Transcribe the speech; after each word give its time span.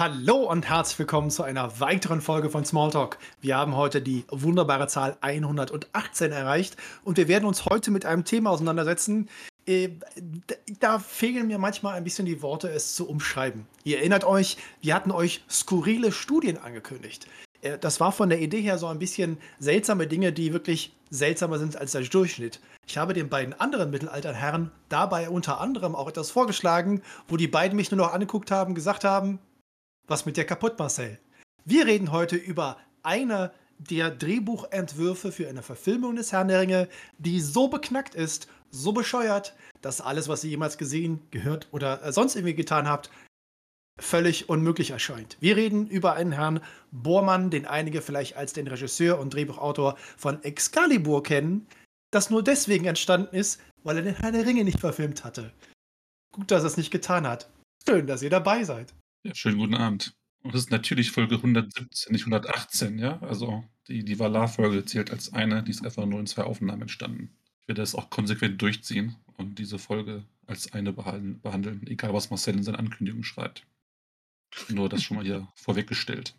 Hallo 0.00 0.50
und 0.50 0.66
herzlich 0.66 0.98
willkommen 0.98 1.30
zu 1.30 1.42
einer 1.42 1.78
weiteren 1.78 2.22
Folge 2.22 2.48
von 2.48 2.64
Smalltalk. 2.64 3.18
Wir 3.42 3.58
haben 3.58 3.76
heute 3.76 4.00
die 4.00 4.24
wunderbare 4.30 4.88
Zahl 4.88 5.18
118 5.20 6.32
erreicht 6.32 6.78
und 7.04 7.18
wir 7.18 7.28
werden 7.28 7.44
uns 7.44 7.66
heute 7.66 7.90
mit 7.90 8.06
einem 8.06 8.24
Thema 8.24 8.48
auseinandersetzen. 8.48 9.28
Äh, 9.66 9.90
da 10.78 11.00
fehlen 11.00 11.48
mir 11.48 11.58
manchmal 11.58 11.96
ein 11.96 12.04
bisschen 12.04 12.24
die 12.24 12.40
Worte, 12.40 12.70
es 12.70 12.94
zu 12.94 13.10
umschreiben. 13.10 13.66
Ihr 13.84 13.98
erinnert 13.98 14.24
euch, 14.24 14.56
wir 14.80 14.94
hatten 14.94 15.10
euch 15.10 15.44
skurrile 15.50 16.12
Studien 16.12 16.56
angekündigt. 16.56 17.26
Äh, 17.60 17.76
das 17.76 18.00
war 18.00 18.10
von 18.10 18.30
der 18.30 18.40
Idee 18.40 18.62
her 18.62 18.78
so 18.78 18.86
ein 18.86 18.98
bisschen 18.98 19.36
seltsame 19.58 20.06
Dinge, 20.06 20.32
die 20.32 20.54
wirklich 20.54 20.94
seltsamer 21.10 21.58
sind 21.58 21.76
als 21.76 21.92
der 21.92 22.00
Durchschnitt. 22.04 22.60
Ich 22.86 22.96
habe 22.96 23.12
den 23.12 23.28
beiden 23.28 23.52
anderen 23.60 23.90
Mittelalterherren 23.90 24.70
dabei 24.88 25.28
unter 25.28 25.60
anderem 25.60 25.94
auch 25.94 26.08
etwas 26.08 26.30
vorgeschlagen, 26.30 27.02
wo 27.28 27.36
die 27.36 27.48
beiden 27.48 27.76
mich 27.76 27.90
nur 27.90 27.98
noch 27.98 28.14
angeguckt 28.14 28.50
haben, 28.50 28.74
gesagt 28.74 29.04
haben, 29.04 29.40
was 30.10 30.26
mit 30.26 30.36
dir 30.36 30.44
kaputt, 30.44 30.78
Marcel? 30.78 31.18
Wir 31.64 31.86
reden 31.86 32.10
heute 32.10 32.36
über 32.36 32.78
eine 33.02 33.52
der 33.78 34.10
Drehbuchentwürfe 34.10 35.32
für 35.32 35.48
eine 35.48 35.62
Verfilmung 35.62 36.16
des 36.16 36.32
Herrn 36.32 36.48
der 36.48 36.60
Ringe, 36.60 36.88
die 37.18 37.40
so 37.40 37.68
beknackt 37.68 38.14
ist, 38.14 38.48
so 38.70 38.92
bescheuert, 38.92 39.54
dass 39.80 40.00
alles, 40.00 40.28
was 40.28 40.44
ihr 40.44 40.50
jemals 40.50 40.76
gesehen, 40.76 41.22
gehört 41.30 41.68
oder 41.70 42.04
äh, 42.04 42.12
sonst 42.12 42.34
irgendwie 42.34 42.54
getan 42.54 42.88
habt, 42.88 43.10
völlig 43.98 44.48
unmöglich 44.48 44.90
erscheint. 44.90 45.36
Wir 45.40 45.56
reden 45.56 45.86
über 45.88 46.14
einen 46.14 46.32
Herrn 46.32 46.60
Bormann, 46.90 47.50
den 47.50 47.66
einige 47.66 48.02
vielleicht 48.02 48.36
als 48.36 48.52
den 48.52 48.66
Regisseur 48.66 49.18
und 49.18 49.32
Drehbuchautor 49.32 49.96
von 50.16 50.42
Excalibur 50.42 51.22
kennen, 51.22 51.66
das 52.10 52.30
nur 52.30 52.42
deswegen 52.42 52.86
entstanden 52.86 53.34
ist, 53.34 53.60
weil 53.84 53.96
er 53.96 54.02
den 54.02 54.16
Herrn 54.16 54.34
der 54.34 54.44
Ringe 54.44 54.64
nicht 54.64 54.80
verfilmt 54.80 55.24
hatte. 55.24 55.52
Gut, 56.34 56.50
dass 56.50 56.64
er 56.64 56.68
es 56.68 56.76
nicht 56.76 56.90
getan 56.90 57.26
hat. 57.26 57.48
Schön, 57.86 58.06
dass 58.06 58.22
ihr 58.22 58.30
dabei 58.30 58.64
seid. 58.64 58.92
Ja, 59.22 59.34
schönen 59.34 59.58
guten 59.58 59.74
Abend. 59.74 60.14
Und 60.42 60.54
das 60.54 60.62
ist 60.62 60.70
natürlich 60.70 61.10
Folge 61.10 61.36
117, 61.36 62.10
nicht 62.10 62.22
118, 62.22 62.98
ja? 62.98 63.18
Also 63.20 63.62
die, 63.86 64.02
die 64.02 64.18
Valar-Folge 64.18 64.86
zählt 64.86 65.10
als 65.10 65.34
eine, 65.34 65.62
die 65.62 65.72
ist 65.72 65.84
einfach 65.84 66.06
nur 66.06 66.20
in 66.20 66.26
zwei 66.26 66.44
Aufnahmen 66.44 66.82
entstanden. 66.82 67.36
Ich 67.60 67.68
werde 67.68 67.82
das 67.82 67.94
auch 67.94 68.08
konsequent 68.08 68.62
durchziehen 68.62 69.16
und 69.36 69.58
diese 69.58 69.78
Folge 69.78 70.24
als 70.46 70.72
eine 70.72 70.94
behandeln, 70.94 71.86
egal 71.86 72.14
was 72.14 72.30
Marcel 72.30 72.54
in 72.54 72.62
seiner 72.62 72.78
Ankündigung 72.78 73.22
schreibt. 73.22 73.66
Nur 74.70 74.88
das 74.88 75.02
schon 75.02 75.18
mal 75.18 75.26
hier 75.26 75.46
vorweggestellt. 75.54 76.34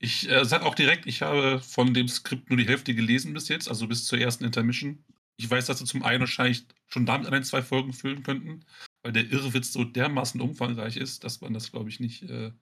Ich 0.00 0.28
äh, 0.28 0.44
sage 0.44 0.66
auch 0.66 0.74
direkt, 0.74 1.06
ich 1.06 1.22
habe 1.22 1.60
von 1.60 1.94
dem 1.94 2.08
Skript 2.08 2.50
nur 2.50 2.56
die 2.56 2.66
Hälfte 2.66 2.92
gelesen 2.92 3.34
bis 3.34 3.46
jetzt, 3.46 3.68
also 3.68 3.86
bis 3.86 4.04
zur 4.04 4.18
ersten 4.18 4.44
Intermission. 4.44 5.04
Ich 5.36 5.48
weiß, 5.48 5.66
dass 5.66 5.78
wir 5.78 5.86
zum 5.86 6.02
einen 6.02 6.20
wahrscheinlich 6.20 6.66
schon 6.88 7.06
damit 7.06 7.28
ein, 7.28 7.44
zwei 7.44 7.62
Folgen 7.62 7.92
füllen 7.92 8.24
könnten 8.24 8.64
weil 9.08 9.14
der 9.14 9.32
Irrwitz 9.32 9.72
so 9.72 9.84
dermaßen 9.84 10.38
umfangreich 10.38 10.98
ist, 10.98 11.24
dass 11.24 11.40
man 11.40 11.54
das, 11.54 11.72
glaube 11.72 11.88
ich, 11.88 11.98
nicht 11.98 12.24
äh, 12.24 12.52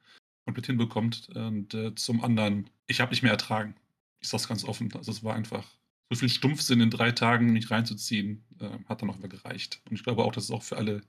komplett 0.44 0.66
hinbekommt. 0.66 1.28
Und 1.34 1.74
äh, 1.74 1.92
zum 1.96 2.22
anderen, 2.22 2.70
ich 2.86 3.00
habe 3.00 3.10
nicht 3.10 3.24
mehr 3.24 3.32
ertragen. 3.32 3.74
Ich 4.20 4.28
sage 4.28 4.42
es 4.42 4.48
ganz 4.48 4.64
offen. 4.64 4.92
Also 4.94 5.10
es 5.10 5.24
war 5.24 5.34
einfach 5.34 5.68
so 6.08 6.20
viel 6.20 6.28
Stumpfsinn 6.28 6.80
in 6.80 6.90
drei 6.90 7.10
Tagen 7.10 7.52
mich 7.52 7.68
reinzuziehen, 7.68 8.44
äh, 8.60 8.68
hat 8.88 9.02
dann 9.02 9.10
auch 9.10 9.18
mal 9.18 9.28
gereicht. 9.28 9.80
Und 9.90 9.96
ich 9.96 10.04
glaube 10.04 10.24
auch, 10.24 10.30
dass 10.30 10.44
es 10.44 10.50
auch 10.52 10.62
für 10.62 10.76
alle, 10.76 11.02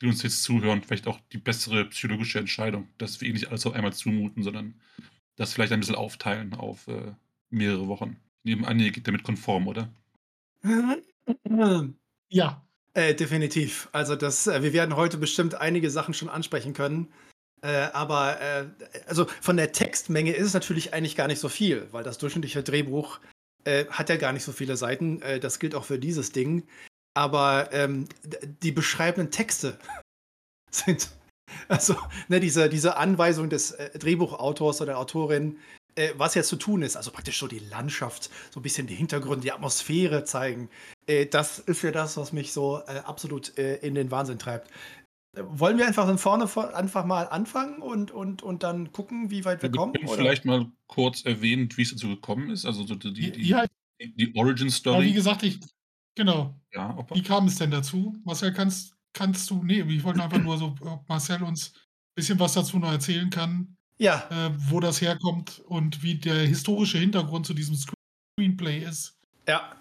die 0.00 0.06
uns 0.06 0.22
jetzt 0.22 0.42
zuhören, 0.42 0.82
vielleicht 0.82 1.06
auch 1.06 1.20
die 1.32 1.38
bessere 1.38 1.84
psychologische 1.90 2.38
Entscheidung, 2.38 2.88
dass 2.96 3.20
wir 3.20 3.28
ihnen 3.28 3.34
nicht 3.34 3.48
alles 3.48 3.66
auf 3.66 3.74
einmal 3.74 3.92
zumuten, 3.92 4.42
sondern 4.42 4.80
das 5.36 5.52
vielleicht 5.52 5.74
ein 5.74 5.80
bisschen 5.80 5.96
aufteilen 5.96 6.54
auf 6.54 6.88
äh, 6.88 7.12
mehrere 7.50 7.88
Wochen. 7.88 8.16
Nebenan, 8.42 8.80
ihr 8.80 8.90
geht 8.90 9.06
damit 9.06 9.22
konform, 9.22 9.66
oder? 9.66 9.92
Ja, 12.30 12.66
äh, 12.94 13.14
definitiv. 13.14 13.88
Also 13.92 14.16
das, 14.16 14.46
äh, 14.46 14.62
wir 14.62 14.72
werden 14.72 14.96
heute 14.96 15.16
bestimmt 15.16 15.54
einige 15.54 15.90
Sachen 15.90 16.14
schon 16.14 16.28
ansprechen 16.28 16.74
können. 16.74 17.12
Äh, 17.62 17.88
aber 17.92 18.40
äh, 18.40 18.66
also 19.06 19.26
von 19.40 19.56
der 19.56 19.72
Textmenge 19.72 20.32
ist 20.32 20.48
es 20.48 20.54
natürlich 20.54 20.92
eigentlich 20.92 21.16
gar 21.16 21.28
nicht 21.28 21.38
so 21.38 21.48
viel, 21.48 21.88
weil 21.92 22.04
das 22.04 22.18
durchschnittliche 22.18 22.62
Drehbuch 22.62 23.20
äh, 23.64 23.86
hat 23.86 24.08
ja 24.08 24.16
gar 24.16 24.32
nicht 24.32 24.44
so 24.44 24.52
viele 24.52 24.76
Seiten. 24.76 25.22
Äh, 25.22 25.40
das 25.40 25.58
gilt 25.58 25.74
auch 25.74 25.84
für 25.84 25.98
dieses 25.98 26.32
Ding. 26.32 26.66
Aber 27.14 27.70
ähm, 27.72 28.08
die 28.62 28.72
beschreibenden 28.72 29.30
Texte 29.30 29.78
sind 30.70 31.10
also 31.68 31.94
ne, 32.28 32.40
diese, 32.40 32.70
diese 32.70 32.96
Anweisung 32.96 33.50
des 33.50 33.76
Drehbuchautors 33.94 34.80
oder 34.80 34.92
der 34.92 34.98
Autorin, 34.98 35.58
äh, 35.96 36.10
was 36.16 36.34
jetzt 36.34 36.48
zu 36.48 36.56
tun 36.56 36.82
ist, 36.82 36.96
also 36.96 37.10
praktisch 37.10 37.38
so 37.38 37.46
die 37.46 37.58
Landschaft, 37.58 38.30
so 38.50 38.60
ein 38.60 38.62
bisschen 38.62 38.86
die 38.86 38.94
Hintergründe, 38.94 39.42
die 39.42 39.52
Atmosphäre 39.52 40.24
zeigen. 40.24 40.68
Äh, 41.06 41.26
das 41.26 41.58
ist 41.58 41.82
ja 41.82 41.90
das, 41.90 42.16
was 42.16 42.32
mich 42.32 42.52
so 42.52 42.80
äh, 42.86 42.98
absolut 43.04 43.56
äh, 43.58 43.76
in 43.76 43.94
den 43.94 44.10
Wahnsinn 44.10 44.38
treibt. 44.38 44.70
Äh, 45.36 45.42
wollen 45.46 45.78
wir 45.78 45.86
einfach 45.86 46.06
von 46.06 46.18
vorne 46.18 46.74
einfach 46.74 47.04
mal 47.04 47.28
anfangen 47.28 47.80
und, 47.80 48.10
und, 48.10 48.42
und 48.42 48.62
dann 48.62 48.92
gucken, 48.92 49.30
wie 49.30 49.44
weit 49.44 49.62
wir 49.62 49.70
ja, 49.70 49.76
kommen? 49.76 49.94
Vielleicht 50.08 50.44
mal 50.44 50.70
kurz 50.86 51.24
erwähnen, 51.24 51.68
wie 51.76 51.82
es 51.82 51.90
dazu 51.90 52.08
gekommen 52.08 52.50
ist. 52.50 52.64
Also 52.64 52.86
so 52.86 52.94
die, 52.94 53.32
die, 53.32 53.48
ja, 53.48 53.64
die 54.00 54.32
Origin 54.36 54.70
Story. 54.70 55.06
wie 55.06 55.12
gesagt, 55.12 55.42
ich, 55.42 55.60
genau. 56.14 56.54
Ja, 56.72 56.96
wie 57.12 57.22
kam 57.22 57.46
es 57.46 57.56
denn 57.56 57.70
dazu? 57.70 58.16
Marcel, 58.24 58.52
kannst, 58.52 58.94
kannst 59.12 59.50
du, 59.50 59.62
nee, 59.62 59.82
ich 59.82 60.04
wollte 60.04 60.22
einfach 60.22 60.42
nur 60.42 60.58
so, 60.58 60.74
ob 60.80 61.08
Marcel 61.08 61.42
uns 61.42 61.72
ein 61.74 62.14
bisschen 62.14 62.38
was 62.38 62.54
dazu 62.54 62.78
noch 62.78 62.92
erzählen 62.92 63.30
kann, 63.30 63.76
ja. 64.02 64.24
Äh, 64.30 64.50
wo 64.68 64.80
das 64.80 65.00
herkommt 65.00 65.62
und 65.66 66.02
wie 66.02 66.16
der 66.16 66.34
historische 66.34 66.98
Hintergrund 66.98 67.46
zu 67.46 67.54
diesem 67.54 67.76
Screenplay 67.76 68.78
ist. 68.78 69.14
Ja. 69.48 69.72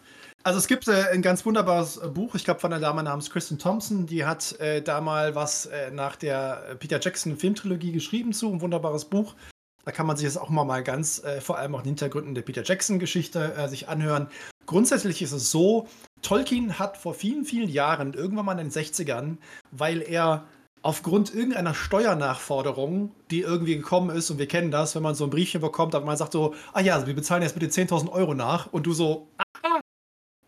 Also 0.43 0.57
es 0.57 0.67
gibt 0.67 0.87
äh, 0.87 1.05
ein 1.11 1.21
ganz 1.21 1.45
wunderbares 1.45 1.97
äh, 1.97 2.07
Buch, 2.07 2.33
ich 2.33 2.43
glaube 2.43 2.59
von 2.59 2.73
einer 2.73 2.81
Dame 2.81 3.03
namens 3.03 3.29
Kristen 3.29 3.59
Thompson, 3.59 4.07
die 4.07 4.25
hat 4.25 4.59
äh, 4.59 4.81
da 4.81 4.99
mal 4.99 5.35
was 5.35 5.67
äh, 5.67 5.91
nach 5.91 6.15
der 6.15 6.75
Peter 6.79 6.99
Jackson 6.99 7.37
Filmtrilogie 7.37 7.91
geschrieben 7.91 8.33
zu, 8.33 8.51
ein 8.51 8.61
wunderbares 8.61 9.05
Buch. 9.05 9.35
Da 9.85 9.91
kann 9.91 10.05
man 10.05 10.17
sich 10.17 10.27
das 10.27 10.37
auch 10.37 10.49
mal, 10.49 10.63
mal 10.63 10.83
ganz, 10.83 11.23
äh, 11.23 11.41
vor 11.41 11.57
allem 11.57 11.75
auch 11.75 11.81
den 11.81 11.89
Hintergründen 11.89 12.35
der 12.35 12.43
Peter 12.43 12.63
Jackson-Geschichte 12.63 13.53
äh, 13.55 13.67
sich 13.67 13.87
anhören. 13.87 14.27
Grundsätzlich 14.65 15.21
ist 15.21 15.31
es 15.31 15.51
so, 15.51 15.87
Tolkien 16.21 16.77
hat 16.79 16.97
vor 16.97 17.13
vielen, 17.13 17.45
vielen 17.45 17.69
Jahren, 17.69 18.13
irgendwann 18.13 18.45
mal 18.45 18.59
in 18.59 18.69
den 18.69 18.71
60ern, 18.71 19.37
weil 19.71 20.01
er 20.01 20.45
aufgrund 20.81 21.33
irgendeiner 21.33 21.73
Steuernachforderung, 21.73 23.11
die 23.29 23.41
irgendwie 23.41 23.75
gekommen 23.75 24.15
ist, 24.15 24.29
und 24.29 24.39
wir 24.39 24.47
kennen 24.47 24.71
das, 24.71 24.95
wenn 24.95 25.03
man 25.03 25.15
so 25.15 25.25
ein 25.25 25.29
Briefchen 25.29 25.61
bekommt, 25.61 25.95
aber 25.95 26.05
man 26.05 26.17
sagt 26.17 26.33
so, 26.33 26.55
ah 26.73 26.81
ja, 26.81 26.95
also 26.95 27.07
wir 27.07 27.15
bezahlen 27.15 27.43
jetzt 27.43 27.53
bitte 27.53 27.67
10.000 27.67 28.11
Euro 28.11 28.33
nach, 28.33 28.71
und 28.71 28.85
du 28.85 28.93
so, 28.93 29.27
ah. 29.37 29.79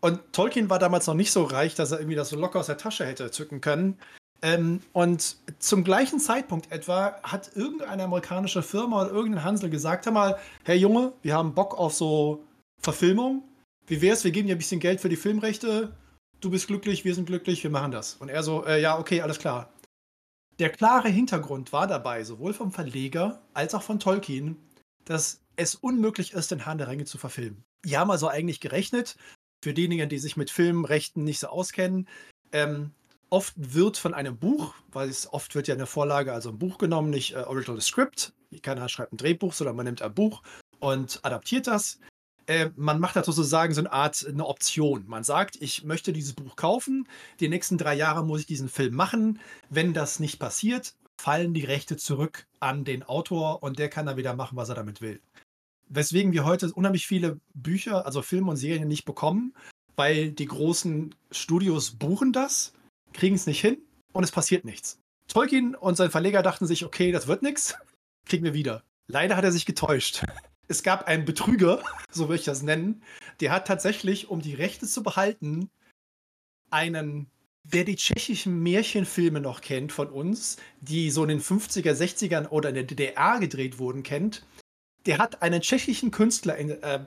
Und 0.00 0.20
Tolkien 0.32 0.68
war 0.68 0.78
damals 0.78 1.06
noch 1.06 1.14
nicht 1.14 1.32
so 1.32 1.44
reich, 1.44 1.74
dass 1.74 1.92
er 1.92 1.98
irgendwie 1.98 2.16
das 2.16 2.28
so 2.28 2.36
locker 2.36 2.60
aus 2.60 2.66
der 2.66 2.76
Tasche 2.76 3.06
hätte 3.06 3.30
zücken 3.30 3.62
können. 3.62 3.96
Ähm, 4.42 4.82
und 4.92 5.36
zum 5.58 5.84
gleichen 5.84 6.20
Zeitpunkt 6.20 6.70
etwa 6.70 7.18
hat 7.22 7.52
irgendeine 7.54 8.02
amerikanische 8.02 8.62
Firma 8.62 9.00
oder 9.00 9.12
irgendein 9.12 9.44
Hansel 9.44 9.70
gesagt, 9.70 10.04
hör 10.04 10.12
mal, 10.12 10.38
hey 10.64 10.76
Junge, 10.76 11.14
wir 11.22 11.34
haben 11.34 11.54
Bock 11.54 11.78
auf 11.78 11.94
so 11.94 12.44
Verfilmung. 12.82 13.44
Wie 13.86 14.02
wär's, 14.02 14.24
wir 14.24 14.30
geben 14.30 14.48
dir 14.48 14.56
ein 14.56 14.58
bisschen 14.58 14.80
Geld 14.80 15.00
für 15.00 15.08
die 15.08 15.16
Filmrechte. 15.16 15.96
Du 16.42 16.50
bist 16.50 16.66
glücklich, 16.66 17.06
wir 17.06 17.14
sind 17.14 17.24
glücklich, 17.24 17.62
wir 17.62 17.70
machen 17.70 17.92
das. 17.92 18.16
Und 18.16 18.28
er 18.28 18.42
so, 18.42 18.66
äh, 18.66 18.82
ja, 18.82 18.98
okay, 18.98 19.22
alles 19.22 19.38
klar. 19.38 19.70
Der 20.58 20.70
klare 20.70 21.08
Hintergrund 21.08 21.72
war 21.72 21.86
dabei, 21.86 22.22
sowohl 22.22 22.54
vom 22.54 22.70
Verleger 22.70 23.42
als 23.54 23.74
auch 23.74 23.82
von 23.82 23.98
Tolkien, 23.98 24.56
dass 25.04 25.40
es 25.56 25.74
unmöglich 25.74 26.32
ist, 26.32 26.50
den 26.50 26.64
Herrn 26.64 26.78
der 26.78 26.88
Ringe 26.88 27.04
zu 27.04 27.18
verfilmen. 27.18 27.64
Die 27.84 27.98
haben 27.98 28.10
also 28.10 28.28
eigentlich 28.28 28.60
gerechnet, 28.60 29.16
für 29.62 29.74
diejenigen, 29.74 30.08
die 30.08 30.18
sich 30.18 30.36
mit 30.36 30.50
Filmrechten 30.50 31.24
nicht 31.24 31.40
so 31.40 31.48
auskennen, 31.48 32.08
ähm, 32.52 32.92
oft 33.30 33.54
wird 33.56 33.96
von 33.96 34.14
einem 34.14 34.38
Buch, 34.38 34.74
weil 34.92 35.08
es 35.08 35.32
oft 35.32 35.54
wird 35.54 35.66
ja 35.66 35.74
eine 35.74 35.86
Vorlage, 35.86 36.32
also 36.32 36.50
ein 36.50 36.58
Buch 36.58 36.78
genommen, 36.78 37.10
nicht 37.10 37.34
äh, 37.34 37.38
Original 37.38 37.80
Script, 37.80 38.32
keiner 38.62 38.88
schreibt 38.88 39.12
ein 39.12 39.16
Drehbuch, 39.16 39.52
sondern 39.52 39.74
man 39.74 39.86
nimmt 39.86 40.02
ein 40.02 40.14
Buch 40.14 40.42
und 40.78 41.18
adaptiert 41.24 41.66
das. 41.66 41.98
Äh, 42.46 42.70
man 42.76 43.00
macht 43.00 43.16
da 43.16 43.24
sozusagen 43.24 43.72
so 43.72 43.80
eine 43.80 43.92
Art 43.92 44.26
eine 44.28 44.46
Option. 44.46 45.04
Man 45.06 45.24
sagt, 45.24 45.56
ich 45.60 45.84
möchte 45.84 46.12
dieses 46.12 46.34
Buch 46.34 46.56
kaufen, 46.56 47.08
die 47.40 47.48
nächsten 47.48 47.78
drei 47.78 47.94
Jahre 47.94 48.24
muss 48.24 48.40
ich 48.40 48.46
diesen 48.46 48.68
Film 48.68 48.94
machen. 48.94 49.40
Wenn 49.70 49.94
das 49.94 50.20
nicht 50.20 50.38
passiert, 50.38 50.94
fallen 51.16 51.54
die 51.54 51.64
Rechte 51.64 51.96
zurück 51.96 52.46
an 52.60 52.84
den 52.84 53.02
Autor 53.02 53.62
und 53.62 53.78
der 53.78 53.88
kann 53.88 54.06
dann 54.06 54.16
wieder 54.16 54.34
machen, 54.34 54.56
was 54.56 54.68
er 54.68 54.74
damit 54.74 55.00
will. 55.00 55.20
Weswegen 55.88 56.32
wir 56.32 56.44
heute 56.44 56.72
unheimlich 56.72 57.06
viele 57.06 57.40
Bücher, 57.54 58.04
also 58.04 58.22
Filme 58.22 58.50
und 58.50 58.56
Serien 58.56 58.88
nicht 58.88 59.04
bekommen, 59.04 59.54
weil 59.96 60.32
die 60.32 60.46
großen 60.46 61.14
Studios 61.30 61.92
buchen 61.92 62.32
das, 62.32 62.72
kriegen 63.12 63.36
es 63.36 63.46
nicht 63.46 63.60
hin 63.60 63.78
und 64.12 64.24
es 64.24 64.32
passiert 64.32 64.64
nichts. 64.64 64.98
Tolkien 65.28 65.74
und 65.74 65.96
sein 65.96 66.10
Verleger 66.10 66.42
dachten 66.42 66.66
sich, 66.66 66.84
okay, 66.84 67.12
das 67.12 67.26
wird 67.26 67.42
nichts, 67.42 67.76
kriegen 68.26 68.44
wir 68.44 68.54
wieder. 68.54 68.82
Leider 69.06 69.36
hat 69.36 69.44
er 69.44 69.52
sich 69.52 69.66
getäuscht 69.66 70.24
es 70.68 70.82
gab 70.82 71.06
einen 71.06 71.24
Betrüger, 71.24 71.82
so 72.10 72.28
würde 72.28 72.40
ich 72.40 72.44
das 72.44 72.62
nennen, 72.62 73.02
der 73.40 73.52
hat 73.52 73.66
tatsächlich, 73.66 74.28
um 74.28 74.40
die 74.40 74.54
Rechte 74.54 74.86
zu 74.86 75.02
behalten, 75.02 75.70
einen, 76.70 77.26
wer 77.62 77.84
die 77.84 77.96
tschechischen 77.96 78.62
Märchenfilme 78.62 79.40
noch 79.40 79.60
kennt 79.60 79.92
von 79.92 80.08
uns, 80.08 80.56
die 80.80 81.10
so 81.10 81.22
in 81.22 81.28
den 81.28 81.40
50er, 81.40 81.92
60ern 81.92 82.48
oder 82.48 82.70
in 82.70 82.74
der 82.74 82.84
DDR 82.84 83.38
gedreht 83.38 83.78
wurden, 83.78 84.02
kennt, 84.02 84.44
der 85.06 85.18
hat 85.18 85.42
einen 85.42 85.60
tschechischen 85.60 86.10
Künstler 86.10 86.56
in, 86.56 86.70
äh, 86.82 87.00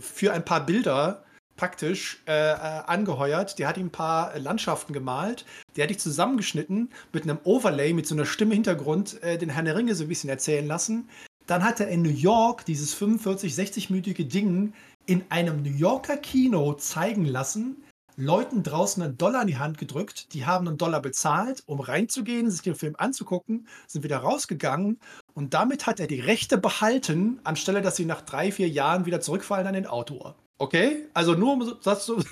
für 0.00 0.32
ein 0.32 0.44
paar 0.44 0.64
Bilder 0.64 1.24
praktisch 1.56 2.22
äh, 2.26 2.32
äh, 2.32 2.56
angeheuert. 2.56 3.58
Der 3.58 3.68
hat 3.68 3.76
ihm 3.76 3.86
ein 3.86 3.92
paar 3.92 4.38
Landschaften 4.38 4.92
gemalt. 4.92 5.44
Der 5.76 5.84
hat 5.84 5.90
dich 5.90 6.00
zusammengeschnitten 6.00 6.90
mit 7.12 7.24
einem 7.24 7.38
Overlay, 7.44 7.92
mit 7.92 8.06
so 8.06 8.14
einer 8.14 8.26
Stimme 8.26 8.54
Hintergrund, 8.54 9.22
äh, 9.22 9.38
den 9.38 9.50
Herrn 9.50 9.64
der 9.64 9.76
Ringe 9.76 9.94
so 9.94 10.04
ein 10.04 10.08
bisschen 10.08 10.30
erzählen 10.30 10.66
lassen. 10.66 11.08
Dann 11.46 11.62
hat 11.62 11.80
er 11.80 11.88
in 11.88 12.02
New 12.02 12.10
York 12.10 12.64
dieses 12.64 12.94
45, 12.94 13.52
60-minütige 13.52 14.24
Ding 14.26 14.72
in 15.06 15.24
einem 15.28 15.62
New 15.62 15.70
Yorker 15.70 16.16
Kino 16.16 16.74
zeigen 16.74 17.26
lassen. 17.26 17.84
Leuten 18.16 18.62
draußen 18.62 19.02
einen 19.02 19.18
Dollar 19.18 19.42
in 19.42 19.48
die 19.48 19.58
Hand 19.58 19.76
gedrückt. 19.76 20.32
Die 20.32 20.46
haben 20.46 20.68
einen 20.68 20.78
Dollar 20.78 21.02
bezahlt, 21.02 21.62
um 21.66 21.80
reinzugehen, 21.80 22.50
sich 22.50 22.62
den 22.62 22.76
Film 22.76 22.94
anzugucken, 22.96 23.66
sind 23.86 24.04
wieder 24.04 24.18
rausgegangen. 24.18 25.00
Und 25.34 25.52
damit 25.52 25.86
hat 25.86 26.00
er 26.00 26.06
die 26.06 26.20
Rechte 26.20 26.56
behalten, 26.56 27.40
anstelle 27.44 27.82
dass 27.82 27.96
sie 27.96 28.04
nach 28.04 28.22
drei, 28.22 28.52
vier 28.52 28.68
Jahren 28.68 29.04
wieder 29.04 29.20
zurückfallen 29.20 29.66
an 29.66 29.74
den 29.74 29.86
Autor. 29.86 30.36
Okay? 30.58 31.08
Also 31.12 31.34
nur 31.34 31.52
um 31.54 31.76
das 31.82 32.06
zu. 32.06 32.22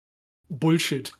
Bullshit. 0.48 1.12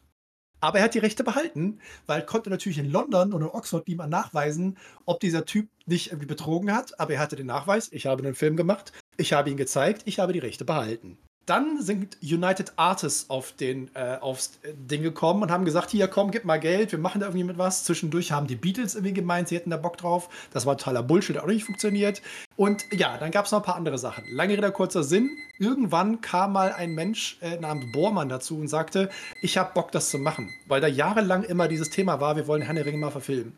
Aber 0.62 0.79
er 0.79 0.85
hat 0.85 0.94
die 0.94 1.00
Rechte 1.00 1.25
behalten, 1.25 1.81
weil 2.06 2.25
konnte 2.25 2.49
natürlich 2.49 2.79
in 2.79 2.88
London 2.88 3.32
oder 3.32 3.53
Oxford 3.53 3.88
niemand 3.88 4.11
nachweisen, 4.11 4.79
ob 5.06 5.19
dieser 5.19 5.44
Typ 5.44 5.69
nicht 5.87 6.12
irgendwie 6.12 6.26
betrogen 6.26 6.73
hat. 6.73 7.00
Aber 7.00 7.14
er 7.14 7.19
hatte 7.19 7.35
den 7.35 7.47
Nachweis, 7.47 7.91
ich 7.91 8.06
habe 8.06 8.23
einen 8.23 8.37
Film 8.37 8.56
gemacht, 8.56 8.93
ich 9.17 9.32
habe 9.32 9.50
ihn 9.50 9.56
gezeigt, 9.56 10.03
ich 10.05 10.20
habe 10.20 10.32
die 10.32 10.38
Rechte 10.38 10.64
behalten. 10.64 11.19
Dann 11.47 11.83
sind 11.83 12.19
United 12.23 12.73
Artists 12.77 13.29
auf 13.29 13.53
den, 13.53 13.91
äh, 13.94 14.17
aufs 14.21 14.61
Ding 14.75 15.03
gekommen 15.03 15.43
und 15.43 15.50
haben 15.50 15.65
gesagt, 15.65 15.91
hier 15.91 16.06
komm, 16.06 16.31
gib 16.31 16.44
mal 16.44 16.61
Geld, 16.61 16.93
wir 16.93 17.00
machen 17.00 17.21
da 17.21 17.27
irgendwie 17.27 17.44
mit 17.44 17.59
was. 17.59 17.85
Zwischendurch 17.85 18.31
haben 18.31 18.47
die 18.47 18.55
Beatles 18.55 18.94
irgendwie 18.94 19.15
gemeint, 19.15 19.49
sie 19.49 19.56
hätten 19.56 19.71
da 19.71 19.77
Bock 19.77 19.97
drauf. 19.97 20.29
Das 20.53 20.67
war 20.67 20.79
totaler 20.79 21.03
Bullshit, 21.03 21.37
hat 21.37 21.43
auch 21.43 21.49
nicht 21.49 21.65
funktioniert. 21.65 22.23
Und 22.56 22.85
ja, 22.93 23.19
dann 23.19 23.33
gab 23.33 23.47
es 23.47 23.53
noch 23.53 23.61
ein 23.61 23.65
paar 23.65 23.77
andere 23.77 23.99
Sachen. 23.99 24.25
Lange 24.31 24.56
Rede, 24.56 24.71
kurzer 24.71 25.03
Sinn. 25.03 25.31
Irgendwann 25.59 26.21
kam 26.21 26.53
mal 26.53 26.73
ein 26.73 26.94
Mensch 26.94 27.39
äh, 27.41 27.59
namens 27.59 27.91
Bormann 27.93 28.29
dazu 28.29 28.56
und 28.59 28.69
sagte, 28.69 29.11
ich 29.41 29.59
habe 29.59 29.73
Bock, 29.75 29.91
das 29.91 30.11
zu 30.11 30.19
machen. 30.19 30.49
Weil 30.69 30.81
da 30.81 30.87
jahrelang 30.87 31.43
immer 31.43 31.67
dieses 31.67 31.91
Thema 31.91 32.21
war, 32.21 32.37
wir 32.37 32.47
wollen 32.47 32.62
Herrn 32.62 32.77
der 32.77 32.87
Ringe 32.87 32.99
mal 32.99 33.11
verfilmen. 33.11 33.56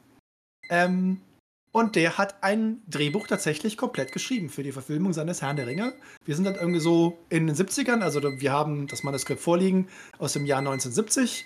Ähm, 0.71 1.21
und 1.75 1.97
der 1.97 2.19
hat 2.19 2.45
ein 2.45 2.83
Drehbuch 2.87 3.27
tatsächlich 3.27 3.77
komplett 3.77 4.13
geschrieben 4.13 4.49
für 4.49 4.63
die 4.63 4.71
Verfilmung 4.71 5.13
seines 5.13 5.43
Herrn 5.43 5.57
der 5.57 5.67
Ringe. 5.67 5.93
Wir 6.25 6.37
sind 6.37 6.45
dann 6.45 6.55
irgendwie 6.55 6.79
so 6.79 7.19
in 7.31 7.49
den 7.49 7.57
70ern, 7.57 8.01
also 8.01 8.23
wir 8.23 8.53
haben 8.53 8.87
das 8.87 9.03
Manuskript 9.03 9.41
vorliegen 9.41 9.89
aus 10.19 10.35
dem 10.35 10.47
Jahr 10.47 10.61
1970. 10.61 11.45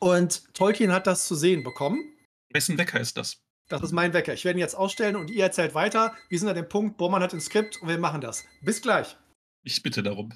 Und 0.00 0.52
Tolkien 0.52 0.92
hat 0.92 1.06
das 1.06 1.26
zu 1.26 1.34
sehen 1.34 1.62
bekommen. 1.62 2.12
Wessen 2.50 2.76
Wecker 2.76 3.00
ist 3.00 3.16
das? 3.16 3.40
Das 3.70 3.82
ist 3.82 3.92
mein 3.92 4.12
Wecker. 4.12 4.34
Ich 4.34 4.44
werde 4.44 4.58
ihn 4.58 4.60
jetzt 4.60 4.76
ausstellen 4.76 5.16
und 5.16 5.30
ihr 5.30 5.44
erzählt 5.44 5.74
weiter. 5.74 6.14
Wir 6.28 6.38
sind 6.38 6.48
an 6.48 6.54
dem 6.54 6.68
Punkt, 6.68 6.98
Bormann 6.98 7.22
hat 7.22 7.32
ein 7.32 7.40
Skript 7.40 7.80
und 7.80 7.88
wir 7.88 7.98
machen 7.98 8.20
das. 8.20 8.44
Bis 8.60 8.82
gleich. 8.82 9.16
Ich 9.62 9.82
bitte 9.82 10.02
darum. 10.02 10.30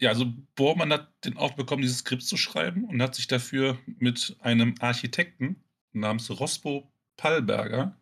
Ja, 0.00 0.08
also 0.10 0.26
Bormann 0.56 0.92
hat 0.92 1.12
den 1.24 1.36
Auftrag 1.36 1.58
bekommen, 1.58 1.82
dieses 1.82 1.98
Skript 1.98 2.24
zu 2.24 2.36
schreiben 2.36 2.84
und 2.84 3.00
hat 3.00 3.14
sich 3.14 3.28
dafür 3.28 3.78
mit 3.98 4.36
einem 4.40 4.74
Architekten 4.80 5.62
namens 5.92 6.28
Rospo 6.30 6.90
Pallberger 7.16 7.96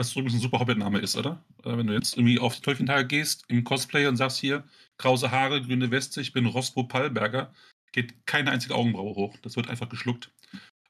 was 0.00 0.12
übrigens 0.12 0.34
ein 0.34 0.40
super 0.40 0.60
Hobbit-Name 0.60 0.98
ist, 0.98 1.14
oder? 1.16 1.44
Äh, 1.62 1.76
wenn 1.76 1.86
du 1.86 1.92
jetzt 1.92 2.16
irgendwie 2.16 2.38
auf 2.38 2.56
die 2.56 2.62
Tolkien-Tage 2.62 3.06
gehst, 3.06 3.44
im 3.48 3.64
Cosplay 3.64 4.06
und 4.06 4.16
sagst 4.16 4.38
hier, 4.38 4.64
krause 4.96 5.30
Haare, 5.30 5.60
grüne 5.60 5.90
Weste, 5.90 6.22
ich 6.22 6.32
bin 6.32 6.46
Rospo 6.46 6.84
Pallberger, 6.84 7.52
geht 7.92 8.26
keine 8.26 8.50
einzige 8.50 8.74
Augenbraue 8.74 9.14
hoch. 9.14 9.36
Das 9.42 9.56
wird 9.56 9.68
einfach 9.68 9.90
geschluckt. 9.90 10.32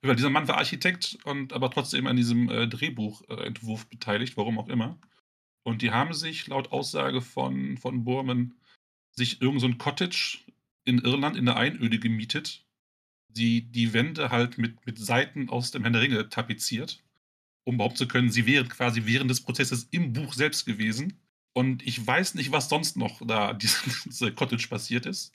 Weil 0.03 0.17
dieser 0.17 0.31
Mann 0.31 0.49
war 0.49 0.59
Architekt 0.59 1.19
und 1.25 1.53
aber 1.53 1.71
trotzdem 1.71 2.07
an 2.07 2.17
diesem 2.17 2.49
äh, 2.49 2.69
Drehbuchentwurf 2.69 3.89
beteiligt, 3.89 4.37
warum 4.37 4.59
auch 4.59 4.69
immer. 4.69 4.97
Und 5.65 5.83
die 5.83 5.91
haben 5.91 6.15
sich 6.15 6.47
laut 6.47 6.73
Aussage 6.73 7.21
von, 7.21 7.77
von 7.77 8.05
Borman 8.05 8.55
sich 9.11 9.43
irgend 9.43 9.61
so 9.61 9.69
Cottage 9.75 10.39
in 10.85 11.01
Irland 11.01 11.37
in 11.37 11.47
der 11.47 11.57
Einöde 11.57 11.99
gemietet, 11.99 12.65
die 13.29 13.63
die 13.63 13.93
Wände 13.93 14.31
halt 14.31 14.57
mit, 14.57 14.87
mit 14.87 14.99
Seiten 14.99 15.51
aus 15.51 15.73
dem 15.73 15.83
Herrn 15.83 15.95
der 15.95 16.03
Ringe 16.03 16.29
tapeziert 16.29 17.03
um 17.65 17.77
behaupten 17.77 17.99
zu 17.99 18.09
können, 18.09 18.31
sie 18.31 18.47
wären 18.47 18.69
quasi 18.69 19.03
während 19.05 19.31
des 19.31 19.43
Prozesses 19.43 19.89
im 19.91 20.13
Buch 20.13 20.35
selbst 20.35 20.67
gewesen. 20.67 21.21
Und 21.53 21.87
ich 21.87 22.05
weiß 22.07 22.35
nicht, 22.35 22.53
was 22.53 22.69
sonst 22.69 22.97
noch 22.97 23.21
da 23.27 23.53
diese, 23.55 23.79
diese 24.07 24.33
Cottage 24.33 24.69
passiert 24.69 25.07
ist. 25.07 25.33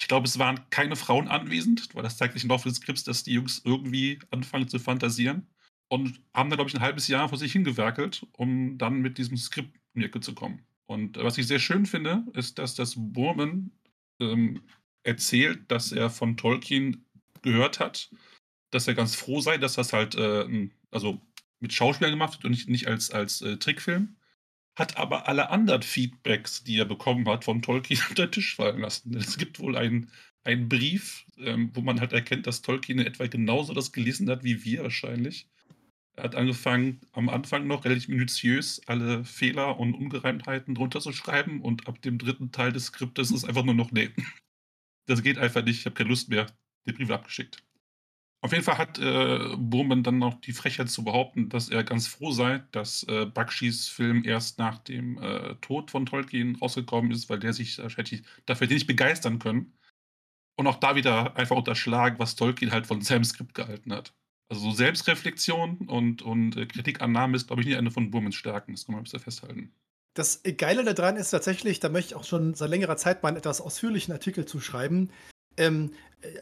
Ich 0.00 0.06
glaube, 0.06 0.26
es 0.26 0.38
waren 0.38 0.60
keine 0.70 0.94
Frauen 0.94 1.26
anwesend, 1.28 1.88
weil 1.94 2.04
das 2.04 2.16
zeigt 2.16 2.34
sich 2.34 2.44
im 2.44 2.50
Laufe 2.50 2.68
des 2.68 2.78
Skripts, 2.78 3.02
dass 3.04 3.24
die 3.24 3.32
Jungs 3.32 3.62
irgendwie 3.64 4.20
anfangen 4.30 4.68
zu 4.68 4.78
fantasieren 4.78 5.48
und 5.88 6.20
haben 6.34 6.50
da, 6.50 6.56
glaube 6.56 6.70
ich, 6.70 6.76
ein 6.76 6.82
halbes 6.82 7.08
Jahr 7.08 7.28
vor 7.28 7.38
sich 7.38 7.52
hingewerkelt, 7.52 8.26
um 8.32 8.78
dann 8.78 9.00
mit 9.00 9.18
diesem 9.18 9.36
Skript 9.36 9.76
in 9.94 10.02
die 10.02 10.20
zu 10.20 10.34
kommen. 10.34 10.64
Und 10.86 11.16
was 11.18 11.36
ich 11.36 11.46
sehr 11.46 11.58
schön 11.58 11.86
finde, 11.86 12.24
ist, 12.34 12.58
dass 12.58 12.74
das 12.74 12.94
Burman 12.96 13.72
ähm, 14.20 14.62
erzählt, 15.02 15.70
dass 15.70 15.92
er 15.92 16.10
von 16.10 16.36
Tolkien 16.36 17.04
gehört 17.42 17.80
hat, 17.80 18.10
dass 18.70 18.88
er 18.88 18.94
ganz 18.94 19.14
froh 19.14 19.40
sei, 19.40 19.58
dass 19.58 19.74
das 19.74 19.92
halt, 19.92 20.14
äh, 20.14 20.68
also 20.90 21.20
mit 21.60 21.72
Schauspielern 21.72 22.12
gemacht 22.12 22.34
wird 22.34 22.44
und 22.44 22.50
nicht, 22.52 22.68
nicht 22.68 22.86
als, 22.88 23.10
als 23.10 23.42
äh, 23.42 23.56
Trickfilm. 23.56 24.16
Hat 24.76 24.96
aber 24.96 25.26
alle 25.28 25.50
anderen 25.50 25.82
Feedbacks, 25.82 26.62
die 26.62 26.78
er 26.78 26.84
bekommen 26.84 27.28
hat, 27.28 27.44
von 27.44 27.62
Tolkien 27.62 28.00
unter 28.08 28.26
den 28.26 28.32
Tisch 28.32 28.54
fallen 28.56 28.80
lassen. 28.80 29.16
Es 29.16 29.38
gibt 29.38 29.58
wohl 29.58 29.76
einen, 29.76 30.10
einen 30.44 30.68
Brief, 30.68 31.26
ähm, 31.38 31.70
wo 31.74 31.80
man 31.80 32.00
halt 32.00 32.12
erkennt, 32.12 32.46
dass 32.46 32.62
Tolkien 32.62 32.98
in 33.00 33.06
etwa 33.06 33.26
genauso 33.26 33.74
das 33.74 33.92
gelesen 33.92 34.30
hat 34.30 34.44
wie 34.44 34.64
wir 34.64 34.82
wahrscheinlich. 34.84 35.48
Er 36.18 36.24
hat 36.24 36.34
angefangen, 36.34 37.00
am 37.12 37.28
Anfang 37.28 37.68
noch 37.68 37.84
relativ 37.84 38.08
minutiös 38.08 38.82
alle 38.86 39.24
Fehler 39.24 39.78
und 39.78 39.94
Ungereimtheiten 39.94 40.74
drunter 40.74 41.00
zu 41.00 41.12
schreiben 41.12 41.60
und 41.62 41.86
ab 41.86 42.02
dem 42.02 42.18
dritten 42.18 42.50
Teil 42.50 42.72
des 42.72 42.86
Skriptes 42.86 43.30
ist 43.30 43.44
einfach 43.44 43.64
nur 43.64 43.74
noch, 43.74 43.92
nee, 43.92 44.10
das 45.06 45.22
geht 45.22 45.38
einfach 45.38 45.64
nicht, 45.64 45.78
ich 45.78 45.86
habe 45.86 45.94
keine 45.94 46.08
Lust 46.10 46.28
mehr, 46.28 46.46
die 46.86 46.92
Briefe 46.92 47.14
abgeschickt. 47.14 47.62
Auf 48.40 48.52
jeden 48.52 48.62
Fall 48.62 48.78
hat 48.78 48.98
äh, 48.98 49.56
Burman 49.56 50.04
dann 50.04 50.18
noch 50.18 50.40
die 50.40 50.52
Frechheit 50.52 50.88
zu 50.88 51.02
behaupten, 51.02 51.48
dass 51.48 51.68
er 51.68 51.82
ganz 51.82 52.06
froh 52.06 52.30
sei, 52.30 52.62
dass 52.70 53.02
äh, 53.04 53.26
Bakshis 53.26 53.88
Film 53.88 54.24
erst 54.24 54.58
nach 54.58 54.78
dem 54.78 55.18
äh, 55.18 55.56
Tod 55.56 55.90
von 55.90 56.06
Tolkien 56.06 56.54
rausgekommen 56.56 57.10
ist, 57.10 57.28
weil 57.28 57.40
der 57.40 57.52
sich 57.52 57.78
wahrscheinlich 57.78 58.22
dafür 58.46 58.68
nicht 58.68 58.86
begeistern 58.86 59.40
können. 59.40 59.72
Und 60.56 60.68
auch 60.68 60.76
da 60.76 60.94
wieder 60.94 61.36
einfach 61.36 61.56
unterschlagen, 61.56 62.18
was 62.18 62.36
Tolkien 62.36 62.70
halt 62.70 62.86
von 62.86 63.00
seinem 63.00 63.24
Skript 63.24 63.54
gehalten 63.54 63.92
hat. 63.92 64.14
Also 64.48 64.62
so 64.62 64.70
Selbstreflexion 64.70 65.88
und, 65.88 66.22
und 66.22 66.56
äh, 66.56 66.66
Kritikannahme 66.66 67.36
ist, 67.36 67.48
glaube 67.48 67.62
ich, 67.62 67.68
nicht 67.68 67.76
eine 67.76 67.90
von 67.90 68.10
Burmans 68.10 68.36
Stärken. 68.36 68.72
Das 68.72 68.86
kann 68.86 68.94
man 68.94 69.00
ein 69.00 69.04
bisschen 69.04 69.20
festhalten. 69.20 69.72
Das 70.14 70.42
Geile 70.56 70.82
daran 70.94 71.16
ist 71.16 71.30
tatsächlich, 71.30 71.80
da 71.80 71.88
möchte 71.88 72.10
ich 72.10 72.14
auch 72.14 72.24
schon 72.24 72.54
seit 72.54 72.70
längerer 72.70 72.96
Zeit 72.96 73.22
mal 73.22 73.28
einen 73.28 73.36
etwas 73.36 73.60
ausführlichen 73.60 74.12
Artikel 74.12 74.46
zu 74.46 74.60
schreiben. 74.60 75.10
Ähm, 75.58 75.90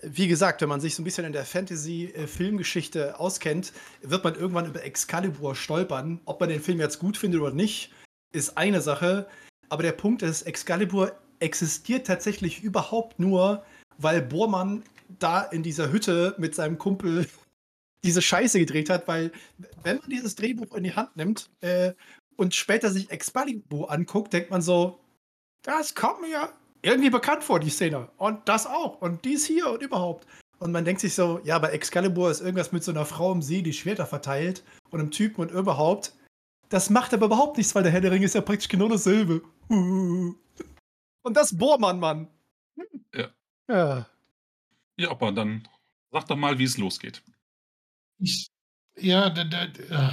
wie 0.03 0.29
gesagt, 0.29 0.63
wenn 0.63 0.69
man 0.69 0.81
sich 0.81 0.95
so 0.95 1.03
ein 1.03 1.05
bisschen 1.05 1.27
in 1.27 1.33
der 1.33 1.45
Fantasy-Filmgeschichte 1.45 3.21
auskennt, 3.21 3.73
wird 4.01 4.25
man 4.25 4.35
irgendwann 4.35 4.67
über 4.67 4.83
Excalibur 4.83 5.55
stolpern. 5.55 6.21
Ob 6.25 6.41
man 6.41 6.49
den 6.49 6.63
Film 6.63 6.81
jetzt 6.81 6.99
gut 6.99 7.17
findet 7.17 7.41
oder 7.41 7.53
nicht, 7.53 7.93
ist 8.33 8.57
eine 8.57 8.81
Sache. 8.81 9.29
Aber 9.69 9.83
der 9.83 9.93
Punkt 9.93 10.23
ist, 10.23 10.43
Excalibur 10.43 11.13
existiert 11.41 12.07
tatsächlich 12.07 12.63
überhaupt 12.63 13.19
nur, 13.19 13.65
weil 13.99 14.23
Bormann 14.23 14.83
da 15.19 15.43
in 15.43 15.63
dieser 15.63 15.93
Hütte 15.93 16.35
mit 16.39 16.55
seinem 16.55 16.79
Kumpel 16.79 17.27
diese 18.05 18.23
Scheiße 18.23 18.59
gedreht 18.59 18.89
hat, 18.89 19.07
weil 19.09 19.31
wenn 19.83 19.99
man 19.99 20.09
dieses 20.09 20.37
Drehbuch 20.37 20.75
in 20.75 20.85
die 20.85 20.95
Hand 20.95 21.17
nimmt 21.17 21.51
äh, 21.61 21.93
und 22.37 22.55
später 22.55 22.91
sich 22.91 23.11
Excalibur 23.11 23.91
anguckt, 23.91 24.33
denkt 24.33 24.51
man 24.51 24.63
so, 24.63 25.01
das 25.63 25.95
kommt 25.95 26.23
mir 26.23 26.51
irgendwie 26.87 27.11
bekannt 27.11 27.43
vor, 27.43 27.61
die 27.61 27.71
Szene. 27.71 28.09
Und 28.17 28.49
das 28.49 28.67
auch. 28.67 29.01
Und 29.01 29.25
dies 29.25 29.45
hier 29.45 29.69
und 29.71 29.83
überhaupt. 29.83 30.27
Und 30.59 30.73
man 30.73 30.85
denkt 30.85 31.01
sich 31.01 31.15
so, 31.15 31.41
ja, 31.45 31.59
bei 31.59 31.69
Excalibur 31.69 32.31
ist 32.31 32.41
irgendwas 32.41 32.73
mit 32.73 32.83
so 32.85 32.93
einer 32.93 33.05
Frau 33.05 33.33
im 33.33 33.43
See, 33.43 33.61
die 33.61 33.73
Schwerter 33.73 34.07
verteilt 34.07 34.65
und 34.91 35.01
einem 35.01 35.11
Typen 35.11 35.43
und 35.43 35.51
überhaupt. 35.51 36.15
Das 36.69 36.89
macht 36.89 37.13
aber 37.13 37.27
überhaupt 37.27 37.59
nichts, 37.59 37.75
weil 37.75 37.83
der 37.83 37.93
Herr 37.93 38.01
der 38.01 38.13
Ringe 38.13 38.25
ist 38.25 38.35
ja 38.35 38.41
praktisch 38.41 38.69
genau 38.69 38.89
dasselbe. 38.89 39.43
Und 39.69 41.37
das 41.37 41.57
Bohrmann, 41.59 41.99
Mann. 41.99 42.29
Ja. 43.13 43.29
Ja. 43.69 44.07
Ja, 44.97 45.11
aber 45.11 45.33
dann 45.33 45.69
sag 46.13 46.29
doch 46.29 46.37
mal, 46.37 46.57
wie 46.59 46.65
es 46.65 46.79
losgeht. 46.79 47.23
Ich, 48.19 48.49
ja, 48.97 49.29
da, 49.31 49.43
da, 49.43 49.65
uh. 49.65 50.13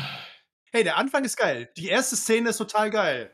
Hey, 0.72 0.84
der 0.84 0.98
Anfang 0.98 1.24
ist 1.24 1.38
geil. 1.38 1.72
Die 1.78 1.88
erste 1.88 2.16
Szene 2.16 2.50
ist 2.50 2.58
total 2.58 2.90
geil. 2.90 3.32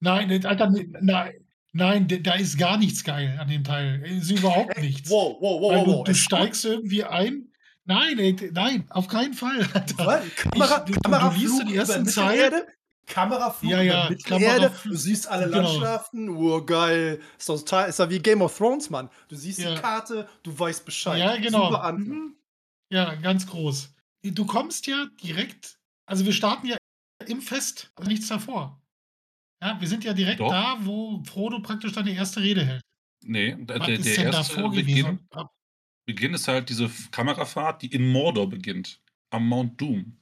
Nein, 0.00 0.44
Alter, 0.44 0.68
nein, 1.00 1.45
Nein, 1.76 2.08
da 2.22 2.34
ist 2.34 2.56
gar 2.56 2.78
nichts 2.78 3.04
geil 3.04 3.36
an 3.38 3.48
dem 3.48 3.62
Teil. 3.62 4.02
Ist 4.02 4.30
überhaupt 4.30 4.80
nichts. 4.80 5.10
Wow, 5.10 5.36
wow, 5.40 5.60
wow, 5.60 5.84
du, 5.84 5.92
wow. 5.92 6.04
du 6.04 6.14
steigst 6.14 6.64
irgendwie 6.64 7.04
ein. 7.04 7.52
Nein, 7.84 8.18
ey, 8.18 8.50
nein, 8.52 8.86
auf 8.88 9.08
keinen 9.08 9.34
Fall. 9.34 9.60
Alter. 9.74 9.94
Kamera, 9.94 10.84
ich, 10.86 10.94
du, 10.94 11.00
Kamera 11.00 11.28
du 11.28 11.38
liest 11.38 11.68
die 11.68 11.76
ersten 11.76 12.06
Zeilen. 12.06 12.62
Kameraflug 13.06 13.70
ja, 13.70 13.82
ja, 13.82 14.08
Mittelerde, 14.08 14.72
du 14.82 14.96
siehst 14.96 15.28
alle 15.28 15.46
genau. 15.46 15.62
Landschaften, 15.62 16.28
oh 16.28 16.64
geil. 16.64 17.20
Ist 17.38 17.48
doch 17.48 17.58
total, 17.58 17.88
ist 17.88 17.98
ja 18.00 18.10
wie 18.10 18.18
Game 18.18 18.42
of 18.42 18.56
Thrones, 18.56 18.90
Mann. 18.90 19.08
Du 19.28 19.36
siehst 19.36 19.60
ja. 19.60 19.74
die 19.74 19.80
Karte, 19.80 20.28
du 20.42 20.58
weißt 20.58 20.84
Bescheid. 20.84 21.20
Ja, 21.20 21.36
genau. 21.36 21.70
Mhm. 21.92 22.34
Ja, 22.90 23.14
ganz 23.14 23.46
groß. 23.46 23.94
Du 24.22 24.44
kommst 24.44 24.88
ja 24.88 25.06
direkt, 25.22 25.78
also 26.06 26.24
wir 26.24 26.32
starten 26.32 26.66
ja 26.66 26.76
im 27.26 27.40
Fest, 27.40 27.92
nichts 28.04 28.26
davor. 28.26 28.80
Ja, 29.62 29.80
wir 29.80 29.88
sind 29.88 30.04
ja 30.04 30.12
direkt 30.12 30.40
Doch. 30.40 30.50
da, 30.50 30.78
wo 30.80 31.22
Frodo 31.24 31.60
praktisch 31.60 31.92
deine 31.92 32.12
erste 32.12 32.42
Rede 32.42 32.64
hält. 32.64 32.82
Nee, 33.24 33.56
der, 33.58 33.78
der, 33.78 33.98
der 33.98 34.24
erste 34.24 34.68
Beginn, 34.68 35.18
Beginn 36.04 36.34
ist 36.34 36.46
halt 36.46 36.68
diese 36.68 36.90
Kamerafahrt, 37.10 37.82
die 37.82 37.88
in 37.88 38.10
Mordor 38.12 38.48
beginnt, 38.48 39.00
am 39.30 39.48
Mount 39.48 39.80
Doom. 39.80 40.16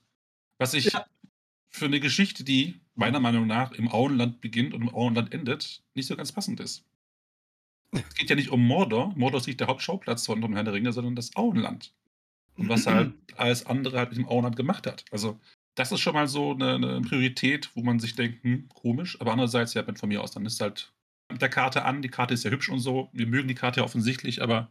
Was 0.59 0.73
ich 0.73 0.87
ja. 0.87 1.05
für 1.71 1.85
eine 1.87 2.00
Geschichte, 2.00 2.45
die 2.45 2.81
meiner 2.95 3.21
Meinung 3.21 3.47
nach 3.47 3.73
im 3.73 3.93
Auenland 3.93 4.41
beginnt 4.41 4.73
und 4.73 4.83
im 4.83 4.95
Auenland 4.95 5.33
endet, 5.33 5.83
nicht 5.95 6.07
so 6.07 6.17
ganz 6.17 6.33
passend 6.33 6.61
ist. 6.61 6.85
Es 7.93 8.14
geht 8.14 8.31
ja 8.31 8.37
nicht 8.37 8.50
um 8.50 8.67
Mordor. 8.67 9.12
Mordor 9.17 9.41
ist 9.41 9.47
nicht 9.47 9.61
der 9.61 9.67
Hauptschauplatz 9.67 10.26
von 10.26 10.41
Herrn 10.53 10.64
der 10.64 10.75
Ringe, 10.75 10.93
sondern 10.93 11.14
das 11.17 11.37
Auenland. 11.37 11.93
Und 12.57 12.69
was 12.69 12.87
er 12.87 12.95
halt 12.95 13.14
alles 13.37 13.67
andere 13.67 13.99
halt 13.99 14.11
mit 14.11 14.19
dem 14.19 14.29
Auenland 14.29 14.57
gemacht 14.57 14.87
hat. 14.87 15.05
Also, 15.11 15.38
das 15.75 15.93
ist 15.93 16.00
schon 16.00 16.14
mal 16.14 16.28
so 16.28 16.52
eine, 16.52 16.75
eine 16.75 17.00
Priorität, 17.00 17.71
wo 17.75 17.83
man 17.83 17.99
sich 17.99 18.14
denkt, 18.14 18.45
hm, 18.45 18.69
komisch. 18.69 19.21
Aber 19.21 19.33
andererseits, 19.33 19.75
ja, 19.75 19.85
von 19.95 20.09
mir 20.09 20.23
aus, 20.23 20.33
dann 20.33 20.47
ist 20.47 20.61
halt 20.61 20.93
mit 21.31 21.43
der 21.43 21.49
Karte 21.49 21.85
an. 21.85 22.02
Die 22.02 22.09
Karte 22.09 22.35
ist 22.35 22.45
ja 22.45 22.50
hübsch 22.50 22.69
und 22.69 22.81
so. 22.81 23.11
Wir 23.12 23.26
mögen 23.26 23.49
die 23.49 23.54
Karte 23.54 23.81
ja 23.81 23.85
offensichtlich, 23.85 24.43
aber 24.43 24.71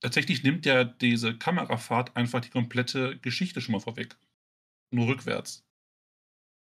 tatsächlich 0.00 0.42
nimmt 0.42 0.66
ja 0.66 0.84
diese 0.84 1.36
Kamerafahrt 1.36 2.16
einfach 2.16 2.40
die 2.40 2.50
komplette 2.50 3.18
Geschichte 3.18 3.60
schon 3.60 3.72
mal 3.72 3.80
vorweg. 3.80 4.16
Nur 4.92 5.06
rückwärts. 5.06 5.64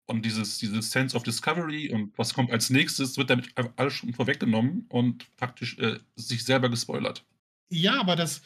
Und 0.08 0.24
dieses, 0.24 0.58
dieses 0.58 0.90
Sense 0.92 1.16
of 1.16 1.24
Discovery 1.24 1.90
und 1.92 2.16
was 2.16 2.32
kommt 2.32 2.52
als 2.52 2.70
nächstes, 2.70 3.16
wird 3.16 3.30
damit 3.30 3.52
alles 3.76 3.94
schon 3.94 4.14
vorweggenommen 4.14 4.86
und 4.88 5.34
praktisch 5.36 5.78
äh, 5.78 5.98
sich 6.14 6.44
selber 6.44 6.68
gespoilert. 6.68 7.24
Ja, 7.70 8.00
aber 8.00 8.14
das, 8.14 8.42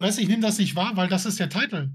weißt 0.00 0.18
du, 0.18 0.22
ich 0.22 0.28
nehme 0.28 0.42
das 0.42 0.58
nicht 0.58 0.76
wahr, 0.76 0.94
weil 0.96 1.08
das 1.08 1.24
ist 1.24 1.40
der 1.40 1.48
Titel. 1.48 1.90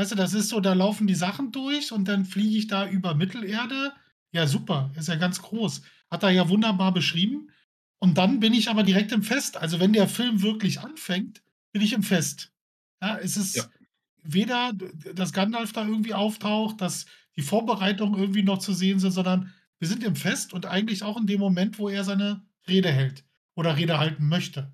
Weißt 0.00 0.12
du, 0.12 0.16
das 0.16 0.32
ist 0.32 0.48
so, 0.48 0.60
da 0.60 0.72
laufen 0.72 1.06
die 1.06 1.14
Sachen 1.14 1.52
durch 1.52 1.92
und 1.92 2.08
dann 2.08 2.24
fliege 2.24 2.56
ich 2.56 2.68
da 2.68 2.88
über 2.88 3.14
Mittelerde. 3.14 3.92
Ja, 4.32 4.46
super, 4.46 4.90
ist 4.96 5.08
ja 5.08 5.16
ganz 5.16 5.42
groß. 5.42 5.82
Hat 6.10 6.22
er 6.22 6.30
ja 6.30 6.48
wunderbar 6.48 6.94
beschrieben. 6.94 7.50
Und 7.98 8.16
dann 8.16 8.40
bin 8.40 8.54
ich 8.54 8.70
aber 8.70 8.82
direkt 8.82 9.12
im 9.12 9.22
Fest. 9.22 9.58
Also 9.58 9.78
wenn 9.78 9.92
der 9.92 10.08
Film 10.08 10.40
wirklich 10.40 10.80
anfängt, 10.80 11.42
bin 11.72 11.82
ich 11.82 11.92
im 11.92 12.02
Fest. 12.02 12.50
Ja, 13.02 13.18
es 13.18 13.36
ist 13.36 13.56
ja. 13.56 13.64
weder, 14.22 14.72
dass 14.72 15.34
Gandalf 15.34 15.74
da 15.74 15.86
irgendwie 15.86 16.14
auftaucht, 16.14 16.80
dass 16.80 17.04
die 17.36 17.42
Vorbereitungen 17.42 18.18
irgendwie 18.18 18.42
noch 18.42 18.56
zu 18.56 18.72
sehen 18.72 19.00
sind, 19.00 19.10
sondern 19.10 19.52
wir 19.80 19.88
sind 19.88 20.02
im 20.02 20.16
Fest 20.16 20.54
und 20.54 20.64
eigentlich 20.64 21.02
auch 21.02 21.18
in 21.18 21.26
dem 21.26 21.40
Moment, 21.40 21.78
wo 21.78 21.90
er 21.90 22.04
seine 22.04 22.42
Rede 22.66 22.90
hält 22.90 23.26
oder 23.54 23.76
Rede 23.76 23.98
halten 23.98 24.28
möchte. 24.28 24.72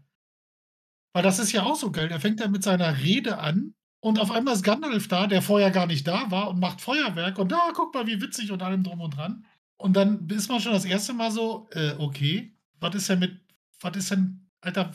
Weil 1.13 1.25
das 1.25 1.41
ist 1.41 1.51
ja 1.51 1.65
auch 1.65 1.75
so 1.75 1.91
geil. 1.91 2.13
Er 2.13 2.21
fängt 2.21 2.39
ja 2.39 2.47
mit 2.47 2.63
seiner 2.63 3.01
Rede 3.01 3.39
an 3.39 3.75
und 4.07 4.21
auf 4.21 4.31
einmal 4.31 4.55
ist 4.55 4.63
Gandalf 4.63 5.09
da, 5.09 5.27
der 5.27 5.43
vorher 5.43 5.73
gar 5.73 5.89
nicht 5.89 6.07
da 6.07 6.31
war 6.31 6.49
und 6.49 6.61
macht 6.61 6.81
Feuerwerk 6.81 7.41
und 7.41 7.51
da, 7.51 7.57
ah, 7.57 7.73
guck 7.75 7.93
mal, 7.93 8.07
wie 8.07 8.21
witzig 8.23 8.53
und 8.53 8.63
allem 8.63 8.85
drum 8.85 9.01
und 9.01 9.17
dran. 9.17 9.45
Und 9.79 9.97
dann 9.97 10.29
ist 10.29 10.49
man 10.49 10.61
schon 10.61 10.75
das 10.75 10.85
erste 10.85 11.13
Mal 11.13 11.33
so, 11.33 11.67
äh, 11.73 11.93
okay, 11.99 12.55
was 12.79 12.95
ist 12.95 13.09
denn 13.09 13.19
mit, 13.19 13.41
was 13.81 13.97
ist 13.97 14.13
denn, 14.13 14.47
Alter, 14.61 14.93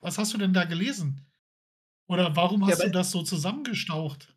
was 0.00 0.16
hast 0.16 0.32
du 0.32 0.38
denn 0.38 0.54
da 0.54 0.64
gelesen? 0.64 1.20
Oder 2.06 2.34
warum 2.36 2.66
hast 2.66 2.78
ja, 2.78 2.86
du 2.86 2.90
das 2.90 3.10
so 3.10 3.22
zusammengestaucht? 3.22 4.34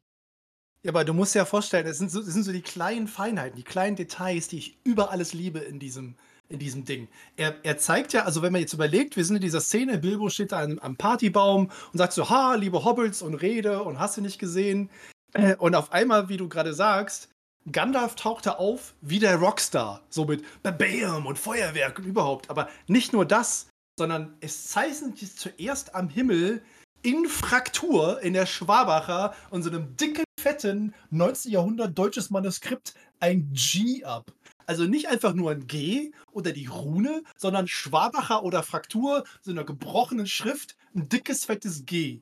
Ja, 0.84 0.92
aber 0.92 1.06
du 1.06 1.14
musst 1.14 1.34
dir 1.34 1.40
ja 1.40 1.46
vorstellen, 1.46 1.88
es 1.88 1.98
sind, 1.98 2.12
so, 2.12 2.20
das 2.20 2.34
sind 2.34 2.44
so 2.44 2.52
die 2.52 2.62
kleinen 2.62 3.08
Feinheiten, 3.08 3.56
die 3.56 3.64
kleinen 3.64 3.96
Details, 3.96 4.50
die 4.50 4.58
ich 4.58 4.78
über 4.84 5.10
alles 5.10 5.34
liebe 5.34 5.60
in 5.60 5.80
diesem, 5.80 6.18
in 6.50 6.60
diesem 6.60 6.86
Ding. 6.86 7.08
Er, 7.36 7.56
er 7.64 7.78
zeigt 7.78 8.14
ja, 8.14 8.24
also 8.24 8.42
wenn 8.42 8.52
man 8.52 8.62
jetzt 8.62 8.74
überlegt, 8.74 9.18
wir 9.18 9.26
sind 9.26 9.38
in 9.38 9.42
dieser 9.42 9.62
Szene, 9.62 9.98
Bilbo 9.98 10.30
steht 10.30 10.52
da 10.52 10.62
am, 10.62 10.80
am 10.80 10.96
Partybaum 10.96 11.70
und 11.92 11.98
sagt 11.98 12.14
so, 12.14 12.30
ha, 12.30 12.56
liebe 12.56 12.84
Hobbits 12.84 13.22
und 13.22 13.36
Rede 13.36 13.84
und 13.84 14.00
hast 14.00 14.18
du 14.18 14.22
nicht 14.22 14.40
gesehen. 14.40 14.90
Äh, 15.34 15.56
und 15.56 15.76
auf 15.76 15.92
einmal, 15.92 16.30
wie 16.30 16.38
du 16.38 16.48
gerade 16.48 16.74
sagst, 16.74 17.30
Gandalf 17.72 18.16
tauchte 18.16 18.60
auf 18.60 18.96
wie 19.02 19.20
der 19.20 19.36
Rockstar, 19.36 20.02
so 20.10 20.26
mit 20.26 20.44
Bam 20.64 21.26
und 21.26 21.38
Feuerwerk 21.38 22.00
und 22.00 22.06
überhaupt. 22.06 22.50
Aber 22.50 22.70
nicht 22.88 23.12
nur 23.12 23.26
das, 23.26 23.68
sondern 24.00 24.38
es 24.40 24.68
zeichnet 24.68 25.18
sich 25.18 25.36
zuerst 25.36 25.94
am 25.94 26.08
Himmel 26.08 26.62
in 27.02 27.26
Fraktur 27.28 28.22
in 28.22 28.34
der 28.34 28.46
Schwabacher 28.46 29.34
und 29.50 29.64
so 29.64 29.70
einem 29.70 29.96
dicken, 29.98 30.24
fetten 30.40 30.94
19. 31.10 31.52
Jahrhundert 31.52 31.98
deutsches 31.98 32.30
Manuskript 32.30 32.94
ein 33.20 33.52
G 33.54 34.04
ab. 34.04 34.32
Also 34.68 34.84
nicht 34.84 35.08
einfach 35.08 35.34
nur 35.34 35.52
ein 35.52 35.66
G 35.66 36.12
oder 36.32 36.52
die 36.52 36.68
Rune, 36.68 37.24
sondern 37.38 37.68
Schwabacher 37.68 38.44
oder 38.44 38.64
Fraktur, 38.64 39.24
so 39.42 39.52
einer 39.52 39.64
gebrochenen 39.64 40.28
Schrift, 40.28 40.76
ein 40.94 41.08
dickes, 41.08 41.46
fettes 41.46 41.86
G. 41.86 42.22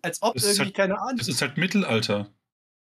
Als 0.00 0.22
ob 0.22 0.34
das 0.34 0.44
irgendwie, 0.44 0.62
halt, 0.64 0.74
keine 0.74 0.98
Ahnung. 0.98 1.18
Das 1.18 1.28
ist 1.28 1.42
halt 1.42 1.58
Mittelalter. 1.58 2.32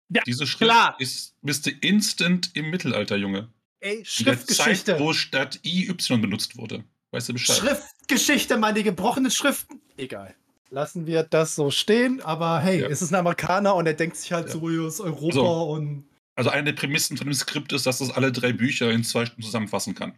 Ja, 0.10 0.24
Diese 0.26 0.48
Schrift 0.48 0.72
klar. 0.72 0.96
ist, 1.00 1.36
bist 1.42 1.66
du 1.66 1.72
instant 1.72 2.52
im 2.54 2.70
Mittelalter, 2.70 3.18
Junge. 3.18 3.50
Ey, 3.82 4.04
Schriftgeschichte. 4.06 4.94
Zeit, 4.94 5.00
wo 5.00 5.12
statt 5.12 5.60
IY 5.64 5.94
benutzt 6.18 6.58
wurde. 6.58 6.84
Weißt 7.12 7.30
du 7.30 7.34
Bescheid? 7.34 7.58
Schriftgeschichte, 7.58 8.58
meine 8.58 8.82
gebrochenen 8.82 9.32
Schriften. 9.32 9.82
Egal. 9.98 10.34
Lassen 10.70 11.06
wir 11.06 11.24
das 11.24 11.56
so 11.56 11.70
stehen, 11.70 12.22
aber 12.22 12.60
hey, 12.60 12.82
ja. 12.82 12.88
es 12.88 13.02
ist 13.02 13.12
ein 13.12 13.16
Amerikaner 13.16 13.76
und 13.76 13.88
er 13.88 13.94
denkt 13.94 14.16
sich 14.16 14.32
halt 14.32 14.48
ja. 14.48 14.54
so, 14.54 14.88
ist 14.88 15.02
Europa 15.02 15.34
so. 15.34 15.72
und. 15.72 16.06
Also 16.42 16.50
eine 16.50 16.64
der 16.64 16.74
Prämissen 16.74 17.18
von 17.18 17.28
dem 17.28 17.36
Skript 17.36 17.72
ist, 17.72 17.86
dass 17.86 18.02
es 18.02 18.10
alle 18.10 18.32
drei 18.32 18.52
Bücher 18.52 18.90
in 18.90 19.04
zwei 19.04 19.28
Stunden 19.28 19.44
zusammenfassen 19.44 19.94
kann. 19.94 20.18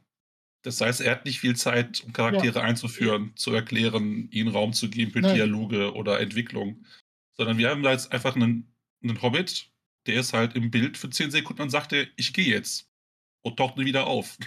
Das 0.61 0.79
heißt, 0.79 1.01
er 1.01 1.11
hat 1.11 1.25
nicht 1.25 1.41
viel 1.41 1.57
Zeit, 1.57 2.01
um 2.05 2.13
Charaktere 2.13 2.59
ja. 2.59 2.65
einzuführen, 2.65 3.33
zu 3.35 3.53
erklären, 3.53 4.29
ihnen 4.31 4.47
Raum 4.47 4.71
zu 4.71 4.89
geben 4.89 5.11
für 5.11 5.19
Nein. 5.19 5.35
Dialoge 5.35 5.93
oder 5.93 6.21
Entwicklung. 6.21 6.85
Sondern 7.35 7.57
wir 7.57 7.69
haben 7.69 7.83
da 7.83 7.91
jetzt 7.91 8.13
einfach 8.13 8.37
einen, 8.37 8.73
einen 9.03 9.21
Hobbit, 9.21 9.69
der 10.07 10.15
ist 10.15 10.31
halt 10.31 10.55
im 10.55 10.71
Bild 10.71 10.95
für 10.95 11.09
10 11.09 11.29
Sekunden 11.29 11.63
und 11.63 11.71
sagte, 11.71 12.07
ich 12.15 12.31
gehe 12.31 12.45
jetzt. 12.45 12.89
Und 13.41 13.57
taucht 13.57 13.75
nie 13.75 13.83
wieder 13.83 14.07
auf. 14.07 14.37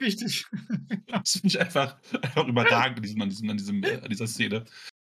Richtig. 0.00 0.46
das 1.08 1.32
finde 1.32 1.48
ich 1.48 1.58
einfach, 1.58 1.96
einfach 2.22 2.46
überragend 2.46 2.98
an, 2.98 3.02
diesem, 3.02 3.20
an, 3.22 3.28
diesem, 3.28 3.50
an, 3.50 3.56
diesem, 3.56 3.82
äh, 3.82 3.96
an 3.96 4.08
dieser 4.08 4.28
Szene. 4.28 4.66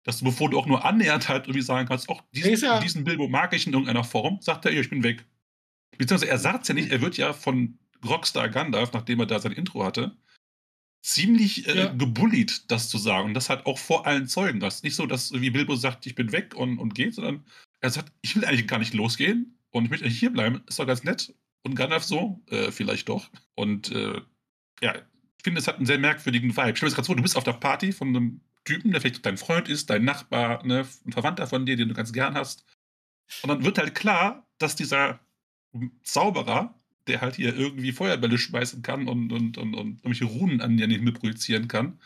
Dass 0.03 0.19
du, 0.19 0.25
bevor 0.25 0.51
du 0.51 0.59
auch 0.59 0.67
nur 0.67 0.85
annähernd 0.85 1.29
halt 1.29 1.45
irgendwie 1.45 1.65
sagen 1.65 1.87
kannst, 1.87 2.09
auch 2.09 2.21
diesen, 2.31 2.63
ja 2.63 2.79
diesen 2.79 3.05
Bilbo 3.05 3.27
mag 3.27 3.53
ich 3.53 3.65
in 3.65 3.73
irgendeiner 3.73 4.03
Form, 4.03 4.39
sagt 4.39 4.65
er, 4.65 4.71
ich 4.71 4.91
bin 4.91 5.01
weg. 5.01 5.25
Beziehungsweise 6.01 6.31
er 6.31 6.39
sagt 6.39 6.63
es 6.63 6.67
ja 6.67 6.74
nicht, 6.74 6.91
er 6.91 7.00
wird 7.01 7.15
ja 7.17 7.31
von 7.31 7.77
Rockstar 8.03 8.50
Gandalf, 8.50 8.91
nachdem 8.91 9.20
er 9.20 9.27
da 9.27 9.38
sein 9.39 9.51
Intro 9.51 9.86
hatte, 9.86 10.17
ziemlich 11.03 11.67
äh, 11.67 11.77
ja. 11.77 11.93
gebullied, 11.93 12.72
das 12.72 12.89
zu 12.89 12.98
sagen. 12.98 13.27
Und 13.27 13.34
das 13.36 13.50
halt 13.50 13.67
auch 13.67 13.77
vor 13.77 14.08
allen 14.08 14.27
Zeugen. 14.27 14.60
Das 14.60 14.77
ist 14.77 14.84
nicht 14.84 14.96
so, 14.96 15.05
dass 15.05 15.31
wie 15.31 15.51
Bilbo 15.51 15.75
sagt, 15.75 16.08
ich 16.08 16.15
bin 16.15 16.31
weg 16.31 16.55
und, 16.55 16.79
und 16.79 16.96
geht, 16.96 17.13
sondern 17.13 17.46
er 17.81 17.91
sagt, 17.91 18.12
ich 18.24 18.36
will 18.36 18.43
eigentlich 18.46 18.65
gar 18.65 18.79
nicht 18.79 18.96
losgehen 18.96 19.60
und 19.70 19.84
ich 19.84 19.91
möchte 19.91 20.05
eigentlich 20.05 20.20
hier 20.20 20.34
bleiben. 20.34 20.63
Ist 20.67 20.79
doch 20.79 20.88
ganz 20.88 21.03
nett. 21.03 21.36
Und 21.62 21.75
Gandalf 21.75 22.03
so, 22.03 22.41
äh, 22.50 22.72
vielleicht 22.72 23.08
doch. 23.08 23.29
Und 23.53 23.91
äh, 23.91 24.22
ja, 24.81 24.96
ich 24.96 25.43
finde, 25.43 25.60
es 25.60 25.67
hat 25.67 25.75
einen 25.77 25.86
sehr 25.86 26.00
merkwürdigen 26.00 26.58
Vibe. 26.58 26.75
Stell 26.75 26.89
dir 26.89 26.96
gerade 26.96 27.05
vor, 27.05 27.15
du 27.15 27.22
bist 27.22 27.38
auf 27.38 27.43
der 27.43 27.53
Party 27.53 27.91
von 27.91 28.08
einem 28.08 28.41
Typen, 28.65 28.89
der 28.89 29.01
vielleicht 29.01 29.24
dein 29.24 29.38
Freund 29.38 29.70
ist, 29.70 29.91
dein 29.91 30.03
Nachbar, 30.03 30.65
ne, 30.65 30.88
ein 31.05 31.12
Verwandter 31.12 31.46
von 31.46 31.67
dir, 31.67 31.77
den 31.77 31.89
du 31.89 31.93
ganz 31.93 32.12
gern 32.12 32.34
hast. 32.34 32.65
Und 33.43 33.50
dann 33.50 33.63
wird 33.63 33.77
halt 33.77 33.93
klar, 33.93 34.48
dass 34.58 34.75
dieser 34.75 35.20
Zauberer, 36.03 36.75
der 37.07 37.21
halt 37.21 37.35
hier 37.35 37.55
irgendwie 37.55 37.91
Feuerbälle 37.91 38.37
schmeißen 38.37 38.81
kann 38.81 39.07
und, 39.07 39.31
und, 39.31 39.57
und, 39.57 39.73
und 39.75 39.97
irgendwelche 40.03 40.25
Runen 40.25 40.61
an 40.61 40.77
den 40.77 40.91
Himmel 40.91 41.13
projizieren 41.13 41.67
kann, 41.67 41.99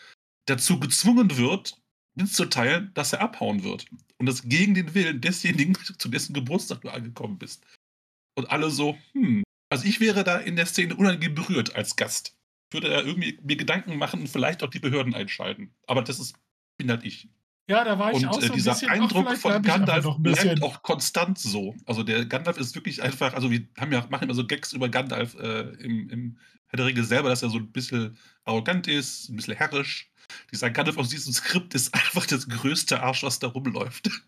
dazu 0.45 0.79
gezwungen 0.79 1.37
wird, 1.37 1.81
mitzuteilen, 2.15 2.91
dass 2.93 3.13
er 3.13 3.21
abhauen 3.21 3.63
wird. 3.63 3.85
Und 4.17 4.27
das 4.27 4.47
gegen 4.47 4.73
den 4.73 4.93
Willen 4.93 5.21
desjenigen, 5.21 5.75
zu 5.97 6.09
dessen 6.09 6.33
Geburtstag 6.33 6.81
du 6.81 6.89
angekommen 6.89 7.37
bist. 7.37 7.65
Und 8.35 8.49
alle 8.49 8.69
so, 8.69 8.97
hm. 9.13 9.43
Also 9.69 9.87
ich 9.87 9.99
wäre 9.99 10.23
da 10.23 10.37
in 10.37 10.55
der 10.55 10.67
Szene 10.67 10.95
unangenehm 10.95 11.35
berührt 11.35 11.75
als 11.75 11.95
Gast. 11.95 12.37
Würde 12.71 12.89
da 12.89 13.01
irgendwie 13.01 13.39
mir 13.41 13.55
Gedanken 13.55 13.97
machen 13.97 14.21
und 14.21 14.27
vielleicht 14.27 14.63
auch 14.63 14.69
die 14.69 14.79
Behörden 14.79 15.13
einschalten. 15.13 15.73
Aber 15.87 16.01
das 16.01 16.19
ist, 16.19 16.35
bin 16.77 16.89
halt 16.89 17.03
ich. 17.03 17.27
Ja, 17.67 17.83
da 17.83 17.97
war 17.97 18.11
ich 18.11 18.17
und, 18.17 18.27
auch 18.27 18.37
äh, 18.37 18.41
so 18.41 18.47
ein 18.47 18.53
dieser 18.53 18.71
bisschen, 18.73 18.89
Eindruck 18.89 19.25
ach, 19.27 19.37
von 19.37 19.61
Gandalf 19.63 20.05
bleibt 20.19 20.61
auch 20.61 20.83
konstant 20.83 21.39
so. 21.39 21.75
Also 21.85 22.03
der 22.03 22.25
Gandalf 22.25 22.57
ist 22.57 22.75
wirklich 22.75 23.01
einfach, 23.01 23.33
also 23.33 23.49
wir 23.49 23.67
haben 23.77 23.91
ja, 23.91 24.05
machen 24.09 24.25
immer 24.25 24.35
so 24.35 24.45
Gags 24.45 24.73
über 24.73 24.87
Gandalf 24.89 25.35
äh, 25.35 25.61
im, 25.79 26.09
im 26.09 26.37
Herr 26.67 26.77
der 26.77 26.85
Ringe 26.85 27.03
selber, 27.03 27.29
dass 27.29 27.41
er 27.41 27.49
so 27.49 27.57
ein 27.57 27.71
bisschen 27.71 28.17
arrogant 28.43 28.87
ist, 28.87 29.29
ein 29.29 29.35
bisschen 29.35 29.55
herrisch. 29.55 30.11
Dieser 30.51 30.69
Gandalf 30.69 30.97
aus 30.97 31.09
diesem 31.09 31.33
Skript 31.33 31.73
ist 31.73 31.93
einfach 31.93 32.25
das 32.27 32.47
größte 32.47 33.01
Arsch, 33.01 33.23
was 33.23 33.39
da 33.39 33.47
rumläuft. 33.47 34.09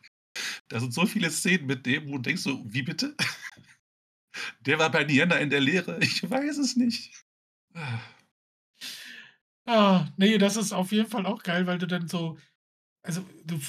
Da 0.67 0.79
sind 0.79 0.93
so 0.93 1.07
viele 1.07 1.31
Szenen 1.31 1.65
mit 1.65 1.87
dem, 1.87 2.09
wo 2.09 2.17
du 2.17 2.19
denkst 2.19 2.43
so, 2.43 2.63
wie 2.67 2.83
bitte? 2.83 3.15
Der 4.59 4.77
war 4.77 4.91
bei 4.91 5.03
Nienna 5.03 5.37
in 5.37 5.49
der 5.49 5.61
Lehre. 5.61 5.97
Ich 5.99 6.29
weiß 6.29 6.59
es 6.59 6.75
nicht. 6.75 7.11
Ah, 9.65 10.07
nee, 10.15 10.37
das 10.37 10.55
ist 10.55 10.73
auf 10.73 10.91
jeden 10.91 11.09
Fall 11.09 11.25
auch 11.25 11.41
geil, 11.41 11.65
weil 11.65 11.79
du 11.79 11.87
dann 11.87 12.07
so, 12.07 12.37
also 13.07 13.25
du, 13.45 13.59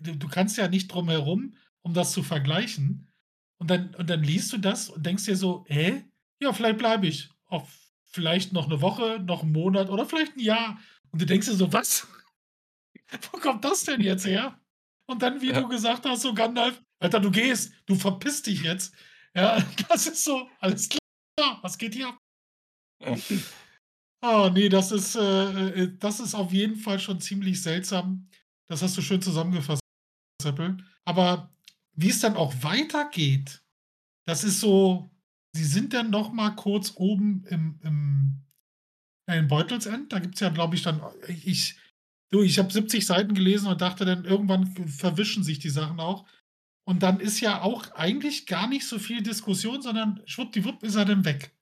du, 0.00 0.16
du 0.16 0.28
kannst 0.28 0.56
ja 0.56 0.68
nicht 0.68 0.88
drum 0.88 1.08
herum, 1.08 1.54
um 1.82 1.94
das 1.94 2.12
zu 2.12 2.22
vergleichen. 2.22 3.10
Und 3.58 3.70
dann, 3.70 3.94
und 3.96 4.08
dann 4.08 4.22
liest 4.22 4.52
du 4.52 4.58
das 4.58 4.88
und 4.88 5.04
denkst 5.04 5.24
dir 5.24 5.36
so, 5.36 5.64
hä? 5.68 6.04
Ja, 6.40 6.52
vielleicht 6.52 6.78
bleibe 6.78 7.06
ich. 7.06 7.30
Auf 7.46 7.66
vielleicht 8.10 8.52
noch 8.52 8.66
eine 8.66 8.80
Woche, 8.80 9.20
noch 9.20 9.42
einen 9.42 9.52
Monat 9.52 9.90
oder 9.90 10.06
vielleicht 10.06 10.36
ein 10.36 10.40
Jahr. 10.40 10.78
Und 11.10 11.20
du 11.22 11.26
denkst 11.26 11.46
dir 11.46 11.54
so, 11.54 11.72
was? 11.72 12.06
Wo 13.32 13.38
kommt 13.38 13.64
das 13.64 13.84
denn 13.84 14.00
jetzt 14.00 14.26
her? 14.26 14.60
Und 15.06 15.22
dann, 15.22 15.40
wie 15.40 15.48
ja. 15.48 15.60
du 15.60 15.68
gesagt 15.68 16.06
hast, 16.06 16.22
so 16.22 16.34
Gandalf, 16.34 16.80
Alter, 17.00 17.20
du 17.20 17.30
gehst, 17.30 17.72
du 17.86 17.94
verpisst 17.94 18.46
dich 18.46 18.62
jetzt. 18.62 18.94
Ja, 19.34 19.64
das 19.88 20.06
ist 20.06 20.24
so, 20.24 20.48
alles 20.60 20.88
klar, 20.88 21.58
was 21.62 21.78
geht 21.78 21.94
hier? 21.94 22.16
Oh, 24.20 24.50
nee, 24.52 24.68
das 24.68 24.90
ist, 24.90 25.14
äh, 25.14 25.68
äh, 25.84 25.96
das 25.98 26.20
ist 26.20 26.34
auf 26.34 26.52
jeden 26.52 26.76
Fall 26.76 26.98
schon 26.98 27.20
ziemlich 27.20 27.62
seltsam. 27.62 28.28
Das 28.68 28.82
hast 28.82 28.96
du 28.96 29.02
schön 29.02 29.22
zusammengefasst, 29.22 29.82
Seppel. 30.42 30.76
Aber 31.04 31.52
wie 31.92 32.10
es 32.10 32.20
dann 32.20 32.36
auch 32.36 32.54
weitergeht, 32.62 33.62
das 34.26 34.44
ist 34.44 34.60
so 34.60 35.10
sie 35.52 35.64
sind 35.64 35.94
dann 35.94 36.10
noch 36.10 36.32
mal 36.32 36.50
kurz 36.50 36.92
oben 36.96 37.44
im 37.48 37.80
im 37.82 38.44
in 39.26 39.48
Beutelsend. 39.48 40.12
Da 40.12 40.20
gibt's 40.20 40.40
ja, 40.40 40.48
glaube 40.48 40.74
ich, 40.74 40.82
dann 40.82 41.02
ich 41.26 41.76
du, 42.30 42.42
ich 42.42 42.58
habe 42.58 42.72
70 42.72 43.06
Seiten 43.06 43.34
gelesen 43.34 43.68
und 43.68 43.80
dachte 43.80 44.04
dann, 44.04 44.24
irgendwann 44.24 44.66
verwischen 44.88 45.44
sich 45.44 45.58
die 45.58 45.70
Sachen 45.70 46.00
auch. 46.00 46.26
Und 46.84 47.02
dann 47.02 47.20
ist 47.20 47.40
ja 47.40 47.60
auch 47.60 47.92
eigentlich 47.92 48.46
gar 48.46 48.66
nicht 48.66 48.86
so 48.86 48.98
viel 48.98 49.22
Diskussion, 49.22 49.82
sondern 49.82 50.22
schwuppdiwupp 50.24 50.82
ist 50.82 50.94
er 50.94 51.04
dann 51.04 51.24
weg. 51.26 51.54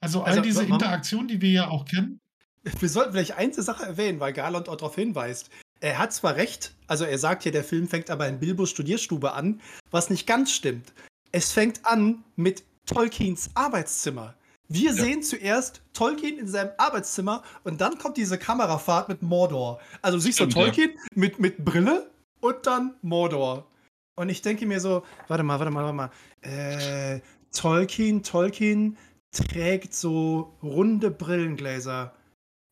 Also 0.00 0.22
all 0.22 0.30
Also, 0.30 0.42
diese? 0.42 0.64
Interaktionen, 0.64 1.26
die 1.26 1.40
wir 1.40 1.50
ja 1.50 1.68
auch 1.68 1.84
kennen. 1.84 2.20
Wir 2.62 2.88
sollten 2.88 3.12
vielleicht 3.12 3.36
eine 3.36 3.52
Sache 3.52 3.84
erwähnen, 3.84 4.20
weil 4.20 4.32
Garland 4.32 4.68
auch 4.68 4.76
darauf 4.76 4.94
hinweist. 4.94 5.50
Er 5.80 5.98
hat 5.98 6.12
zwar 6.12 6.36
recht, 6.36 6.74
also 6.86 7.04
er 7.04 7.18
sagt 7.18 7.42
hier, 7.42 7.52
der 7.52 7.64
Film 7.64 7.88
fängt 7.88 8.10
aber 8.10 8.26
in 8.28 8.40
Bilbos 8.40 8.70
Studierstube 8.70 9.32
an, 9.32 9.60
was 9.90 10.10
nicht 10.10 10.26
ganz 10.26 10.50
stimmt. 10.52 10.92
Es 11.32 11.52
fängt 11.52 11.84
an 11.84 12.24
mit 12.36 12.64
Tolkiens 12.86 13.50
Arbeitszimmer. 13.54 14.34
Wir 14.68 14.90
Ja. 14.90 14.96
sehen 15.04 15.22
zuerst 15.22 15.82
Tolkien 15.92 16.38
in 16.38 16.48
seinem 16.48 16.70
Arbeitszimmer 16.78 17.42
und 17.64 17.80
dann 17.80 17.98
kommt 17.98 18.16
diese 18.16 18.38
Kamerafahrt 18.38 19.08
mit 19.08 19.22
Mordor. 19.22 19.80
Also 20.02 20.18
du 20.18 20.22
siehst 20.22 20.38
Stimmt, 20.38 20.54
so 20.54 20.58
ja. 20.60 20.64
Tolkien 20.66 20.98
mit, 21.14 21.38
mit 21.38 21.64
Brille 21.64 22.10
und 22.40 22.66
dann 22.66 22.94
Mordor. 23.02 23.66
Und 24.16 24.28
ich 24.30 24.42
denke 24.42 24.66
mir 24.66 24.80
so, 24.80 25.04
warte 25.28 25.42
mal, 25.44 25.58
warte 25.58 25.70
mal, 25.70 25.82
warte 25.84 25.94
mal. 25.94 26.10
Äh, 26.40 27.20
Tolkien, 27.52 28.22
Tolkien 28.22 28.96
trägt 29.30 29.94
so 29.94 30.56
runde 30.62 31.10
Brillengläser. 31.10 32.14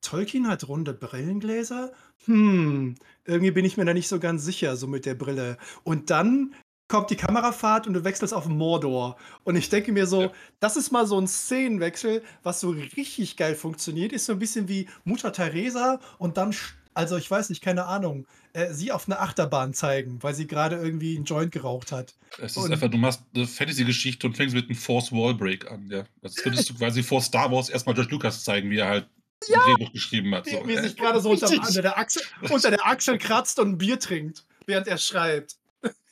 Tolkien 0.00 0.48
hat 0.48 0.66
runde 0.68 0.94
Brillengläser? 0.94 1.92
Hm, 2.26 2.94
irgendwie 3.24 3.50
bin 3.50 3.64
ich 3.64 3.76
mir 3.76 3.84
da 3.84 3.94
nicht 3.94 4.08
so 4.08 4.18
ganz 4.20 4.44
sicher, 4.44 4.76
so 4.76 4.86
mit 4.86 5.06
der 5.06 5.14
Brille. 5.14 5.56
Und 5.82 6.10
dann 6.10 6.54
kommt 6.88 7.10
die 7.10 7.16
Kamerafahrt 7.16 7.86
und 7.86 7.94
du 7.94 8.04
wechselst 8.04 8.34
auf 8.34 8.46
Mordor. 8.46 9.16
Und 9.44 9.56
ich 9.56 9.68
denke 9.70 9.90
mir 9.92 10.06
so, 10.06 10.22
Ja. 10.22 10.32
das 10.60 10.76
ist 10.76 10.90
mal 10.92 11.06
so 11.06 11.18
ein 11.18 11.26
Szenenwechsel, 11.26 12.22
was 12.42 12.60
so 12.60 12.70
richtig 12.70 13.36
geil 13.36 13.54
funktioniert. 13.54 14.12
Ist 14.12 14.26
so 14.26 14.32
ein 14.32 14.38
bisschen 14.38 14.68
wie 14.68 14.88
Mutter 15.04 15.32
Teresa 15.32 15.98
und 16.18 16.36
dann, 16.36 16.54
also 16.92 17.16
ich 17.16 17.30
weiß 17.30 17.48
nicht, 17.48 17.62
keine 17.62 17.86
Ahnung, 17.86 18.26
äh, 18.52 18.72
sie 18.72 18.92
auf 18.92 19.06
eine 19.08 19.18
Achterbahn 19.18 19.72
zeigen, 19.72 20.22
weil 20.22 20.34
sie 20.34 20.46
gerade 20.46 20.76
irgendwie 20.76 21.16
einen 21.16 21.24
Joint 21.24 21.52
geraucht 21.52 21.90
hat. 21.90 22.14
Es 22.38 22.52
ist 22.56 22.58
Und- 22.58 22.70
einfach, 22.72 22.90
du 22.90 22.98
machst 22.98 23.22
eine 23.34 23.46
Fantasy-Geschichte 23.46 24.26
und 24.26 24.36
fängst 24.36 24.54
mit 24.54 24.66
einem 24.68 24.76
Force 24.76 25.10
Wall 25.10 25.34
Break 25.34 25.70
an, 25.70 25.88
ja. 25.90 26.04
Das 26.20 26.36
könntest 26.36 26.68
du 26.68 26.74
quasi 26.74 27.02
vor 27.02 27.22
Star 27.22 27.50
Wars 27.50 27.70
erstmal 27.70 27.94
George 27.94 28.10
Lucas 28.12 28.44
zeigen, 28.44 28.70
wie 28.70 28.78
er 28.78 28.88
halt 28.88 29.08
ein 29.52 29.60
Drehbuch 29.76 29.92
geschrieben 29.92 30.34
hat. 30.34 30.46
Wie, 30.46 30.50
So. 30.50 30.66
wie 30.66 30.74
er 30.74 30.84
Äh, 30.84 30.88
sich 30.88 30.96
gerade 30.98 31.20
so 31.20 31.30
unter, 31.30 31.48
unter, 31.50 31.82
der 31.82 31.98
Achsel, 31.98 32.22
unter 32.50 32.70
der 32.70 32.86
Achsel 32.86 33.18
kratzt 33.18 33.58
und 33.58 33.70
ein 33.70 33.78
Bier 33.78 33.98
trinkt, 33.98 34.44
während 34.66 34.86
er 34.86 34.98
schreibt. 34.98 35.56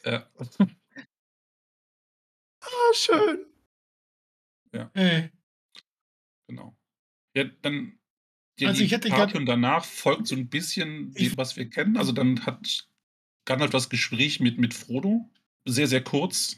ja. 0.04 0.26
Ah, 2.64 2.94
schön. 2.94 3.46
Ey, 4.94 5.30
Genau. 6.48 6.76
Ja, 7.34 7.44
dann 7.62 7.98
die, 8.58 8.66
Also 8.66 8.78
die 8.78 8.84
ich 8.86 8.92
hätte 8.92 9.08
Party 9.08 9.36
und 9.36 9.46
danach 9.46 9.84
folgt 9.84 10.26
so 10.28 10.36
ein 10.36 10.48
bisschen 10.48 11.12
dem, 11.14 11.36
was 11.36 11.56
wir 11.56 11.68
kennen. 11.68 11.96
Also 11.96 12.12
dann 12.12 12.44
hat 12.46 12.88
Gandalf 13.46 13.70
das 13.70 13.88
Gespräch 13.90 14.38
mit, 14.40 14.58
mit 14.58 14.74
Frodo. 14.74 15.28
Sehr, 15.66 15.86
sehr 15.88 16.04
kurz. 16.04 16.56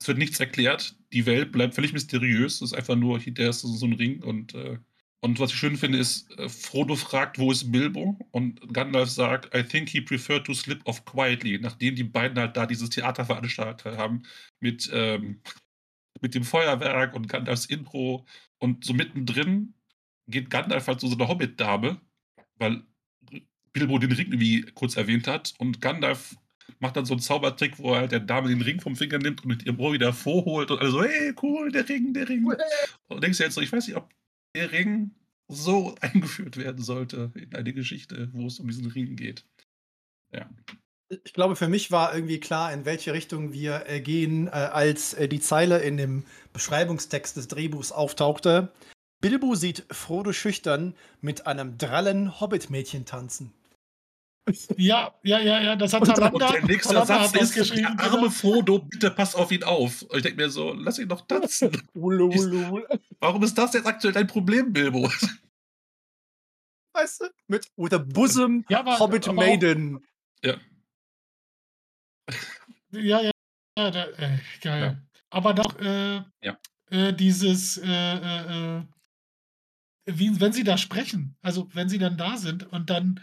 Es 0.00 0.08
wird 0.08 0.18
nichts 0.18 0.40
erklärt. 0.40 0.96
Die 1.12 1.26
Welt 1.26 1.52
bleibt 1.52 1.74
völlig 1.74 1.92
mysteriös. 1.92 2.56
Es 2.56 2.72
ist 2.72 2.74
einfach 2.74 2.96
nur, 2.96 3.18
der 3.18 3.50
ist 3.50 3.60
so 3.60 3.86
ein 3.86 3.92
Ring. 3.92 4.22
Und, 4.22 4.54
äh, 4.54 4.78
und 5.20 5.40
was 5.40 5.50
ich 5.50 5.58
schön 5.58 5.76
finde, 5.76 5.98
ist, 5.98 6.30
äh, 6.38 6.48
Frodo 6.48 6.94
fragt, 6.94 7.38
wo 7.38 7.50
ist 7.50 7.72
Bilbo? 7.72 8.18
Und 8.30 8.60
Gandalf 8.72 9.10
sagt, 9.10 9.54
I 9.56 9.62
think 9.62 9.88
he 9.88 10.00
preferred 10.00 10.44
to 10.44 10.54
slip 10.54 10.80
off 10.84 11.04
quietly, 11.04 11.58
nachdem 11.58 11.96
die 11.96 12.04
beiden 12.04 12.38
halt 12.38 12.56
da 12.56 12.66
dieses 12.66 12.90
Theater 12.90 13.24
veranstaltet 13.24 13.96
haben 13.96 14.22
mit, 14.60 14.90
ähm, 14.92 15.40
mit 16.20 16.34
dem 16.34 16.44
Feuerwerk 16.44 17.14
und 17.14 17.28
Gandalfs 17.28 17.66
Intro. 17.66 18.26
Und 18.58 18.84
so 18.84 18.94
mittendrin 18.94 19.74
geht 20.28 20.50
Gandalf 20.50 20.86
halt 20.86 21.00
zu 21.00 21.08
so 21.08 21.16
einer 21.16 21.28
Hobbit-Dame, 21.28 22.00
weil 22.56 22.82
Bilbo 23.72 23.98
den 23.98 24.12
Ring 24.12 24.32
irgendwie 24.32 24.62
kurz 24.74 24.96
erwähnt 24.96 25.26
hat. 25.26 25.54
Und 25.58 25.80
Gandalf 25.80 26.36
macht 26.78 26.96
dann 26.96 27.06
so 27.06 27.14
einen 27.14 27.20
Zaubertrick, 27.20 27.78
wo 27.78 27.94
er 27.94 28.00
halt 28.00 28.12
der 28.12 28.20
Dame 28.20 28.48
den 28.48 28.62
Ring 28.62 28.80
vom 28.80 28.96
Finger 28.96 29.18
nimmt 29.18 29.42
und 29.42 29.48
mit 29.48 29.64
ihrem 29.64 29.80
Ohr 29.80 29.92
wieder 29.92 30.12
vorholt 30.12 30.70
und 30.70 30.80
alle 30.80 30.90
so, 30.90 31.02
hey, 31.02 31.34
cool, 31.42 31.70
der 31.70 31.88
Ring, 31.88 32.12
der 32.12 32.28
Ring. 32.28 32.44
Und 32.44 32.58
du 33.08 33.20
denkst 33.20 33.38
dir 33.38 33.44
jetzt 33.44 33.54
so, 33.54 33.60
ich 33.60 33.72
weiß 33.72 33.86
nicht, 33.86 33.96
ob 33.96 34.08
der 34.56 34.72
Ring 34.72 35.12
so 35.48 35.94
eingeführt 36.00 36.56
werden 36.56 36.82
sollte 36.82 37.30
in 37.34 37.54
eine 37.54 37.72
Geschichte, 37.72 38.30
wo 38.32 38.46
es 38.46 38.58
um 38.58 38.66
diesen 38.66 38.90
Ring 38.90 39.16
geht. 39.16 39.44
Ja. 40.32 40.50
Ich 41.24 41.34
glaube, 41.34 41.54
für 41.54 41.68
mich 41.68 41.92
war 41.92 42.12
irgendwie 42.12 42.40
klar, 42.40 42.72
in 42.72 42.84
welche 42.84 43.12
Richtung 43.12 43.52
wir 43.52 43.84
äh, 43.86 44.00
gehen, 44.00 44.48
äh, 44.48 44.50
als 44.50 45.14
äh, 45.14 45.28
die 45.28 45.38
Zeile 45.38 45.78
in 45.78 45.96
dem 45.96 46.24
Beschreibungstext 46.52 47.36
des 47.36 47.46
Drehbuchs 47.46 47.92
auftauchte. 47.92 48.72
Bilbo 49.20 49.54
sieht 49.54 49.84
Frodo 49.90 50.32
schüchtern 50.32 50.94
mit 51.20 51.46
einem 51.46 51.78
drallen 51.78 52.40
Hobbit-Mädchen 52.40 53.04
tanzen. 53.04 53.52
Ja, 54.76 55.12
ja, 55.22 55.38
ja, 55.40 55.60
ja, 55.60 55.76
das 55.76 55.92
hat 55.92 56.02
Und- 56.02 56.08
und 56.08 56.14
Talanda, 56.14 56.46
Und 56.46 56.54
der 56.54 56.64
nächste 56.64 56.94
Talanda 56.94 57.28
Satz 57.28 57.42
ist, 57.42 57.54
geschrieben. 57.54 57.96
der 57.96 58.06
arme 58.06 58.18
genau. 58.18 58.30
Frodo, 58.30 58.78
bitte 58.80 59.10
pass 59.10 59.34
auf 59.34 59.50
ihn 59.50 59.64
auf. 59.64 60.02
Und 60.02 60.16
ich 60.16 60.22
denke 60.22 60.42
mir 60.42 60.50
so, 60.50 60.72
lass 60.72 60.98
ihn 60.98 61.08
doch 61.08 61.26
tanzen. 61.26 61.70
Warum 61.94 63.42
ist 63.42 63.58
das 63.58 63.72
jetzt 63.74 63.86
aktuell 63.86 64.12
dein 64.14 64.26
Problem, 64.26 64.72
Bilbo? 64.72 65.10
Weißt 66.94 67.20
du? 67.20 67.26
Mit 67.48 67.66
with 67.76 67.92
a 67.92 67.98
bosom 67.98 68.64
Ja, 68.68 68.80
aber, 68.80 68.98
Hobbit 68.98 69.28
aber 69.28 69.36
auch, 69.42 69.46
Maiden. 69.46 70.04
ja, 70.42 70.56
ja, 72.92 73.20
ja, 73.78 73.90
da, 73.90 74.06
äh, 74.06 74.38
geil. 74.62 74.82
Ja. 74.82 75.02
Aber 75.30 75.54
doch, 75.54 75.78
äh, 75.80 76.22
Ja. 76.42 76.58
äh, 76.90 77.12
dieses, 77.12 77.76
äh, 77.78 77.86
äh, 77.86 78.78
äh, 78.78 78.82
wie, 80.06 80.40
wenn 80.40 80.52
sie 80.52 80.64
da 80.64 80.78
sprechen, 80.78 81.36
also 81.42 81.68
wenn 81.74 81.88
sie 81.88 81.98
dann 81.98 82.16
da 82.16 82.36
sind 82.36 82.62
und 82.72 82.90
dann 82.90 83.20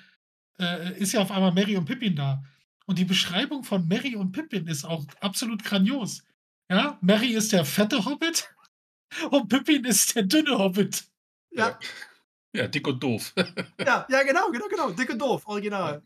äh, 0.59 0.97
ist 0.99 1.13
ja 1.13 1.21
auf 1.21 1.31
einmal 1.31 1.53
Mary 1.53 1.75
und 1.77 1.85
Pippin 1.85 2.15
da. 2.15 2.43
Und 2.85 2.99
die 2.99 3.05
Beschreibung 3.05 3.63
von 3.63 3.87
Mary 3.87 4.15
und 4.15 4.31
Pippin 4.33 4.67
ist 4.67 4.83
auch 4.85 5.05
absolut 5.21 5.63
grandios. 5.63 6.23
Ja, 6.69 6.97
Mary 7.01 7.33
ist 7.33 7.51
der 7.53 7.65
fette 7.65 8.03
Hobbit 8.05 8.49
und 9.31 9.47
Pippin 9.49 9.85
ist 9.85 10.15
der 10.15 10.23
dünne 10.23 10.57
Hobbit. 10.57 11.05
Ja, 11.51 11.79
Ja, 12.55 12.67
dick 12.67 12.87
und 12.87 13.01
doof. 13.01 13.33
ja, 13.79 14.05
ja, 14.09 14.23
genau, 14.23 14.49
genau, 14.51 14.67
genau. 14.67 14.91
Dick 14.91 15.09
und 15.11 15.19
doof, 15.19 15.43
original. 15.47 16.01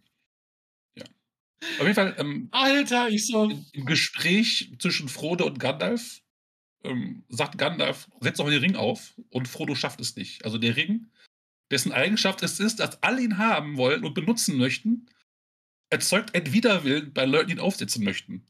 Auf 1.79 1.81
jeden 1.83 1.95
Fall, 1.95 2.15
ähm, 2.19 2.49
Alter, 2.51 3.09
ich 3.09 3.25
so, 3.25 3.45
im- 3.45 3.65
im 3.73 3.85
Gespräch 3.87 4.71
zwischen 4.77 5.09
Frodo 5.09 5.45
und 5.47 5.59
Gandalf 5.59 6.21
ähm, 6.83 7.23
sagt 7.29 7.57
Gandalf, 7.57 8.07
setz 8.21 8.37
doch 8.37 8.45
mal 8.45 8.51
den 8.51 8.61
Ring 8.61 8.75
auf 8.75 9.15
und 9.31 9.47
Frodo 9.47 9.73
schafft 9.73 9.99
es 9.99 10.15
nicht. 10.15 10.45
Also 10.45 10.59
der 10.59 10.75
Ring, 10.75 11.07
dessen 11.71 11.91
Eigenschaft 11.91 12.43
es 12.43 12.59
ist, 12.59 12.79
dass 12.79 13.01
alle 13.03 13.21
ihn 13.21 13.37
haben 13.37 13.77
wollen 13.77 14.03
und 14.03 14.13
benutzen 14.13 14.57
möchten, 14.57 15.07
erzeugt 15.89 16.35
ein 16.35 16.51
Widerwillen 16.53 17.13
bei 17.13 17.25
Leuten, 17.25 17.47
die 17.47 17.53
ihn 17.55 17.59
aufsetzen 17.59 18.03
möchten. 18.03 18.43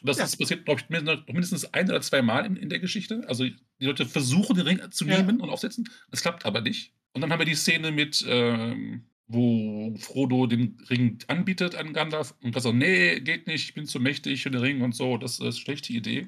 Und 0.00 0.08
das 0.08 0.18
Ja. 0.18 0.24
ist 0.24 0.36
passiert, 0.36 0.64
glaube 0.64 0.80
ich, 0.80 0.88
mindestens- 0.88 1.26
mindestens 1.26 1.64
ein 1.72 1.88
oder 1.88 2.00
zwei 2.00 2.22
Mal 2.22 2.44
in, 2.46 2.56
in 2.56 2.68
der 2.68 2.78
Geschichte. 2.80 3.24
Also 3.28 3.44
die 3.44 3.56
Leute 3.84 4.06
versuchen, 4.06 4.56
den 4.56 4.66
Ring 4.66 4.90
zu 4.90 5.04
Ja. 5.06 5.16
nehmen 5.22 5.40
und 5.40 5.48
aufsetzen. 5.50 5.88
Es 6.10 6.20
klappt 6.22 6.44
aber 6.44 6.60
nicht. 6.60 6.92
Und 7.12 7.20
dann 7.22 7.30
haben 7.32 7.38
wir 7.40 7.46
die 7.46 7.54
Szene 7.54 7.90
mit, 7.92 8.24
ähm, 8.28 9.04
wo 9.26 9.96
Frodo 9.98 10.46
den 10.46 10.76
Ring 10.90 11.18
anbietet 11.28 11.74
an 11.76 11.92
Gandalf 11.94 12.34
und 12.42 12.54
er 12.54 12.60
so, 12.60 12.72
nee, 12.72 13.20
geht 13.20 13.46
nicht, 13.46 13.64
ich 13.68 13.74
bin 13.74 13.86
zu 13.86 13.98
mächtig 13.98 14.42
für 14.42 14.50
den 14.50 14.60
Ring 14.60 14.82
und 14.82 14.94
so, 14.94 15.16
das 15.16 15.34
ist 15.34 15.40
eine 15.40 15.52
schlechte 15.52 15.92
Idee. 15.92 16.26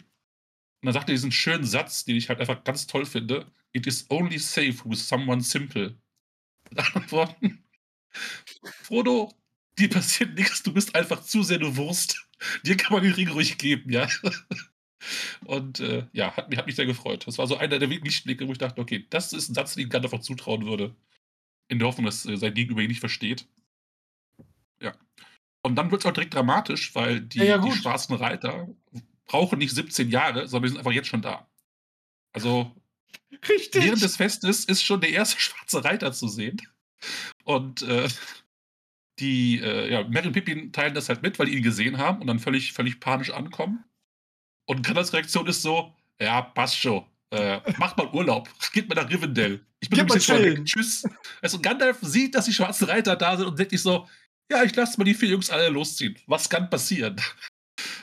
Und 0.82 0.86
dann 0.86 0.94
sagt 0.94 1.08
er 1.08 1.14
diesen 1.14 1.32
schönen 1.32 1.64
Satz, 1.64 2.04
den 2.04 2.16
ich 2.16 2.28
halt 2.28 2.40
einfach 2.40 2.64
ganz 2.64 2.86
toll 2.86 3.06
finde: 3.06 3.50
It 3.72 3.86
is 3.86 4.06
only 4.10 4.38
safe 4.38 4.76
with 4.84 5.06
someone 5.08 5.42
simple. 5.42 5.98
Mit 6.70 6.78
anderen 6.78 7.10
Worten, 7.12 7.64
Frodo, 8.82 9.32
dir 9.78 9.88
passiert 9.88 10.34
nichts, 10.34 10.62
du 10.62 10.72
bist 10.72 10.94
einfach 10.94 11.22
zu 11.22 11.42
sehr 11.42 11.58
eine 11.58 11.76
Wurst. 11.76 12.28
Dir 12.64 12.76
kann 12.76 12.92
man 12.92 13.02
den 13.02 13.12
Ring 13.14 13.28
ruhig 13.28 13.56
geben, 13.56 13.90
ja. 13.90 14.08
Und 15.44 15.80
äh, 15.80 16.06
ja, 16.12 16.36
hat, 16.36 16.48
mich- 16.50 16.58
hat 16.58 16.66
mich 16.66 16.76
sehr 16.76 16.86
gefreut. 16.86 17.26
Das 17.26 17.38
war 17.38 17.46
so 17.46 17.56
einer 17.56 17.78
der 17.78 17.88
Lichtblicke, 17.88 18.46
wo 18.48 18.52
ich 18.52 18.58
dachte, 18.58 18.80
okay, 18.80 19.06
das 19.10 19.32
ist 19.32 19.48
ein 19.48 19.54
Satz, 19.54 19.74
den 19.74 19.84
ich 19.84 19.90
Gandalf 19.90 20.12
auch 20.12 20.20
zutrauen 20.20 20.66
würde. 20.66 20.94
In 21.68 21.78
der 21.78 21.88
Hoffnung, 21.88 22.06
dass 22.06 22.26
äh, 22.26 22.36
sein 22.36 22.54
Gegenüber 22.54 22.82
ihn 22.82 22.88
nicht 22.88 23.00
versteht. 23.00 23.48
Ja. 24.80 24.96
Und 25.62 25.76
dann 25.76 25.90
wird 25.90 26.02
es 26.02 26.06
auch 26.06 26.12
direkt 26.12 26.34
dramatisch, 26.34 26.94
weil 26.94 27.20
die, 27.20 27.38
Ja, 27.38 27.44
ja, 27.44 27.58
die 27.58 27.72
schwarzen 27.72 28.14
Reiter 28.14 28.68
brauchen 29.26 29.58
nicht 29.58 29.74
17 29.74 30.10
Jahre, 30.10 30.48
sondern 30.48 30.62
die 30.64 30.68
sind 30.70 30.78
einfach 30.78 30.92
jetzt 30.92 31.08
schon 31.08 31.22
da. 31.22 31.48
Also 32.32 32.74
richtig. 33.48 33.84
während 33.84 34.02
des 34.02 34.16
Festes 34.16 34.64
ist 34.64 34.82
schon 34.82 35.00
der 35.00 35.10
erste 35.10 35.40
schwarze 35.40 35.84
Reiter 35.84 36.12
zu 36.12 36.28
sehen. 36.28 36.60
Und 37.44 37.82
äh, 37.82 38.08
die, 39.18 39.60
äh, 39.60 39.90
ja, 39.92 40.04
Merry 40.04 40.28
und 40.28 40.32
Pippin 40.32 40.72
teilen 40.72 40.94
das 40.94 41.08
halt 41.08 41.22
mit, 41.22 41.38
weil 41.38 41.46
die 41.46 41.56
ihn 41.56 41.62
gesehen 41.62 41.98
haben 41.98 42.20
und 42.20 42.26
dann 42.26 42.38
völlig, 42.38 42.72
völlig 42.72 43.00
panisch 43.00 43.30
ankommen. 43.30 43.84
Und 44.66 44.84
Gandalfs 44.84 45.12
Reaktion 45.12 45.46
ist 45.46 45.62
so, 45.62 45.94
ja, 46.20 46.42
passt 46.42 46.78
schon. 46.78 47.04
Äh, 47.30 47.60
macht 47.78 47.96
mal 47.96 48.08
Urlaub. 48.12 48.48
Geht 48.72 48.88
mal 48.88 48.94
nach 48.94 49.10
Rivendell. 49.10 49.64
Ich 49.80 49.88
bin 49.88 49.98
Gib 49.98 50.10
ein 50.10 50.14
bisschen 50.14 50.42
weg. 50.42 50.64
Tschüss. 50.64 51.04
Also 51.42 51.60
Gandalf 51.60 51.98
sieht, 52.02 52.34
dass 52.34 52.46
die 52.46 52.52
schwarzen 52.52 52.88
Reiter 52.88 53.16
da 53.16 53.36
sind 53.36 53.46
und 53.46 53.58
denkt 53.58 53.72
sich 53.72 53.82
so, 53.82 54.08
ja, 54.50 54.62
ich 54.62 54.74
lasse 54.74 54.98
mal 54.98 55.04
die 55.04 55.14
vier 55.14 55.30
Jungs 55.30 55.50
alle 55.50 55.68
losziehen. 55.68 56.16
Was 56.26 56.48
kann 56.48 56.70
passieren? 56.70 57.20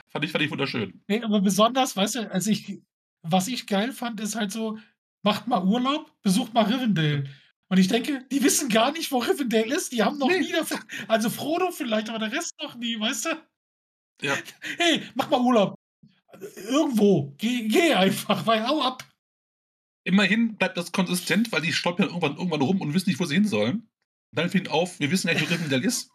Fand, 0.10 0.26
ich, 0.26 0.32
fand 0.32 0.44
ich 0.44 0.52
wunderschön. 0.52 1.02
Nee, 1.08 1.22
aber 1.22 1.42
besonders, 1.42 1.96
weißt 1.96 2.16
du, 2.16 2.32
also 2.32 2.52
ich, 2.52 2.82
was 3.22 3.48
ich 3.48 3.68
geil 3.68 3.92
fand, 3.92 4.20
ist 4.20 4.36
halt 4.36 4.52
so, 4.52 4.78
macht 5.24 5.48
mal 5.48 5.64
Urlaub, 5.64 6.12
besucht 6.22 6.54
mal 6.54 6.66
Rivendell. 6.66 7.30
Und 7.70 7.80
ich 7.80 7.88
denke, 7.88 8.24
die 8.32 8.44
wissen 8.44 8.70
gar 8.70 8.92
nicht, 8.92 9.12
wo 9.12 9.18
Rivendell 9.18 9.72
ist. 9.72 9.92
Die 9.94 10.04
haben 10.04 10.20
noch 10.20 10.28
nee. 10.28 10.42
nie 10.42 10.52
davon. 10.52 10.80
Also 11.08 11.30
Frodo 11.30 11.72
vielleicht, 11.72 12.10
aber 12.10 12.20
der 12.20 12.32
Rest 12.32 12.54
noch 12.62 12.76
nie, 12.76 13.00
weißt 13.00 13.26
du? 13.26 13.30
Ja. 14.22 14.38
Hey, 14.78 15.02
mach 15.16 15.30
mal 15.30 15.42
Urlaub. 15.42 15.76
Irgendwo. 16.70 17.34
Geh, 17.38 17.68
geh 17.68 17.94
einfach, 17.94 18.46
weil 18.46 18.68
hau 18.68 18.82
ab. 18.82 19.04
Immerhin 20.04 20.58
bleibt 20.58 20.78
das 20.78 20.92
konsistent, 20.92 21.52
weil 21.52 21.62
die 21.62 21.74
stolpern 21.74 22.08
irgendwann, 22.08 22.36
irgendwann 22.36 22.62
rum 22.62 22.82
und 22.82 22.94
wissen 22.94 23.10
nicht, 23.10 23.20
wo 23.20 23.26
sie 23.26 23.36
hin 23.36 23.48
sollen. 23.48 23.90
Dann 24.36 24.50
fängt 24.50 24.70
auf, 24.70 25.00
wir 25.00 25.10
wissen 25.10 25.28
ja 25.28 25.34
nicht, 25.34 25.50
wo 25.50 25.54
Rivendell 25.54 25.84
ist. 25.84 26.12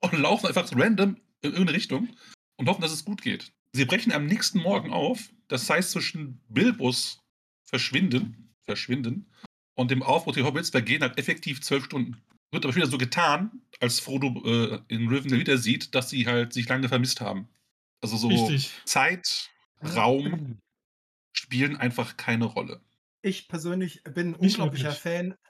Und 0.00 0.12
laufen 0.14 0.46
einfach 0.46 0.68
random 0.74 1.16
in 1.42 1.50
irgendeine 1.52 1.76
Richtung 1.76 2.08
und 2.56 2.68
hoffen, 2.68 2.82
dass 2.82 2.92
es 2.92 3.04
gut 3.04 3.22
geht. 3.22 3.52
Sie 3.72 3.84
brechen 3.84 4.12
am 4.12 4.26
nächsten 4.26 4.60
Morgen 4.60 4.92
auf. 4.92 5.30
Das 5.48 5.68
heißt, 5.68 5.90
zwischen 5.90 6.40
Bilbos 6.48 7.22
verschwinden, 7.64 8.54
verschwinden 8.64 9.26
und 9.74 9.90
dem 9.90 10.02
Aufbruch 10.02 10.34
der 10.34 10.44
Hobbits 10.44 10.70
vergehen 10.70 11.02
halt 11.02 11.18
effektiv 11.18 11.60
zwölf 11.60 11.84
Stunden. 11.84 12.20
Wird 12.50 12.64
aber 12.64 12.74
wieder 12.74 12.86
so 12.86 12.98
getan, 12.98 13.62
als 13.80 14.00
Frodo 14.00 14.42
äh, 14.44 14.80
in 14.88 15.08
Rivendell 15.08 15.40
wieder 15.40 15.58
sieht, 15.58 15.94
dass 15.94 16.10
sie 16.10 16.26
halt 16.26 16.52
sich 16.52 16.68
lange 16.68 16.88
vermisst 16.88 17.20
haben. 17.20 17.48
Also 18.00 18.16
so 18.16 18.28
Richtig. 18.28 18.72
Zeit, 18.84 19.50
Raum 19.82 20.58
spielen 21.32 21.76
einfach 21.76 22.16
keine 22.16 22.46
Rolle. 22.46 22.80
Ich 23.22 23.48
persönlich 23.48 24.02
bin 24.04 24.28
ein 24.28 24.34
unglaublicher 24.34 24.92
Fan. 24.92 25.34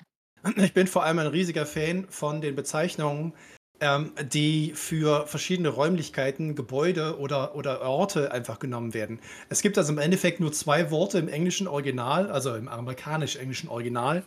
Ich 0.58 0.74
bin 0.74 0.86
vor 0.86 1.02
allem 1.02 1.18
ein 1.18 1.26
riesiger 1.26 1.66
Fan 1.66 2.06
von 2.08 2.40
den 2.40 2.54
Bezeichnungen, 2.54 3.34
ähm, 3.80 4.12
die 4.32 4.72
für 4.74 5.26
verschiedene 5.26 5.68
Räumlichkeiten, 5.68 6.54
Gebäude 6.54 7.18
oder, 7.18 7.54
oder 7.54 7.82
Orte 7.82 8.32
einfach 8.32 8.58
genommen 8.58 8.94
werden. 8.94 9.20
Es 9.48 9.62
gibt 9.62 9.78
also 9.78 9.92
im 9.92 9.98
Endeffekt 9.98 10.40
nur 10.40 10.52
zwei 10.52 10.90
Worte 10.90 11.18
im 11.18 11.28
englischen 11.28 11.68
Original, 11.68 12.30
also 12.30 12.54
im 12.54 12.68
amerikanisch-englischen 12.68 13.68
Original. 13.68 14.24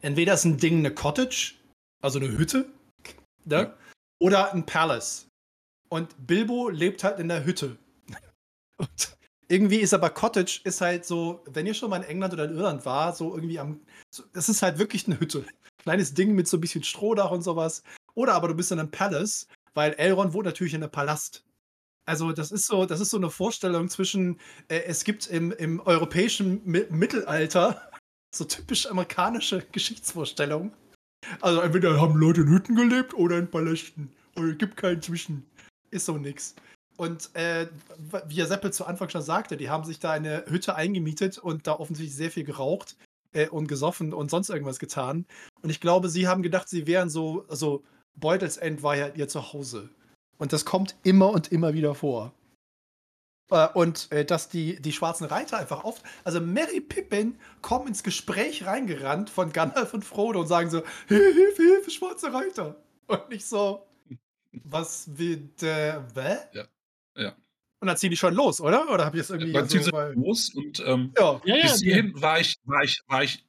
Entweder 0.00 0.34
ist 0.34 0.44
ein 0.44 0.58
Ding 0.58 0.78
eine 0.78 0.92
Cottage, 0.92 1.54
also 2.02 2.18
eine 2.18 2.28
Hütte, 2.36 2.66
ne? 3.44 3.74
oder 4.20 4.52
ein 4.52 4.66
Palace. 4.66 5.26
Und 5.88 6.14
Bilbo 6.26 6.68
lebt 6.68 7.04
halt 7.04 7.18
in 7.18 7.28
der 7.28 7.44
Hütte. 7.44 7.76
Und 8.78 9.16
irgendwie 9.48 9.78
ist 9.78 9.94
aber 9.94 10.10
Cottage 10.10 10.60
ist 10.64 10.80
halt 10.80 11.06
so, 11.06 11.42
wenn 11.46 11.66
ihr 11.66 11.74
schon 11.74 11.90
mal 11.90 11.96
in 11.96 12.08
England 12.08 12.34
oder 12.34 12.44
in 12.44 12.54
Irland 12.54 12.84
war, 12.84 13.14
so 13.14 13.34
irgendwie 13.34 13.58
am. 13.58 13.80
Es 14.34 14.48
ist 14.48 14.62
halt 14.62 14.78
wirklich 14.78 15.06
eine 15.06 15.18
Hütte. 15.18 15.44
Kleines 15.78 16.12
Ding 16.12 16.34
mit 16.34 16.48
so 16.48 16.58
ein 16.58 16.60
bisschen 16.60 16.84
Strohdach 16.84 17.30
und 17.30 17.42
sowas. 17.42 17.82
Oder 18.18 18.34
aber 18.34 18.48
du 18.48 18.54
bist 18.54 18.72
in 18.72 18.80
einem 18.80 18.90
Palace, 18.90 19.46
weil 19.74 19.92
Elrond 19.92 20.32
wohnt 20.32 20.46
natürlich 20.46 20.74
in 20.74 20.82
einem 20.82 20.90
Palast. 20.90 21.44
Also 22.04 22.32
das 22.32 22.50
ist 22.50 22.66
so, 22.66 22.84
das 22.84 22.98
ist 22.98 23.10
so 23.10 23.16
eine 23.16 23.30
Vorstellung 23.30 23.88
zwischen, 23.88 24.40
äh, 24.66 24.80
es 24.86 25.04
gibt 25.04 25.28
im, 25.28 25.52
im 25.52 25.78
europäischen 25.78 26.60
Mi 26.64 26.84
Mittelalter 26.90 27.80
so 28.34 28.44
typisch 28.44 28.86
amerikanische 28.86 29.64
Geschichtsvorstellungen. 29.70 30.72
Also 31.40 31.60
entweder 31.60 32.00
haben 32.00 32.16
Leute 32.16 32.40
in 32.40 32.48
Hütten 32.48 32.74
gelebt 32.74 33.14
oder 33.14 33.38
in 33.38 33.48
Palästen. 33.48 34.10
Oder 34.34 34.48
es 34.48 34.58
gibt 34.58 34.76
keinen 34.76 35.00
Zwischen. 35.00 35.46
Ist 35.92 36.06
so 36.06 36.18
nix. 36.18 36.56
Und 36.96 37.32
äh, 37.36 37.68
wie 38.26 38.40
Herr 38.40 38.46
Seppel 38.46 38.72
zu 38.72 38.84
Anfang 38.84 39.10
schon 39.10 39.22
sagte, 39.22 39.56
die 39.56 39.70
haben 39.70 39.84
sich 39.84 40.00
da 40.00 40.10
eine 40.10 40.44
Hütte 40.48 40.74
eingemietet 40.74 41.38
und 41.38 41.68
da 41.68 41.74
offensichtlich 41.74 42.16
sehr 42.16 42.32
viel 42.32 42.42
geraucht 42.42 42.96
äh, 43.32 43.46
und 43.46 43.68
gesoffen 43.68 44.12
und 44.12 44.28
sonst 44.28 44.50
irgendwas 44.50 44.80
getan. 44.80 45.24
Und 45.62 45.70
ich 45.70 45.80
glaube, 45.80 46.08
sie 46.08 46.26
haben 46.26 46.42
gedacht, 46.42 46.68
sie 46.68 46.88
wären 46.88 47.10
so, 47.10 47.44
also 47.48 47.84
Beutelsend 48.20 48.82
war 48.82 48.96
ja 48.96 49.08
ihr 49.14 49.28
Zuhause. 49.28 49.90
Und 50.38 50.52
das 50.52 50.64
kommt 50.64 50.94
immer 51.02 51.30
und 51.30 51.50
immer 51.52 51.74
wieder 51.74 51.94
vor. 51.94 52.32
Äh, 53.50 53.68
und 53.74 54.10
äh, 54.12 54.24
dass 54.24 54.48
die, 54.48 54.80
die 54.80 54.92
schwarzen 54.92 55.24
Reiter 55.24 55.58
einfach 55.58 55.84
oft, 55.84 56.02
also 56.24 56.40
Mary 56.40 56.80
Pippin 56.80 57.38
kommen 57.62 57.88
ins 57.88 58.02
Gespräch 58.02 58.66
reingerannt 58.66 59.30
von 59.30 59.52
Gandalf 59.52 59.94
und 59.94 60.04
Frodo 60.04 60.40
und 60.40 60.46
sagen 60.46 60.70
so, 60.70 60.82
Hilfe, 61.08 61.62
Hilfe, 61.62 61.90
schwarze 61.90 62.32
Reiter. 62.32 62.76
Und 63.06 63.28
nicht 63.30 63.46
so, 63.46 63.86
was 64.52 65.18
wird, 65.18 65.62
äh, 65.62 66.00
wä? 66.14 66.36
Ja, 66.52 66.64
ja. 67.16 67.34
Und 67.80 67.86
dann 67.86 67.96
ziehen 67.96 68.10
die 68.10 68.16
schon 68.16 68.34
los, 68.34 68.60
oder? 68.60 68.92
Oder 68.92 69.04
habe 69.04 69.16
ich 69.16 69.22
das 69.22 69.30
irgendwie. 69.30 69.52
Dann 69.52 69.68
ziehen 69.68 69.84
sie 69.84 69.92
weil... 69.92 70.12
los 70.14 70.52
und 70.54 70.80
ähm, 70.84 71.12
ja. 71.16 71.40
Ja, 71.44 71.56
ja, 71.56 71.62
bis 71.62 71.80
hierhin 71.80 72.20
war 72.20 72.40
ich, 72.40 72.56
war, 72.64 72.82
ich, 72.82 73.00
war 73.06 73.22
ich 73.22 73.46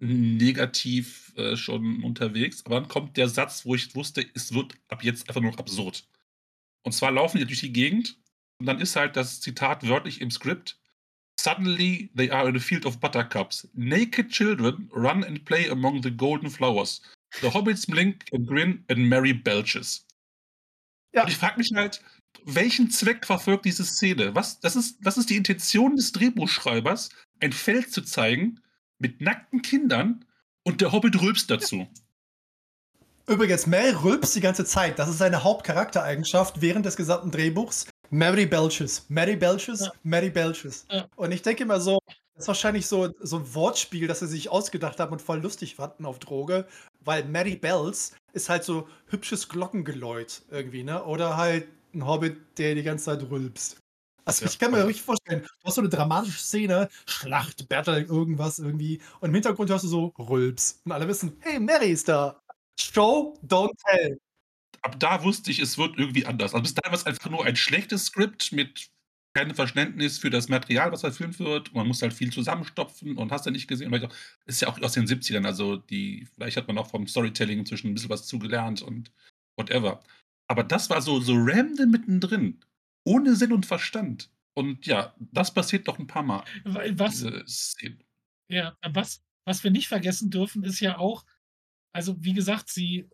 negativ 0.00 1.32
äh, 1.36 1.56
schon 1.56 2.02
unterwegs. 2.02 2.64
Aber 2.64 2.80
dann 2.80 2.88
kommt 2.88 3.16
der 3.16 3.28
Satz, 3.28 3.64
wo 3.64 3.74
ich 3.74 3.94
wusste, 3.94 4.26
es 4.34 4.52
wird 4.52 4.74
ab 4.88 5.04
jetzt 5.04 5.28
einfach 5.28 5.40
nur 5.40 5.52
noch 5.52 5.58
absurd. 5.58 6.08
Und 6.82 6.92
zwar 6.92 7.12
laufen 7.12 7.38
die 7.38 7.46
durch 7.46 7.60
die 7.60 7.72
Gegend 7.72 8.18
und 8.58 8.66
dann 8.66 8.80
ist 8.80 8.96
halt 8.96 9.16
das 9.16 9.40
Zitat 9.40 9.86
wörtlich 9.86 10.20
im 10.20 10.30
Skript. 10.30 10.78
Suddenly 11.38 12.10
they 12.16 12.30
are 12.30 12.48
in 12.48 12.56
a 12.56 12.60
field 12.60 12.84
of 12.86 13.00
buttercups. 13.00 13.68
Naked 13.74 14.30
children 14.30 14.90
run 14.94 15.24
and 15.24 15.44
play 15.44 15.68
among 15.68 16.02
the 16.02 16.10
golden 16.10 16.50
flowers. 16.50 17.02
The 17.40 17.52
hobbits 17.52 17.86
blink 17.86 18.24
and 18.32 18.46
grin 18.46 18.84
and 18.88 19.08
Mary 19.08 19.32
belches. 19.32 20.06
Ja. 21.14 21.22
Und 21.22 21.30
ich 21.30 21.36
frage 21.36 21.58
mich 21.58 21.70
halt, 21.74 22.02
welchen 22.44 22.90
Zweck 22.90 23.26
verfolgt 23.26 23.64
diese 23.64 23.84
Szene? 23.84 24.34
Was, 24.34 24.60
das 24.60 24.76
ist, 24.76 24.98
was 25.02 25.18
ist 25.18 25.30
die 25.30 25.36
Intention 25.36 25.96
des 25.96 26.12
Drehbuchschreibers, 26.12 27.10
ein 27.40 27.52
Feld 27.52 27.92
zu 27.92 28.02
zeigen, 28.02 28.60
mit 29.00 29.20
nackten 29.20 29.62
Kindern 29.62 30.24
und 30.62 30.80
der 30.80 30.92
Hobbit 30.92 31.20
rülpst 31.20 31.50
dazu. 31.50 31.88
Übrigens, 33.26 33.66
Mel 33.66 33.94
rülpst 33.96 34.34
die 34.34 34.40
ganze 34.40 34.64
Zeit. 34.64 34.98
Das 34.98 35.08
ist 35.08 35.18
seine 35.18 35.42
Hauptcharaktereigenschaft 35.42 36.60
während 36.60 36.86
des 36.86 36.96
gesamten 36.96 37.30
Drehbuchs. 37.30 37.86
Mary 38.10 38.46
Belches. 38.46 39.06
Mary 39.08 39.36
Belches, 39.36 39.80
ja. 39.80 39.92
Mary 40.02 40.30
Belches. 40.30 40.86
Ja. 40.90 41.06
Und 41.16 41.32
ich 41.32 41.42
denke 41.42 41.62
immer 41.62 41.80
so, 41.80 42.00
das 42.34 42.44
ist 42.44 42.48
wahrscheinlich 42.48 42.86
so, 42.86 43.12
so 43.20 43.36
ein 43.38 43.54
Wortspiel, 43.54 44.08
das 44.08 44.20
sie 44.20 44.26
sich 44.26 44.48
ausgedacht 44.48 44.98
haben 44.98 45.12
und 45.12 45.22
voll 45.22 45.40
lustig 45.40 45.76
fanden 45.76 46.06
auf 46.06 46.18
Droge, 46.18 46.66
weil 47.04 47.24
Mary 47.24 47.54
Bells 47.54 48.14
ist 48.32 48.48
halt 48.48 48.64
so 48.64 48.88
hübsches 49.06 49.48
Glockengeläut 49.48 50.42
irgendwie, 50.50 50.82
ne? 50.82 51.04
Oder 51.04 51.36
halt 51.36 51.68
ein 51.94 52.06
Hobbit, 52.06 52.36
der 52.58 52.74
die 52.74 52.82
ganze 52.82 53.06
Zeit 53.06 53.30
rülpst. 53.30 53.76
Also 54.24 54.44
ja, 54.44 54.50
ich 54.50 54.58
kann 54.58 54.70
mir 54.70 54.86
richtig 54.86 55.02
vorstellen, 55.02 55.42
du 55.42 55.66
hast 55.66 55.74
so 55.74 55.80
eine 55.80 55.90
dramatische 55.90 56.38
Szene, 56.38 56.88
Schlacht, 57.06 57.68
Battle, 57.68 58.02
irgendwas 58.02 58.58
irgendwie. 58.58 59.00
Und 59.20 59.28
im 59.30 59.34
Hintergrund 59.34 59.70
hörst 59.70 59.84
du 59.84 59.88
so 59.88 60.06
Rülps. 60.18 60.80
Und 60.84 60.92
alle 60.92 61.08
wissen, 61.08 61.36
hey, 61.40 61.60
Mary 61.60 61.90
ist 61.90 62.08
da. 62.08 62.40
Show, 62.78 63.38
don't 63.46 63.74
tell. 63.86 64.18
Ab 64.82 64.98
da 64.98 65.22
wusste 65.22 65.50
ich, 65.50 65.60
es 65.60 65.76
wird 65.76 65.98
irgendwie 65.98 66.26
anders. 66.26 66.54
Also 66.54 66.62
bis 66.62 66.74
dahin 66.74 66.92
war 66.92 66.98
es 66.98 67.06
einfach 67.06 67.30
nur 67.30 67.44
ein 67.44 67.56
schlechtes 67.56 68.06
Skript 68.06 68.52
mit 68.52 68.90
keinem 69.34 69.54
Verständnis 69.54 70.18
für 70.18 70.30
das 70.30 70.48
Material, 70.48 70.90
was 70.92 71.02
verfilmt 71.02 71.38
wird. 71.38 71.74
Man 71.74 71.86
muss 71.86 72.02
halt 72.02 72.12
viel 72.12 72.32
zusammenstopfen 72.32 73.16
und 73.16 73.30
hast 73.30 73.46
ja 73.46 73.52
nicht 73.52 73.68
gesehen. 73.68 73.94
Auch, 73.94 74.10
ist 74.46 74.62
ja 74.62 74.68
auch 74.68 74.80
aus 74.80 74.92
den 74.92 75.06
70ern, 75.06 75.46
also 75.46 75.76
die, 75.76 76.26
vielleicht 76.34 76.56
hat 76.56 76.66
man 76.66 76.78
auch 76.78 76.88
vom 76.88 77.06
Storytelling 77.06 77.60
inzwischen 77.60 77.88
ein 77.88 77.94
bisschen 77.94 78.10
was 78.10 78.26
zugelernt 78.26 78.82
und 78.82 79.12
whatever. 79.56 80.02
Aber 80.48 80.64
das 80.64 80.90
war 80.90 81.00
so, 81.02 81.20
so 81.20 81.34
random 81.36 81.90
mittendrin 81.90 82.60
ohne 83.04 83.34
Sinn 83.34 83.52
und 83.52 83.66
Verstand. 83.66 84.30
Und 84.54 84.86
ja, 84.86 85.14
das 85.18 85.54
passiert 85.54 85.88
doch 85.88 85.98
ein 85.98 86.06
paar 86.06 86.22
Mal. 86.22 86.44
Was, 86.64 87.24
ja, 88.48 88.76
was, 88.82 89.22
was 89.44 89.64
wir 89.64 89.70
nicht 89.70 89.88
vergessen 89.88 90.30
dürfen, 90.30 90.64
ist 90.64 90.80
ja 90.80 90.98
auch, 90.98 91.24
also 91.92 92.16
wie 92.22 92.32
gesagt, 92.32 92.68
sie, 92.68 93.08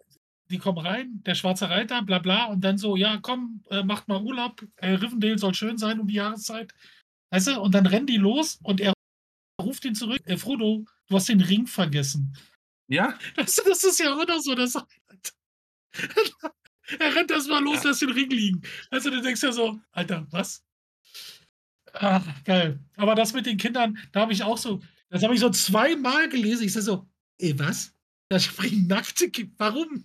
die 0.50 0.58
kommen 0.58 0.78
rein, 0.78 1.22
der 1.24 1.34
schwarze 1.34 1.68
Reiter, 1.68 2.02
bla 2.02 2.18
bla, 2.18 2.46
und 2.46 2.62
dann 2.62 2.78
so, 2.78 2.96
ja, 2.96 3.18
komm, 3.20 3.62
äh, 3.70 3.82
macht 3.82 4.08
mal 4.08 4.22
Urlaub, 4.22 4.66
äh, 4.76 4.92
Rivendale 4.92 5.38
soll 5.38 5.54
schön 5.54 5.78
sein 5.78 6.00
um 6.00 6.08
die 6.08 6.14
Jahreszeit. 6.14 6.72
Weißt 7.30 7.48
du, 7.48 7.60
und 7.60 7.74
dann 7.74 7.86
rennen 7.86 8.06
die 8.06 8.16
los 8.16 8.58
und 8.62 8.80
er 8.80 8.94
ruft 9.60 9.84
ihn 9.84 9.94
zurück, 9.94 10.22
äh, 10.24 10.36
Frodo, 10.36 10.84
du 11.08 11.14
hast 11.14 11.28
den 11.28 11.40
Ring 11.40 11.66
vergessen. 11.66 12.36
Ja? 12.88 13.18
Das, 13.36 13.56
das 13.56 13.84
ist 13.84 13.98
ja 13.98 14.14
auch 14.14 14.26
noch 14.26 14.40
so, 14.40 14.54
das, 14.54 14.74
er 16.98 17.14
rennt 17.14 17.30
erstmal 17.30 17.62
los, 17.62 17.82
ja. 17.82 17.90
lässt 17.90 18.02
den 18.02 18.10
Ring 18.10 18.30
liegen. 18.30 18.62
Also 18.90 19.10
du 19.10 19.20
denkst 19.20 19.42
ja 19.42 19.52
so, 19.52 19.78
Alter, 19.92 20.26
was? 20.30 20.64
Ach, 21.92 22.26
geil. 22.44 22.78
Aber 22.96 23.14
das 23.14 23.32
mit 23.32 23.46
den 23.46 23.56
Kindern, 23.56 23.98
da 24.12 24.20
habe 24.20 24.32
ich 24.32 24.42
auch 24.42 24.58
so, 24.58 24.80
das 25.08 25.22
habe 25.22 25.34
ich 25.34 25.40
so 25.40 25.50
zweimal 25.50 26.28
gelesen. 26.28 26.64
Ich 26.64 26.72
sage 26.72 26.84
so, 26.84 27.08
ey, 27.38 27.58
was? 27.58 27.92
Da 28.28 28.38
springen 28.38 28.86
nackte 28.86 29.30
Kinder. 29.30 29.54
Warum? 29.58 30.04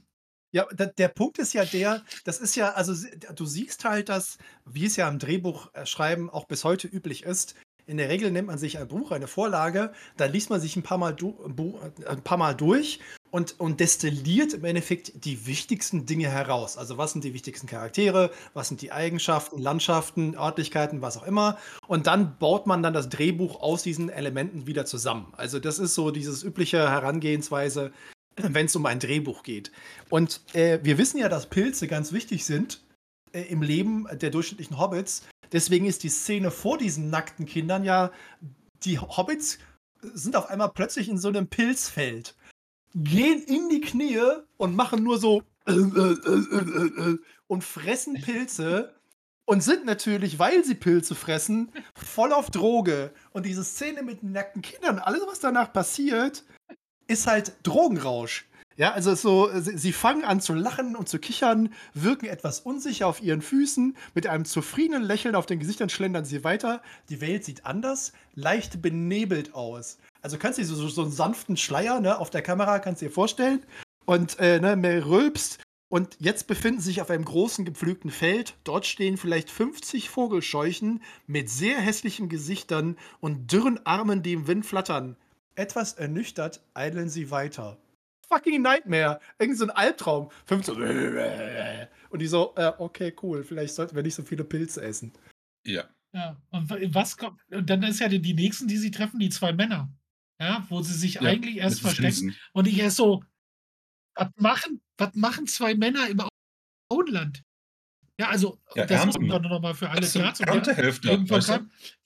Ja, 0.53 0.65
der, 0.73 0.87
der, 0.87 1.07
Punkt 1.07 1.39
ist 1.39 1.53
ja 1.53 1.63
der, 1.63 2.03
das 2.25 2.39
ist 2.39 2.55
ja, 2.55 2.71
also 2.73 2.93
du 3.35 3.45
siehst 3.45 3.85
halt, 3.85 4.09
dass, 4.09 4.37
wie 4.65 4.85
es 4.85 4.97
ja 4.97 5.07
im 5.07 5.17
Drehbuchschreiben 5.17 6.29
auch 6.29 6.45
bis 6.45 6.65
heute 6.65 6.87
üblich 6.87 7.23
ist, 7.23 7.55
in 7.85 7.97
der 7.97 8.09
Regel 8.09 8.31
nimmt 8.31 8.47
man 8.47 8.57
sich 8.57 8.77
ein 8.77 8.87
Buch, 8.87 9.11
eine 9.11 9.27
Vorlage, 9.27 9.93
dann 10.17 10.31
liest 10.31 10.49
man 10.49 10.59
sich 10.59 10.75
ein 10.75 10.83
paar 10.83 10.97
Mal, 10.97 11.13
du, 11.13 11.41
ein 12.05 12.23
paar 12.23 12.37
Mal 12.37 12.53
durch 12.53 12.99
und, 13.31 13.59
und 13.59 13.79
destilliert 13.79 14.53
im 14.53 14.65
Endeffekt 14.65 15.25
die 15.25 15.47
wichtigsten 15.47 16.05
Dinge 16.05 16.29
heraus. 16.29 16.77
Also 16.77 16.97
was 16.97 17.13
sind 17.13 17.23
die 17.23 17.33
wichtigsten 17.33 17.65
Charaktere, 17.65 18.29
was 18.53 18.67
sind 18.67 18.81
die 18.81 18.91
Eigenschaften, 18.91 19.59
Landschaften, 19.59 20.35
Örtlichkeiten, 20.35 21.01
was 21.01 21.17
auch 21.17 21.25
immer. 21.25 21.57
Und 21.87 22.07
dann 22.07 22.37
baut 22.37 22.67
man 22.67 22.83
dann 22.83 22.93
das 22.93 23.09
Drehbuch 23.09 23.61
aus 23.61 23.83
diesen 23.83 24.09
Elementen 24.09 24.67
wieder 24.67 24.85
zusammen. 24.85 25.33
Also 25.37 25.59
das 25.59 25.79
ist 25.79 25.95
so 25.95 26.11
dieses 26.11 26.43
übliche 26.43 26.89
Herangehensweise, 26.89 27.91
wenn 28.35 28.65
es 28.65 28.75
um 28.75 28.85
ein 28.85 28.99
Drehbuch 28.99 29.43
geht. 29.43 29.71
Und 30.09 30.41
äh, 30.53 30.79
wir 30.83 30.97
wissen 30.97 31.17
ja, 31.17 31.29
dass 31.29 31.49
Pilze 31.49 31.87
ganz 31.87 32.11
wichtig 32.11 32.45
sind 32.45 32.83
äh, 33.31 33.43
im 33.43 33.61
Leben 33.61 34.07
der 34.11 34.29
durchschnittlichen 34.29 34.77
Hobbits. 34.77 35.23
Deswegen 35.53 35.85
ist 35.85 36.03
die 36.03 36.09
Szene 36.09 36.51
vor 36.51 36.77
diesen 36.77 37.09
nackten 37.09 37.45
Kindern 37.45 37.83
ja, 37.83 38.11
die 38.83 38.99
Hobbits 38.99 39.59
sind 40.01 40.35
auf 40.35 40.49
einmal 40.49 40.69
plötzlich 40.69 41.09
in 41.09 41.17
so 41.17 41.27
einem 41.27 41.47
Pilzfeld 41.47 42.35
gehen 42.95 43.43
in 43.43 43.69
die 43.69 43.81
Knie 43.81 44.21
und 44.57 44.75
machen 44.75 45.03
nur 45.03 45.17
so 45.19 45.43
äh, 45.67 45.73
äh, 45.73 47.13
äh, 47.13 47.17
und 47.47 47.63
fressen 47.63 48.15
Pilze 48.21 48.93
und 49.45 49.61
sind 49.61 49.85
natürlich, 49.85 50.39
weil 50.39 50.63
sie 50.63 50.75
Pilze 50.75 51.15
fressen, 51.15 51.71
voll 51.93 52.33
auf 52.33 52.49
Droge. 52.49 53.13
Und 53.31 53.45
diese 53.45 53.63
Szene 53.63 54.03
mit 54.03 54.23
nackten 54.23 54.61
Kindern, 54.61 54.99
alles, 54.99 55.21
was 55.27 55.39
danach 55.39 55.73
passiert, 55.73 56.43
ist 57.07 57.27
halt 57.27 57.53
Drogenrausch. 57.63 58.45
Ja, 58.77 58.93
also 58.93 59.13
so, 59.15 59.49
sie, 59.59 59.77
sie, 59.77 59.91
fangen 59.91 60.23
an 60.23 60.39
zu 60.39 60.53
lachen 60.53 60.95
und 60.95 61.09
zu 61.09 61.19
kichern, 61.19 61.73
wirken 61.93 62.27
etwas 62.27 62.61
unsicher 62.61 63.05
auf 63.05 63.21
ihren 63.21 63.41
Füßen, 63.41 63.97
mit 64.15 64.27
einem 64.27 64.45
zufriedenen 64.45 65.03
Lächeln 65.03 65.35
auf 65.35 65.45
den 65.45 65.59
Gesichtern 65.59 65.89
schlendern 65.89 66.23
sie 66.23 66.43
weiter. 66.43 66.81
Die 67.09 67.19
Welt 67.19 67.43
sieht 67.43 67.65
anders, 67.65 68.13
leicht 68.33 68.81
benebelt 68.81 69.53
aus. 69.53 69.97
Also 70.21 70.37
kannst 70.37 70.59
du 70.59 70.63
dir 70.63 70.67
so, 70.67 70.87
so 70.87 71.01
einen 71.01 71.11
sanften 71.11 71.57
Schleier 71.57 71.99
ne, 71.99 72.17
auf 72.17 72.29
der 72.29 72.41
Kamera, 72.41 72.79
kannst 72.79 73.01
du 73.01 73.07
dir 73.07 73.11
vorstellen. 73.11 73.63
Und 74.05 74.39
äh, 74.39 74.59
ne, 74.59 74.75
mehr 74.75 75.05
rülpst. 75.05 75.59
Und 75.89 76.15
jetzt 76.19 76.47
befinden 76.47 76.79
sie 76.79 76.91
sich 76.91 77.01
auf 77.01 77.09
einem 77.09 77.25
großen 77.25 77.65
gepflügten 77.65 78.11
Feld. 78.11 78.55
Dort 78.63 78.85
stehen 78.85 79.17
vielleicht 79.17 79.49
50 79.49 80.09
Vogelscheuchen 80.09 81.01
mit 81.27 81.49
sehr 81.49 81.79
hässlichen 81.79 82.29
Gesichtern 82.29 82.97
und 83.19 83.51
dürren 83.51 83.85
Armen, 83.85 84.23
die 84.23 84.33
im 84.33 84.47
Wind 84.47 84.65
flattern. 84.65 85.17
Etwas 85.55 85.93
ernüchtert 85.93 86.63
eilen 86.73 87.09
sie 87.09 87.29
weiter. 87.29 87.77
Fucking 88.29 88.61
Nightmare. 88.61 89.19
Irgend 89.37 89.57
so 89.57 89.65
ein 89.65 89.69
Albtraum. 89.69 90.29
15. 90.45 90.77
Und 92.09 92.21
die 92.21 92.27
so, 92.27 92.53
äh, 92.55 92.71
okay, 92.77 93.13
cool. 93.21 93.43
Vielleicht 93.43 93.75
sollten 93.75 93.95
wir 93.95 94.03
nicht 94.03 94.15
so 94.15 94.23
viele 94.23 94.45
Pilze 94.45 94.81
essen. 94.81 95.11
Ja. 95.65 95.83
Ja, 96.13 96.37
und 96.51 96.69
was 96.93 97.17
kommt, 97.17 97.39
dann 97.49 97.83
ist 97.83 97.99
ja 97.99 98.09
die, 98.09 98.21
die 98.21 98.33
nächsten, 98.33 98.67
die 98.67 98.77
sie 98.77 98.91
treffen, 98.91 99.19
die 99.19 99.29
zwei 99.29 99.53
Männer 99.53 99.89
ja, 100.41 100.65
wo 100.69 100.81
sie 100.81 100.95
sich 100.95 101.15
ja, 101.15 101.21
eigentlich 101.21 101.57
erst 101.57 101.81
verstecken. 101.81 102.35
Und 102.51 102.67
ich 102.67 102.79
erst 102.79 102.97
so, 102.97 103.23
was 104.15 104.29
machen, 104.37 104.81
was 104.97 105.13
machen 105.13 105.45
zwei 105.45 105.75
Männer 105.75 106.09
im 106.09 106.19
Auenland? 106.89 107.43
Ja, 108.19 108.29
also, 108.29 108.59
ja, 108.75 108.85
das 108.85 109.01
ernten. 109.01 109.23
ist 109.23 109.29
noch 109.29 109.61
mal 109.61 109.75
für 109.75 109.89
alle 109.89 110.07
klar. 110.07 110.33
Erntehälfte. 110.39 111.09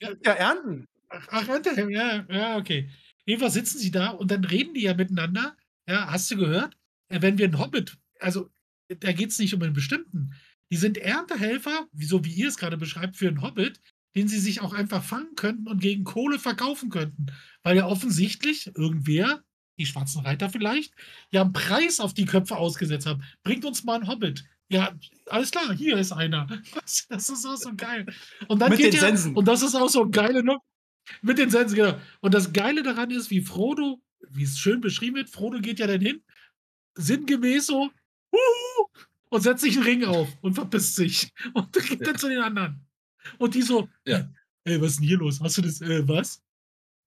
Ja, 0.00 0.10
ja, 0.24 0.32
ernten. 0.32 0.86
Ach, 1.08 1.26
ach 1.30 1.48
Ernte, 1.48 1.90
ja, 1.90 2.26
ja, 2.28 2.56
okay. 2.58 2.90
Jedenfalls 3.24 3.54
sitzen 3.54 3.78
sie 3.78 3.90
da 3.90 4.10
und 4.10 4.30
dann 4.30 4.44
reden 4.44 4.74
die 4.74 4.82
ja 4.82 4.94
miteinander. 4.94 5.56
Ja, 5.88 6.10
hast 6.10 6.30
du 6.30 6.36
gehört? 6.36 6.76
Wenn 7.08 7.38
wir 7.38 7.46
einen 7.46 7.58
Hobbit, 7.58 7.96
also 8.20 8.50
da 8.88 9.12
geht 9.12 9.30
es 9.30 9.38
nicht 9.38 9.54
um 9.54 9.62
einen 9.62 9.72
bestimmten. 9.72 10.34
Die 10.70 10.76
sind 10.76 10.98
Erntehelfer, 10.98 11.86
so 11.98 12.24
wie 12.24 12.32
ihr 12.32 12.48
es 12.48 12.58
gerade 12.58 12.76
beschreibt, 12.76 13.16
für 13.16 13.28
einen 13.28 13.42
Hobbit, 13.42 13.80
den 14.16 14.28
sie 14.28 14.40
sich 14.40 14.62
auch 14.62 14.72
einfach 14.72 15.04
fangen 15.04 15.34
könnten 15.36 15.68
und 15.68 15.80
gegen 15.80 16.04
Kohle 16.04 16.38
verkaufen 16.38 16.88
könnten. 16.88 17.26
Weil 17.62 17.76
ja 17.76 17.86
offensichtlich 17.86 18.68
irgendwer, 18.74 19.42
die 19.78 19.86
schwarzen 19.86 20.22
Reiter 20.22 20.48
vielleicht, 20.48 20.94
ja 21.30 21.42
einen 21.42 21.52
Preis 21.52 22.00
auf 22.00 22.14
die 22.14 22.24
Köpfe 22.24 22.56
ausgesetzt 22.56 23.06
haben. 23.06 23.22
Bringt 23.44 23.64
uns 23.64 23.84
mal 23.84 23.96
einen 23.96 24.08
Hobbit. 24.08 24.44
Ja, 24.68 24.96
alles 25.28 25.50
klar, 25.50 25.72
hier 25.74 25.98
ist 25.98 26.12
einer. 26.12 26.46
Das 27.08 27.28
ist 27.28 27.46
auch 27.46 27.56
so 27.56 27.74
geil. 27.76 28.06
Und 28.48 28.60
dann 28.60 28.70
mit 28.70 28.78
geht 28.78 28.94
den 28.94 29.00
ja, 29.00 29.00
Sensen. 29.00 29.36
Und 29.36 29.46
das 29.46 29.62
ist 29.62 29.74
auch 29.74 29.88
so 29.88 30.08
geile, 30.08 30.42
ne? 30.42 30.56
Mit 31.22 31.38
den 31.38 31.50
Sensen, 31.50 31.76
genau. 31.76 32.00
Und 32.20 32.34
das 32.34 32.52
Geile 32.52 32.82
daran 32.82 33.10
ist, 33.10 33.30
wie 33.30 33.42
Frodo, 33.42 34.00
wie 34.30 34.42
es 34.42 34.58
schön 34.58 34.80
beschrieben 34.80 35.16
wird, 35.16 35.30
Frodo 35.30 35.60
geht 35.60 35.78
ja 35.78 35.86
dann 35.86 36.00
hin, 36.00 36.22
sinngemäß 36.94 37.66
so, 37.66 37.90
Huhu! 38.32 38.88
und 39.28 39.40
setzt 39.42 39.62
sich 39.62 39.76
einen 39.76 39.84
Ring 39.84 40.04
auf 40.04 40.28
und 40.40 40.54
verpisst 40.54 40.96
sich. 40.96 41.30
Und 41.52 41.72
geht 41.72 42.06
dann 42.06 42.16
zu 42.16 42.28
den 42.28 42.40
anderen. 42.40 42.85
Und 43.38 43.54
die 43.54 43.62
so, 43.62 43.88
ja. 44.06 44.28
ey, 44.64 44.80
was 44.80 44.92
ist 44.92 45.00
denn 45.00 45.08
hier 45.08 45.18
los? 45.18 45.40
Hast 45.40 45.58
du 45.58 45.62
das, 45.62 45.80
äh, 45.80 46.06
was? 46.06 46.42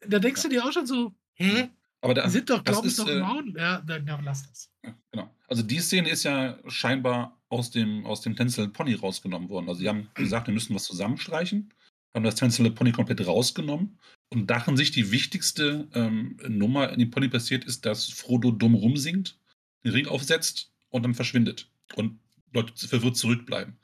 Da 0.08 0.20
denkst 0.20 0.44
ja. 0.44 0.50
du 0.50 0.56
dir 0.56 0.66
auch 0.66 0.72
schon 0.72 0.88
so, 0.88 1.14
hä? 1.34 1.70
Aber 2.02 2.14
da, 2.14 2.24
die 2.24 2.32
sind 2.32 2.50
doch, 2.50 2.64
glaube 2.64 2.88
ich, 2.88 2.96
doch. 2.96 3.08
Äh, 3.08 3.20
ja, 3.58 3.82
dann, 3.82 4.06
dann 4.06 4.24
lass 4.24 4.48
das. 4.48 4.70
Ja, 4.86 4.96
genau. 5.12 5.36
Also 5.48 5.64
die 5.64 5.80
Szene 5.80 6.10
ist 6.10 6.24
ja 6.24 6.58
scheinbar 6.68 7.38
aus 7.50 7.72
dem, 7.72 8.06
aus 8.06 8.22
dem 8.22 8.36
Tänzel 8.36 8.70
Pony 8.70 8.94
rausgenommen 8.94 9.50
worden. 9.50 9.68
Also 9.68 9.82
sie 9.82 9.90
haben 9.90 10.10
gesagt, 10.14 10.48
wir 10.48 10.54
müssen 10.54 10.76
was 10.76 10.84
zusammenstreichen, 10.84 11.74
haben 12.14 12.24
das 12.24 12.36
Tänzel 12.36 12.70
Pony 12.72 12.92
komplett 12.92 13.26
rausgenommen 13.26 13.98
und 14.30 14.48
dachten 14.48 14.78
sich, 14.78 14.92
die 14.92 15.12
wichtigste 15.12 15.88
ähm, 15.94 16.38
Nummer 16.48 16.92
in 16.94 17.00
dem 17.00 17.12
Pony 17.12 17.28
passiert 17.28 17.66
ist, 17.66 17.86
dass 17.86 18.08
Frodo 18.08 18.52
dumm 18.52 18.76
rumsingt, 18.76 19.38
den 19.84 19.92
Ring 19.92 20.08
aufsetzt 20.08 20.72
und 20.90 21.04
dann 21.04 21.16
verschwindet. 21.16 21.70
Und 21.96 22.20
Leute 22.54 22.88
verwirrt 22.88 23.18
zurückbleiben. 23.18 23.78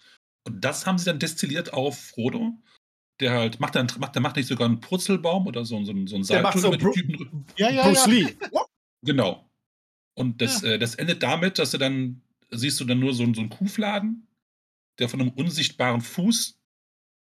Und 0.45 0.61
das 0.61 0.85
haben 0.85 0.97
sie 0.97 1.05
dann 1.05 1.19
destilliert 1.19 1.73
auf 1.73 1.99
Frodo. 1.99 2.53
Der 3.19 3.31
halt, 3.31 3.59
macht 3.59 3.75
dann, 3.75 3.87
macht, 3.97 4.13
der 4.15 4.21
macht 4.21 4.35
nicht 4.35 4.47
sogar 4.47 4.67
einen 4.67 4.81
Purzelbaum 4.81 5.47
oder 5.47 5.63
so, 5.63 5.83
so, 5.85 5.93
so 6.05 6.15
einen 6.15 6.23
Salto 6.23 6.59
so 6.59 6.67
über 6.67 6.77
die 6.77 6.91
Typen. 6.91 7.45
Ja, 7.57 7.69
ja, 7.69 7.83
Bruce 7.83 8.05
ja. 8.05 8.11
Lee. 8.11 8.35
Genau. 9.01 9.47
Und 10.15 10.41
das, 10.41 10.61
ja. 10.61 10.71
äh, 10.71 10.79
das 10.79 10.95
endet 10.95 11.21
damit, 11.21 11.59
dass 11.59 11.71
du 11.71 11.77
dann, 11.77 12.23
siehst 12.49 12.79
du 12.79 12.85
dann 12.85 12.99
nur 12.99 13.13
so, 13.13 13.31
so 13.33 13.41
einen 13.41 13.51
Kuhfladen, 13.51 14.27
der 14.97 15.09
von 15.09 15.21
einem 15.21 15.29
unsichtbaren 15.29 16.01
Fuß 16.01 16.59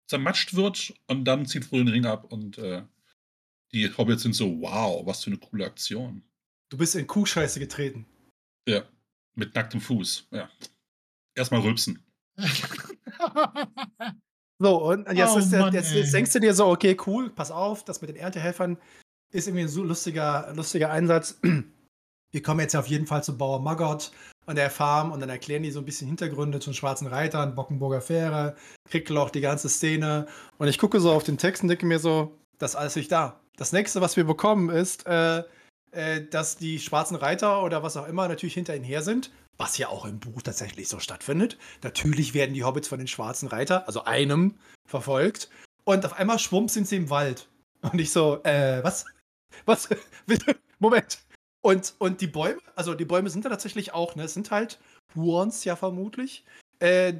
zermatscht 0.07 0.55
wird 0.55 0.93
und 1.05 1.25
dann 1.25 1.45
zieht 1.45 1.65
Frodo 1.65 1.83
den 1.83 1.93
Ring 1.93 2.05
ab 2.05 2.31
und 2.31 2.57
äh, 2.57 2.83
die 3.71 3.95
Hobbits 3.95 4.23
sind 4.23 4.33
so, 4.33 4.61
wow, 4.61 5.05
was 5.05 5.23
für 5.23 5.29
eine 5.29 5.37
coole 5.37 5.65
Aktion. 5.65 6.23
Du 6.69 6.77
bist 6.77 6.95
in 6.95 7.05
Kuhscheiße 7.05 7.59
getreten. 7.59 8.07
Ja, 8.67 8.83
mit 9.35 9.53
nacktem 9.53 9.81
Fuß, 9.81 10.27
ja. 10.31 10.49
Erstmal 11.35 11.61
rülpsen. 11.61 12.03
so, 14.59 14.83
und 14.83 15.11
jetzt, 15.11 15.35
oh, 15.35 15.39
der, 15.39 15.59
Mann, 15.59 15.73
jetzt, 15.73 15.93
jetzt, 15.93 16.13
denkst 16.13 16.33
du 16.33 16.39
dir 16.39 16.53
so, 16.53 16.67
okay, 16.67 16.97
cool, 17.05 17.29
pass 17.29 17.51
auf, 17.51 17.83
das 17.83 18.01
mit 18.01 18.09
den 18.09 18.17
Erntehelfern 18.17 18.77
ist 19.31 19.47
irgendwie 19.47 19.63
ein 19.63 19.69
so 19.69 19.83
lustiger, 19.83 20.51
lustiger 20.55 20.91
Einsatz. 20.91 21.39
Wir 22.31 22.43
kommen 22.43 22.59
jetzt 22.59 22.75
auf 22.75 22.87
jeden 22.87 23.07
Fall 23.07 23.23
zu 23.23 23.37
Bauer 23.37 23.59
Maggot 23.59 24.11
und 24.45 24.55
der 24.55 24.69
Farm 24.69 25.11
und 25.11 25.19
dann 25.19 25.29
erklären 25.29 25.63
die 25.63 25.71
so 25.71 25.79
ein 25.79 25.85
bisschen 25.85 26.07
Hintergründe 26.07 26.59
zum 26.59 26.73
Schwarzen 26.73 27.07
Reitern, 27.07 27.55
Bockenburger 27.55 28.01
Fähre, 28.01 28.55
Kriegloch, 28.87 29.31
die 29.31 29.41
ganze 29.41 29.67
Szene. 29.67 30.27
Und 30.57 30.67
ich 30.67 30.77
gucke 30.77 30.99
so 30.99 31.11
auf 31.11 31.23
den 31.23 31.37
Text 31.37 31.63
und 31.63 31.69
denke 31.69 31.87
mir 31.87 31.99
so, 31.99 32.37
das 32.59 32.71
ist 32.71 32.75
alles 32.75 32.95
nicht 32.95 33.11
da. 33.11 33.39
Das 33.57 33.71
nächste, 33.73 34.01
was 34.01 34.15
wir 34.15 34.25
bekommen, 34.25 34.69
ist, 34.69 35.07
äh, 35.07 35.43
äh, 35.91 36.23
dass 36.29 36.55
die 36.55 36.79
schwarzen 36.79 37.15
Reiter 37.15 37.63
oder 37.63 37.81
was 37.81 37.97
auch 37.97 38.07
immer 38.07 38.27
natürlich 38.27 38.53
hinter 38.53 38.75
ihnen 38.75 38.85
her 38.85 39.01
sind 39.01 39.31
was 39.59 39.77
ja 39.77 39.89
auch 39.89 40.05
im 40.05 40.19
Buch 40.19 40.41
tatsächlich 40.41 40.87
so 40.87 40.99
stattfindet. 40.99 41.57
Natürlich 41.83 42.33
werden 42.33 42.53
die 42.53 42.63
Hobbits 42.63 42.87
von 42.87 42.97
den 42.97 43.07
schwarzen 43.07 43.47
Reiter, 43.47 43.85
also 43.87 44.05
einem, 44.05 44.57
verfolgt. 44.85 45.49
Und 45.83 46.05
auf 46.05 46.13
einmal 46.13 46.39
schwumm 46.39 46.69
sind 46.69 46.87
sie 46.87 46.95
im 46.95 47.09
Wald. 47.09 47.49
Und 47.81 47.99
ich 47.99 48.11
so, 48.11 48.41
äh, 48.43 48.83
was? 48.83 49.05
Was? 49.65 49.89
Moment. 50.79 51.19
Und, 51.61 51.93
und 51.99 52.21
die 52.21 52.27
Bäume, 52.27 52.61
also 52.75 52.93
die 52.93 53.05
Bäume 53.05 53.29
sind 53.29 53.43
da 53.43 53.49
tatsächlich 53.49 53.93
auch, 53.93 54.15
ne? 54.15 54.23
Es 54.23 54.33
sind 54.33 54.49
halt 54.49 54.79
Huons 55.13 55.65
ja 55.65 55.75
vermutlich. 55.75 56.45
Äh, 56.79 57.15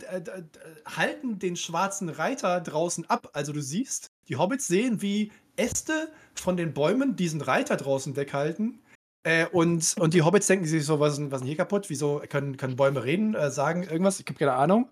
halten 0.85 1.39
den 1.39 1.57
schwarzen 1.57 2.07
Reiter 2.07 2.61
draußen 2.61 3.09
ab. 3.09 3.31
Also 3.33 3.51
du 3.51 3.61
siehst, 3.61 4.07
die 4.29 4.37
Hobbits 4.37 4.67
sehen, 4.67 5.01
wie 5.01 5.33
Äste 5.57 6.09
von 6.35 6.55
den 6.55 6.73
Bäumen 6.73 7.17
diesen 7.17 7.41
Reiter 7.41 7.75
draußen 7.75 8.15
weghalten 8.15 8.79
äh, 9.29 9.45
und, 9.51 9.95
und 9.99 10.15
die 10.15 10.23
Hobbits 10.23 10.47
denken 10.47 10.65
sich 10.65 10.83
so, 10.83 10.99
was 10.99 11.13
ist, 11.13 11.19
was 11.29 11.33
ist 11.35 11.41
denn 11.41 11.47
hier 11.47 11.57
kaputt? 11.57 11.91
Wieso 11.91 12.19
können, 12.27 12.57
können 12.57 12.75
Bäume 12.75 13.03
reden, 13.03 13.35
äh, 13.35 13.51
sagen 13.51 13.83
irgendwas? 13.83 14.19
Ich 14.19 14.25
habe 14.25 14.39
keine 14.39 14.53
Ahnung. 14.53 14.89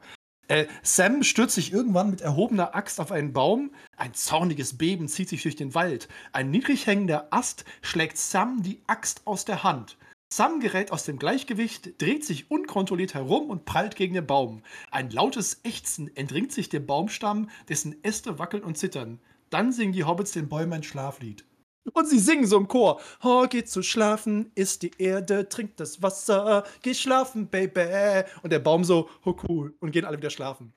Äh, 0.47 0.67
Sam 0.84 1.23
stürzt 1.23 1.56
sich 1.56 1.73
irgendwann 1.73 2.12
mit 2.12 2.21
erhobener 2.21 2.76
Axt 2.76 3.00
auf 3.00 3.12
einen 3.12 3.34
Baum. 3.34 3.71
Ein 3.95 4.13
zorniges 4.13 4.78
Beben 4.78 5.08
zieht 5.08 5.30
sich 5.30 5.41
durch 5.41 5.56
den 5.56 5.73
Wald. 5.73 6.08
Ein 6.34 6.52
niedrig 6.52 6.86
hängender 6.86 7.30
Ast 7.32 7.65
schlägt 7.82 8.19
Sam 8.19 8.62
die 8.62 8.84
Axt 8.86 9.26
aus 9.26 9.43
der 9.43 9.63
Hand. 9.63 9.97
Sam 10.32 10.60
gerät 10.60 10.91
aus 10.91 11.04
dem 11.04 11.17
Gleichgewicht, 11.17 12.00
dreht 12.00 12.23
sich 12.23 12.52
unkontrolliert 12.52 13.15
herum 13.15 13.50
und 13.50 13.65
prallt 13.65 13.95
gegen 13.95 14.13
den 14.13 14.28
Baum. 14.28 14.62
Ein 14.91 15.10
lautes 15.10 15.62
Ächzen 15.63 16.15
entringt 16.15 16.52
sich 16.52 16.69
dem 16.69 16.86
Baumstamm, 16.86 17.50
dessen 17.69 18.04
Äste 18.04 18.38
wackeln 18.38 18.63
und 18.63 18.78
zittern. 18.78 19.19
Dann 19.50 19.71
singen 19.71 19.93
die 19.93 20.04
Hobbits 20.04 20.34
den 20.34 20.47
Bäumen 20.47 20.73
ein 20.73 20.84
Schlaflied. 20.84 21.46
Und 21.93 22.08
sie 22.08 22.19
singen 22.19 22.45
so 22.45 22.58
im 22.58 22.67
Chor. 22.67 23.02
Oh, 23.23 23.47
geht 23.47 23.69
zu 23.69 23.82
schlafen, 23.82 24.52
isst 24.56 24.82
die 24.84 24.91
Erde, 24.97 25.47
trinkt 25.47 25.80
das 25.80 26.02
Wasser, 26.02 26.65
geh 26.82 26.93
schlafen, 26.93 27.47
Baby. 27.47 28.23
Und 28.43 28.52
der 28.52 28.60
Baum 28.60 28.84
so, 28.84 29.10
oh 29.23 29.36
cool. 29.47 29.76
Und 29.80 29.91
gehen 29.91 30.06
alle 30.06 30.17
wieder 30.17 30.30
schlafen. 30.30 30.73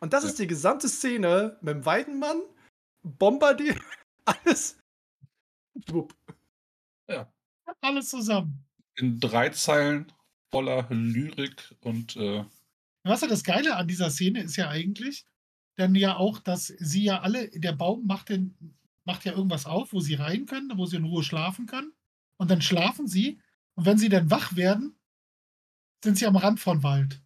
Und 0.00 0.12
das 0.12 0.24
ja. 0.24 0.30
ist 0.30 0.38
die 0.38 0.46
gesamte 0.46 0.88
Szene 0.88 1.56
mit 1.60 1.74
dem 1.74 1.86
Weidenmann, 1.86 2.42
Bombardier, 3.02 3.76
alles. 4.24 4.78
Ja. 7.08 7.32
Alles 7.80 8.08
zusammen. 8.08 8.64
in 8.96 9.20
drei 9.20 9.48
Zeilen 9.50 10.12
voller 10.50 10.86
Lyrik 10.90 11.74
und. 11.80 12.16
Äh 12.16 12.44
weißt 13.04 13.22
du, 13.22 13.28
das 13.28 13.42
Geile 13.42 13.76
an 13.76 13.88
dieser 13.88 14.10
Szene 14.10 14.42
ist 14.42 14.56
ja 14.56 14.68
eigentlich 14.68 15.24
dann 15.76 15.94
ja 15.94 16.16
auch, 16.16 16.38
dass 16.38 16.66
sie 16.66 17.04
ja 17.04 17.20
alle, 17.20 17.48
der 17.48 17.72
Baum 17.72 18.06
macht, 18.06 18.28
den, 18.28 18.54
macht 19.04 19.24
ja 19.24 19.32
irgendwas 19.32 19.66
auf, 19.66 19.92
wo 19.92 20.00
sie 20.00 20.14
rein 20.14 20.46
können, 20.46 20.72
wo 20.76 20.86
sie 20.86 20.96
in 20.96 21.04
Ruhe 21.04 21.22
schlafen 21.22 21.66
können. 21.66 21.92
Und 22.36 22.50
dann 22.50 22.62
schlafen 22.62 23.06
sie. 23.06 23.40
Und 23.74 23.86
wenn 23.86 23.98
sie 23.98 24.08
dann 24.08 24.30
wach 24.30 24.56
werden, 24.56 24.96
sind 26.02 26.18
sie 26.18 26.26
am 26.26 26.36
Rand 26.36 26.60
von 26.60 26.82
Wald. 26.82 27.20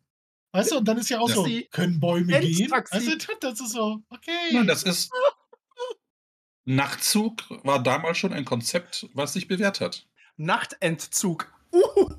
Weißt 0.52 0.72
du, 0.72 0.78
und 0.78 0.86
dann 0.86 0.98
ist 0.98 1.10
ja 1.10 1.20
auch 1.20 1.28
ja. 1.28 1.34
so, 1.34 1.46
können 1.70 2.00
Bäume 2.00 2.40
gehen? 2.40 2.70
Weißt 2.70 3.06
du, 3.06 3.32
das 3.40 3.60
ist 3.60 3.72
so, 3.72 4.00
okay. 4.08 4.52
Nein, 4.52 4.66
das 4.66 4.84
ist. 4.84 5.10
Nachtzug 6.64 7.44
war 7.64 7.82
damals 7.82 8.18
schon 8.18 8.32
ein 8.32 8.44
Konzept, 8.44 9.08
was 9.12 9.34
sich 9.34 9.48
bewährt 9.48 9.80
hat. 9.80 10.06
Nachtentzug. 10.36 11.52
Uh, 11.72 12.10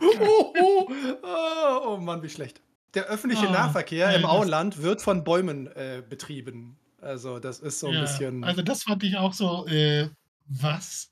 uh, 0.00 0.88
uh, 1.22 1.80
oh 1.84 1.96
Mann, 1.98 2.22
wie 2.22 2.30
schlecht. 2.30 2.62
Der 2.94 3.06
öffentliche 3.06 3.48
ah, 3.48 3.52
Nahverkehr 3.52 4.10
ja, 4.10 4.16
im 4.16 4.24
Auenland 4.24 4.82
wird 4.82 5.02
von 5.02 5.24
Bäumen 5.24 5.66
äh, 5.68 6.02
betrieben. 6.08 6.78
Also, 7.02 7.40
das 7.40 7.58
ist 7.58 7.80
so 7.80 7.88
ein 7.88 7.94
ja, 7.94 8.00
bisschen. 8.02 8.44
Also, 8.44 8.62
das 8.62 8.84
fand 8.84 9.02
ich 9.02 9.16
auch 9.16 9.32
so, 9.32 9.66
äh, 9.66 10.08
was? 10.46 11.10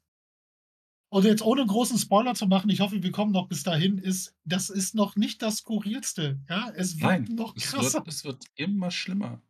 Und 1.12 1.24
jetzt 1.24 1.42
ohne 1.42 1.66
großen 1.66 1.98
Spoiler 1.98 2.34
zu 2.34 2.46
machen, 2.46 2.70
ich 2.70 2.80
hoffe, 2.80 3.02
wir 3.02 3.10
kommen 3.10 3.32
noch 3.32 3.48
bis 3.48 3.64
dahin, 3.64 3.98
ist, 3.98 4.32
das 4.44 4.70
ist 4.70 4.94
noch 4.94 5.16
nicht 5.16 5.42
das 5.42 5.58
Skurrilste. 5.58 6.38
Ja, 6.48 6.72
es 6.76 7.00
wird 7.00 7.10
Nein, 7.10 7.28
noch 7.34 7.56
krasser. 7.56 7.86
Es 7.86 7.94
wird, 7.94 8.08
es 8.08 8.24
wird 8.24 8.44
immer 8.54 8.92
schlimmer. 8.92 9.42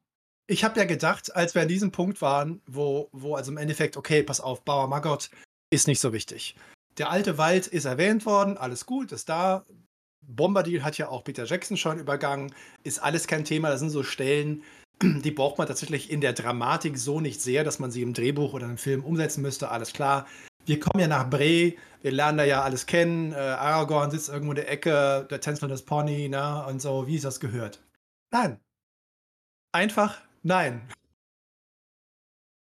Ich 0.46 0.64
habe 0.64 0.81
ja 0.81 0.87
gedacht, 0.87 1.37
als 1.37 1.55
wir 1.55 1.61
an 1.61 1.68
diesem 1.68 1.92
Punkt 1.92 2.22
waren, 2.22 2.62
wo, 2.66 3.11
wo 3.12 3.35
also 3.35 3.53
im 3.53 3.59
Endeffekt, 3.59 3.98
okay, 3.98 4.22
pass 4.22 4.40
auf, 4.40 4.64
Bauer 4.64 4.88
Maggot 4.88 5.31
ist 5.70 5.87
nicht 5.87 6.00
so 6.00 6.14
wichtig. 6.14 6.57
Der 6.96 7.11
alte 7.11 7.37
Wald 7.37 7.66
ist 7.66 7.85
erwähnt 7.85 8.24
worden, 8.24 8.57
alles 8.57 8.87
gut, 8.87 9.12
ist 9.12 9.29
da. 9.29 9.66
Bombadil 10.22 10.83
hat 10.83 10.96
ja 10.96 11.09
auch 11.09 11.24
Peter 11.24 11.44
Jackson 11.44 11.76
schon 11.76 11.98
übergangen, 11.98 12.55
ist 12.85 13.00
alles 13.00 13.26
kein 13.26 13.44
Thema. 13.44 13.68
Das 13.68 13.81
sind 13.81 13.90
so 13.90 14.03
Stellen, 14.03 14.62
die 15.25 15.31
braucht 15.31 15.59
man 15.59 15.67
tatsächlich 15.67 16.11
in 16.11 16.21
der 16.21 16.33
Dramatik 16.33 16.99
so 16.99 17.21
nicht 17.21 17.41
sehr, 17.41 17.65
dass 17.65 17.79
man 17.79 17.91
sie 17.91 18.03
im 18.03 18.13
Drehbuch 18.13 18.53
oder 18.53 18.67
im 18.67 18.79
Film 18.79 19.05
umsetzen 19.05 19.43
müsste. 19.43 19.71
Alles 19.71 19.93
klar. 19.93 20.27
Wir 20.67 20.79
kommen 20.79 21.01
ja 21.01 21.09
nach 21.09 21.29
Bre, 21.29 21.75
wir 22.03 22.13
lernen 22.13 22.39
da 22.39 22.45
ja 22.45 22.63
alles 22.63 22.87
kennen. 22.87 23.33
Äh, 23.33 23.37
Aragorn 23.37 24.11
sitzt 24.11 24.29
irgendwo 24.29 24.53
in 24.53 24.57
der 24.57 24.71
Ecke, 24.71 25.27
der 25.31 25.41
Tänzer 25.41 25.69
das 25.69 25.85
Pony, 25.85 26.29
ne? 26.29 26.65
Und 26.67 26.83
so, 26.83 27.07
wie 27.07 27.17
es 27.17 27.23
das 27.23 27.41
gehört. 27.41 27.83
Nein. 28.31 28.61
Einfach 29.73 30.21
nein. 30.43 30.87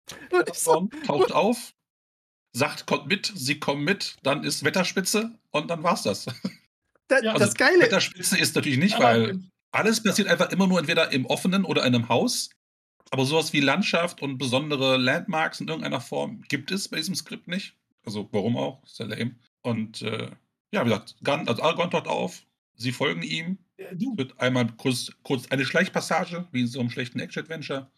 Aragorn 0.31 0.89
taucht 1.05 1.31
auf, 1.31 1.73
sagt, 2.51 2.87
kommt 2.87 3.07
mit, 3.07 3.31
sie 3.35 3.59
kommen 3.59 3.83
mit, 3.83 4.17
dann 4.23 4.43
ist 4.43 4.63
Wetterspitze 4.63 5.31
und 5.51 5.69
dann 5.69 5.83
war's 5.83 6.03
das. 6.03 6.25
Da, 7.07 7.19
ja, 7.19 7.31
also 7.33 7.45
das 7.45 7.55
Geile. 7.55 7.79
Wetterspitze 7.79 8.39
ist 8.39 8.55
natürlich 8.55 8.79
nicht, 8.79 8.99
weil 8.99 9.39
alles 9.73 10.01
passiert 10.01 10.27
einfach 10.27 10.51
immer 10.51 10.67
nur 10.67 10.79
entweder 10.79 11.11
im 11.11 11.25
offenen 11.25 11.65
oder 11.65 11.85
in 11.85 11.95
einem 11.95 12.09
Haus. 12.09 12.51
Aber 13.09 13.25
sowas 13.25 13.53
wie 13.53 13.59
Landschaft 13.59 14.21
und 14.21 14.37
besondere 14.37 14.97
Landmarks 14.97 15.59
in 15.59 15.67
irgendeiner 15.67 16.01
Form 16.01 16.41
gibt 16.47 16.71
es 16.71 16.87
bei 16.87 16.97
diesem 16.97 17.15
Skript 17.15 17.47
nicht. 17.47 17.75
Also 18.05 18.29
warum 18.31 18.55
auch? 18.55 18.83
Ist 18.83 18.99
ja 18.99 19.05
lame. 19.05 19.35
Und 19.61 20.01
äh, 20.01 20.31
ja, 20.71 20.81
wie 20.81 20.89
gesagt, 20.89 21.15
Gun, 21.23 21.47
also 21.47 21.61
Argon 21.61 21.91
taucht 21.91 22.07
auf, 22.07 22.43
sie 22.75 22.91
folgen 22.91 23.23
ihm. 23.23 23.57
Ja, 23.77 23.93
du. 23.93 24.17
Wird 24.17 24.39
einmal 24.39 24.67
kurz, 24.77 25.11
kurz 25.23 25.47
eine 25.47 25.65
Schleichpassage, 25.65 26.47
wie 26.51 26.61
in 26.61 26.67
so 26.67 26.79
einem 26.79 26.89
schlechten 26.89 27.19
Action-Adventure. 27.19 27.91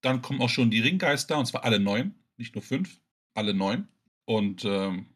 Dann 0.00 0.22
kommen 0.22 0.40
auch 0.40 0.50
schon 0.50 0.70
die 0.70 0.80
Ringgeister, 0.80 1.38
und 1.38 1.46
zwar 1.46 1.64
alle 1.64 1.80
neun, 1.80 2.14
nicht 2.36 2.54
nur 2.54 2.62
fünf, 2.62 3.00
alle 3.34 3.54
neun. 3.54 3.88
Und 4.26 4.64
ähm, 4.64 5.06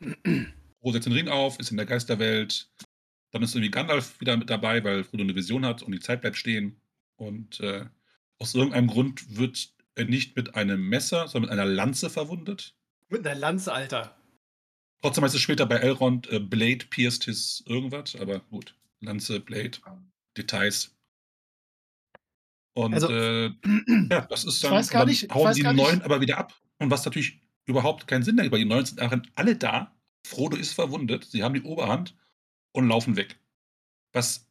Frodo 0.80 0.92
setzt 0.92 1.06
den 1.06 1.12
Ring 1.12 1.28
auf, 1.28 1.58
ist 1.58 1.70
in 1.70 1.76
der 1.76 1.86
Geisterwelt. 1.86 2.70
Dann 3.36 3.42
ist 3.42 3.54
irgendwie 3.54 3.70
Gandalf 3.70 4.18
wieder 4.18 4.34
mit 4.38 4.48
dabei, 4.48 4.82
weil 4.82 5.04
Frodo 5.04 5.22
eine 5.22 5.34
Vision 5.34 5.66
hat 5.66 5.82
und 5.82 5.92
die 5.92 6.00
Zeit 6.00 6.22
bleibt 6.22 6.38
stehen. 6.38 6.80
Und 7.16 7.60
äh, 7.60 7.84
aus 8.38 8.54
irgendeinem 8.54 8.86
Grund 8.86 9.36
wird 9.36 9.74
er 9.94 10.06
nicht 10.06 10.36
mit 10.36 10.54
einem 10.54 10.88
Messer, 10.88 11.28
sondern 11.28 11.50
mit 11.50 11.58
einer 11.58 11.70
Lanze 11.70 12.08
verwundet. 12.08 12.74
Mit 13.10 13.26
einer 13.26 13.38
Lanze, 13.38 13.74
Alter. 13.74 14.16
Trotzdem 15.02 15.22
heißt 15.22 15.34
es 15.34 15.42
später 15.42 15.66
bei 15.66 15.76
Elrond, 15.76 16.30
äh, 16.30 16.40
Blade 16.40 16.86
pierced 16.88 17.24
his 17.24 17.62
irgendwas, 17.66 18.16
aber 18.16 18.40
gut. 18.40 18.74
Lanze, 19.00 19.38
Blade, 19.38 19.72
Details. 20.34 20.96
Und 22.72 22.94
also, 22.94 23.10
äh, 23.10 23.50
ja, 24.10 24.22
das 24.30 24.44
ist 24.44 24.64
dann, 24.64 24.72
weiß 24.72 24.88
gar 24.88 25.04
nicht, 25.04 25.30
hauen 25.34 25.52
die 25.52 25.62
neuen 25.62 26.00
aber 26.00 26.22
wieder 26.22 26.38
ab. 26.38 26.58
Und 26.78 26.90
was 26.90 27.04
natürlich 27.04 27.42
überhaupt 27.66 28.08
keinen 28.08 28.22
Sinn 28.22 28.38
ergibt, 28.38 28.54
weil 28.54 28.60
die 28.60 28.64
neuen 28.64 28.86
sind 28.86 28.98
alle 29.34 29.56
da. 29.56 29.94
Frodo 30.26 30.56
ist 30.56 30.72
verwundet, 30.72 31.24
sie 31.24 31.42
haben 31.42 31.52
die 31.52 31.62
Oberhand 31.62 32.16
und 32.76 32.88
laufen 32.88 33.16
weg. 33.16 33.38
Was 34.12 34.48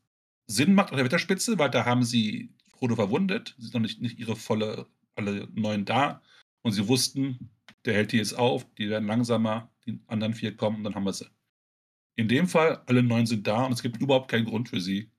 Sinn 0.48 0.74
macht 0.74 0.92
an 0.92 0.98
der 0.98 1.06
Wetterspitze, 1.06 1.58
weil 1.58 1.70
da 1.70 1.86
haben 1.86 2.04
sie 2.04 2.54
Frodo 2.68 2.96
verwundet, 2.96 3.56
sie 3.58 3.64
sind 3.64 3.74
noch 3.74 3.82
nicht, 3.82 4.02
nicht 4.02 4.20
ihre 4.20 4.36
volle, 4.36 4.88
alle 5.16 5.48
neun 5.54 5.86
da. 5.86 6.22
Und 6.62 6.72
sie 6.72 6.88
wussten, 6.88 7.52
der 7.86 7.94
hält 7.94 8.12
die 8.12 8.18
jetzt 8.18 8.38
auf, 8.38 8.66
die 8.76 8.90
werden 8.90 9.08
langsamer, 9.08 9.72
die 9.86 10.00
anderen 10.08 10.34
vier 10.34 10.56
kommen 10.56 10.78
und 10.78 10.84
dann 10.84 10.96
haben 10.96 11.06
wir 11.06 11.14
sie. 11.14 11.28
In 12.16 12.28
dem 12.28 12.48
Fall, 12.48 12.82
alle 12.88 13.04
neun 13.04 13.26
sind 13.26 13.46
da 13.46 13.66
und 13.66 13.74
es 13.74 13.82
gibt 13.82 14.02
überhaupt 14.02 14.30
keinen 14.30 14.46
Grund 14.46 14.70
für 14.70 14.82
sie, 14.82 15.12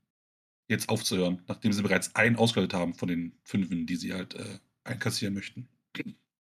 jetzt 0.69 0.89
aufzuhören, 0.89 1.43
nachdem 1.47 1.73
sie 1.73 1.83
bereits 1.83 2.15
einen 2.17 2.37
ausgeschaltet 2.37 2.75
haben 2.75 2.95
von 2.95 3.09
den 3.09 3.39
fünfen, 3.45 3.87
die 3.87 3.97
sie 3.97 4.13
halt 4.13 4.35
äh, 4.35 4.59
einkassieren 4.85 5.35
möchten. 5.35 5.69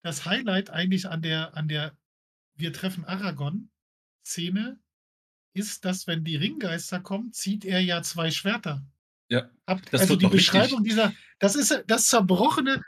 Das 0.02 0.24
Highlight 0.24 0.70
eigentlich 0.70 1.08
an 1.08 1.22
der, 1.22 1.56
an 1.56 1.68
der 1.68 1.96
Wir 2.54 2.72
treffen 2.72 3.04
Aragorn-Szene 3.04 4.80
ist, 5.52 5.84
dass 5.84 6.06
wenn 6.06 6.24
die 6.24 6.36
Ringgeister 6.36 7.00
kommen, 7.00 7.32
zieht 7.32 7.64
er 7.64 7.80
ja 7.80 8.02
zwei 8.02 8.30
Schwerter. 8.30 8.82
Ja. 9.30 9.48
Habt, 9.66 9.94
also 9.94 10.16
die 10.16 10.26
Beschreibung 10.26 10.84
wichtig. 10.84 10.96
dieser, 10.96 11.12
das 11.38 11.54
ist 11.54 11.84
das 11.86 12.08
zerbrochene, 12.08 12.82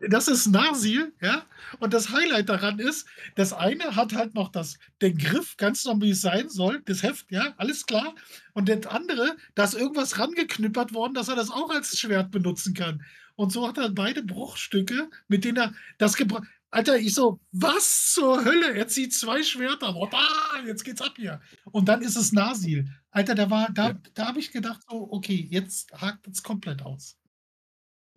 das 0.00 0.26
ist 0.26 0.46
Nasil, 0.46 1.12
ja. 1.20 1.44
Und 1.80 1.92
das 1.92 2.08
Highlight 2.10 2.48
daran 2.48 2.78
ist, 2.78 3.06
das 3.34 3.52
eine 3.52 3.94
hat 3.94 4.14
halt 4.14 4.34
noch 4.34 4.50
das, 4.50 4.78
den 5.02 5.18
Griff, 5.18 5.58
ganz 5.58 5.84
normal 5.84 6.08
wie 6.08 6.10
es 6.12 6.22
sein 6.22 6.48
soll, 6.48 6.80
das 6.86 7.02
Heft, 7.02 7.30
ja, 7.30 7.52
alles 7.58 7.84
klar. 7.84 8.14
Und 8.54 8.70
das 8.70 8.86
andere, 8.86 9.36
da 9.54 9.64
ist 9.64 9.74
irgendwas 9.74 10.18
rangeknüppert 10.18 10.94
worden, 10.94 11.12
dass 11.12 11.28
er 11.28 11.36
das 11.36 11.50
auch 11.50 11.68
als 11.68 11.98
Schwert 11.98 12.30
benutzen 12.30 12.72
kann. 12.72 13.04
Und 13.34 13.52
so 13.52 13.68
hat 13.68 13.76
er 13.76 13.90
beide 13.90 14.22
Bruchstücke, 14.22 15.10
mit 15.28 15.44
denen 15.44 15.58
er 15.58 15.74
das 15.98 16.16
gebracht. 16.16 16.44
Alter, 16.72 16.96
ich 16.96 17.12
so, 17.12 17.38
was 17.52 18.12
zur 18.12 18.46
Hölle? 18.46 18.74
Er 18.74 18.88
zieht 18.88 19.12
zwei 19.12 19.42
Schwerter. 19.42 19.94
Oh, 19.94 20.08
ah, 20.10 20.58
jetzt 20.66 20.84
geht's 20.84 21.02
ab 21.02 21.12
hier. 21.16 21.38
Und 21.70 21.86
dann 21.86 22.00
ist 22.00 22.16
es 22.16 22.32
Nasil. 22.32 22.88
Alter, 23.10 23.34
da 23.34 23.50
war, 23.50 23.70
da, 23.70 23.88
ja. 23.90 23.98
da 24.14 24.28
habe 24.28 24.40
ich 24.40 24.52
gedacht, 24.52 24.80
so, 24.88 25.06
okay, 25.12 25.46
jetzt 25.50 25.92
hakt 25.92 26.26
es 26.26 26.42
komplett 26.42 26.80
aus. 26.80 27.18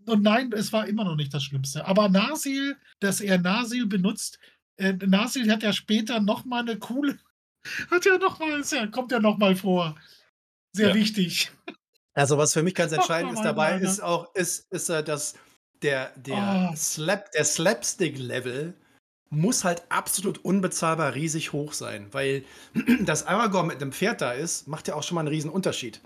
Und 0.05 0.21
nein, 0.21 0.53
es 0.53 0.71
war 0.71 0.87
immer 0.87 1.03
noch 1.03 1.17
nicht 1.17 1.33
das 1.33 1.43
Schlimmste. 1.43 1.85
Aber 1.85 2.07
Nasil, 2.07 2.77
dass 3.01 3.19
er 3.19 3.39
Nasil 3.39 3.87
benutzt, 3.87 4.39
äh, 4.77 4.93
Nasil 4.93 5.51
hat 5.51 5.61
ja 5.61 5.73
später 5.73 6.21
nochmal 6.21 6.61
eine 6.61 6.79
coole, 6.79 7.19
hat 7.91 8.05
ja 8.05 8.17
nochmal, 8.17 8.63
ja, 8.71 8.87
kommt 8.87 9.11
ja 9.11 9.19
nochmal 9.19 9.57
vor. 9.57 9.99
Sehr 10.71 10.89
ja. 10.89 10.95
wichtig. 10.95 11.51
Also, 12.13 12.37
was 12.37 12.53
für 12.53 12.63
mich 12.63 12.75
ganz 12.75 12.93
entscheidend 12.93 13.33
ist 13.33 13.43
dabei, 13.43 13.77
ist 13.79 14.01
auch, 14.01 14.33
ist, 14.33 14.71
ist, 14.71 14.87
äh, 14.87 15.03
dass 15.03 15.35
der, 15.81 16.11
der, 16.15 16.71
oh. 16.71 16.75
Slap, 16.75 17.31
der 17.31 17.45
Slapstick-Level 17.45 18.73
muss 19.29 19.63
halt 19.63 19.83
absolut 19.89 20.43
unbezahlbar 20.43 21.13
riesig 21.15 21.51
hoch 21.53 21.73
sein, 21.73 22.07
weil 22.11 22.43
dass 23.01 23.25
Aragorn 23.25 23.67
mit 23.67 23.81
einem 23.81 23.91
Pferd 23.91 24.21
da 24.21 24.31
ist, 24.31 24.67
macht 24.67 24.87
ja 24.87 24.95
auch 24.95 25.03
schon 25.03 25.15
mal 25.15 25.21
einen 25.21 25.29
riesen 25.29 25.49
Unterschied. 25.49 26.01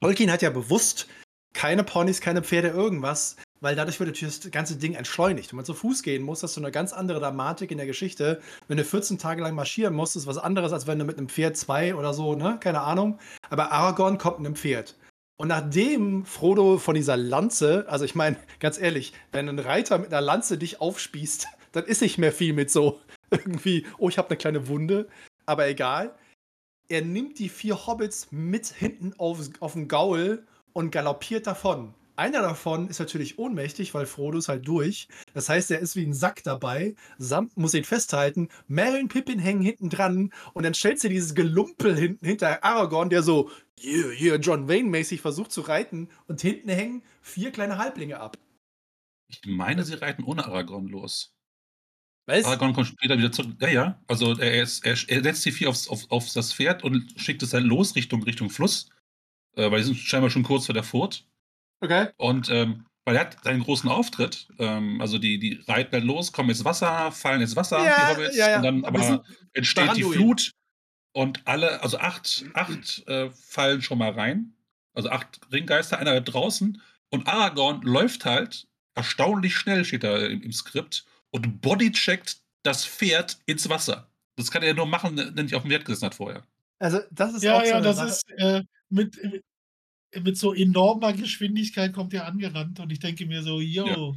Tolkien 0.00 0.30
hat 0.30 0.42
ja 0.42 0.50
bewusst 0.50 1.08
keine 1.54 1.84
Ponys, 1.84 2.20
keine 2.20 2.42
Pferde, 2.42 2.68
irgendwas, 2.68 3.36
weil 3.60 3.76
dadurch 3.76 3.98
wird 4.00 4.10
natürlich 4.10 4.40
das 4.40 4.50
ganze 4.50 4.76
Ding 4.76 4.94
entschleunigt. 4.94 5.52
Wenn 5.52 5.56
man 5.56 5.64
zu 5.64 5.72
Fuß 5.72 6.02
gehen 6.02 6.22
muss, 6.22 6.42
hast 6.42 6.56
du 6.56 6.60
eine 6.60 6.72
ganz 6.72 6.92
andere 6.92 7.20
Dramatik 7.20 7.70
in 7.70 7.78
der 7.78 7.86
Geschichte. 7.86 8.42
Wenn 8.68 8.76
du 8.76 8.84
14 8.84 9.18
Tage 9.18 9.40
lang 9.40 9.54
marschieren 9.54 9.94
musst, 9.94 10.16
ist 10.16 10.26
was 10.26 10.36
anderes, 10.36 10.72
als 10.72 10.86
wenn 10.86 10.98
du 10.98 11.04
mit 11.04 11.16
einem 11.16 11.28
Pferd 11.28 11.56
zwei 11.56 11.94
oder 11.94 12.12
so, 12.12 12.34
ne? 12.34 12.58
Keine 12.60 12.80
Ahnung. 12.80 13.18
Aber 13.48 13.72
Aragorn 13.72 14.18
kommt 14.18 14.40
mit 14.40 14.46
einem 14.46 14.56
Pferd. 14.56 14.96
Und 15.36 15.48
nachdem 15.48 16.24
Frodo 16.24 16.78
von 16.78 16.94
dieser 16.94 17.16
Lanze, 17.16 17.86
also 17.88 18.04
ich 18.04 18.14
meine, 18.14 18.36
ganz 18.60 18.78
ehrlich, 18.78 19.12
wenn 19.32 19.48
ein 19.48 19.58
Reiter 19.58 19.98
mit 19.98 20.08
einer 20.08 20.20
Lanze 20.20 20.58
dich 20.58 20.80
aufspießt, 20.80 21.46
dann 21.72 21.84
ist 21.84 22.02
nicht 22.02 22.18
mehr 22.18 22.32
viel 22.32 22.52
mit 22.52 22.70
so 22.70 23.00
irgendwie, 23.30 23.86
oh, 23.98 24.08
ich 24.08 24.18
habe 24.18 24.28
eine 24.28 24.36
kleine 24.36 24.68
Wunde, 24.68 25.08
aber 25.46 25.66
egal. 25.68 26.14
Er 26.88 27.00
nimmt 27.00 27.38
die 27.38 27.48
vier 27.48 27.86
Hobbits 27.86 28.28
mit 28.30 28.66
hinten 28.66 29.14
auf, 29.16 29.38
auf 29.60 29.72
den 29.72 29.88
Gaul 29.88 30.46
und 30.74 30.90
galoppiert 30.90 31.46
davon. 31.46 31.94
Einer 32.16 32.42
davon 32.42 32.88
ist 32.88 33.00
natürlich 33.00 33.38
ohnmächtig, 33.38 33.92
weil 33.92 34.06
Frodo 34.06 34.38
ist 34.38 34.48
halt 34.48 34.66
durch. 34.68 35.08
Das 35.32 35.48
heißt, 35.48 35.70
er 35.72 35.80
ist 35.80 35.96
wie 35.96 36.06
ein 36.06 36.14
Sack 36.14 36.44
dabei. 36.44 36.94
Sam 37.18 37.50
muss 37.56 37.74
ihn 37.74 37.84
festhalten. 37.84 38.48
Merry 38.68 39.00
und 39.00 39.08
Pippin 39.08 39.40
hängen 39.40 39.62
hinten 39.62 39.90
dran. 39.90 40.32
Und 40.52 40.62
dann 40.62 40.74
stellt 40.74 41.00
sie 41.00 41.08
dieses 41.08 41.34
Gelumpel 41.34 41.96
hinten 41.96 42.24
hinter 42.24 42.62
Aragorn, 42.62 43.10
der 43.10 43.22
so, 43.24 43.50
hier, 43.78 44.10
hier, 44.12 44.36
John 44.36 44.68
Wayne-mäßig 44.68 45.20
versucht 45.20 45.50
zu 45.50 45.62
reiten. 45.62 46.08
Und 46.28 46.40
hinten 46.40 46.68
hängen 46.68 47.02
vier 47.20 47.50
kleine 47.50 47.78
Halblinge 47.78 48.20
ab. 48.20 48.38
Ich 49.28 49.40
meine, 49.46 49.82
sie 49.82 49.94
reiten 49.94 50.22
ohne 50.22 50.44
Aragorn 50.44 50.86
los. 50.86 51.34
Was? 52.26 52.44
Aragorn 52.44 52.74
kommt 52.74 52.86
später 52.86 53.18
wieder 53.18 53.32
zurück. 53.32 53.56
Ja, 53.60 53.68
ja. 53.68 54.02
Also 54.06 54.38
er, 54.38 54.62
ist, 54.62 54.86
er, 54.86 54.96
er 55.08 55.22
setzt 55.22 55.44
die 55.44 55.52
vier 55.52 55.68
aufs, 55.68 55.88
auf, 55.88 56.10
auf 56.10 56.32
das 56.32 56.52
Pferd 56.52 56.84
und 56.84 57.12
schickt 57.16 57.42
es 57.42 57.50
dann 57.50 57.64
los 57.64 57.96
Richtung, 57.96 58.22
Richtung 58.22 58.50
Fluss. 58.50 58.88
Äh, 59.56 59.70
weil 59.70 59.78
die 59.78 59.86
sind 59.86 59.96
scheinbar 59.96 60.30
schon 60.30 60.44
kurz 60.44 60.66
vor 60.66 60.74
der 60.74 60.84
Furt. 60.84 61.26
Okay. 61.84 62.08
Und 62.16 62.50
ähm, 62.50 62.86
weil 63.04 63.16
er 63.16 63.20
hat 63.22 63.44
seinen 63.44 63.62
großen 63.62 63.90
Auftritt. 63.90 64.48
Ähm, 64.58 65.00
also 65.00 65.18
die, 65.18 65.38
die 65.38 65.60
reiten 65.68 65.92
dann 65.92 66.04
los, 66.04 66.32
kommen 66.32 66.48
ins 66.48 66.64
Wasser, 66.64 67.12
fallen 67.12 67.42
ins 67.42 67.54
Wasser, 67.54 67.84
ja, 67.84 67.96
die 67.96 68.16
Hobbits, 68.16 68.36
ja, 68.36 68.50
ja. 68.50 68.56
und 68.56 68.62
dann 68.62 68.84
aber 68.84 69.24
entsteht 69.52 69.96
die 69.96 70.02
Flut 70.02 70.52
und 71.12 71.46
alle, 71.46 71.82
also 71.82 71.98
acht, 71.98 72.46
acht 72.54 73.06
äh, 73.06 73.30
fallen 73.30 73.82
schon 73.82 73.98
mal 73.98 74.10
rein. 74.10 74.54
Also 74.94 75.10
acht 75.10 75.40
Ringgeister, 75.52 75.98
einer 75.98 76.20
draußen. 76.20 76.80
Und 77.10 77.28
Aragorn 77.28 77.82
läuft 77.82 78.24
halt 78.24 78.66
erstaunlich 78.94 79.56
schnell, 79.56 79.84
steht 79.84 80.04
da 80.04 80.18
im, 80.18 80.42
im 80.42 80.52
Skript, 80.52 81.04
und 81.30 81.60
bodycheckt 81.60 82.38
das 82.62 82.86
Pferd 82.86 83.38
ins 83.46 83.68
Wasser. 83.68 84.08
Das 84.36 84.50
kann 84.50 84.62
er 84.62 84.74
nur 84.74 84.86
machen, 84.86 85.16
wenn 85.16 85.36
er 85.36 85.42
nicht 85.42 85.54
auf 85.54 85.62
dem 85.62 85.70
Pferd 85.70 85.84
gesessen 85.84 86.06
hat 86.06 86.14
vorher. 86.14 86.42
Also, 86.78 87.00
das 87.10 87.34
ist 87.34 87.42
ja, 87.42 87.56
auch 87.56 87.64
ja, 87.64 87.78
so 87.78 87.84
das 87.84 87.96
Sache. 87.96 88.08
ist 88.08 88.30
äh, 88.38 88.62
mit, 88.88 89.42
mit 90.22 90.38
so 90.38 90.54
enormer 90.54 91.12
Geschwindigkeit 91.12 91.92
kommt 91.92 92.14
er 92.14 92.26
angerannt 92.26 92.80
und 92.80 92.90
ich 92.90 93.00
denke 93.00 93.26
mir 93.26 93.42
so, 93.42 93.60
yo. 93.60 93.86
Ja. 93.86 94.12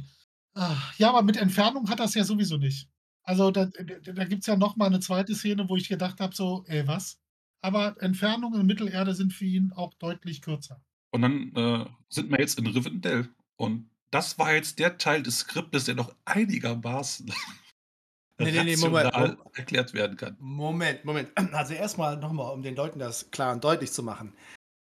Ach, 0.54 0.98
ja, 0.98 1.10
aber 1.10 1.22
mit 1.22 1.36
Entfernung 1.36 1.88
hat 1.88 2.00
das 2.00 2.14
ja 2.14 2.24
sowieso 2.24 2.56
nicht. 2.56 2.88
Also 3.22 3.50
da, 3.50 3.66
da 3.66 4.24
gibt 4.24 4.40
es 4.40 4.46
ja 4.46 4.56
noch 4.56 4.76
mal 4.76 4.86
eine 4.86 5.00
zweite 5.00 5.34
Szene, 5.34 5.68
wo 5.68 5.76
ich 5.76 5.88
gedacht 5.88 6.20
habe, 6.20 6.34
so, 6.34 6.64
ey, 6.66 6.86
was? 6.86 7.20
Aber 7.60 7.96
Entfernungen 8.00 8.60
in 8.60 8.66
Mittelerde 8.66 9.14
sind 9.14 9.32
für 9.32 9.44
ihn 9.44 9.72
auch 9.72 9.94
deutlich 9.94 10.42
kürzer. 10.42 10.80
Und 11.10 11.22
dann 11.22 11.52
äh, 11.54 11.84
sind 12.08 12.30
wir 12.30 12.38
jetzt 12.38 12.58
in 12.58 12.66
Rivendell. 12.66 13.28
Und 13.56 13.90
das 14.10 14.38
war 14.38 14.54
jetzt 14.54 14.78
der 14.78 14.98
Teil 14.98 15.22
des 15.22 15.40
Skriptes, 15.40 15.84
der 15.84 15.94
noch 15.94 16.14
einigermaßen 16.24 17.26
nee, 18.38 18.52
nee, 18.52 18.64
nee, 18.64 18.76
Moment, 18.76 19.12
erklärt 19.54 19.92
werden 19.92 20.16
kann. 20.16 20.36
Moment, 20.40 21.04
Moment. 21.04 21.30
Also 21.52 21.74
erstmal 21.74 22.16
nochmal, 22.16 22.52
um 22.52 22.62
den 22.62 22.76
Leuten 22.76 22.98
das 22.98 23.30
klar 23.30 23.52
und 23.52 23.62
deutlich 23.62 23.92
zu 23.92 24.02
machen 24.02 24.32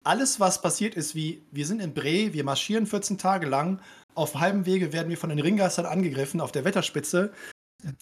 alles, 0.07 0.41
was 0.41 0.63
passiert 0.63 0.95
ist, 0.95 1.15
wie 1.15 1.43
wir 1.51 1.67
sind 1.67 1.81
in 1.81 1.93
Bre, 1.93 2.33
wir 2.33 2.45
marschieren 2.45 2.87
14 2.87 3.19
Tage 3.19 3.47
lang, 3.47 3.81
auf 4.15 4.37
halbem 4.37 4.65
Wege 4.65 4.93
werden 4.93 5.11
wir 5.11 5.19
von 5.19 5.31
den 5.31 5.41
Ringgeistern 5.41 5.85
angegriffen, 5.85 6.41
auf 6.41 6.53
der 6.53 6.65
Wetterspitze. 6.65 7.33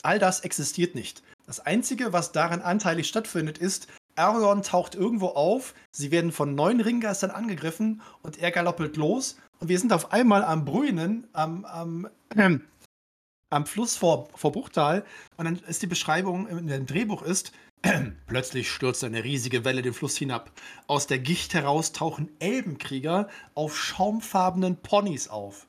All 0.02 0.18
das 0.18 0.40
existiert 0.40 0.94
nicht. 0.94 1.22
Das 1.46 1.60
Einzige, 1.60 2.12
was 2.12 2.32
daran 2.32 2.62
anteilig 2.62 3.08
stattfindet, 3.08 3.58
ist, 3.58 3.88
Aragorn 4.16 4.62
taucht 4.62 4.94
irgendwo 4.94 5.28
auf, 5.28 5.74
sie 5.90 6.10
werden 6.10 6.30
von 6.30 6.54
neun 6.54 6.80
Ringgeistern 6.80 7.30
angegriffen 7.30 8.00
und 8.22 8.38
er 8.38 8.52
galoppelt 8.52 8.96
los 8.96 9.36
und 9.58 9.68
wir 9.68 9.78
sind 9.78 9.92
auf 9.92 10.12
einmal 10.12 10.44
am 10.44 10.64
Brünen, 10.64 11.26
am, 11.32 11.64
am, 11.64 12.08
äh, 12.36 12.58
am 13.50 13.66
Fluss 13.66 13.96
vor, 13.96 14.28
vor 14.34 14.52
Buchtal 14.52 15.04
und 15.36 15.46
dann 15.46 15.56
ist 15.66 15.82
die 15.82 15.88
Beschreibung 15.88 16.46
in 16.46 16.66
dem 16.68 16.86
Drehbuch 16.86 17.22
ist, 17.22 17.52
Plötzlich 18.26 18.70
stürzt 18.70 19.04
eine 19.04 19.24
riesige 19.24 19.64
Welle 19.64 19.82
den 19.82 19.94
Fluss 19.94 20.16
hinab. 20.16 20.50
Aus 20.86 21.06
der 21.06 21.18
Gicht 21.18 21.54
heraus 21.54 21.92
tauchen 21.92 22.30
Elbenkrieger 22.38 23.28
auf 23.54 23.76
schaumfarbenen 23.76 24.76
Ponys 24.76 25.28
auf. 25.28 25.66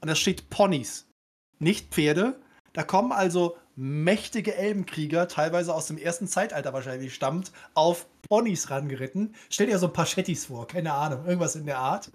Und 0.00 0.08
da 0.08 0.14
steht 0.14 0.50
Ponys, 0.50 1.06
nicht 1.58 1.92
Pferde. 1.92 2.40
Da 2.72 2.84
kommen 2.84 3.12
also 3.12 3.56
mächtige 3.76 4.54
Elbenkrieger, 4.54 5.28
teilweise 5.28 5.74
aus 5.74 5.86
dem 5.86 5.98
ersten 5.98 6.26
Zeitalter 6.26 6.72
wahrscheinlich 6.72 7.14
stammt, 7.14 7.52
auf 7.74 8.06
Ponys 8.28 8.70
rangeritten. 8.70 9.34
Stell 9.50 9.66
dir 9.66 9.78
so 9.78 9.86
ein 9.86 9.92
paar 9.92 10.06
Shetties 10.06 10.46
vor, 10.46 10.66
keine 10.66 10.92
Ahnung, 10.92 11.26
irgendwas 11.26 11.56
in 11.56 11.66
der 11.66 11.78
Art 11.78 12.10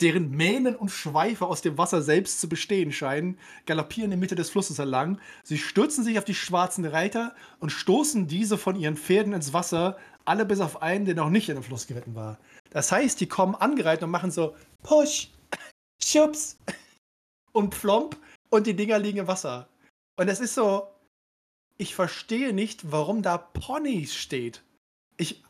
deren 0.00 0.30
Mähnen 0.30 0.76
und 0.76 0.90
Schweife 0.90 1.46
aus 1.46 1.62
dem 1.62 1.78
Wasser 1.78 2.02
selbst 2.02 2.40
zu 2.40 2.48
bestehen 2.48 2.92
scheinen, 2.92 3.38
galoppieren 3.66 4.12
in 4.12 4.20
Mitte 4.20 4.34
des 4.34 4.50
Flusses 4.50 4.78
entlang. 4.78 5.20
Sie 5.44 5.58
stürzen 5.58 6.04
sich 6.04 6.18
auf 6.18 6.24
die 6.24 6.34
schwarzen 6.34 6.84
Reiter 6.84 7.34
und 7.60 7.70
stoßen 7.70 8.26
diese 8.26 8.58
von 8.58 8.76
ihren 8.76 8.96
Pferden 8.96 9.32
ins 9.32 9.52
Wasser, 9.52 9.96
alle 10.24 10.44
bis 10.44 10.60
auf 10.60 10.82
einen, 10.82 11.04
der 11.04 11.14
noch 11.14 11.30
nicht 11.30 11.48
in 11.48 11.54
den 11.54 11.64
Fluss 11.64 11.86
geritten 11.86 12.14
war. 12.14 12.38
Das 12.70 12.92
heißt, 12.92 13.20
die 13.20 13.28
kommen 13.28 13.54
angereiht 13.54 14.02
und 14.02 14.10
machen 14.10 14.30
so 14.30 14.54
Push, 14.82 15.30
Schubs 16.02 16.58
und 17.52 17.70
Plomp 17.70 18.16
und 18.50 18.66
die 18.66 18.76
Dinger 18.76 18.98
liegen 18.98 19.18
im 19.18 19.26
Wasser. 19.26 19.68
Und 20.16 20.28
es 20.28 20.40
ist 20.40 20.54
so, 20.54 20.88
ich 21.76 21.94
verstehe 21.94 22.52
nicht, 22.52 22.92
warum 22.92 23.22
da 23.22 23.38
Ponys 23.38 24.14
steht. 24.14 24.62
Ich, 25.16 25.42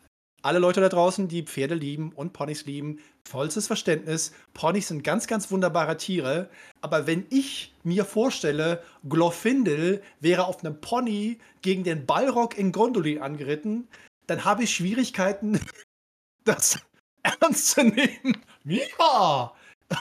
alle 0.42 0.58
Leute 0.58 0.80
da 0.80 0.88
draußen, 0.88 1.28
die 1.28 1.42
Pferde 1.42 1.74
lieben 1.74 2.12
und 2.12 2.32
Ponys 2.32 2.64
lieben, 2.64 3.00
vollstes 3.24 3.66
Verständnis. 3.66 4.32
Ponys 4.54 4.88
sind 4.88 5.02
ganz, 5.02 5.26
ganz 5.26 5.50
wunderbare 5.50 5.96
Tiere. 5.96 6.48
Aber 6.80 7.06
wenn 7.06 7.26
ich 7.30 7.74
mir 7.82 8.04
vorstelle, 8.04 8.82
Glorfindel 9.08 10.02
wäre 10.20 10.46
auf 10.46 10.64
einem 10.64 10.80
Pony 10.80 11.38
gegen 11.62 11.84
den 11.84 12.06
Balrog 12.06 12.56
in 12.56 12.72
Gondolin 12.72 13.20
angeritten, 13.20 13.88
dann 14.26 14.44
habe 14.44 14.64
ich 14.64 14.74
Schwierigkeiten, 14.74 15.60
das 16.44 16.78
ernst 17.22 17.70
zu 17.70 17.84
nehmen. 17.84 18.42
Ja! 18.64 19.52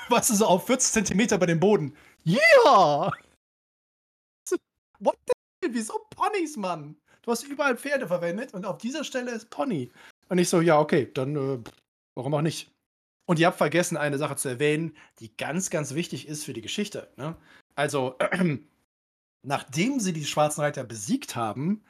Was 0.10 0.30
ist 0.30 0.40
so 0.40 0.46
auf 0.46 0.68
40 0.68 0.94
Zentimeter 0.94 1.38
bei 1.38 1.46
dem 1.46 1.60
Boden? 1.60 1.96
Ja! 2.24 3.12
What 5.00 5.18
the 5.28 5.34
hell? 5.62 5.74
Wieso 5.74 6.00
Ponys, 6.10 6.58
Mann? 6.58 6.96
Du 7.22 7.32
hast 7.32 7.44
überall 7.44 7.78
Pferde 7.78 8.08
verwendet 8.08 8.54
und 8.54 8.66
auf 8.66 8.78
dieser 8.78 9.04
Stelle 9.04 9.32
ist 9.32 9.50
Pony. 9.50 9.92
Und 10.30 10.38
ich 10.38 10.50
so, 10.50 10.62
ja, 10.62 10.80
okay, 10.80 11.10
dann 11.14 11.36
äh, 11.36 11.60
warum 12.16 12.34
auch 12.34 12.42
nicht? 12.42 12.72
Und 13.26 13.40
ihr 13.40 13.48
habt 13.48 13.58
vergessen, 13.58 13.98
eine 13.98 14.18
Sache 14.18 14.36
zu 14.36 14.50
erwähnen, 14.50 14.96
die 15.20 15.36
ganz, 15.36 15.70
ganz 15.70 15.94
wichtig 15.94 16.28
ist 16.28 16.46
für 16.46 16.54
die 16.54 16.62
Geschichte. 16.62 17.12
Ne? 17.18 17.36
Also, 17.76 18.16
äh, 18.20 18.58
nachdem 19.44 20.00
sie 20.00 20.14
die 20.14 20.26
schwarzen 20.26 20.62
Reiter 20.62 20.84
besiegt 20.84 21.36
haben, 21.36 21.84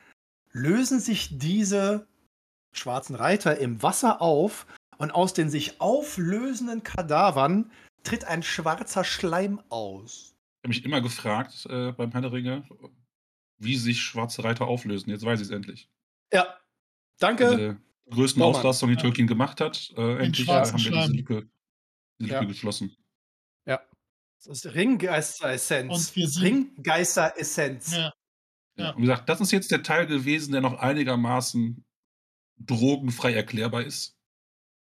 lösen 0.51 0.99
sich 0.99 1.37
diese 1.37 2.07
schwarzen 2.73 3.15
Reiter 3.15 3.57
im 3.57 3.81
Wasser 3.81 4.21
auf 4.21 4.67
und 4.97 5.11
aus 5.11 5.33
den 5.33 5.49
sich 5.49 5.79
auflösenden 5.79 6.83
Kadavern 6.83 7.71
tritt 8.03 8.25
ein 8.25 8.43
schwarzer 8.43 9.03
Schleim 9.03 9.61
aus. 9.69 10.35
Ich 10.35 10.63
habe 10.63 10.69
mich 10.69 10.85
immer 10.85 11.01
gefragt 11.01 11.67
äh, 11.69 11.91
beim 11.91 12.11
Herr 12.11 12.21
der 12.21 12.31
Ringe, 12.31 12.67
wie 13.59 13.77
sich 13.77 14.01
schwarze 14.01 14.43
Reiter 14.43 14.67
auflösen. 14.67 15.09
Jetzt 15.09 15.25
weiß 15.25 15.39
ich 15.39 15.47
es 15.47 15.53
endlich. 15.53 15.89
Ja, 16.33 16.57
danke. 17.19 17.47
Also, 17.47 17.75
größten 18.09 18.39
Norman. 18.39 18.59
Auslastung, 18.59 18.89
die 18.89 18.95
Tolkien 18.95 19.27
gemacht 19.27 19.61
hat. 19.61 19.93
Äh, 19.95 20.25
endlich 20.25 20.47
haben 20.47 20.83
wir 20.83 20.91
diese 20.91 21.13
Lücke, 21.13 21.49
diese 22.19 22.29
Lücke 22.29 22.41
ja. 22.41 22.43
geschlossen. 22.43 22.95
Ja. 23.65 23.81
Das 24.43 24.63
ist 24.63 24.73
Ringgeister-Essenz. 24.73 26.13
Ringgeister-Essenz. 26.15 27.93
Ja. 27.93 28.13
Ja. 28.77 28.91
Und 28.91 28.97
wie 28.97 29.07
gesagt, 29.07 29.27
das 29.27 29.41
ist 29.41 29.51
jetzt 29.51 29.71
der 29.71 29.83
Teil 29.83 30.05
gewesen, 30.05 30.51
der 30.51 30.61
noch 30.61 30.79
einigermaßen 30.79 31.83
drogenfrei 32.59 33.33
erklärbar 33.33 33.83
ist. 33.83 34.15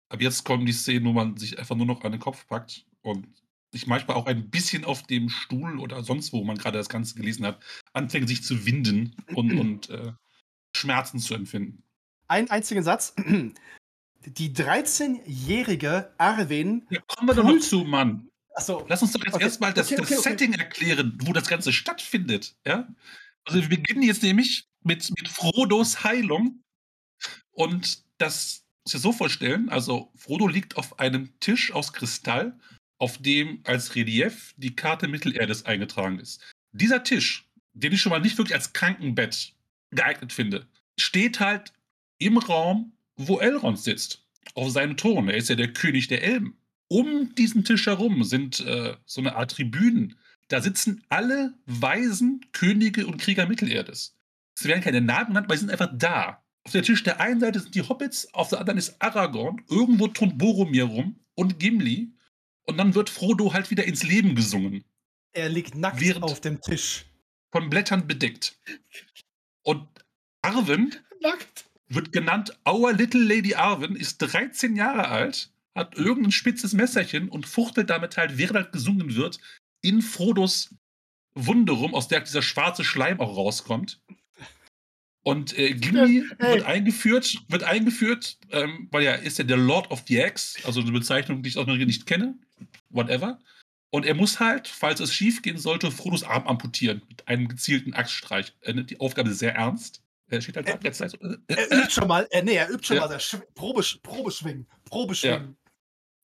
Aber 0.09 0.21
jetzt 0.21 0.43
kommen 0.43 0.65
die 0.65 0.73
Szenen, 0.73 1.05
wo 1.05 1.13
man 1.13 1.37
sich 1.37 1.57
einfach 1.59 1.75
nur 1.75 1.85
noch 1.85 2.03
an 2.03 2.11
den 2.11 2.21
Kopf 2.21 2.47
packt 2.47 2.85
und 3.01 3.27
sich 3.71 3.85
manchmal 3.85 4.17
auch 4.17 4.25
ein 4.25 4.49
bisschen 4.49 4.85
auf 4.85 5.03
dem 5.03 5.29
Stuhl 5.29 5.79
oder 5.79 6.03
sonst 6.03 6.33
wo 6.33 6.43
man 6.43 6.57
gerade 6.57 6.77
das 6.77 6.89
Ganze 6.89 7.15
gelesen 7.15 7.45
hat, 7.45 7.63
anfängt 7.93 8.27
sich 8.27 8.43
zu 8.43 8.65
winden 8.65 9.15
und, 9.35 9.53
und 9.59 9.89
äh, 9.89 10.13
Schmerzen 10.75 11.19
zu 11.19 11.33
empfinden 11.35 11.83
einen 12.29 12.49
einzigen 12.49 12.83
Satz. 12.83 13.13
Die 14.25 14.53
13-jährige 14.53 16.13
Arwen. 16.17 16.85
Ja, 16.89 17.01
kommen 17.07 17.29
wir 17.29 17.35
doch 17.35 17.43
noch 17.43 17.59
zu, 17.59 17.83
Mann. 17.83 18.29
Achso. 18.53 18.85
Lass 18.89 19.01
uns 19.01 19.13
doch 19.13 19.23
jetzt 19.23 19.35
okay. 19.35 19.43
erstmal 19.43 19.73
das, 19.73 19.91
okay, 19.91 20.01
okay, 20.01 20.15
das 20.15 20.23
Setting 20.23 20.53
erklären, 20.53 21.17
wo 21.23 21.33
das 21.33 21.47
Ganze 21.47 21.71
stattfindet. 21.71 22.55
Ja? 22.65 22.87
Also 23.45 23.61
wir 23.61 23.69
beginnen 23.69 24.03
jetzt 24.03 24.23
nämlich 24.23 24.67
mit, 24.83 25.09
mit 25.17 25.27
Frodos 25.29 26.03
Heilung. 26.03 26.61
Und 27.51 28.03
das 28.17 28.65
muss 28.83 28.93
ich 28.93 29.01
so 29.01 29.11
vorstellen, 29.11 29.69
also 29.69 30.11
Frodo 30.15 30.47
liegt 30.47 30.77
auf 30.77 30.99
einem 30.99 31.39
Tisch 31.39 31.71
aus 31.71 31.93
Kristall, 31.93 32.59
auf 32.97 33.17
dem 33.17 33.61
als 33.63 33.95
Relief 33.95 34.53
die 34.57 34.75
Karte 34.75 35.07
Mittelerdes 35.07 35.65
eingetragen 35.65 36.19
ist. 36.19 36.41
Dieser 36.73 37.03
Tisch, 37.03 37.49
den 37.73 37.93
ich 37.93 38.01
schon 38.01 38.11
mal 38.11 38.19
nicht 38.19 38.37
wirklich 38.37 38.55
als 38.55 38.73
Krankenbett 38.73 39.53
geeignet 39.91 40.33
finde, 40.33 40.67
steht 40.97 41.39
halt 41.39 41.73
im 42.19 42.37
Raum, 42.37 42.93
wo 43.17 43.39
Elrond 43.39 43.79
sitzt. 43.79 44.25
Auf 44.53 44.71
seinem 44.71 44.97
Thron. 44.97 45.29
Er 45.29 45.37
ist 45.37 45.49
ja 45.49 45.55
der 45.55 45.73
König 45.73 46.07
der 46.07 46.23
Elben. 46.23 46.57
Um 46.87 47.33
diesen 47.35 47.63
Tisch 47.63 47.85
herum 47.85 48.23
sind 48.23 48.61
äh, 48.61 48.95
so 49.05 49.21
eine 49.21 49.35
Art 49.35 49.51
Tribünen. 49.51 50.17
Da 50.47 50.61
sitzen 50.61 51.03
alle 51.09 51.53
weisen 51.65 52.45
Könige 52.51 53.05
und 53.05 53.21
Krieger 53.21 53.45
Mittelerdes. 53.45 54.17
Es 54.55 54.65
werden 54.65 54.83
keine 54.83 55.01
Namen 55.01 55.27
genannt, 55.27 55.45
aber 55.45 55.55
sie 55.55 55.61
sind 55.61 55.71
einfach 55.71 55.91
da. 55.93 56.43
Auf 56.63 56.71
der 56.71 56.83
Tisch 56.83 57.03
der 57.03 57.21
einen 57.21 57.39
Seite 57.39 57.59
sind 57.59 57.75
die 57.75 57.87
Hobbits, 57.87 58.33
auf 58.33 58.49
der 58.49 58.59
anderen 58.59 58.79
ist 58.79 59.01
Aragorn, 59.01 59.61
irgendwo 59.69 60.07
turnt 60.07 60.37
Boromir 60.37 60.85
rum 60.85 61.19
und 61.35 61.59
Gimli. 61.59 62.11
Und 62.65 62.77
dann 62.77 62.95
wird 62.95 63.09
Frodo 63.09 63.53
halt 63.53 63.71
wieder 63.71 63.85
ins 63.85 64.03
Leben 64.03 64.35
gesungen. 64.35 64.83
Er 65.31 65.49
liegt 65.49 65.75
nackt 65.75 66.21
auf 66.21 66.41
dem 66.41 66.59
Tisch. 66.61 67.05
Von 67.51 67.69
Blättern 67.69 68.07
bedeckt. 68.07 68.59
Und 69.63 69.87
Arwen 70.41 70.95
nackt 71.21 71.68
wird 71.89 72.11
genannt 72.11 72.57
Our 72.67 72.93
Little 72.93 73.23
Lady 73.23 73.55
Arwen, 73.55 73.95
ist 73.95 74.19
13 74.19 74.75
Jahre 74.75 75.07
alt, 75.07 75.51
hat 75.75 75.95
irgendein 75.95 76.31
spitzes 76.31 76.73
Messerchen 76.73 77.29
und 77.29 77.47
fuchtelt 77.47 77.89
damit 77.89 78.17
halt, 78.17 78.37
während 78.37 78.55
halt 78.57 78.71
gesungen 78.71 79.15
wird, 79.15 79.39
in 79.81 80.01
Frodos 80.01 80.75
Wunde 81.33 81.73
rum, 81.73 81.93
aus 81.93 82.07
der 82.07 82.21
dieser 82.21 82.41
schwarze 82.41 82.83
Schleim 82.83 83.19
auch 83.19 83.35
rauskommt. 83.35 84.01
Und 85.21 85.57
äh, 85.57 85.73
Gimli 85.73 86.23
hey. 86.39 86.55
wird 86.55 86.65
eingeführt, 86.65 87.37
wird 87.49 87.63
eingeführt, 87.63 88.37
ähm, 88.51 88.87
weil 88.91 89.03
er 89.03 89.21
ist 89.21 89.37
ja 89.37 89.43
der 89.43 89.57
Lord 89.57 89.91
of 89.91 90.03
the 90.07 90.17
Eggs, 90.17 90.57
also 90.63 90.81
eine 90.81 90.91
Bezeichnung, 90.91 91.43
die 91.43 91.49
ich 91.49 91.57
auch 91.57 91.67
noch 91.67 91.75
nicht 91.75 92.05
kenne. 92.05 92.35
Whatever. 92.89 93.39
Und 93.91 94.05
er 94.05 94.15
muss 94.15 94.39
halt, 94.39 94.67
falls 94.67 94.99
es 94.99 95.13
schief 95.13 95.41
gehen 95.41 95.57
sollte, 95.57 95.91
Frodos 95.91 96.23
Arm 96.23 96.47
amputieren 96.47 97.01
mit 97.09 97.27
einem 97.27 97.47
gezielten 97.47 97.93
Axtstreich. 97.93 98.53
Äh, 98.61 98.83
die 98.83 98.99
Aufgabe 98.99 99.29
ist 99.29 99.39
sehr 99.39 99.55
ernst. 99.55 100.01
Er 100.29 100.41
steht 100.41 100.55
halt 100.55 100.67
er, 100.67 100.79
jetzt 100.83 100.97
so, 100.99 101.05
äh, 101.05 101.37
er 101.47 101.71
übt 101.71 101.91
schon 101.91 102.07
mal, 102.07 102.27
äh, 102.31 102.43
nee, 102.43 102.55
er 102.55 102.69
übt 102.69 102.85
schon 102.85 102.97
ja. 102.97 103.03
mal 103.03 103.07
das 103.07 103.23
Sch 103.23 103.37
Probesch 103.55 103.99
Probeschwingen. 104.03 104.67
Probeschwingen. 104.85 105.47
Ja. 105.47 105.71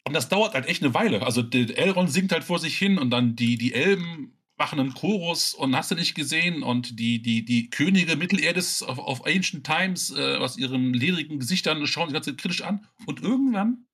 Und 0.08 0.14
das 0.14 0.30
dauert 0.30 0.54
halt 0.54 0.68
echt 0.68 0.84
eine 0.84 0.94
Weile. 0.94 1.24
Also 1.24 1.42
der 1.42 1.78
Elrond 1.78 2.12
singt 2.12 2.32
halt 2.32 2.44
vor 2.44 2.60
sich 2.60 2.78
hin 2.78 3.00
und 3.00 3.10
dann 3.10 3.36
die, 3.36 3.58
die 3.58 3.74
Elben 3.74 4.36
machen 4.58 4.80
einen 4.80 4.94
Chorus 4.94 5.54
und 5.54 5.76
hast 5.76 5.92
du 5.92 5.96
nicht 5.96 6.16
gesehen 6.16 6.64
und 6.64 7.00
die, 7.00 7.22
die, 7.22 7.44
die 7.44 7.70
Könige 7.70 8.16
Mittelerdes 8.16 8.84
auf, 8.84 9.00
auf 9.00 9.26
Ancient 9.26 9.66
Times 9.66 10.14
äh, 10.16 10.38
aus 10.38 10.58
ihren 10.58 10.94
lerigen 10.94 11.40
Gesichtern 11.40 11.86
schauen 11.88 12.10
sich 12.10 12.14
ganz 12.14 12.26
kritisch 12.38 12.62
an 12.62 12.88
und 13.06 13.22
irgendwann, 13.22 13.86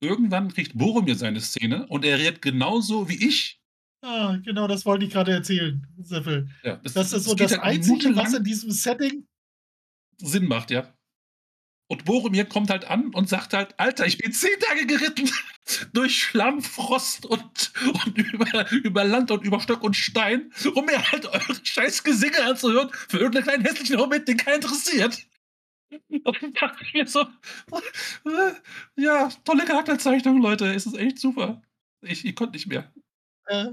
irgendwann 0.00 0.52
kriegt 0.52 0.76
Boromir 0.76 1.14
seine 1.14 1.40
Szene 1.40 1.86
und 1.86 2.04
er 2.04 2.18
redet 2.18 2.42
genauso 2.42 3.08
wie 3.08 3.26
ich. 3.26 3.60
Ah, 4.02 4.36
genau, 4.44 4.66
das 4.66 4.84
wollte 4.84 5.06
ich 5.06 5.12
gerade 5.12 5.32
erzählen, 5.32 5.86
Seppel. 6.02 6.50
Ja, 6.64 6.76
das, 6.76 6.92
das, 6.92 7.12
ist 7.12 7.24
so 7.24 7.34
das, 7.34 7.52
das 7.52 7.60
halt 7.60 7.76
Einzige, 7.76 8.14
was 8.16 8.34
in 8.34 8.42
diesem 8.42 8.72
Setting 8.72 9.26
Sinn 10.26 10.46
macht, 10.46 10.70
ja. 10.70 10.92
Und 11.88 12.06
Boromir 12.06 12.46
kommt 12.46 12.70
halt 12.70 12.86
an 12.86 13.12
und 13.12 13.28
sagt 13.28 13.52
halt, 13.52 13.78
Alter, 13.78 14.06
ich 14.06 14.16
bin 14.16 14.32
zehn 14.32 14.58
Tage 14.60 14.86
geritten 14.86 15.30
durch 15.92 16.22
Schlamm, 16.22 16.62
Frost 16.62 17.26
und, 17.26 17.72
und 18.06 18.16
über, 18.16 18.70
über 18.70 19.04
Land 19.04 19.30
und 19.30 19.44
über 19.44 19.60
Stock 19.60 19.82
und 19.82 19.94
Stein, 19.94 20.50
um 20.74 20.86
mir 20.86 21.12
halt 21.12 21.26
eure 21.26 21.54
scheiß 21.62 22.02
Gesinge 22.02 22.42
anzuhören 22.44 22.90
für 23.08 23.18
irgendeinen 23.18 23.44
kleinen 23.44 23.64
hässlichen 23.64 23.96
Moment, 23.96 24.26
den 24.26 24.38
keiner 24.38 24.56
interessiert. 24.56 25.26
Und 26.24 26.42
dann 26.42 26.54
dachte 26.54 26.82
ich 26.82 26.94
mir 26.94 27.06
so, 27.06 27.20
äh, 27.20 28.52
ja, 28.96 29.28
tolle 29.44 29.66
Charakterzeichnung, 29.66 30.40
Leute, 30.40 30.72
es 30.72 30.86
ist 30.86 30.96
echt 30.96 31.18
super. 31.18 31.60
Ich, 32.00 32.24
ich 32.24 32.34
konnte 32.34 32.54
nicht 32.54 32.68
mehr. 32.68 32.90
Äh, 33.46 33.72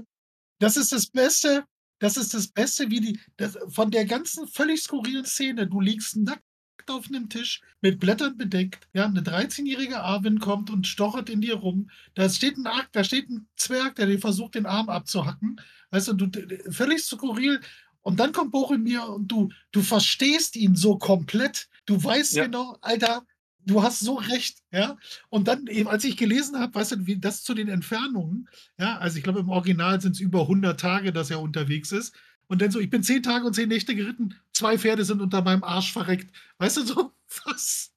das 0.58 0.76
ist 0.76 0.92
das 0.92 1.06
Beste, 1.06 1.64
das 2.00 2.16
ist 2.16 2.34
das 2.34 2.48
Beste, 2.48 2.90
wie 2.90 3.00
die, 3.00 3.20
das, 3.36 3.56
von 3.68 3.90
der 3.90 4.06
ganzen 4.06 4.48
völlig 4.48 4.82
skurrilen 4.82 5.24
Szene. 5.24 5.68
Du 5.68 5.80
liegst 5.80 6.16
nackt 6.16 6.42
auf 6.88 7.06
einem 7.06 7.28
Tisch 7.28 7.60
mit 7.82 8.00
Blättern 8.00 8.36
bedeckt. 8.36 8.88
Ja, 8.92 9.04
eine 9.04 9.20
13-jährige 9.20 10.00
Arwen 10.00 10.40
kommt 10.40 10.70
und 10.70 10.86
stochert 10.86 11.30
in 11.30 11.40
dir 11.40 11.54
rum. 11.54 11.90
Da 12.14 12.28
steht 12.28 12.56
ein 12.56 12.66
Ark, 12.66 12.88
da 12.92 13.04
steht 13.04 13.28
ein 13.28 13.46
Zwerg, 13.54 13.94
der 13.96 14.06
dir 14.06 14.18
versucht, 14.18 14.54
den 14.56 14.66
Arm 14.66 14.88
abzuhacken. 14.88 15.60
Weißt 15.90 16.08
du, 16.08 16.14
du 16.14 16.72
völlig 16.72 17.04
skurril. 17.04 17.60
Und 18.02 18.18
dann 18.18 18.32
kommt 18.32 18.50
Boromir 18.50 19.06
und 19.08 19.28
du, 19.28 19.50
du 19.72 19.82
verstehst 19.82 20.56
ihn 20.56 20.74
so 20.74 20.96
komplett. 20.96 21.68
Du 21.84 22.02
weißt 22.02 22.34
ja. 22.34 22.44
genau, 22.44 22.78
Alter, 22.80 23.26
du 23.66 23.82
hast 23.82 24.00
so 24.00 24.14
recht, 24.14 24.58
ja. 24.72 24.96
Und 25.28 25.48
dann, 25.48 25.66
eben, 25.66 25.88
als 25.88 26.04
ich 26.04 26.16
gelesen 26.16 26.58
habe, 26.58 26.74
weißt 26.74 26.92
du, 26.92 27.06
wie 27.06 27.18
das 27.18 27.42
zu 27.42 27.54
den 27.54 27.68
Entfernungen, 27.68 28.48
ja, 28.78 28.98
also 28.98 29.18
ich 29.18 29.24
glaube, 29.24 29.40
im 29.40 29.48
Original 29.48 30.00
sind 30.00 30.12
es 30.12 30.20
über 30.20 30.42
100 30.42 30.78
Tage, 30.78 31.12
dass 31.12 31.30
er 31.30 31.40
unterwegs 31.40 31.92
ist. 31.92 32.14
Und 32.46 32.60
dann 32.62 32.70
so, 32.70 32.80
ich 32.80 32.90
bin 32.90 33.02
zehn 33.02 33.22
Tage 33.22 33.46
und 33.46 33.54
zehn 33.54 33.68
Nächte 33.68 33.94
geritten, 33.94 34.34
zwei 34.52 34.76
Pferde 34.78 35.04
sind 35.04 35.20
unter 35.20 35.42
meinem 35.42 35.62
Arsch 35.62 35.92
verreckt. 35.92 36.34
Weißt 36.58 36.78
du 36.78 36.82
so, 36.84 37.12
was? 37.44 37.92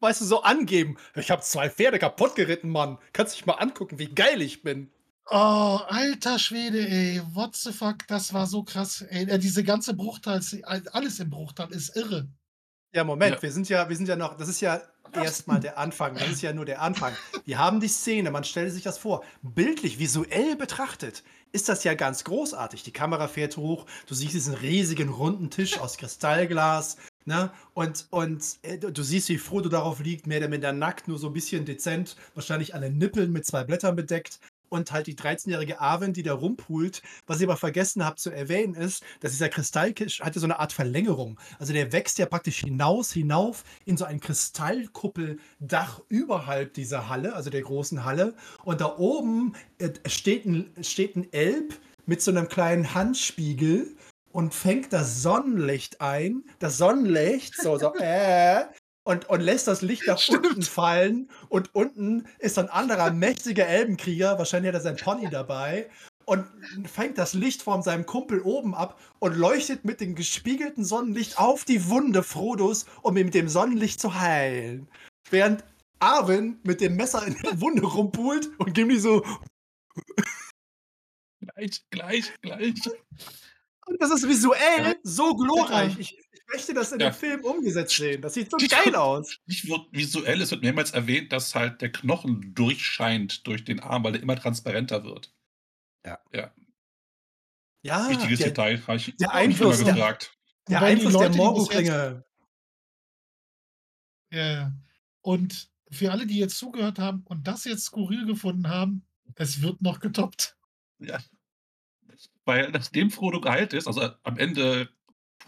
Weißt 0.00 0.20
du, 0.20 0.24
so 0.24 0.42
angeben. 0.42 0.96
Ich 1.16 1.30
habe 1.30 1.42
zwei 1.42 1.68
Pferde 1.68 1.98
kaputt 1.98 2.36
geritten, 2.36 2.70
Mann. 2.70 2.98
Kannst 3.12 3.34
dich 3.34 3.46
mal 3.46 3.54
angucken, 3.54 3.98
wie 3.98 4.06
geil 4.06 4.40
ich 4.42 4.62
bin. 4.62 4.90
Oh, 5.30 5.80
alter 5.86 6.38
Schwede, 6.38 6.88
ey. 6.88 7.20
What 7.34 7.56
the 7.56 7.72
fuck, 7.72 8.06
das 8.06 8.32
war 8.32 8.46
so 8.46 8.62
krass. 8.62 9.02
Ey, 9.02 9.28
äh, 9.28 9.38
diese 9.38 9.62
ganze 9.64 9.92
Bruchtal, 9.92 10.40
alles 10.92 11.20
im 11.20 11.28
Bruchtal 11.28 11.70
ist 11.72 11.94
irre. 11.96 12.28
Ja, 12.92 13.04
Moment, 13.04 13.36
ja. 13.36 13.42
wir 13.42 13.52
sind 13.52 13.68
ja, 13.68 13.88
wir 13.88 13.96
sind 13.96 14.08
ja 14.08 14.16
noch, 14.16 14.36
das 14.36 14.48
ist 14.48 14.60
ja 14.60 14.80
erstmal 15.12 15.60
der 15.60 15.78
Anfang. 15.78 16.14
Das 16.14 16.28
ist 16.28 16.42
ja 16.42 16.52
nur 16.52 16.64
der 16.64 16.80
Anfang. 16.80 17.14
Wir 17.44 17.58
haben 17.58 17.80
die 17.80 17.88
Szene, 17.88 18.30
man 18.30 18.44
stellt 18.44 18.72
sich 18.72 18.82
das 18.82 18.98
vor. 18.98 19.24
Bildlich, 19.42 19.98
visuell 19.98 20.56
betrachtet, 20.56 21.22
ist 21.52 21.68
das 21.68 21.84
ja 21.84 21.94
ganz 21.94 22.24
großartig. 22.24 22.82
Die 22.82 22.92
Kamera 22.92 23.28
fährt 23.28 23.56
hoch, 23.56 23.86
du 24.06 24.14
siehst 24.14 24.34
diesen 24.34 24.54
riesigen 24.54 25.08
runden 25.08 25.50
Tisch 25.50 25.78
aus 25.78 25.96
Kristallglas, 25.96 26.96
ne? 27.24 27.50
Und, 27.74 28.06
und 28.10 28.42
äh, 28.62 28.78
du 28.78 29.02
siehst, 29.02 29.28
wie 29.28 29.38
Frodo 29.38 29.68
darauf 29.68 30.00
liegt, 30.00 30.26
mehr 30.26 30.38
oder 30.38 30.48
minder 30.48 30.72
nackt, 30.72 31.08
nur 31.08 31.18
so 31.18 31.28
ein 31.28 31.32
bisschen 31.32 31.64
dezent, 31.64 32.16
wahrscheinlich 32.34 32.74
an 32.74 32.82
den 32.82 32.98
Nippeln 32.98 33.32
mit 33.32 33.46
zwei 33.46 33.64
Blättern 33.64 33.96
bedeckt 33.96 34.40
und 34.68 34.92
halt 34.92 35.06
die 35.06 35.14
13-jährige 35.14 35.80
Arwen, 35.80 36.12
die 36.12 36.22
da 36.22 36.34
rumpult. 36.34 37.02
Was 37.26 37.40
ich 37.40 37.46
aber 37.46 37.56
vergessen 37.56 38.04
habe 38.04 38.16
zu 38.16 38.30
erwähnen, 38.30 38.74
ist, 38.74 39.02
dass 39.20 39.32
dieser 39.32 39.48
Kristallkisch 39.48 40.20
hatte 40.20 40.40
so 40.40 40.46
eine 40.46 40.58
Art 40.58 40.72
Verlängerung. 40.72 41.38
Also 41.58 41.72
der 41.72 41.92
wächst 41.92 42.18
ja 42.18 42.26
praktisch 42.26 42.60
hinaus, 42.60 43.12
hinauf 43.12 43.64
in 43.84 43.96
so 43.96 44.04
ein 44.04 44.20
Kristallkuppeldach 44.20 46.00
überhalb 46.08 46.74
dieser 46.74 47.08
Halle, 47.08 47.34
also 47.34 47.50
der 47.50 47.62
großen 47.62 48.04
Halle. 48.04 48.34
Und 48.64 48.80
da 48.80 48.96
oben 48.96 49.54
äh, 49.78 49.90
steht 50.06 50.46
ein, 50.46 50.70
steht 50.82 51.16
ein 51.16 51.32
Elb 51.32 51.74
mit 52.06 52.22
so 52.22 52.30
einem 52.30 52.48
kleinen 52.48 52.94
Handspiegel 52.94 53.94
und 54.32 54.54
fängt 54.54 54.92
das 54.92 55.22
Sonnenlicht 55.22 56.00
ein. 56.00 56.44
Das 56.58 56.78
Sonnenlicht, 56.78 57.54
so, 57.60 57.78
so, 57.78 57.94
äh, 58.00 58.64
und, 59.08 59.30
und 59.30 59.40
lässt 59.40 59.66
das 59.66 59.80
Licht 59.80 60.06
nach 60.06 60.18
Stimmt. 60.18 60.46
unten 60.46 60.62
fallen. 60.62 61.30
Und 61.48 61.74
unten 61.74 62.28
ist 62.40 62.58
ein 62.58 62.68
anderer 62.68 63.10
mächtiger 63.10 63.66
Elbenkrieger, 63.66 64.38
wahrscheinlich 64.38 64.68
hat 64.68 64.74
er 64.74 64.82
sein 64.82 64.96
Pony 64.96 65.30
dabei, 65.30 65.88
und 66.26 66.46
fängt 66.84 67.16
das 67.16 67.32
Licht 67.32 67.62
von 67.62 67.82
seinem 67.82 68.04
Kumpel 68.04 68.42
oben 68.42 68.74
ab 68.74 69.00
und 69.18 69.34
leuchtet 69.34 69.86
mit 69.86 70.02
dem 70.02 70.14
gespiegelten 70.14 70.84
Sonnenlicht 70.84 71.38
auf 71.38 71.64
die 71.64 71.88
Wunde 71.88 72.22
Frodos, 72.22 72.84
um 73.00 73.16
ihn 73.16 73.24
mit 73.24 73.34
dem 73.34 73.48
Sonnenlicht 73.48 73.98
zu 73.98 74.20
heilen. 74.20 74.90
Während 75.30 75.64
Arwen 76.00 76.60
mit 76.64 76.82
dem 76.82 76.96
Messer 76.96 77.26
in 77.26 77.34
der 77.42 77.58
Wunde 77.62 77.86
rumpult 77.86 78.50
und 78.58 78.74
Gimli 78.74 79.00
so. 79.00 79.24
Gleich, 81.40 81.82
gleich, 81.88 82.32
gleich. 82.42 82.74
Und 83.86 84.02
das 84.02 84.10
ist 84.10 84.28
visuell 84.28 84.96
so 85.02 85.34
glorreich. 85.34 85.98
Ich, 85.98 86.18
möchte 86.52 86.74
das 86.74 86.92
in 86.92 87.00
ja. 87.00 87.10
dem 87.10 87.14
Film 87.14 87.44
umgesetzt 87.44 87.96
sehen. 87.96 88.22
Das 88.22 88.34
sieht 88.34 88.50
so 88.50 88.56
ich 88.58 88.70
geil 88.70 88.94
aus. 88.94 89.38
Ich 89.46 89.68
wird, 89.68 89.86
visuell, 89.92 90.40
es 90.40 90.50
wird 90.50 90.62
mehrmals 90.62 90.90
erwähnt, 90.92 91.32
dass 91.32 91.54
halt 91.54 91.80
der 91.80 91.92
Knochen 91.92 92.54
durchscheint 92.54 93.46
durch 93.46 93.64
den 93.64 93.80
Arm, 93.80 94.04
weil 94.04 94.12
der 94.12 94.22
immer 94.22 94.36
transparenter 94.36 95.04
wird. 95.04 95.32
Ja. 96.04 96.18
Ja. 96.32 96.52
Ja. 97.82 98.08
Wichtiges 98.10 98.38
der, 98.38 98.48
Detail, 98.48 98.82
habe 98.86 98.96
ich 98.96 99.14
der 99.16 99.32
Einfluss, 99.32 99.84
der, 99.84 99.94
gefragt. 99.94 100.36
Der, 100.68 100.80
der 100.80 100.88
Einfluss 100.88 101.12
Leute, 101.12 101.30
der 101.30 101.36
Morgoklinge. 101.36 102.24
Ja. 104.30 104.72
Und 105.20 105.70
für 105.90 106.10
alle, 106.10 106.26
die 106.26 106.38
jetzt 106.38 106.58
zugehört 106.58 106.98
haben 106.98 107.22
und 107.24 107.46
das 107.46 107.64
jetzt 107.64 107.84
skurril 107.84 108.26
gefunden 108.26 108.68
haben, 108.68 109.06
es 109.36 109.62
wird 109.62 109.80
noch 109.80 110.00
getoppt. 110.00 110.56
Ja. 110.98 111.18
Weil 112.44 112.70
nachdem 112.70 113.10
Frodo 113.10 113.40
geheilt 113.40 113.72
ist, 113.72 113.86
also 113.86 114.10
am 114.22 114.38
Ende 114.38 114.88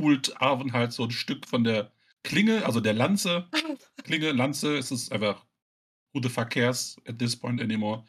pult 0.01 0.41
Arwen 0.41 0.73
halt 0.73 0.93
so 0.93 1.05
ein 1.05 1.11
Stück 1.11 1.47
von 1.47 1.63
der 1.63 1.93
Klinge, 2.23 2.65
also 2.65 2.81
der 2.81 2.95
Lanze. 2.95 3.49
Klinge, 4.05 4.33
Lanze, 4.33 4.77
es 4.77 4.91
ist 4.91 5.13
einfach 5.13 5.45
gute 6.13 6.31
Verkehrs 6.31 6.97
at 7.07 7.19
this 7.19 7.37
point 7.37 7.61
anymore. 7.61 8.05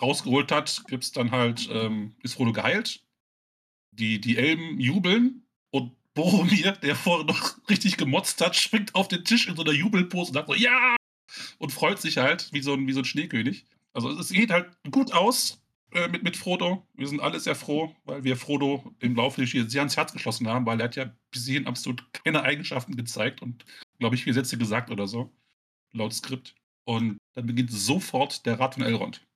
Rausgeholt 0.00 0.50
hat, 0.52 0.84
gibt's 0.86 1.12
dann 1.12 1.30
halt, 1.30 1.68
ähm, 1.72 2.14
ist 2.22 2.34
Frodo 2.34 2.52
geheilt. 2.52 3.04
Die, 3.92 4.20
die 4.20 4.36
Elben 4.38 4.80
jubeln 4.80 5.46
und 5.70 5.96
Boromir, 6.14 6.72
der 6.72 6.96
vorher 6.96 7.26
noch 7.26 7.56
richtig 7.68 7.96
gemotzt 7.96 8.40
hat, 8.40 8.56
springt 8.56 8.94
auf 8.94 9.08
den 9.08 9.24
Tisch 9.24 9.46
in 9.46 9.56
so 9.56 9.62
einer 9.62 9.72
Jubelpose 9.72 10.30
und 10.30 10.34
sagt 10.34 10.48
so, 10.48 10.54
ja! 10.54 10.96
Und 11.58 11.70
freut 11.70 12.00
sich 12.00 12.18
halt 12.18 12.52
wie 12.52 12.62
so 12.62 12.74
ein, 12.74 12.86
wie 12.86 12.92
so 12.92 13.00
ein 13.00 13.04
Schneekönig. 13.04 13.64
Also 13.92 14.10
es 14.18 14.30
geht 14.30 14.50
halt 14.50 14.70
gut 14.90 15.12
aus. 15.12 15.59
Äh, 15.92 16.08
mit, 16.08 16.22
mit 16.22 16.36
Frodo. 16.36 16.86
Wir 16.94 17.08
sind 17.08 17.20
alle 17.20 17.40
sehr 17.40 17.56
froh, 17.56 17.94
weil 18.04 18.22
wir 18.22 18.36
Frodo 18.36 18.94
im 19.00 19.16
Laufe 19.16 19.40
des 19.40 19.50
Spiels 19.50 19.72
sehr 19.72 19.80
ans 19.80 19.96
Herz 19.96 20.12
geschlossen 20.12 20.46
haben, 20.48 20.66
weil 20.66 20.80
er 20.80 20.84
hat 20.84 20.96
ja 20.96 21.12
bis 21.30 21.46
hierhin 21.46 21.66
absolut 21.66 22.12
keine 22.12 22.42
Eigenschaften 22.42 22.96
gezeigt 22.96 23.42
und, 23.42 23.64
glaube 23.98 24.14
ich, 24.14 24.24
vier 24.24 24.34
Sätze 24.34 24.56
gesagt 24.56 24.90
oder 24.90 25.08
so, 25.08 25.32
laut 25.92 26.14
Skript. 26.14 26.54
Und 26.84 27.18
dann 27.34 27.46
beginnt 27.46 27.72
sofort 27.72 28.46
der 28.46 28.60
Rat 28.60 28.74
von 28.74 28.84
Elrond. 28.84 29.26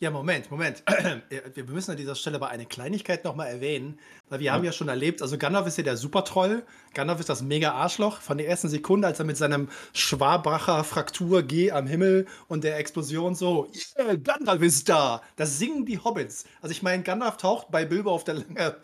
Ja, 0.00 0.12
Moment, 0.12 0.48
Moment. 0.48 0.84
Wir 1.54 1.64
müssen 1.64 1.90
an 1.90 1.96
dieser 1.96 2.14
Stelle 2.14 2.36
aber 2.36 2.50
eine 2.50 2.66
Kleinigkeit 2.66 3.24
nochmal 3.24 3.48
erwähnen, 3.48 3.98
weil 4.28 4.38
wir 4.38 4.46
ja. 4.46 4.52
haben 4.52 4.62
ja 4.62 4.70
schon 4.70 4.86
erlebt, 4.86 5.22
also 5.22 5.36
Gandalf 5.38 5.66
ist 5.66 5.76
ja 5.76 5.82
der 5.82 5.96
Supertroll. 5.96 6.62
Gandalf 6.94 7.18
ist 7.18 7.28
das 7.28 7.42
mega 7.42 7.72
Arschloch. 7.72 8.20
Von 8.20 8.38
der 8.38 8.46
ersten 8.46 8.68
Sekunde, 8.68 9.08
als 9.08 9.18
er 9.18 9.24
mit 9.24 9.36
seinem 9.36 9.68
Schwabacher 9.94 10.84
Fraktur 10.84 11.42
G 11.42 11.72
am 11.72 11.88
Himmel 11.88 12.26
und 12.46 12.62
der 12.62 12.78
Explosion 12.78 13.34
so, 13.34 13.68
yeah, 13.98 14.14
Gandalf 14.14 14.62
ist 14.62 14.88
da. 14.88 15.20
Das 15.34 15.58
singen 15.58 15.84
die 15.84 15.98
Hobbits. 15.98 16.44
Also 16.62 16.70
ich 16.70 16.82
meine, 16.84 17.02
Gandalf 17.02 17.36
taucht 17.36 17.72
bei 17.72 17.84
Bilbo 17.84 18.12
auf 18.12 18.22
der 18.22 18.34
lange 18.34 18.76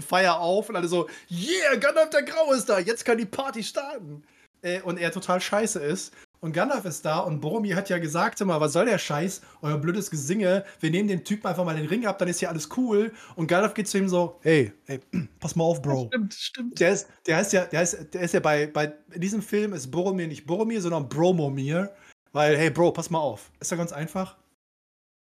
Feier 0.00 0.40
auf 0.40 0.70
und 0.70 0.76
alle 0.76 0.88
so, 0.88 1.10
yeah, 1.30 1.74
Gandalf 1.76 2.08
der 2.08 2.22
Grau 2.22 2.54
ist 2.54 2.70
da, 2.70 2.78
jetzt 2.78 3.04
kann 3.04 3.18
die 3.18 3.26
Party 3.26 3.62
starten. 3.62 4.24
Äh, 4.62 4.80
und 4.80 4.98
er 4.98 5.12
total 5.12 5.40
scheiße 5.40 5.78
ist. 5.78 6.12
Und 6.40 6.52
Gandalf 6.52 6.84
ist 6.84 7.04
da 7.04 7.18
und 7.20 7.40
Boromir 7.40 7.74
hat 7.74 7.88
ja 7.88 7.98
gesagt, 7.98 8.40
immer, 8.40 8.60
was 8.60 8.72
soll 8.72 8.86
der 8.86 8.98
Scheiß, 8.98 9.40
euer 9.62 9.78
blödes 9.78 10.10
Gesinge, 10.10 10.64
wir 10.80 10.90
nehmen 10.90 11.08
den 11.08 11.24
Typen 11.24 11.46
einfach 11.46 11.64
mal 11.64 11.76
den 11.76 11.86
Ring 11.86 12.06
ab, 12.06 12.18
dann 12.18 12.28
ist 12.28 12.38
hier 12.38 12.48
alles 12.48 12.68
cool. 12.76 13.12
Und 13.34 13.48
Gandalf 13.48 13.74
geht 13.74 13.88
zu 13.88 13.98
ihm 13.98 14.08
so, 14.08 14.38
hey, 14.42 14.72
hey, 14.86 15.00
pass 15.40 15.56
mal 15.56 15.64
auf, 15.64 15.82
Bro. 15.82 16.06
Stimmt, 16.12 16.34
stimmt. 16.34 16.80
Der 16.80 16.92
ist, 16.92 17.08
der 17.26 17.40
ist 17.40 17.52
ja, 17.52 17.64
der 17.64 17.82
ist, 17.82 18.14
der 18.14 18.20
ist 18.20 18.34
ja 18.34 18.40
bei, 18.40 18.66
bei, 18.66 18.92
in 19.12 19.20
diesem 19.20 19.42
Film 19.42 19.72
ist 19.72 19.90
Boromir 19.90 20.28
nicht 20.28 20.46
Boromir, 20.46 20.80
sondern 20.80 21.08
Bromomir. 21.08 21.92
Weil, 22.32 22.56
hey, 22.56 22.70
Bro, 22.70 22.92
pass 22.92 23.10
mal 23.10 23.18
auf. 23.18 23.50
Ist 23.58 23.70
ja 23.70 23.76
ganz 23.76 23.92
einfach. 23.92 24.36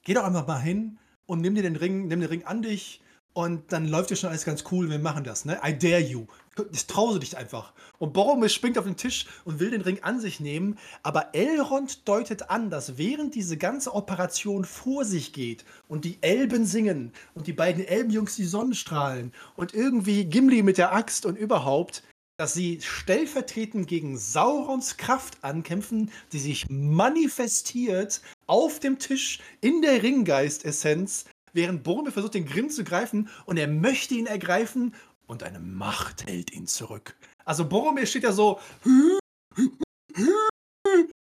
Geh 0.04 0.14
doch 0.14 0.24
einfach 0.24 0.48
mal 0.48 0.60
hin 0.60 0.98
und 1.28 1.42
nimm 1.42 1.56
dir 1.56 1.62
den 1.62 1.76
Ring, 1.76 2.08
nimm 2.08 2.20
den 2.20 2.30
Ring 2.30 2.44
an 2.46 2.62
dich 2.62 3.02
und 3.34 3.72
dann 3.72 3.88
läuft 3.88 4.10
ja 4.10 4.16
schon 4.16 4.30
alles 4.30 4.46
ganz 4.46 4.64
cool, 4.72 4.90
wir 4.90 5.00
machen 5.00 5.24
das, 5.24 5.46
ne? 5.46 5.60
I 5.66 5.78
dare 5.78 6.02
you. 6.02 6.26
Ich 6.74 6.88
traue 6.88 7.20
dich 7.20 7.38
einfach. 7.38 7.74
Und 8.00 8.12
Boromir 8.12 8.50
springt 8.50 8.78
auf 8.78 8.84
den 8.84 8.98
Tisch 8.98 9.28
und 9.46 9.60
will 9.60 9.72
den 9.72 9.82
Ring 9.82 10.04
an 10.04 10.20
sich 10.20 10.42
nehmen, 10.42 10.78
aber 11.04 11.34
Elrond 11.34 12.08
deutet 12.08 12.50
an, 12.50 12.70
dass 12.70 12.98
während 12.98 13.34
diese 13.36 13.56
ganze 13.56 13.94
Operation 13.94 14.66
vor 14.66 15.06
sich 15.06 15.32
geht 15.32 15.64
und 15.88 16.04
die 16.04 16.18
Elben 16.22 16.66
singen 16.66 17.14
und 17.34 17.48
die 17.48 17.54
beiden 17.54 17.86
Elbenjungs 17.86 18.36
die 18.36 18.44
Sonnenstrahlen 18.44 19.32
und 19.56 19.74
irgendwie 19.74 20.26
Gimli 20.26 20.62
mit 20.64 20.78
der 20.78 20.94
Axt 20.94 21.26
und 21.26 21.38
überhaupt, 21.38 22.04
dass 22.40 22.54
sie 22.54 22.80
stellvertretend 22.82 23.88
gegen 23.88 24.18
Saurons 24.18 24.96
Kraft 24.96 25.44
ankämpfen, 25.44 26.10
die 26.32 26.40
sich 26.40 26.70
manifestiert 26.70 28.22
auf 28.48 28.80
dem 28.80 28.98
Tisch 28.98 29.40
in 29.60 29.82
der 29.82 30.04
Ringgeist-Essenz 30.04 31.26
während 31.54 31.84
Boromir 31.84 32.12
versucht, 32.12 32.34
den 32.34 32.46
Grimm 32.46 32.70
zu 32.70 32.84
greifen 32.84 33.30
und 33.46 33.58
er 33.58 33.68
möchte 33.68 34.16
ihn 34.16 34.26
ergreifen 34.26 34.94
und 35.28 35.44
eine 35.44 35.60
Macht 35.60 36.26
hält 36.28 36.52
ihn 36.52 36.68
zurück. 36.68 37.16
Also 37.46 37.68
Boromir 37.68 38.06
steht 38.06 38.24
ja 38.24 38.32
so 38.32 38.60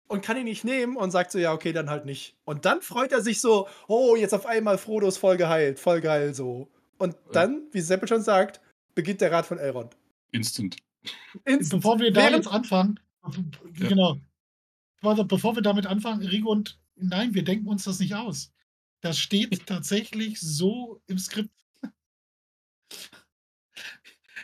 und 0.07 0.21
kann 0.21 0.37
ihn 0.37 0.45
nicht 0.45 0.63
nehmen 0.63 0.95
und 0.95 1.11
sagt 1.11 1.31
so, 1.31 1.39
ja, 1.39 1.53
okay, 1.53 1.73
dann 1.73 1.89
halt 1.89 2.05
nicht. 2.05 2.35
Und 2.45 2.65
dann 2.65 2.81
freut 2.81 3.11
er 3.11 3.21
sich 3.21 3.41
so, 3.41 3.67
oh, 3.87 4.15
jetzt 4.15 4.33
auf 4.33 4.45
einmal 4.45 4.77
Frodo 4.77 5.07
ist 5.07 5.17
voll 5.17 5.37
geheilt, 5.37 5.79
voll 5.79 6.01
geil 6.01 6.33
so. 6.33 6.69
Und 6.97 7.15
dann, 7.31 7.63
wie 7.71 7.81
Seppel 7.81 8.07
schon 8.07 8.21
sagt, 8.21 8.61
beginnt 8.95 9.21
der 9.21 9.31
Rat 9.31 9.45
von 9.45 9.59
Elrond. 9.59 9.95
Instant. 10.31 10.77
Instant. 11.45 11.81
Bevor 11.81 11.99
wir 11.99 12.11
da 12.11 12.29
jetzt 12.29 12.47
anfangen, 12.47 12.99
ja. 13.77 13.87
genau. 13.87 14.17
Bevor 15.01 15.55
wir 15.55 15.61
damit 15.61 15.85
anfangen, 15.85 16.25
Rigo 16.25 16.51
und 16.51 16.79
nein, 16.95 17.33
wir 17.33 17.43
denken 17.43 17.67
uns 17.67 17.83
das 17.83 17.99
nicht 17.99 18.15
aus. 18.15 18.51
Das 19.01 19.19
steht 19.19 19.65
tatsächlich 19.67 20.39
so 20.39 21.01
im 21.07 21.17
Skript. 21.17 21.51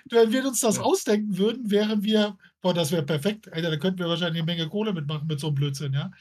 Wenn 0.10 0.32
wir 0.32 0.46
uns 0.46 0.60
das 0.60 0.78
ja. 0.78 0.82
ausdenken 0.82 1.38
würden, 1.38 1.72
wären 1.72 2.04
wir, 2.04 2.38
boah, 2.62 2.74
das 2.74 2.92
wäre 2.92 3.04
perfekt. 3.04 3.52
Alter, 3.52 3.72
da 3.72 3.78
könnten 3.78 4.00
wir 4.00 4.10
wahrscheinlich 4.10 4.42
eine 4.42 4.52
Menge 4.52 4.70
Kohle 4.70 4.94
mitmachen 4.94 5.28
mit 5.28 5.40
so 5.40 5.48
einem 5.48 5.56
Blödsinn, 5.56 5.94
ja. 5.94 6.12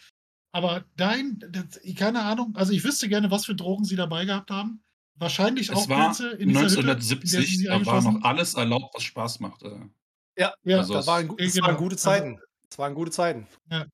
Aber 0.52 0.84
dein, 0.96 1.38
das, 1.50 1.80
keine 1.96 2.22
Ahnung, 2.22 2.54
also 2.56 2.72
ich 2.72 2.84
wüsste 2.84 3.08
gerne, 3.08 3.30
was 3.30 3.46
für 3.46 3.54
Drogen 3.54 3.84
sie 3.84 3.96
dabei 3.96 4.24
gehabt 4.24 4.50
haben. 4.50 4.82
Wahrscheinlich 5.14 5.68
es 5.70 5.76
auch 5.76 5.88
war 5.88 6.06
Pilze 6.06 6.30
in 6.32 6.50
1970, 6.50 7.60
Hütte, 7.60 7.64
da 7.68 7.86
war 7.86 8.02
noch 8.02 8.22
alles 8.22 8.54
erlaubt, 8.54 8.94
was 8.94 9.02
Spaß 9.02 9.40
machte. 9.40 9.90
Ja, 10.36 10.54
ja 10.64 10.78
also 10.78 10.94
das, 10.94 11.06
waren, 11.06 11.34
das 11.36 11.54
genau. 11.54 11.66
waren 11.66 11.76
gute 11.76 11.96
Zeiten. 11.96 12.38
Es 12.70 12.78
waren 12.78 12.94
gute 12.94 13.10
Zeiten. 13.10 13.46
Ja. 13.70 13.86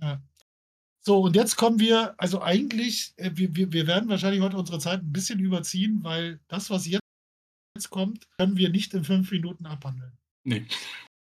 ja. 0.00 0.20
So, 1.06 1.20
und 1.20 1.36
jetzt 1.36 1.54
kommen 1.56 1.78
wir, 1.78 2.14
also 2.18 2.42
eigentlich, 2.42 3.14
äh, 3.16 3.30
wir, 3.34 3.54
wir, 3.54 3.72
wir 3.72 3.86
werden 3.86 4.08
wahrscheinlich 4.08 4.42
heute 4.42 4.56
unsere 4.56 4.80
Zeit 4.80 5.02
ein 5.02 5.12
bisschen 5.12 5.38
überziehen, 5.38 6.00
weil 6.02 6.40
das, 6.48 6.68
was 6.68 6.84
jetzt 6.88 7.90
kommt, 7.90 8.26
können 8.38 8.56
wir 8.56 8.70
nicht 8.70 8.92
in 8.92 9.04
fünf 9.04 9.30
Minuten 9.30 9.66
abhandeln. 9.66 10.18
Nee. 10.42 10.66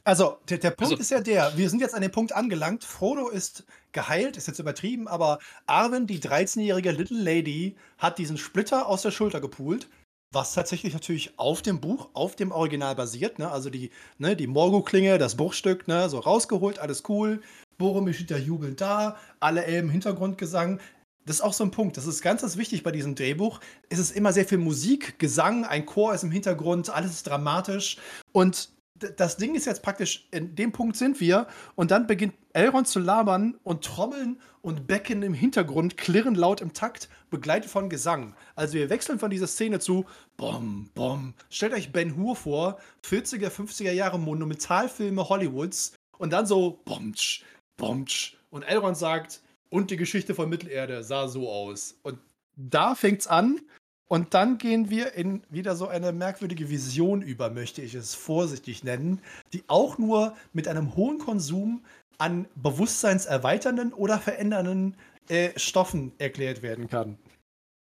Also, 0.05 0.39
der, 0.49 0.59
der 0.59 0.71
Punkt 0.71 0.93
also, 0.93 1.01
ist 1.01 1.11
ja 1.11 1.21
der, 1.21 1.59
wir 1.59 1.69
sind 1.69 1.81
jetzt 1.81 1.97
an 1.97 2.03
dem 2.03 2.13
Punkt 2.13 2.33
angelangt, 2.33 2.85
Frodo 2.85 3.29
ist 3.29 3.67
geheilt, 3.91 4.37
ist 4.37 4.47
jetzt 4.47 4.61
übertrieben, 4.61 5.09
aber 5.09 5.41
Arwen, 5.67 6.07
die 6.07 6.21
13-jährige 6.21 6.93
Little 6.93 7.21
Lady, 7.21 7.75
hat 7.99 8.19
diesen 8.19 8.39
Splitter 8.39 8.87
aus 8.87 9.03
der 9.03 9.11
Schulter 9.11 9.41
gepult, 9.41 9.89
was 10.33 10.55
tatsächlich 10.55 10.93
natürlich 10.93 11.41
auf 11.41 11.61
dem 11.63 11.81
Buch, 11.81 12.11
auf 12.13 12.37
dem 12.37 12.53
Original 12.53 12.95
basiert, 12.95 13.41
ne? 13.41 13.51
Also 13.51 13.71
die, 13.71 13.91
ne, 14.19 14.37
die 14.37 14.47
Morgul-Klinge, 14.47 15.19
das 15.19 15.37
Bruchstück, 15.37 15.89
ne, 15.89 16.09
so 16.09 16.21
rausgeholt, 16.21 16.79
alles 16.79 17.03
cool. 17.09 17.43
Boromir 17.79 18.15
steht 18.15 18.31
ja 18.31 18.39
jubelnd 18.39 18.81
da, 18.81 19.17
alle 19.41 19.65
Elben 19.65 19.91
Hintergrundgesang. 19.91 20.81
Das 21.25 21.37
ist 21.37 21.43
auch 21.43 21.53
so 21.53 21.65
ein 21.65 21.71
Punkt. 21.71 21.97
Das 21.97 22.07
ist 22.07 22.23
ganz, 22.23 22.43
ganz 22.43 22.57
wichtig 22.57 22.83
bei 22.83 22.93
diesem 22.93 23.15
Drehbuch. 23.15 23.61
Es 23.89 23.99
ist 23.99 24.17
immer 24.17 24.33
sehr 24.33 24.45
viel 24.45 24.59
Musik, 24.59 25.19
Gesang, 25.19 25.65
ein 25.65 25.85
Chor 25.85 26.15
ist 26.15 26.23
im 26.23 26.31
Hintergrund, 26.31 26.89
alles 26.91 27.11
ist 27.13 27.27
dramatisch. 27.27 27.99
Und 28.33 28.71
das 29.17 29.37
Ding 29.37 29.55
ist 29.55 29.67
jetzt 29.67 29.83
praktisch, 29.83 30.27
in 30.31 30.55
dem 30.55 30.73
Punkt 30.73 30.97
sind 30.97 31.21
wir. 31.21 31.47
Und 31.75 31.91
dann 31.91 32.07
beginnt 32.07 32.35
Elrond 32.53 32.89
zu 32.89 32.99
labern 32.99 33.57
und 33.63 33.85
Trommeln 33.85 34.41
und 34.63 34.87
Becken 34.87 35.23
im 35.23 35.35
Hintergrund 35.35 35.97
klirren 35.97 36.35
laut 36.35 36.61
im 36.61 36.73
Takt, 36.73 37.09
begleitet 37.31 37.71
von 37.71 37.91
Gesang. 37.91 38.35
Also 38.55 38.75
wir 38.75 38.91
wechseln 38.91 39.19
von 39.19 39.31
dieser 39.31 39.47
Szene 39.47 39.79
zu 39.79 40.07
Bom, 40.37 40.91
Bom. 40.95 41.35
Stellt 41.51 41.75
euch 41.75 41.93
Ben 41.93 42.17
Hur 42.17 42.37
vor, 42.37 42.79
40er, 43.05 43.51
50er 43.51 43.93
Jahre 43.93 44.19
Monumentalfilme 44.19 45.29
Hollywoods. 45.29 45.93
Und 46.19 46.33
dann 46.33 46.47
so 46.47 46.81
Bomtsch, 46.87 47.43
Bomtsch. 47.77 48.37
Und 48.51 48.63
Elrond 48.63 48.97
sagt, 48.97 49.43
und 49.69 49.91
die 49.91 49.97
Geschichte 49.97 50.35
von 50.35 50.49
Mittelerde 50.49 51.03
sah 51.03 51.29
so 51.29 51.51
aus. 51.51 51.99
Und 52.03 52.19
da 52.57 52.95
fängt's 52.95 53.27
an. 53.27 53.61
Und 54.09 54.35
dann 54.35 54.59
gehen 54.59 54.89
wir 54.89 55.15
in 55.15 55.43
wieder 55.51 55.75
so 55.75 55.89
eine 55.89 56.13
merkwürdige 56.13 56.71
Vision 56.71 57.23
über, 57.23 57.51
möchte 57.51 57.83
ich 57.83 57.95
es 57.95 58.15
vorsichtig 58.15 58.85
nennen, 58.85 59.21
die 59.53 59.65
auch 59.67 59.99
nur 59.99 60.37
mit 60.53 60.69
einem 60.69 60.95
hohen 60.95 61.19
Konsum 61.19 61.85
an 62.19 62.47
bewusstseinserweiternden 62.55 63.93
oder 63.93 64.19
verändernden 64.19 64.95
äh, 65.29 65.51
Stoffen 65.59 66.13
erklärt 66.19 66.63
werden 66.63 66.89
kann. 66.89 67.19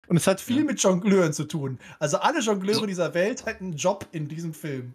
Und 0.08 0.18
es 0.18 0.26
hat 0.26 0.40
viel 0.40 0.58
ja. 0.58 0.64
mit 0.64 0.82
Jongleuren 0.82 1.32
zu 1.32 1.44
tun. 1.44 1.78
Also 1.98 2.18
alle 2.18 2.40
Jongleure 2.40 2.86
dieser 2.86 3.14
Welt 3.14 3.46
hätten 3.46 3.64
einen 3.64 3.76
Job 3.76 4.06
in 4.12 4.28
diesem 4.28 4.52
Film. 4.52 4.94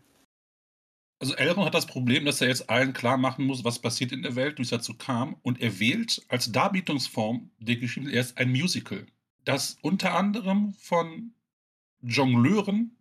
Also 1.20 1.34
Elrond 1.36 1.66
hat 1.66 1.74
das 1.74 1.88
Problem, 1.88 2.26
dass 2.26 2.42
er 2.42 2.48
jetzt 2.48 2.70
allen 2.70 2.94
klar 2.94 3.18
machen 3.18 3.46
muss, 3.46 3.64
was 3.64 3.80
passiert 3.80 4.12
in 4.12 4.22
der 4.22 4.36
Welt, 4.36 4.60
wie 4.60 4.62
es 4.62 4.70
dazu 4.70 4.94
kam. 4.94 5.36
Und 5.42 5.60
er 5.62 5.80
wählt 5.80 6.24
als 6.28 6.52
Darbietungsform 6.52 7.50
der 7.60 7.78
Geschichte 7.78 8.12
erst 8.12 8.38
ein 8.38 8.52
Musical, 8.52 9.06
das 9.44 9.78
unter 9.82 10.14
anderem 10.14 10.74
von 10.74 11.34
Jongleuren, 12.02 12.96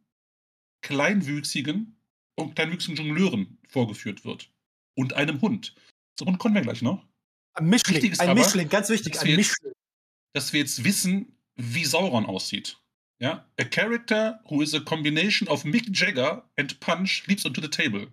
kleinwüchsigen 0.81 1.97
und 2.37 2.55
kleinwüchsigen 2.55 2.97
Jongleuren 2.97 3.59
vorgeführt 3.69 4.25
wird. 4.25 4.51
Und 4.95 5.13
einem 5.13 5.43
Hund. 5.43 5.75
Zum 6.17 6.29
Hund 6.29 6.39
kommen 6.39 6.55
wir 6.55 6.63
gleich 6.63 6.81
noch. 6.81 7.05
Ein 7.53 7.67
Mischling, 7.67 8.19
ein 8.19 8.31
aber, 8.31 8.41
Mischling, 8.41 8.69
ganz 8.69 8.89
wichtig, 8.89 9.21
ein 9.21 9.37
Mischling. 9.37 9.73
dass 10.33 10.53
wir 10.55 10.61
jetzt 10.61 10.85
wissen, 10.85 11.37
wie 11.57 11.85
Sauron 11.85 12.25
aussieht. 12.25 12.79
Yeah? 13.19 13.41
A 13.59 13.65
character 13.65 14.39
who 14.49 14.61
is 14.61 14.75
a 14.75 14.81
combination 14.81 15.49
of 15.49 15.63
Mick 15.63 15.91
Jagger 15.91 16.43
and 16.59 16.79
Punch 16.81 17.27
leaps 17.29 17.47
onto 17.47 17.61
the 17.61 17.69
table. 17.69 18.07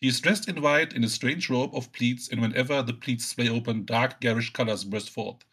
He 0.00 0.08
is 0.08 0.20
dressed 0.20 0.48
in 0.48 0.62
white 0.62 0.92
in 0.92 1.02
a 1.02 1.08
strange 1.08 1.50
robe 1.50 1.74
of 1.74 1.92
pleats, 1.92 2.28
and 2.28 2.40
whenever 2.40 2.82
the 2.82 2.92
pleats 2.92 3.26
sway 3.26 3.48
open, 3.48 3.84
dark, 3.84 4.20
garish 4.20 4.52
colors 4.52 4.84
burst 4.84 5.10
forth. 5.10 5.44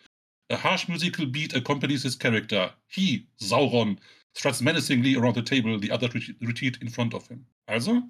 A 0.51 0.57
harsh 0.57 0.87
musical 0.87 1.25
beat 1.25 1.55
accompanies 1.55 2.03
his 2.03 2.15
character. 2.15 2.71
He, 2.87 3.27
Sauron, 3.41 3.97
struts 4.35 4.61
menacingly 4.61 5.15
around 5.15 5.33
the 5.33 5.41
table, 5.41 5.79
the 5.79 5.89
others 5.89 6.13
retreat 6.41 6.77
in 6.81 6.89
front 6.89 7.15
of 7.15 7.27
him. 7.27 7.47
Also, 7.67 8.03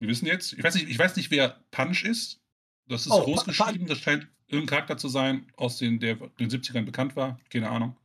wir 0.00 0.08
wissen 0.08 0.26
jetzt, 0.26 0.54
ich 0.54 0.64
weiß 0.64 0.74
nicht, 0.76 0.88
ich 0.88 0.98
weiß 0.98 1.16
nicht 1.16 1.30
wer 1.30 1.60
Punch 1.70 2.04
ist. 2.04 2.40
Das 2.88 3.06
ist 3.06 3.12
oh, 3.12 3.22
groß 3.22 3.44
geschrieben, 3.44 3.86
das 3.86 3.98
scheint 3.98 4.26
irgendein 4.46 4.66
Charakter 4.68 4.96
zu 4.96 5.08
sein, 5.08 5.46
aus 5.56 5.78
den, 5.78 6.00
der 6.00 6.20
in 6.38 6.48
den 6.48 6.50
70ern 6.50 6.84
bekannt 6.84 7.16
war. 7.16 7.38
Keine 7.50 7.68
Ahnung. 7.68 7.96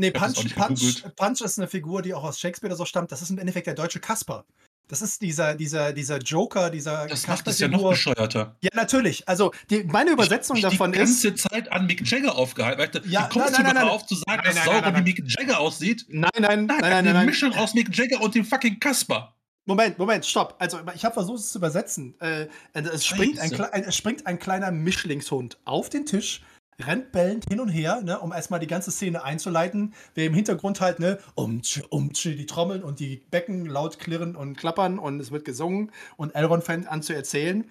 Nee, 0.00 0.10
Punch, 0.12 0.54
Punch, 0.54 1.04
Punch 1.14 1.40
ist 1.42 1.58
eine 1.58 1.68
Figur, 1.68 2.00
die 2.00 2.14
auch 2.14 2.24
aus 2.24 2.40
Shakespeare 2.40 2.74
so 2.74 2.86
stammt. 2.86 3.12
Das 3.12 3.20
ist 3.20 3.28
im 3.28 3.36
Endeffekt 3.36 3.66
der 3.66 3.74
deutsche 3.74 4.00
Kasper. 4.00 4.46
Das 4.88 5.02
ist 5.02 5.20
dieser, 5.20 5.54
dieser, 5.54 5.92
dieser 5.92 6.16
Joker, 6.18 6.70
dieser. 6.70 7.06
Das 7.06 7.28
macht 7.28 7.46
es 7.46 7.58
ja 7.58 7.68
noch 7.68 7.90
bescheuerter. 7.90 8.56
Ja, 8.62 8.70
natürlich. 8.72 9.28
Also, 9.28 9.52
die, 9.68 9.84
meine 9.84 10.12
Übersetzung 10.12 10.56
ich, 10.56 10.64
ich 10.64 10.70
davon 10.70 10.94
ist. 10.94 11.22
die 11.22 11.28
ganze 11.28 11.48
Zeit 11.48 11.70
an 11.70 11.86
Mick 11.86 12.10
Jagger 12.10 12.34
aufgehalten. 12.34 13.02
Ja, 13.08 13.26
wie 13.26 13.38
kommst 13.38 13.52
nein, 13.52 13.66
du 13.66 13.72
nein, 13.74 13.74
darauf 13.74 14.06
zu 14.06 14.14
sagen, 14.14 14.42
nein, 14.42 14.54
dass 14.54 14.64
Sauber 14.64 14.96
wie 14.96 15.02
Mick 15.02 15.22
Jagger 15.26 15.60
aussieht? 15.60 16.06
Nein, 16.08 16.30
nein, 16.38 16.64
nein, 16.64 16.78
nein, 16.80 17.04
nein. 17.04 17.08
Eine 17.08 17.26
Mischung 17.26 17.52
aus 17.52 17.74
Mick 17.74 17.94
Jagger 17.94 18.22
und 18.22 18.34
dem 18.34 18.46
fucking 18.46 18.80
Kasper. 18.80 19.36
Moment, 19.66 19.98
Moment, 19.98 20.24
stopp. 20.24 20.56
Also, 20.58 20.80
ich 20.94 21.04
habe 21.04 21.12
versucht, 21.12 21.40
es 21.40 21.52
zu 21.52 21.58
übersetzen. 21.58 22.18
Äh, 22.20 22.48
es, 22.72 23.04
springt 23.04 23.38
ein, 23.38 23.52
es 23.52 23.94
springt 23.94 24.26
ein 24.26 24.38
kleiner 24.38 24.70
Mischlingshund 24.70 25.58
auf 25.66 25.90
den 25.90 26.06
Tisch, 26.06 26.40
rennt 26.80 27.12
bellend 27.12 27.44
hin 27.48 27.60
und 27.60 27.68
her, 27.68 28.00
ne, 28.02 28.18
um 28.20 28.32
erstmal 28.32 28.60
die 28.60 28.66
ganze 28.66 28.90
Szene 28.90 29.22
einzuleiten. 29.22 29.94
Wer 30.14 30.26
im 30.26 30.34
Hintergrund 30.34 30.80
halt, 30.80 30.98
ne, 30.98 31.18
umtsch, 31.34 31.82
umtsch, 31.90 32.24
die 32.24 32.46
Trommeln 32.46 32.82
und 32.82 33.00
die 33.00 33.22
Becken 33.30 33.66
laut 33.66 33.98
klirren 33.98 34.36
und 34.36 34.56
klappern 34.56 34.98
und 34.98 35.20
es 35.20 35.30
wird 35.30 35.44
gesungen 35.44 35.92
und 36.16 36.34
Elrond 36.34 36.64
fängt 36.64 36.88
an 36.88 37.02
zu 37.02 37.14
erzählen. 37.14 37.70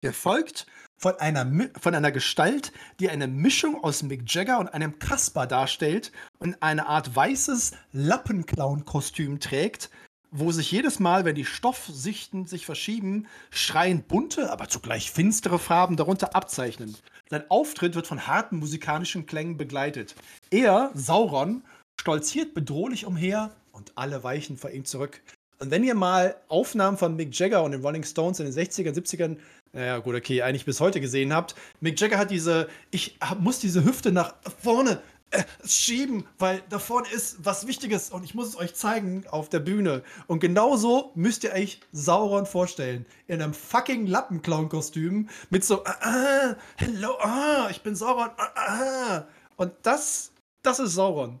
Gefolgt 0.00 0.66
von 0.96 1.14
einer, 1.18 1.70
von 1.80 1.94
einer 1.94 2.12
Gestalt, 2.12 2.72
die 3.00 3.08
eine 3.08 3.28
Mischung 3.28 3.82
aus 3.82 4.02
Mick 4.02 4.22
Jagger 4.26 4.58
und 4.58 4.68
einem 4.68 4.98
Kasper 4.98 5.46
darstellt 5.46 6.12
und 6.38 6.60
eine 6.62 6.86
Art 6.86 7.14
weißes 7.14 7.72
Lappenclown-Kostüm 7.92 9.40
trägt, 9.40 9.90
wo 10.30 10.52
sich 10.52 10.70
jedes 10.70 10.98
Mal, 10.98 11.24
wenn 11.24 11.34
die 11.34 11.44
Stoffsichten 11.44 12.46
sich 12.46 12.66
verschieben, 12.66 13.26
schreiend 13.50 14.08
bunte, 14.08 14.50
aber 14.50 14.68
zugleich 14.68 15.10
finstere 15.10 15.58
Farben 15.58 15.96
darunter 15.96 16.34
abzeichnen. 16.34 16.96
Sein 17.30 17.44
Auftritt 17.50 17.94
wird 17.94 18.06
von 18.06 18.26
harten 18.26 18.58
musikalischen 18.58 19.26
Klängen 19.26 19.56
begleitet. 19.56 20.14
Er, 20.50 20.90
Sauron, 20.94 21.62
stolziert 22.00 22.54
bedrohlich 22.54 23.04
umher 23.04 23.50
und 23.72 23.92
alle 23.96 24.22
weichen 24.24 24.56
vor 24.56 24.70
ihm 24.70 24.84
zurück. 24.84 25.20
Und 25.58 25.70
wenn 25.70 25.84
ihr 25.84 25.94
mal 25.94 26.36
Aufnahmen 26.48 26.96
von 26.96 27.16
Mick 27.16 27.38
Jagger 27.38 27.64
und 27.64 27.72
den 27.72 27.82
Rolling 27.82 28.04
Stones 28.04 28.38
in 28.40 28.46
den 28.46 28.54
60ern, 28.54 28.94
70ern, 28.94 29.36
naja, 29.72 29.98
gut, 29.98 30.14
okay, 30.14 30.42
eigentlich 30.42 30.64
bis 30.64 30.80
heute 30.80 31.00
gesehen 31.00 31.32
habt, 31.32 31.54
Mick 31.80 32.00
Jagger 32.00 32.16
hat 32.16 32.30
diese, 32.30 32.68
ich 32.90 33.18
muss 33.40 33.58
diese 33.58 33.84
Hüfte 33.84 34.12
nach 34.12 34.34
vorne 34.62 35.02
äh, 35.30 35.44
schieben, 35.66 36.24
weil 36.38 36.62
da 36.70 36.78
vorne 36.78 37.08
ist 37.08 37.44
was 37.44 37.66
Wichtiges 37.66 38.10
und 38.10 38.24
ich 38.24 38.34
muss 38.34 38.48
es 38.48 38.56
euch 38.56 38.74
zeigen 38.74 39.24
auf 39.28 39.48
der 39.48 39.60
Bühne. 39.60 40.02
Und 40.26 40.40
genauso 40.40 41.12
müsst 41.14 41.44
ihr 41.44 41.52
euch 41.52 41.80
Sauron 41.92 42.46
vorstellen. 42.46 43.04
In 43.26 43.42
einem 43.42 43.52
fucking 43.52 44.06
Lappenclown-Kostüm 44.06 45.28
mit 45.50 45.64
so, 45.64 45.84
ah, 45.84 45.96
ah, 46.00 46.56
hello, 46.76 47.18
ah, 47.20 47.68
ich 47.70 47.82
bin 47.82 47.94
Sauron, 47.94 48.30
ah, 48.36 48.52
ah. 48.56 49.28
Und 49.56 49.72
das, 49.82 50.32
das 50.62 50.78
ist 50.78 50.94
Sauron. 50.94 51.38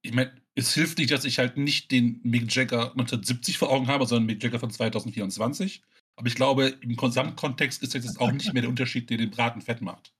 Ich 0.00 0.14
meine, 0.14 0.32
es 0.54 0.72
hilft 0.74 0.98
nicht, 0.98 1.10
dass 1.10 1.24
ich 1.24 1.38
halt 1.38 1.56
nicht 1.56 1.90
den 1.90 2.20
Mick 2.22 2.54
Jagger 2.54 2.92
1970 2.92 3.58
vor 3.58 3.70
Augen 3.70 3.88
habe, 3.88 4.06
sondern 4.06 4.26
Mick 4.26 4.42
Jagger 4.42 4.58
von 4.58 4.70
2024. 4.70 5.82
Aber 6.16 6.28
ich 6.28 6.34
glaube, 6.34 6.68
im 6.80 6.96
Gesamtkontext 6.96 7.82
ist 7.82 7.94
jetzt 7.94 8.20
auch 8.20 8.32
nicht 8.32 8.52
mehr 8.52 8.62
der 8.62 8.70
Unterschied, 8.70 9.10
der 9.10 9.18
den 9.18 9.30
Braten 9.30 9.60
fett 9.60 9.80
macht. 9.80 10.12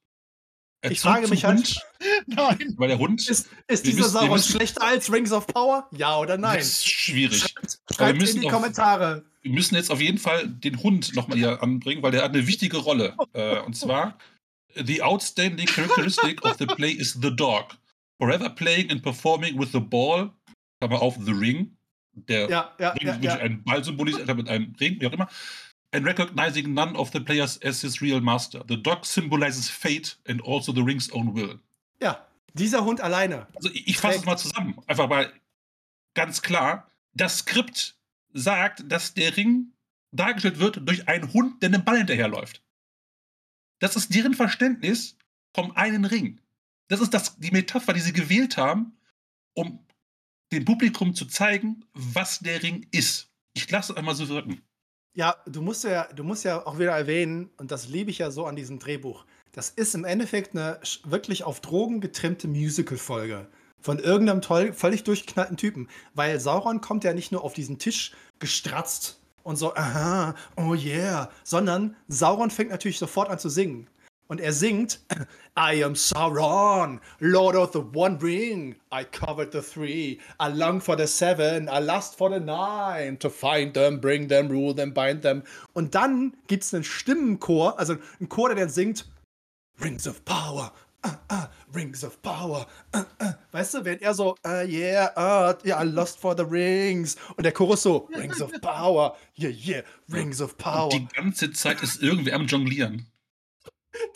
Ich 0.90 1.00
frage 1.00 1.28
mich 1.28 1.44
halt, 1.44 1.58
Hund, 1.58 1.80
nein. 2.26 2.74
Weil 2.76 2.88
der 2.88 2.98
Hund. 2.98 3.28
Ist, 3.28 3.48
ist 3.68 3.86
dieser 3.86 4.08
Sauron 4.08 4.40
schlechter 4.40 4.82
als 4.82 5.12
Rings 5.12 5.32
of 5.32 5.46
Power? 5.46 5.88
Ja 5.92 6.18
oder 6.18 6.36
nein? 6.36 6.58
Das 6.58 6.68
ist 6.68 6.88
schwierig. 6.88 7.38
Schreibt, 7.38 7.78
schreibt 7.94 8.22
in 8.22 8.40
die 8.40 8.46
auf, 8.46 8.52
Kommentare. 8.52 9.24
Wir 9.42 9.52
müssen 9.52 9.76
jetzt 9.76 9.90
auf 9.90 10.00
jeden 10.00 10.18
Fall 10.18 10.48
den 10.48 10.82
Hund 10.82 11.14
nochmal 11.14 11.38
hier 11.38 11.62
anbringen, 11.62 12.02
weil 12.02 12.10
der 12.10 12.24
hat 12.24 12.34
eine 12.34 12.46
wichtige 12.46 12.78
Rolle. 12.78 13.16
äh, 13.32 13.60
und 13.60 13.76
zwar: 13.76 14.18
The 14.74 15.02
outstanding 15.02 15.66
characteristic 15.66 16.44
of 16.44 16.56
the 16.58 16.66
play 16.66 16.90
is 16.90 17.16
the 17.22 17.34
dog. 17.34 17.76
Forever 18.18 18.48
playing 18.48 18.90
and 18.90 19.02
performing 19.02 19.58
with 19.58 19.70
the 19.72 19.80
ball, 19.80 20.32
Klammer 20.80 21.00
auf, 21.00 21.16
the 21.24 21.32
ring. 21.32 21.76
Der 22.14 22.50
ja, 22.50 22.72
ja, 22.78 22.90
Ring 22.90 23.06
ja, 23.06 23.18
ja. 23.20 23.36
ein 23.36 23.64
Ball 23.64 23.82
symbolisiert, 23.82 24.26
mit 24.36 24.46
einem 24.48 24.74
Ring, 24.78 25.00
wie 25.00 25.06
auch 25.06 25.12
immer 25.12 25.28
and 25.92 26.06
recognizing 26.06 26.74
none 26.74 26.96
of 26.96 27.10
the 27.12 27.20
players 27.20 27.58
as 27.62 27.82
his 27.82 28.00
real 28.00 28.20
master. 28.20 28.62
The 28.66 28.76
dog 28.76 29.04
symbolizes 29.04 29.68
fate 29.68 30.16
and 30.26 30.40
also 30.42 30.72
the 30.72 30.82
ring's 30.82 31.10
own 31.12 31.34
will. 31.34 31.58
Ja, 32.00 32.26
dieser 32.54 32.84
Hund 32.84 33.00
alleine. 33.00 33.46
Also 33.54 33.70
ich, 33.72 33.98
fasse 33.98 34.18
es 34.18 34.24
mal 34.24 34.36
zusammen. 34.36 34.78
Einfach 34.86 35.08
mal 35.08 35.32
ganz 36.14 36.42
klar. 36.42 36.90
Das 37.14 37.38
Skript 37.38 37.94
sagt, 38.32 38.84
dass 38.90 39.14
der 39.14 39.36
Ring 39.36 39.72
dargestellt 40.12 40.58
wird 40.58 40.80
durch 40.88 41.08
einen 41.08 41.32
Hund, 41.32 41.62
der 41.62 41.68
einem 41.68 41.84
Ball 41.84 41.98
hinterherläuft. 41.98 42.62
Das 43.78 43.96
ist 43.96 44.14
deren 44.14 44.34
Verständnis 44.34 45.16
vom 45.54 45.72
einen 45.72 46.04
Ring. 46.04 46.40
Das 46.88 47.00
ist 47.00 47.12
das, 47.14 47.38
die 47.38 47.50
Metapher, 47.50 47.92
die 47.92 48.00
sie 48.00 48.12
gewählt 48.12 48.56
haben, 48.56 48.96
um 49.54 49.84
dem 50.52 50.64
Publikum 50.64 51.14
zu 51.14 51.26
zeigen, 51.26 51.84
was 51.94 52.40
der 52.40 52.62
Ring 52.62 52.86
ist. 52.90 53.30
Ich 53.54 53.70
lasse 53.70 53.92
es 53.92 53.98
einmal 53.98 54.14
so 54.14 54.28
wirken. 54.28 54.62
Ja, 55.14 55.36
du 55.46 55.60
musst 55.60 55.84
ja, 55.84 56.08
du 56.14 56.24
musst 56.24 56.44
ja 56.44 56.66
auch 56.66 56.78
wieder 56.78 56.92
erwähnen, 56.92 57.50
und 57.58 57.70
das 57.70 57.88
liebe 57.88 58.10
ich 58.10 58.18
ja 58.18 58.30
so 58.30 58.46
an 58.46 58.56
diesem 58.56 58.78
Drehbuch. 58.78 59.26
Das 59.52 59.68
ist 59.68 59.94
im 59.94 60.06
Endeffekt 60.06 60.56
eine 60.56 60.80
wirklich 61.04 61.44
auf 61.44 61.60
Drogen 61.60 62.00
getrimmte 62.00 62.48
Musical-Folge 62.48 63.46
von 63.82 63.98
irgendeinem 63.98 64.40
toll, 64.40 64.72
völlig 64.72 65.04
durchgeknallten 65.04 65.58
Typen. 65.58 65.88
Weil 66.14 66.40
Sauron 66.40 66.80
kommt 66.80 67.04
ja 67.04 67.12
nicht 67.12 67.30
nur 67.30 67.44
auf 67.44 67.52
diesen 67.52 67.78
Tisch 67.78 68.12
gestratzt 68.38 69.20
und 69.42 69.56
so, 69.56 69.74
aha, 69.74 70.34
oh 70.56 70.74
yeah, 70.74 71.30
sondern 71.44 71.94
Sauron 72.08 72.50
fängt 72.50 72.70
natürlich 72.70 72.98
sofort 72.98 73.28
an 73.28 73.38
zu 73.38 73.50
singen. 73.50 73.88
Und 74.32 74.40
er 74.40 74.54
singt, 74.54 74.98
I 75.58 75.84
am 75.84 75.94
Sauron, 75.94 77.00
Lord 77.20 77.54
of 77.54 77.74
the 77.74 77.82
One 77.92 78.18
Ring. 78.22 78.76
I 78.90 79.04
covered 79.04 79.52
the 79.52 79.60
three. 79.60 80.20
I 80.40 80.48
long 80.48 80.80
for 80.80 80.96
the 80.96 81.06
seven. 81.06 81.68
I 81.68 81.80
lust 81.80 82.16
for 82.16 82.30
the 82.30 82.40
nine. 82.40 83.18
To 83.18 83.28
find 83.28 83.74
them, 83.74 84.00
bring 84.00 84.28
them, 84.28 84.48
rule 84.48 84.74
them, 84.74 84.94
bind 84.94 85.20
them. 85.20 85.42
Und 85.74 85.94
dann 85.94 86.34
gibt 86.46 86.64
es 86.64 86.72
einen 86.72 86.82
Stimmenchor, 86.82 87.78
also 87.78 87.96
einen 88.20 88.30
Chor, 88.30 88.48
der 88.48 88.56
dann 88.56 88.70
singt, 88.70 89.04
Rings 89.84 90.08
of 90.08 90.24
Power. 90.24 90.72
Uh, 91.04 91.10
uh, 91.30 91.46
rings 91.74 92.02
of 92.02 92.22
Power. 92.22 92.66
Uh, 92.94 93.02
weißt 93.50 93.74
du, 93.74 93.84
wenn 93.84 94.00
er 94.00 94.14
so, 94.14 94.36
yeah, 94.46 95.10
uh, 95.14 95.52
yeah, 95.62 95.78
I 95.78 95.84
lost 95.84 96.18
for 96.18 96.34
the 96.34 96.44
rings. 96.44 97.16
Und 97.36 97.44
der 97.44 97.52
Chorus 97.52 97.82
so, 97.82 98.08
Rings 98.16 98.40
of 98.40 98.50
Power. 98.62 99.14
Yeah, 99.36 99.50
yeah, 99.50 99.82
Rings 100.10 100.40
of 100.40 100.56
Power. 100.56 100.90
Und 100.90 101.12
die 101.12 101.16
ganze 101.16 101.52
Zeit 101.52 101.82
ist 101.82 102.00
irgendwer 102.00 102.36
am 102.36 102.46
Jonglieren. 102.46 103.11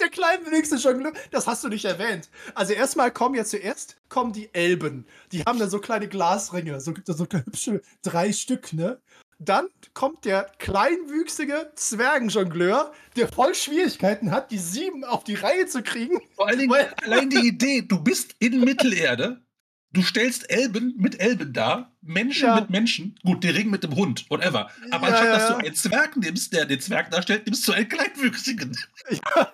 Der 0.01 0.09
kleinwüchsige 0.09 0.81
Jongleur, 0.81 1.13
das 1.31 1.47
hast 1.47 1.65
du 1.65 1.69
nicht 1.69 1.85
erwähnt. 1.85 2.31
Also 2.55 2.73
erstmal 2.73 3.11
kommen 3.11 3.35
ja 3.35 3.45
zuerst 3.45 3.97
kommen 4.09 4.33
die 4.33 4.53
Elben. 4.55 5.07
Die 5.33 5.43
haben 5.43 5.59
dann 5.59 5.71
so 5.71 5.79
kleine 5.79 6.09
Glasringe, 6.09 6.81
so, 6.81 6.95
so 7.05 7.27
hübsche 7.27 7.83
drei 8.03 8.33
Stück, 8.33 8.73
ne? 8.73 9.01
Dann 9.39 9.67
kommt 9.93 10.25
der 10.25 10.51
kleinwüchsige 10.59 11.71
Zwergenjongleur, 11.75 12.93
der 13.17 13.29
voll 13.29 13.55
Schwierigkeiten 13.55 14.31
hat, 14.31 14.51
die 14.51 14.59
sieben 14.59 15.05
auf 15.05 15.25
die 15.25 15.35
Reihe 15.35 15.67
zu 15.67 15.83
kriegen. 15.83 16.21
Vor 16.37 16.49
allen 16.49 16.59
Dingen, 16.59 16.73
allein 17.05 17.29
die 17.29 17.47
Idee, 17.47 17.83
du 17.83 18.03
bist 18.03 18.35
in 18.39 18.61
Mittelerde, 18.61 19.43
du 19.93 20.03
stellst 20.03 20.49
Elben 20.51 20.95
mit 20.97 21.21
Elben 21.21 21.53
dar, 21.53 21.95
Menschen 22.01 22.47
ja. 22.47 22.61
mit 22.61 22.71
Menschen, 22.71 23.19
gut, 23.25 23.45
der 23.45 23.55
Ring 23.55 23.69
mit 23.69 23.85
dem 23.85 23.95
Hund, 23.95 24.25
whatever. 24.31 24.71
Aber 24.91 25.09
ja, 25.09 25.15
anstatt, 25.15 25.25
ja. 25.25 25.33
dass 25.33 25.49
du 25.49 25.57
einen 25.57 25.75
Zwerg 25.75 26.17
nimmst, 26.17 26.53
der 26.55 26.65
den 26.65 26.81
Zwerg 26.81 27.11
darstellt, 27.11 27.45
nimmst 27.45 27.69
du 27.69 27.73
einen 27.73 27.89
kleinwüchsigen. 27.89 28.75
Ja. 29.11 29.53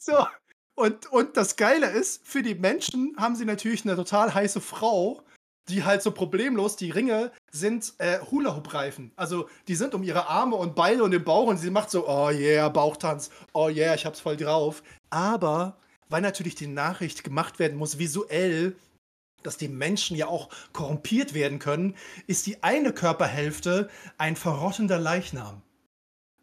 So. 0.00 0.26
Und, 0.74 1.12
und 1.12 1.36
das 1.36 1.56
Geile 1.56 1.90
ist, 1.90 2.26
für 2.26 2.42
die 2.42 2.54
Menschen 2.54 3.14
haben 3.18 3.36
sie 3.36 3.44
natürlich 3.44 3.84
eine 3.84 3.96
total 3.96 4.32
heiße 4.32 4.60
Frau, 4.60 5.22
die 5.68 5.84
halt 5.84 6.02
so 6.02 6.10
problemlos, 6.10 6.76
die 6.76 6.90
Ringe 6.90 7.32
sind 7.50 7.92
äh, 7.98 8.18
Hula-Hoop-Reifen. 8.18 9.12
Also 9.14 9.48
die 9.68 9.74
sind 9.74 9.94
um 9.94 10.02
ihre 10.02 10.26
Arme 10.28 10.56
und 10.56 10.74
Beine 10.74 11.04
und 11.04 11.10
den 11.10 11.22
Bauch 11.22 11.48
und 11.48 11.58
sie 11.58 11.70
macht 11.70 11.90
so, 11.90 12.08
oh 12.08 12.30
yeah, 12.30 12.68
Bauchtanz, 12.70 13.30
oh 13.52 13.68
yeah, 13.68 13.94
ich 13.94 14.06
hab's 14.06 14.20
voll 14.20 14.36
drauf. 14.36 14.82
Aber 15.10 15.76
weil 16.08 16.22
natürlich 16.22 16.54
die 16.54 16.66
Nachricht 16.66 17.22
gemacht 17.22 17.58
werden 17.58 17.78
muss, 17.78 17.98
visuell, 17.98 18.74
dass 19.42 19.58
die 19.58 19.68
Menschen 19.68 20.16
ja 20.16 20.28
auch 20.28 20.48
korrumpiert 20.72 21.34
werden 21.34 21.58
können, 21.58 21.94
ist 22.26 22.46
die 22.46 22.62
eine 22.62 22.92
Körperhälfte 22.92 23.90
ein 24.16 24.34
verrottender 24.34 24.98
Leichnam. 24.98 25.62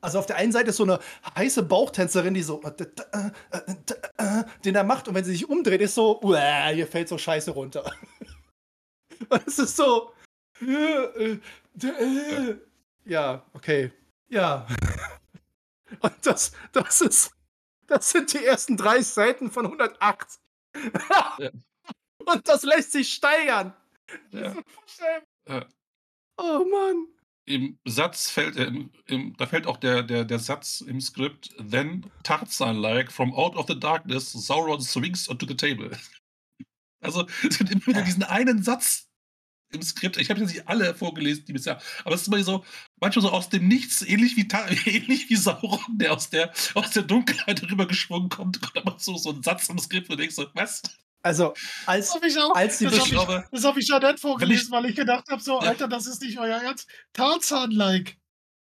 Also 0.01 0.19
auf 0.19 0.25
der 0.27 0.35
einen 0.35 0.51
Seite 0.51 0.69
ist 0.69 0.77
so 0.77 0.83
eine 0.83 0.99
heiße 1.35 1.63
Bauchtänzerin, 1.63 2.33
die 2.33 2.43
so 2.43 2.61
äh, 2.61 2.85
äh, 3.11 3.71
äh, 4.17 4.43
den 4.63 4.75
er 4.75 4.83
macht 4.83 5.07
und 5.07 5.15
wenn 5.15 5.25
sie 5.25 5.31
sich 5.31 5.49
umdreht, 5.49 5.81
ist 5.81 5.95
so, 5.95 6.21
hier 6.21 6.87
fällt 6.87 7.09
so 7.09 7.17
Scheiße 7.17 7.51
runter. 7.51 7.91
Und 9.29 9.47
es 9.47 9.57
ist 9.57 9.75
so, 9.75 10.13
ja, 13.05 13.43
okay, 13.53 13.91
ja. 14.29 14.67
Und 16.01 16.13
das, 16.23 16.51
das 16.71 17.01
ist, 17.01 17.31
das 17.87 18.11
sind 18.11 18.31
die 18.31 18.45
ersten 18.45 18.77
drei 18.77 19.01
Seiten 19.01 19.49
von 19.49 19.65
108. 19.65 20.39
Ja. 21.39 21.49
Und 22.25 22.47
das 22.47 22.61
lässt 22.61 22.91
sich 22.91 23.11
steigern. 23.11 23.73
Ja. 24.29 24.55
Oh 26.37 26.63
Mann 26.63 27.07
im 27.47 27.79
Satz 27.85 28.29
fällt, 28.29 28.57
äh, 28.57 28.71
im, 29.07 29.35
da 29.37 29.47
fällt 29.47 29.65
auch 29.67 29.77
der, 29.77 30.03
der, 30.03 30.25
der 30.25 30.39
Satz 30.39 30.81
im 30.81 30.99
Skript, 31.01 31.55
then 31.57 32.05
Tarzan-like, 32.23 33.11
from 33.11 33.33
out 33.33 33.55
of 33.55 33.65
the 33.67 33.79
darkness, 33.79 34.33
Sauron 34.33 34.81
swings 34.81 35.29
onto 35.29 35.47
the 35.47 35.55
table. 35.55 35.91
Also, 36.99 37.27
es 37.47 37.59
gibt 37.59 37.69
immer 37.69 37.85
wieder 37.85 38.01
diesen 38.01 38.23
einen 38.23 38.63
Satz 38.63 39.07
im 39.71 39.83
Skript. 39.83 40.17
Ich 40.17 40.31
habe 40.31 40.39
jetzt 40.39 40.49
nicht 40.49 40.67
alle 40.67 40.95
vorgelesen, 40.95 41.45
die 41.45 41.53
bisher, 41.53 41.79
aber 42.03 42.15
es 42.15 42.21
ist 42.21 42.27
immer 42.27 42.41
so, 42.43 42.65
manchmal 42.99 43.21
so 43.21 43.29
aus 43.29 43.49
dem 43.49 43.67
Nichts, 43.67 44.01
ähnlich 44.01 44.35
wie, 44.35 44.47
ähnlich 44.89 45.29
wie 45.29 45.35
Sauron, 45.35 45.99
der 45.99 46.11
aus 46.13 46.31
der, 46.31 46.51
aus 46.73 46.89
der 46.89 47.03
Dunkelheit 47.03 47.61
rübergeschwungen 47.61 48.29
kommt, 48.29 48.59
kommt 48.61 48.77
aber 48.77 48.97
so, 48.97 49.15
so 49.15 49.31
ein 49.31 49.43
Satz 49.43 49.69
im 49.69 49.77
Skript 49.77 50.09
und 50.09 50.19
denkst 50.19 50.35
so, 50.35 50.47
was? 50.55 50.81
Also, 51.27 51.53
als, 51.85 52.13
das 52.13 52.23
ich 52.23 52.37
auch, 52.39 52.55
als 52.55 52.77
die 52.77 52.85
das 52.85 52.99
habe 52.99 53.47
ich, 53.51 53.63
hab 53.63 53.77
ich 53.77 53.87
ja 53.87 53.99
nicht 53.99 54.19
vorgelesen, 54.19 54.71
weil 54.71 54.85
ich 54.85 54.95
gedacht 54.95 55.25
habe, 55.29 55.41
so, 55.41 55.61
ja. 55.61 55.69
Alter, 55.69 55.87
das 55.87 56.07
ist 56.07 56.21
nicht 56.21 56.39
euer 56.39 56.57
Ernst. 56.57 56.87
Tarzan-like. 57.13 58.17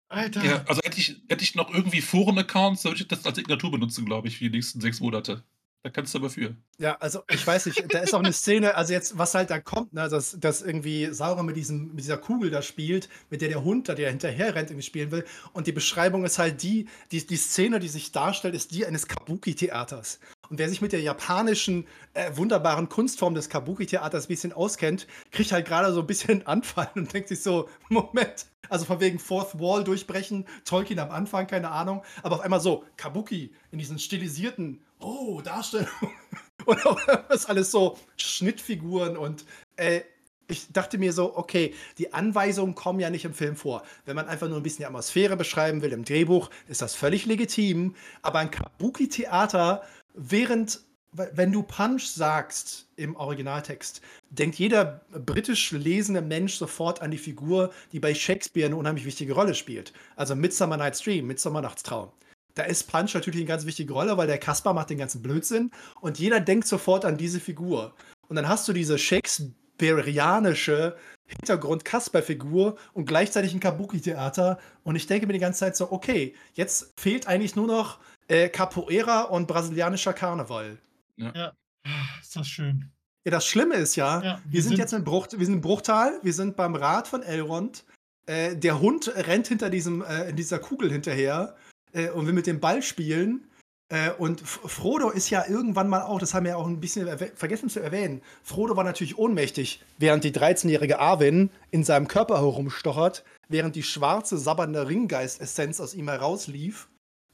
Alter. 0.09 0.43
Ja, 0.43 0.63
also 0.67 0.81
hätte 0.83 0.99
ich, 0.99 1.21
hätte 1.29 1.43
ich 1.43 1.53
noch 1.55 1.71
irgendwie 1.71 2.01
Foren-Accounts, 2.01 2.83
würde 2.83 2.97
ich 2.97 3.07
das 3.07 3.25
als 3.25 3.35
Signatur 3.35 3.71
benutzen, 3.71 4.05
glaube 4.05 4.27
ich, 4.27 4.37
für 4.37 4.45
die 4.45 4.49
nächsten 4.49 4.81
sechs 4.81 4.99
Monate. 4.99 5.43
Da 5.83 5.89
kannst 5.89 6.13
du 6.13 6.17
aber 6.17 6.29
für. 6.29 6.57
Ja, 6.77 6.97
also 6.97 7.23
ich 7.29 7.45
weiß 7.45 7.67
nicht, 7.67 7.93
da 7.93 7.99
ist 7.99 8.13
auch 8.13 8.19
eine 8.19 8.33
Szene, 8.33 8.75
also 8.75 8.91
jetzt, 8.91 9.17
was 9.17 9.33
halt 9.33 9.49
da 9.49 9.59
kommt, 9.59 9.93
ne, 9.93 10.09
dass, 10.09 10.37
dass 10.37 10.61
irgendwie 10.61 11.13
Sauron 11.13 11.45
mit, 11.45 11.55
diesem, 11.55 11.89
mit 11.89 11.99
dieser 11.99 12.17
Kugel 12.17 12.49
da 12.49 12.61
spielt, 12.61 13.07
mit 13.29 13.41
der 13.41 13.47
der 13.47 13.63
Hund 13.63 13.87
da, 13.87 13.95
der 13.95 14.09
hinterher 14.09 14.55
rennt, 14.55 14.71
irgendwie 14.71 14.85
spielen 14.85 15.11
will. 15.11 15.25
Und 15.53 15.67
die 15.67 15.71
Beschreibung 15.71 16.25
ist 16.25 16.37
halt 16.37 16.63
die, 16.63 16.89
die, 17.11 17.25
die 17.25 17.37
Szene, 17.37 17.79
die 17.79 17.87
sich 17.87 18.11
darstellt, 18.11 18.55
ist 18.55 18.71
die 18.71 18.85
eines 18.85 19.07
Kabuki-Theaters. 19.07 20.19
Und 20.49 20.57
wer 20.57 20.67
sich 20.67 20.81
mit 20.81 20.91
der 20.91 21.01
japanischen 21.01 21.85
äh, 22.13 22.31
wunderbaren 22.35 22.89
Kunstform 22.89 23.35
des 23.35 23.49
Kabuki-Theaters 23.49 24.25
ein 24.25 24.27
bisschen 24.27 24.53
auskennt, 24.53 25.07
kriegt 25.31 25.51
halt 25.51 25.67
gerade 25.67 25.93
so 25.93 26.01
ein 26.01 26.07
bisschen 26.07 26.45
Anfall 26.47 26.89
und 26.95 27.13
denkt 27.13 27.29
sich 27.29 27.41
so: 27.41 27.69
Moment, 27.89 28.47
also 28.69 28.85
von 28.85 28.99
wegen 28.99 29.19
Fourth 29.19 29.59
Wall 29.59 29.83
durchbrechen, 29.83 30.45
Tolkien 30.65 30.99
am 30.99 31.11
Anfang, 31.11 31.47
keine 31.47 31.71
Ahnung, 31.71 32.03
aber 32.23 32.37
auf 32.37 32.41
einmal 32.41 32.59
so, 32.59 32.83
Kabuki 32.97 33.53
in 33.71 33.79
diesen 33.79 33.99
stilisierten, 33.99 34.81
oh, 34.99 35.41
Darstellung. 35.41 35.87
und 36.65 36.85
auch 36.85 36.99
das 37.29 37.45
alles 37.45 37.71
so 37.71 37.97
Schnittfiguren 38.17 39.17
und 39.17 39.45
äh, 39.75 40.01
ich 40.49 40.71
dachte 40.73 40.97
mir 40.97 41.13
so, 41.13 41.37
okay, 41.37 41.73
die 41.97 42.11
Anweisungen 42.11 42.75
kommen 42.75 42.99
ja 42.99 43.09
nicht 43.09 43.23
im 43.23 43.33
Film 43.33 43.55
vor. 43.55 43.83
Wenn 44.05 44.15
man 44.15 44.27
einfach 44.27 44.47
nur 44.47 44.57
ein 44.57 44.63
bisschen 44.63 44.79
die 44.79 44.87
Atmosphäre 44.87 45.37
beschreiben 45.37 45.81
will 45.81 45.93
im 45.93 46.03
Drehbuch, 46.03 46.49
ist 46.67 46.81
das 46.81 46.95
völlig 46.95 47.25
legitim. 47.27 47.95
Aber 48.23 48.39
ein 48.39 48.49
Kabuki-Theater, 48.49 49.83
während, 50.13 50.81
wenn 51.11 51.51
du 51.51 51.63
Punch 51.63 52.03
sagst 52.03 52.87
im 52.95 53.15
Originaltext, 53.15 54.01
denkt 54.29 54.59
jeder 54.59 55.01
britisch 55.11 55.71
lesende 55.71 56.21
Mensch 56.21 56.55
sofort 56.55 57.01
an 57.01 57.11
die 57.11 57.17
Figur, 57.17 57.71
die 57.91 57.99
bei 57.99 58.13
Shakespeare 58.13 58.67
eine 58.67 58.75
unheimlich 58.75 59.05
wichtige 59.05 59.33
Rolle 59.33 59.55
spielt. 59.55 59.93
Also 60.15 60.35
Midsummer 60.35 60.77
Night's 60.77 61.01
Dream, 61.01 61.27
Midsummer 61.27 61.61
Nachtstraum. 61.61 62.11
Da 62.55 62.63
ist 62.63 62.91
Punch 62.91 63.13
natürlich 63.13 63.39
eine 63.39 63.47
ganz 63.47 63.65
wichtige 63.65 63.93
Rolle, 63.93 64.17
weil 64.17 64.27
der 64.27 64.37
Kaspar 64.37 64.73
macht 64.73 64.89
den 64.89 64.97
ganzen 64.97 65.21
Blödsinn 65.21 65.71
und 66.01 66.19
jeder 66.19 66.39
denkt 66.39 66.67
sofort 66.67 67.05
an 67.05 67.17
diese 67.17 67.39
Figur. 67.39 67.93
Und 68.27 68.35
dann 68.35 68.47
hast 68.47 68.67
du 68.67 68.73
diese 68.73 68.97
Shakespeare 68.97 69.55
berianische 69.95 70.97
Hintergrund-Kasper-Figur 71.27 72.77
und 72.93 73.05
gleichzeitig 73.05 73.53
ein 73.53 73.59
Kabuki-Theater. 73.59 74.59
Und 74.83 74.95
ich 74.95 75.07
denke 75.07 75.27
mir 75.27 75.33
die 75.33 75.39
ganze 75.39 75.59
Zeit 75.59 75.77
so, 75.77 75.91
okay, 75.91 76.35
jetzt 76.53 76.91
fehlt 76.99 77.27
eigentlich 77.27 77.55
nur 77.55 77.67
noch 77.67 77.99
äh, 78.29 78.47
Capoeira 78.49 79.23
und 79.23 79.47
brasilianischer 79.47 80.13
Karneval. 80.13 80.77
Ja. 81.17 81.33
ja. 81.35 81.53
Ist 82.21 82.35
das 82.35 82.47
schön. 82.47 82.91
Ja, 83.25 83.31
das 83.31 83.45
Schlimme 83.45 83.75
ist 83.75 83.95
ja, 83.95 84.23
ja 84.23 84.41
wir, 84.45 84.53
wir 84.53 84.61
sind, 84.61 84.69
sind, 84.69 84.79
jetzt 84.79 84.93
in, 84.93 85.03
Bruch, 85.03 85.27
wir 85.35 85.45
sind 85.45 85.55
in 85.55 85.61
Bruchtal, 85.61 86.19
wir 86.23 86.33
sind 86.33 86.55
beim 86.55 86.75
Rad 86.75 87.07
von 87.07 87.21
Elrond. 87.21 87.83
Äh, 88.25 88.55
der 88.55 88.79
Hund 88.79 89.11
rennt 89.15 89.47
hinter 89.47 89.69
diesem, 89.69 90.01
äh, 90.01 90.29
in 90.29 90.35
dieser 90.35 90.59
Kugel 90.59 90.91
hinterher 90.91 91.55
äh, 91.91 92.09
und 92.09 92.27
will 92.27 92.33
mit 92.33 92.47
dem 92.47 92.59
Ball 92.59 92.81
spielen. 92.81 93.49
Äh, 93.91 94.11
und 94.11 94.41
Frodo 94.41 95.09
ist 95.09 95.31
ja 95.31 95.45
irgendwann 95.47 95.89
mal 95.89 96.03
auch, 96.03 96.19
das 96.19 96.33
haben 96.33 96.45
wir 96.45 96.51
ja 96.51 96.57
auch 96.57 96.67
ein 96.67 96.79
bisschen 96.79 97.09
vergessen 97.35 97.69
zu 97.69 97.79
erwähnen, 97.79 98.21
Frodo 98.43 98.75
war 98.75 98.83
natürlich 98.83 99.17
ohnmächtig, 99.17 99.83
während 99.97 100.23
die 100.23 100.31
13-jährige 100.31 100.99
Arwen 100.99 101.49
in 101.71 101.83
seinem 101.83 102.07
Körper 102.07 102.37
herumstochert, 102.37 103.23
während 103.47 103.75
die 103.75 103.83
schwarze, 103.83 104.37
sabbernde 104.37 104.87
Ringgeist-Essenz 104.87 105.81
aus 105.81 105.95
ihm 105.95 106.07
herauslief, 106.07 106.87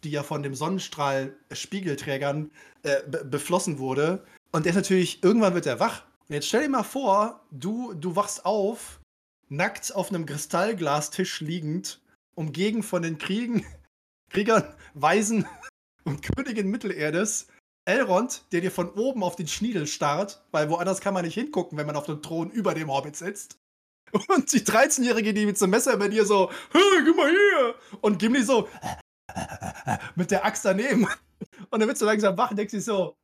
die 0.06 0.12
ja 0.12 0.24
von 0.24 0.44
dem 0.44 0.56
Sonnenstrahl-Spiegelträgern 0.56 2.52
äh, 2.84 3.02
beflossen 3.26 3.80
wurde. 3.80 4.24
Und 4.52 4.66
der 4.66 4.70
ist 4.72 4.78
natürlich, 4.78 5.24
irgendwann 5.24 5.56
wird 5.56 5.66
er 5.66 5.80
wach. 5.82 6.04
Jetzt 6.30 6.48
stell 6.48 6.64
dir 6.64 6.70
mal 6.70 6.84
vor, 6.84 7.42
du, 7.52 7.94
du 7.94 8.16
wachst 8.16 8.46
auf, 8.46 9.02
nackt 9.50 9.94
auf 9.94 10.10
einem 10.10 10.26
Kristallglastisch 10.26 11.42
liegend, 11.42 12.00
umgegen 12.36 12.84
von 12.84 13.02
den 13.02 13.18
Kriegen, 13.18 13.66
Kriegern, 14.30 14.74
Weisen 14.94 15.46
und 16.06 16.22
Königin 16.22 16.70
Mittelerdes, 16.70 17.48
Elrond, 17.86 18.46
der 18.52 18.62
dir 18.62 18.72
von 18.72 18.90
oben 18.92 19.24
auf 19.24 19.36
den 19.36 19.48
Schniedel 19.48 19.86
starrt, 19.88 20.44
weil 20.52 20.70
woanders 20.70 21.02
kann 21.02 21.14
man 21.14 21.26
nicht 21.26 21.36
hingucken, 21.36 21.78
wenn 21.78 21.86
man 21.86 21.96
auf 21.96 22.06
dem 22.06 22.22
Thron 22.22 22.50
über 22.50 22.74
dem 22.74 22.92
Hobbit 22.92 23.16
sitzt. 23.16 23.60
Und 24.30 24.52
die 24.52 24.62
13-Jährige, 24.62 25.34
die 25.34 25.46
mit 25.46 25.58
so 25.58 25.66
einem 25.66 25.72
Messer 25.72 25.98
bei 25.98 26.08
dir 26.08 26.26
so, 26.26 26.50
hey, 26.72 27.04
guck 27.06 27.18
mal 27.18 27.30
hier! 27.30 27.76
Und 28.02 28.20
Gimli 28.20 28.44
so, 28.44 28.68
mit 30.16 30.32
der 30.32 30.46
Axt 30.46 30.66
daneben. 30.66 31.08
Und 31.70 31.80
dann 31.80 31.88
wird 31.88 31.98
so 31.98 32.06
langsam 32.06 32.38
wach 32.38 32.52
und 32.52 32.58
denkt 32.58 32.72
sich 32.72 32.86
so, 32.86 33.18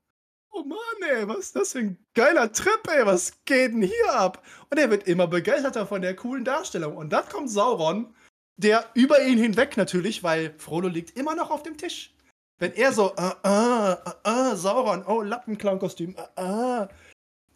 oh 0.52 0.64
Mann, 0.64 1.10
ey, 1.10 1.28
was 1.28 1.40
ist 1.40 1.56
das 1.56 1.72
für 1.72 1.80
ein 1.80 1.98
geiler 2.14 2.52
Trip, 2.52 2.82
ey, 2.90 3.06
was 3.06 3.44
geht 3.46 3.74
denn 3.74 3.82
hier 3.82 4.14
ab? 4.14 4.46
Und 4.70 4.78
er 4.78 4.90
wird 4.90 5.08
immer 5.08 5.28
begeisterter 5.28 5.86
von 5.86 6.02
der 6.02 6.16
coolen 6.16 6.46
Darstellung. 6.46 6.96
Und 6.98 7.12
dann 7.12 7.28
kommt 7.30 7.50
Sauron, 7.50 8.14
der 8.58 8.90
über 8.94 9.24
ihn 9.24 9.38
hinweg 9.38 9.78
natürlich, 9.78 10.24
weil 10.24 10.54
Frodo 10.58 10.88
liegt 10.88 11.18
immer 11.18 11.36
noch 11.36 11.50
auf 11.50 11.64
dem 11.64 11.78
Tisch. 11.78 12.14
Wenn 12.60 12.74
er 12.74 12.94
so, 12.94 13.16
äh, 13.16 13.32
äh, 13.44 13.96
äh 14.24 14.56
Sauron, 14.56 15.04
oh, 15.06 15.22
Lappenclown-Kostüm, 15.22 16.16
äh, 16.36 16.84
äh. 16.84 16.88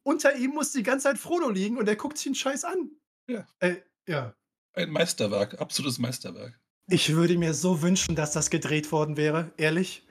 Unter 0.03 0.35
ihm 0.35 0.51
muss 0.53 0.73
die 0.73 0.83
ganze 0.83 1.05
Zeit 1.05 1.19
Frodo 1.19 1.51
liegen 1.51 1.79
und 1.79 1.89
er 1.89 1.95
guckt 1.95 2.19
sich 2.19 2.27
einen 2.27 2.35
Scheiß 2.35 2.65
an. 2.65 2.91
Ja. 3.29 3.47
Äh, 3.61 3.77
ja. 4.09 4.35
Ein 4.73 4.91
Meisterwerk, 4.91 5.61
absolutes 5.61 5.99
Meisterwerk. 5.99 6.59
Ich 6.91 7.15
würde 7.15 7.39
mir 7.39 7.55
so 7.55 7.83
wünschen, 7.83 8.17
dass 8.17 8.33
das 8.33 8.51
gedreht 8.51 8.93
worden 8.93 9.17
wäre, 9.17 9.53
ehrlich. 9.57 10.07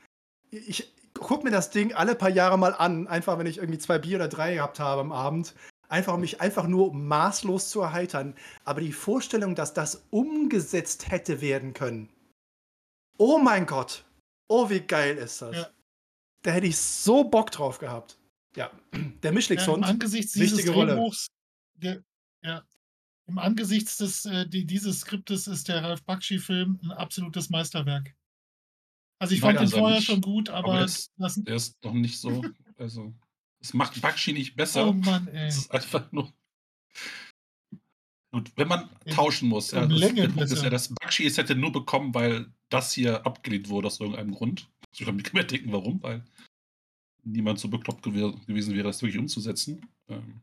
Ich 0.50 0.94
gucke 1.14 1.44
mir 1.44 1.52
das 1.52 1.70
Ding 1.70 1.94
alle 1.94 2.16
paar 2.16 2.30
Jahre 2.30 2.58
mal 2.58 2.74
an, 2.74 3.08
einfach 3.08 3.38
wenn 3.38 3.48
ich 3.48 3.58
irgendwie 3.58 3.80
zwei 3.80 4.00
Bier 4.00 4.16
oder 4.18 4.28
drei 4.28 4.56
gehabt 4.56 4.80
habe 4.80 5.02
am 5.02 5.12
Abend. 5.12 5.54
Einfach 5.90 6.14
um 6.14 6.22
mich 6.22 6.40
einfach 6.40 6.68
nur 6.68 6.94
maßlos 6.94 7.70
zu 7.70 7.82
erheitern. 7.82 8.36
Aber 8.64 8.82
die 8.82 8.94
Vorstellung, 8.94 9.56
dass 9.56 9.74
das 9.74 10.08
umgesetzt 10.12 11.12
hätte 11.12 11.42
werden 11.42 11.74
können. 11.74 12.10
Oh 13.18 13.40
mein 13.40 13.66
Gott, 13.66 14.06
Oh, 14.50 14.70
wie 14.70 14.82
geil 14.82 15.18
ist 15.18 15.42
das? 15.42 15.56
Ja. 15.56 15.70
Da 16.42 16.52
hätte 16.52 16.68
ich 16.68 16.78
so 16.78 17.24
Bock 17.24 17.52
drauf 17.52 17.78
gehabt. 17.78 18.18
Ja, 18.56 18.72
der 19.24 19.32
Mischlingshund. 19.32 19.84
Ja, 19.84 19.92
Angesichts 19.92 20.34
dieses 20.34 20.66
Drehbuchs, 20.66 21.28
der, 21.76 22.04
ja, 22.44 22.66
im 23.30 23.38
Angesichts 23.38 23.98
des, 23.98 24.26
äh, 24.26 24.48
die, 24.48 24.66
dieses 24.66 25.02
Skriptes 25.02 25.48
ist 25.48 25.68
der 25.68 25.84
Ralf 25.84 26.04
Bakshi-Film 26.04 26.80
ein 26.84 26.92
absolutes 26.92 27.50
Meisterwerk. 27.50 28.16
Also 29.20 29.36
ich 29.36 29.42
Nein, 29.42 29.50
fand 29.52 29.60
also 29.60 29.76
den 29.76 29.80
vorher 29.80 29.98
nicht, 29.98 30.08
schon 30.08 30.22
gut, 30.22 30.50
aber, 30.50 30.74
aber 30.74 30.80
das, 30.80 31.12
der 31.18 31.56
ist 31.56 31.84
noch 31.84 31.94
nicht 31.94 32.18
so. 32.20 32.42
Also, 32.78 33.14
es 33.60 33.74
macht 33.74 34.02
Bakshi 34.02 34.34
nicht 34.34 34.56
besser. 34.56 34.88
Oh 34.88 34.94
Mann, 34.94 35.28
ey. 35.34 35.48
Es 35.48 35.58
ist 35.58 35.72
einfach 35.72 36.12
nur. 36.12 36.34
Gut, 38.32 38.52
wenn 38.56 38.68
man 38.68 38.90
tauschen 39.08 39.50
muss, 39.50 39.72
ja, 39.72 39.86
das, 39.86 40.52
ist 40.52 40.64
ja, 40.64 40.70
dass 40.70 40.94
Bakshi 40.94 41.26
es 41.26 41.38
hätte 41.38 41.56
nur 41.56 41.72
bekommen, 41.72 42.14
weil 42.14 42.52
das 42.70 42.94
hier 42.94 43.26
abgelehnt 43.26 43.70
wurde 43.70 43.88
aus 43.88 44.00
irgendeinem 44.00 44.34
Grund. 44.34 44.70
Ich 44.94 45.04
kann 45.06 45.16
mir 45.16 45.44
denken, 45.44 45.72
warum, 45.72 46.02
weil 46.02 46.24
niemand 47.24 47.60
so 47.60 47.68
bekloppt 47.68 48.04
gew 48.04 48.34
gewesen 48.46 48.76
wäre, 48.76 48.88
das 48.88 49.02
wirklich 49.02 49.20
umzusetzen. 49.20 49.86
Ähm, 50.08 50.42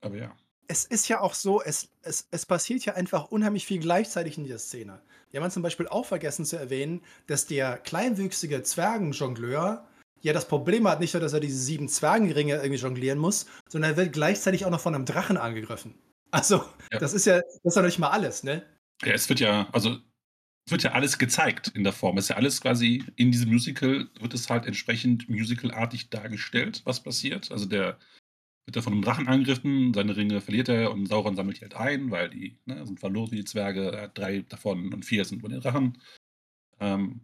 aber 0.00 0.16
ja. 0.18 0.36
Es 0.72 0.86
ist 0.86 1.06
ja 1.08 1.20
auch 1.20 1.34
so, 1.34 1.60
es, 1.62 1.90
es, 2.00 2.26
es 2.30 2.46
passiert 2.46 2.86
ja 2.86 2.94
einfach 2.94 3.26
unheimlich 3.26 3.66
viel 3.66 3.78
gleichzeitig 3.78 4.38
in 4.38 4.44
dieser 4.44 4.58
Szene. 4.58 5.02
Wir 5.30 5.42
haben 5.42 5.50
zum 5.50 5.62
Beispiel 5.62 5.86
auch 5.86 6.06
vergessen 6.06 6.46
zu 6.46 6.56
erwähnen, 6.56 7.02
dass 7.26 7.44
der 7.44 7.76
kleinwüchsige 7.76 8.62
Zwergenjongleur 8.62 9.86
ja 10.22 10.32
das 10.32 10.48
Problem 10.48 10.88
hat, 10.88 10.98
nicht 10.98 11.12
nur, 11.12 11.20
dass 11.20 11.34
er 11.34 11.40
diese 11.40 11.58
sieben 11.58 11.90
Zwergenringe 11.90 12.54
irgendwie 12.54 12.80
jonglieren 12.80 13.18
muss, 13.18 13.44
sondern 13.68 13.90
er 13.90 13.96
wird 13.98 14.14
gleichzeitig 14.14 14.64
auch 14.64 14.70
noch 14.70 14.80
von 14.80 14.94
einem 14.94 15.04
Drachen 15.04 15.36
angegriffen. 15.36 15.94
Also, 16.30 16.64
ja. 16.90 16.98
das 16.98 17.12
ist 17.12 17.26
ja, 17.26 17.42
das 17.42 17.60
ist 17.62 17.76
ja 17.76 17.82
nicht 17.82 17.98
mal 17.98 18.08
alles, 18.08 18.42
ne? 18.42 18.64
Ja, 19.04 19.12
es 19.12 19.28
wird 19.28 19.40
ja, 19.40 19.68
also 19.72 19.98
es 20.64 20.72
wird 20.72 20.84
ja 20.84 20.92
alles 20.92 21.18
gezeigt 21.18 21.68
in 21.68 21.84
der 21.84 21.92
Form. 21.92 22.16
Es 22.16 22.24
ist 22.24 22.28
ja 22.30 22.36
alles 22.36 22.62
quasi 22.62 23.04
in 23.16 23.30
diesem 23.30 23.50
Musical, 23.50 24.08
wird 24.18 24.32
es 24.32 24.48
halt 24.48 24.64
entsprechend 24.64 25.28
musicalartig 25.28 26.08
dargestellt, 26.08 26.80
was 26.86 27.02
passiert. 27.02 27.52
Also 27.52 27.66
der 27.66 27.98
wird 28.66 28.76
er 28.76 28.82
von 28.82 28.92
einem 28.92 29.02
Drachen 29.02 29.28
angegriffen, 29.28 29.92
seine 29.94 30.16
Ringe 30.16 30.40
verliert 30.40 30.68
er 30.68 30.92
und 30.92 31.06
Sauron 31.06 31.36
sammelt 31.36 31.58
die 31.58 31.62
halt 31.62 31.74
ein, 31.74 32.10
weil 32.10 32.30
die 32.30 32.56
ne, 32.66 32.86
sind 32.86 33.00
verloren 33.00 33.30
die 33.30 33.44
Zwerge, 33.44 33.92
er 33.92 34.02
hat 34.02 34.18
drei 34.18 34.40
davon 34.48 34.92
und 34.92 35.04
vier 35.04 35.24
sind 35.24 35.40
von 35.40 35.50
den 35.50 35.60
Drachen. 35.60 35.98
Ähm, 36.80 37.22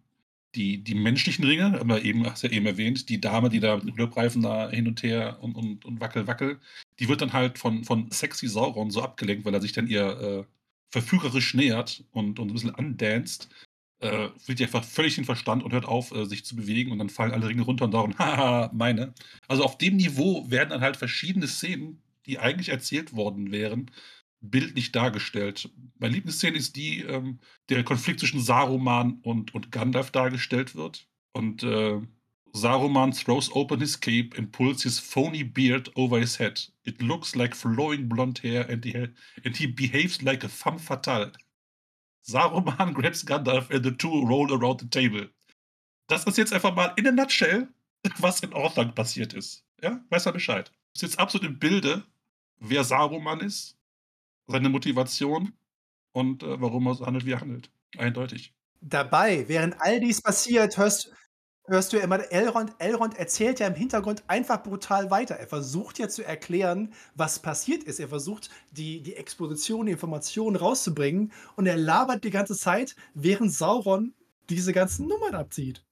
die, 0.54 0.82
die 0.82 0.94
menschlichen 0.94 1.44
Ringe, 1.44 1.78
aber 1.80 2.02
eben, 2.02 2.26
hast 2.26 2.42
du 2.42 2.48
ja 2.48 2.54
eben 2.54 2.66
erwähnt, 2.66 3.08
die 3.08 3.20
Dame, 3.20 3.48
die 3.50 3.60
da 3.60 3.76
mit 3.76 3.88
dem 3.88 3.96
Löbreifen 3.96 4.42
da 4.42 4.70
hin 4.70 4.88
und 4.88 5.02
her 5.02 5.38
und, 5.40 5.54
und, 5.56 5.84
und 5.84 6.00
wackel, 6.00 6.26
wackel, 6.26 6.58
die 6.98 7.08
wird 7.08 7.20
dann 7.20 7.32
halt 7.32 7.58
von, 7.58 7.84
von 7.84 8.10
sexy 8.10 8.48
Sauron 8.48 8.90
so 8.90 9.02
abgelenkt, 9.02 9.44
weil 9.44 9.54
er 9.54 9.60
sich 9.60 9.72
dann 9.72 9.86
ihr 9.86 10.20
äh, 10.20 10.44
verführerisch 10.90 11.54
nähert 11.54 12.04
und, 12.12 12.38
und 12.38 12.48
ein 12.48 12.54
bisschen 12.54 12.74
andanzt, 12.74 13.50
äh, 14.00 14.28
fliegt 14.38 14.62
einfach 14.62 14.84
völlig 14.84 15.16
den 15.16 15.24
Verstand 15.24 15.62
und 15.62 15.72
hört 15.72 15.84
auf, 15.84 16.12
äh, 16.12 16.24
sich 16.24 16.44
zu 16.44 16.56
bewegen 16.56 16.92
und 16.92 16.98
dann 16.98 17.10
fallen 17.10 17.32
alle 17.32 17.48
Ringe 17.48 17.62
runter 17.62 17.84
und 17.86 17.92
Sauron, 17.92 18.14
haha, 18.18 18.70
meine. 18.72 19.12
Also 19.48 19.64
auf 19.64 19.78
dem 19.78 19.96
Niveau 19.96 20.48
werden 20.50 20.70
dann 20.70 20.80
halt 20.80 20.96
verschiedene 20.96 21.48
Szenen, 21.48 22.02
die 22.26 22.38
eigentlich 22.38 22.68
erzählt 22.68 23.14
worden 23.14 23.50
wären, 23.50 23.90
bildlich 24.40 24.92
dargestellt. 24.92 25.70
Meine 25.98 26.14
Lieblingsszene 26.14 26.56
ist 26.56 26.76
die, 26.76 27.00
ähm, 27.00 27.40
der 27.68 27.82
Konflikt 27.84 28.20
zwischen 28.20 28.40
Saruman 28.40 29.18
und, 29.22 29.54
und 29.54 29.72
Gandalf 29.72 30.10
dargestellt 30.10 30.76
wird. 30.76 31.08
Und 31.32 31.62
äh, 31.62 32.00
Saruman 32.52 33.12
throws 33.12 33.50
open 33.52 33.80
his 33.80 33.98
cape 33.98 34.36
and 34.36 34.52
pulls 34.52 34.82
his 34.82 34.98
phony 34.98 35.42
beard 35.42 35.90
over 35.96 36.18
his 36.18 36.38
head. 36.38 36.68
It 36.84 37.02
looks 37.02 37.34
like 37.34 37.54
flowing 37.54 38.08
blonde 38.08 38.40
hair 38.42 38.68
and 38.68 38.84
he, 38.84 38.94
and 39.44 39.56
he 39.56 39.66
behaves 39.66 40.22
like 40.22 40.44
a 40.44 40.48
femme 40.48 40.78
fatale. 40.78 41.32
Saruman 42.28 42.94
grabs 42.98 43.24
Gandalf 43.24 43.70
and 43.70 43.84
the 43.84 43.90
two 43.90 44.26
roll 44.26 44.52
around 44.52 44.80
the 44.80 44.88
table. 44.88 45.30
Das 46.08 46.24
ist 46.24 46.38
jetzt 46.38 46.52
einfach 46.52 46.74
mal 46.74 46.92
in 46.96 47.06
a 47.06 47.10
nutshell, 47.10 47.68
was 48.18 48.40
in 48.40 48.52
Orthanc 48.52 48.94
passiert 48.94 49.32
ist. 49.32 49.64
Ja, 49.82 50.00
weiß 50.10 50.26
er 50.26 50.32
Bescheid. 50.32 50.70
Ist 50.94 51.02
jetzt 51.02 51.18
absolut 51.18 51.46
im 51.46 51.58
Bilde, 51.58 52.04
wer 52.58 52.84
Saruman 52.84 53.40
ist, 53.40 53.76
seine 54.46 54.68
Motivation 54.68 55.52
und 56.12 56.42
äh, 56.42 56.60
warum 56.60 56.86
er 56.86 56.94
so 56.94 57.06
handelt, 57.06 57.24
wie 57.24 57.32
er 57.32 57.40
handelt. 57.40 57.70
Eindeutig. 57.96 58.54
Dabei, 58.80 59.48
während 59.48 59.80
all 59.80 60.00
dies 60.00 60.20
passiert, 60.20 60.76
hörst, 60.76 61.12
hörst 61.68 61.92
du 61.92 61.98
ja 61.98 62.04
immer, 62.04 62.20
Elrond, 62.32 62.72
Elrond 62.78 63.16
erzählt 63.16 63.60
ja 63.60 63.66
im 63.66 63.74
Hintergrund 63.74 64.24
einfach 64.26 64.62
brutal 64.62 65.10
weiter. 65.10 65.36
Er 65.36 65.46
versucht 65.46 65.98
ja 65.98 66.08
zu 66.08 66.24
erklären, 66.24 66.92
was 67.14 67.40
passiert 67.40 67.84
ist. 67.84 68.00
Er 68.00 68.08
versucht, 68.08 68.50
die, 68.72 69.02
die 69.02 69.14
Exposition, 69.14 69.86
die 69.86 69.92
Informationen 69.92 70.56
rauszubringen. 70.56 71.32
Und 71.56 71.66
er 71.66 71.76
labert 71.76 72.24
die 72.24 72.30
ganze 72.30 72.56
Zeit, 72.56 72.96
während 73.14 73.52
Sauron 73.52 74.14
diese 74.50 74.72
ganzen 74.72 75.06
Nummern 75.06 75.34
abzieht. 75.34 75.84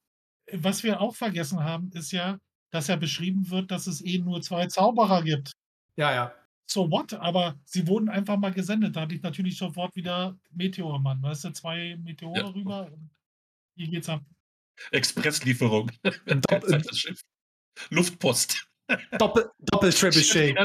Was 0.53 0.83
wir 0.83 1.01
auch 1.01 1.14
vergessen 1.14 1.62
haben, 1.62 1.91
ist 1.93 2.12
ja, 2.12 2.39
dass 2.70 2.87
ja 2.87 2.97
beschrieben 2.97 3.51
wird, 3.51 3.70
dass 3.70 3.87
es 3.87 4.05
eh 4.05 4.18
nur 4.18 4.43
zwei 4.43 4.66
Zauberer 4.66 5.22
gibt. 5.22 5.53
Ja, 5.97 6.12
ja. 6.12 6.35
So 6.68 6.91
what? 6.91 7.14
Aber 7.14 7.57
sie 7.64 7.87
wurden 7.87 8.09
einfach 8.09 8.37
mal 8.37 8.53
gesendet. 8.53 8.97
Da 8.97 9.03
hatte 9.03 9.14
ich 9.14 9.22
natürlich 9.22 9.57
sofort 9.57 9.95
wieder 9.95 10.37
Meteormann. 10.51 11.22
Weißt 11.22 11.45
du, 11.45 11.51
zwei 11.53 11.97
Meteore 12.03 12.39
ja. 12.39 12.47
rüber. 12.47 12.91
Hier 13.77 13.89
geht's 13.89 14.09
ab. 14.09 14.22
Expresslieferung. 14.91 15.91
Doppel 16.27 16.83
Luftpost. 17.91 18.68
Doppel, 19.18 19.51
Doppel 19.59 19.93
Trebuchet. 19.93 20.57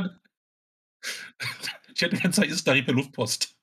Ich 1.93 2.01
hätte 2.01 2.17
ganz 2.17 2.37
ist 2.37 2.67
da 2.67 2.73
per 2.73 2.93
Luftpost. 2.93 3.55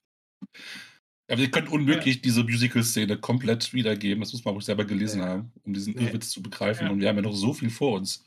Aber 1.31 1.41
wir 1.41 1.51
können 1.51 1.69
unmöglich 1.69 2.17
ja. 2.17 2.23
diese 2.23 2.43
Musical-Szene 2.43 3.19
komplett 3.19 3.73
wiedergeben. 3.75 4.21
Das 4.21 4.33
muss 4.33 4.45
man 4.45 4.57
auch 4.57 4.63
selber 4.63 4.85
gelesen 4.85 5.21
ja. 5.21 5.27
haben, 5.27 5.53
um 5.65 5.75
diesen 5.75 5.95
nee. 5.95 6.05
Irrwitz 6.05 6.31
zu 6.31 6.43
begreifen. 6.43 6.87
Ja. 6.87 6.93
Und 6.93 7.01
wir 7.01 7.09
haben 7.09 7.17
ja 7.17 7.23
noch 7.23 7.35
so 7.35 7.53
viel 7.53 7.71
vor 7.71 7.99
uns. 7.99 8.25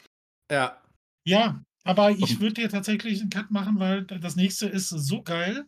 Ja. 0.52 0.82
Ja, 1.26 1.64
aber 1.84 2.12
ich 2.12 2.40
würde 2.40 2.62
dir 2.62 2.70
tatsächlich 2.70 3.22
einen 3.22 3.30
Cut 3.30 3.52
machen, 3.52 3.80
weil 3.80 4.06
das 4.06 4.36
nächste 4.36 4.68
ist 4.68 4.90
so 4.90 5.24
geil. 5.24 5.66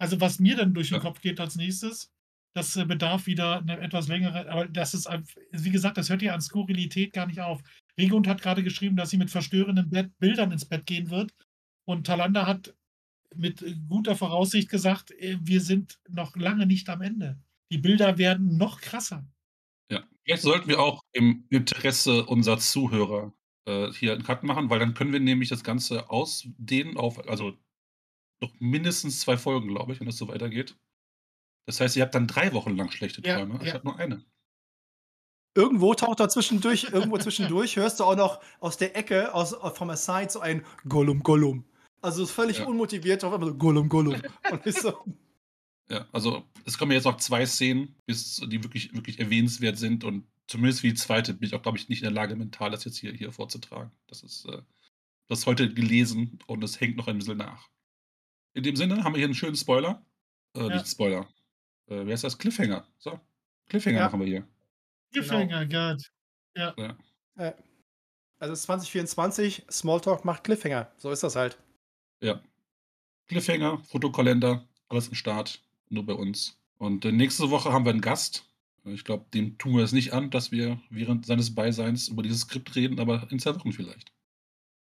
Also, 0.00 0.20
was 0.20 0.40
mir 0.40 0.56
dann 0.56 0.74
durch 0.74 0.90
den 0.90 1.00
Kopf 1.00 1.20
geht 1.20 1.38
als 1.38 1.56
nächstes, 1.56 2.11
das 2.54 2.76
äh, 2.76 2.84
bedarf 2.84 3.26
wieder 3.26 3.58
eine 3.58 3.80
etwas 3.80 4.08
längere, 4.08 4.50
aber 4.50 4.66
das 4.66 4.94
ist, 4.94 5.08
wie 5.50 5.70
gesagt, 5.70 5.96
das 5.96 6.10
hört 6.10 6.22
ja 6.22 6.34
an 6.34 6.40
Skurrilität 6.40 7.12
gar 7.12 7.26
nicht 7.26 7.40
auf. 7.40 7.62
Regund 7.98 8.26
hat 8.26 8.42
gerade 8.42 8.62
geschrieben, 8.62 8.96
dass 8.96 9.10
sie 9.10 9.18
mit 9.18 9.30
verstörenden 9.30 9.90
Bett 9.90 10.10
Bildern 10.18 10.52
ins 10.52 10.64
Bett 10.64 10.86
gehen 10.86 11.10
wird. 11.10 11.32
Und 11.84 12.06
Talanda 12.06 12.46
hat 12.46 12.74
mit 13.34 13.62
äh, 13.62 13.74
guter 13.88 14.16
Voraussicht 14.16 14.68
gesagt, 14.68 15.10
äh, 15.12 15.38
wir 15.40 15.60
sind 15.60 15.98
noch 16.08 16.36
lange 16.36 16.66
nicht 16.66 16.88
am 16.88 17.02
Ende. 17.02 17.38
Die 17.70 17.78
Bilder 17.78 18.18
werden 18.18 18.56
noch 18.56 18.80
krasser. 18.80 19.26
Ja, 19.90 20.04
jetzt 20.24 20.42
sollten 20.42 20.68
wir 20.68 20.80
auch 20.80 21.02
im 21.12 21.46
Interesse 21.50 22.26
unserer 22.26 22.58
Zuhörer 22.58 23.32
äh, 23.66 23.90
hier 23.92 24.12
einen 24.12 24.24
Cut 24.24 24.42
machen, 24.42 24.70
weil 24.70 24.78
dann 24.78 24.94
können 24.94 25.12
wir 25.12 25.20
nämlich 25.20 25.48
das 25.48 25.64
Ganze 25.64 26.10
ausdehnen 26.10 26.96
auf, 26.96 27.26
also 27.28 27.56
noch 28.40 28.52
mindestens 28.58 29.20
zwei 29.20 29.36
Folgen, 29.36 29.68
glaube 29.68 29.92
ich, 29.92 30.00
wenn 30.00 30.06
das 30.06 30.16
so 30.16 30.28
weitergeht. 30.28 30.76
Das 31.66 31.80
heißt, 31.80 31.96
ihr 31.96 32.02
habt 32.02 32.14
dann 32.14 32.26
drei 32.26 32.52
Wochen 32.52 32.76
lang 32.76 32.90
schlechte 32.90 33.22
Ja, 33.26 33.36
Träume, 33.38 33.64
ja. 33.64 33.80
nur 33.84 33.96
eine. 33.98 34.24
Irgendwo 35.54 35.94
taucht 35.94 36.20
da 36.20 36.28
zwischendurch, 36.28 36.84
irgendwo 36.92 37.18
zwischendurch 37.18 37.76
hörst 37.76 38.00
du 38.00 38.04
auch 38.04 38.16
noch 38.16 38.42
aus 38.60 38.78
der 38.78 38.96
Ecke, 38.96 39.34
aus, 39.34 39.54
vom 39.76 39.90
Aside 39.90 40.30
so 40.30 40.40
ein 40.40 40.64
Gollum, 40.88 41.22
Gollum. 41.22 41.64
Also 42.00 42.22
ist 42.24 42.30
völlig 42.30 42.58
Ja. 42.58 42.66
unmotiviert, 42.66 43.22
auf 43.22 43.32
einmal 43.34 43.50
so 43.50 43.54
Gollum, 43.56 43.88
Gollum. 43.88 44.20
Und 44.50 44.66
ist 44.66 44.80
so, 44.82 45.04
Ja, 45.90 46.06
also 46.12 46.44
es 46.64 46.78
kommen 46.78 46.92
jetzt 46.92 47.06
auch 47.06 47.18
zwei 47.18 47.44
Szenen, 47.44 47.94
bis, 48.06 48.36
die 48.36 48.62
wirklich, 48.64 48.94
wirklich 48.94 49.18
erwähnenswert 49.18 49.76
sind 49.76 50.04
und 50.04 50.26
zumindest 50.46 50.80
für 50.80 50.86
die 50.88 50.94
zweite 50.94 51.34
bin 51.34 51.46
ich 51.48 51.54
auch, 51.54 51.62
glaube 51.62 51.76
ich, 51.76 51.88
nicht 51.88 51.98
in 52.00 52.04
der 52.06 52.12
Lage, 52.12 52.34
mental 52.34 52.70
das 52.70 52.84
jetzt 52.84 52.96
hier, 52.96 53.12
hier 53.12 53.30
vorzutragen. 53.30 53.92
Das 54.06 54.22
ist 54.22 54.46
äh, 54.46 54.62
das 55.28 55.44
heute 55.46 55.72
gelesen 55.72 56.38
und 56.46 56.64
es 56.64 56.80
hängt 56.80 56.96
noch 56.96 57.08
ein 57.08 57.18
bisschen 57.18 57.36
nach. 57.38 57.68
In 58.54 58.62
dem 58.62 58.74
Sinne 58.76 59.04
haben 59.04 59.12
wir 59.12 59.18
hier 59.18 59.26
einen 59.26 59.34
schönen 59.34 59.56
Spoiler. 59.56 60.02
Äh, 60.56 60.60
Ja. 60.68 60.76
Nicht 60.76 60.88
Spoiler 60.88 61.28
äh, 61.92 62.06
wie 62.06 62.12
heißt 62.12 62.24
das? 62.24 62.38
Cliffhanger. 62.38 62.86
So, 62.98 63.20
Cliffhanger 63.68 63.98
ja. 63.98 64.04
machen 64.06 64.20
wir 64.20 64.26
hier. 64.26 64.46
Cliffhanger, 65.12 65.66
genau. 65.66 65.92
Gott. 65.92 66.12
Ja. 66.56 66.74
ja. 66.76 66.96
Äh, 67.36 67.52
also 68.38 68.54
2024, 68.54 69.66
Smalltalk 69.70 70.24
macht 70.24 70.44
Cliffhanger. 70.44 70.90
So 70.98 71.10
ist 71.10 71.22
das 71.22 71.36
halt. 71.36 71.58
Ja. 72.20 72.40
Cliffhanger, 73.28 73.78
Fotokalender, 73.84 74.66
alles 74.88 75.08
im 75.08 75.14
Start, 75.14 75.62
nur 75.88 76.04
bei 76.04 76.14
uns. 76.14 76.58
Und 76.78 77.04
äh, 77.04 77.12
nächste 77.12 77.50
Woche 77.50 77.72
haben 77.72 77.84
wir 77.84 77.90
einen 77.90 78.00
Gast. 78.00 78.48
Ich 78.84 79.04
glaube, 79.04 79.26
dem 79.32 79.58
tun 79.58 79.76
wir 79.76 79.84
es 79.84 79.92
nicht 79.92 80.12
an, 80.12 80.30
dass 80.30 80.50
wir 80.50 80.80
während 80.90 81.24
seines 81.24 81.54
Beiseins 81.54 82.08
über 82.08 82.22
dieses 82.22 82.40
Skript 82.40 82.74
reden, 82.74 82.98
aber 82.98 83.28
in 83.30 83.38
zwei 83.38 83.54
Wochen 83.54 83.72
vielleicht. 83.72 84.12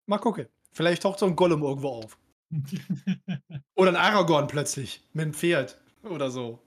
Mal 0.05 0.17
gucken. 0.17 0.47
Vielleicht 0.73 1.03
taucht 1.03 1.19
so 1.19 1.25
ein 1.25 1.37
Gollum 1.37 1.63
irgendwo 1.63 1.87
auf. 1.87 2.17
Oder 3.75 3.91
ein 3.91 3.95
Aragorn 3.95 4.47
plötzlich 4.47 5.01
mit 5.13 5.23
einem 5.23 5.33
Pferd 5.33 5.79
oder 6.03 6.29
so 6.29 6.64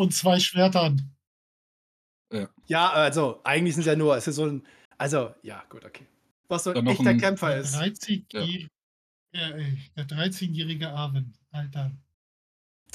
und 0.00 0.14
zwei 0.14 0.40
Schwertern. 0.40 1.14
Ja. 2.32 2.48
ja, 2.66 2.90
also 2.90 3.40
eigentlich 3.44 3.74
sind 3.74 3.82
es 3.82 3.86
ja 3.86 3.96
nur, 3.96 4.16
es 4.16 4.26
ist 4.26 4.36
so 4.36 4.46
ein, 4.46 4.66
also 4.98 5.34
ja, 5.42 5.64
gut, 5.68 5.84
okay. 5.84 6.06
Was 6.48 6.64
so 6.64 6.72
ein 6.72 6.86
echter 6.86 7.10
ein, 7.10 7.18
Kämpfer 7.18 7.56
ist. 7.56 7.74
13, 7.74 8.26
ja. 8.32 8.44
Ja, 9.32 9.50
der 9.96 10.08
13-jährige 10.08 10.90
Arwen, 10.90 11.32
Alter. 11.50 11.92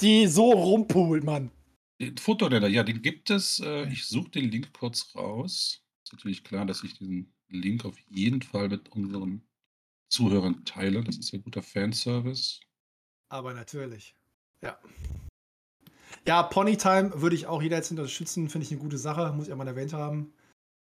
Die 0.00 0.26
so 0.26 0.52
rumpult, 0.52 1.24
Mann. 1.24 1.50
Den 1.98 2.18
Fotorenner, 2.18 2.68
ja, 2.68 2.82
den 2.82 3.00
gibt 3.00 3.30
es. 3.30 3.60
Äh, 3.60 3.90
ich 3.90 4.06
suche 4.06 4.30
den 4.30 4.50
Link 4.50 4.72
kurz 4.74 5.14
raus. 5.14 5.82
Ist 6.04 6.12
natürlich 6.12 6.44
klar, 6.44 6.66
dass 6.66 6.84
ich 6.84 6.98
diesen 6.98 7.32
Link 7.48 7.86
auf 7.86 7.98
jeden 8.08 8.42
Fall 8.42 8.68
mit 8.68 8.90
unseren 8.90 9.46
Zuhörern 10.10 10.64
teile. 10.66 11.02
Das 11.02 11.16
ist 11.16 11.32
ja 11.32 11.38
guter 11.38 11.62
Fanservice. 11.62 12.60
Aber 13.30 13.54
natürlich. 13.54 14.14
Ja. 14.60 14.78
Ja, 16.26 16.42
Ponytime 16.42 17.22
würde 17.22 17.36
ich 17.36 17.46
auch 17.46 17.62
jederzeit 17.62 17.92
unterstützen, 17.92 18.48
finde 18.48 18.64
ich 18.64 18.72
eine 18.72 18.80
gute 18.80 18.98
Sache, 18.98 19.32
muss 19.32 19.44
ich 19.44 19.50
ja 19.50 19.56
mal 19.56 19.68
erwähnt 19.68 19.92
haben. 19.92 20.32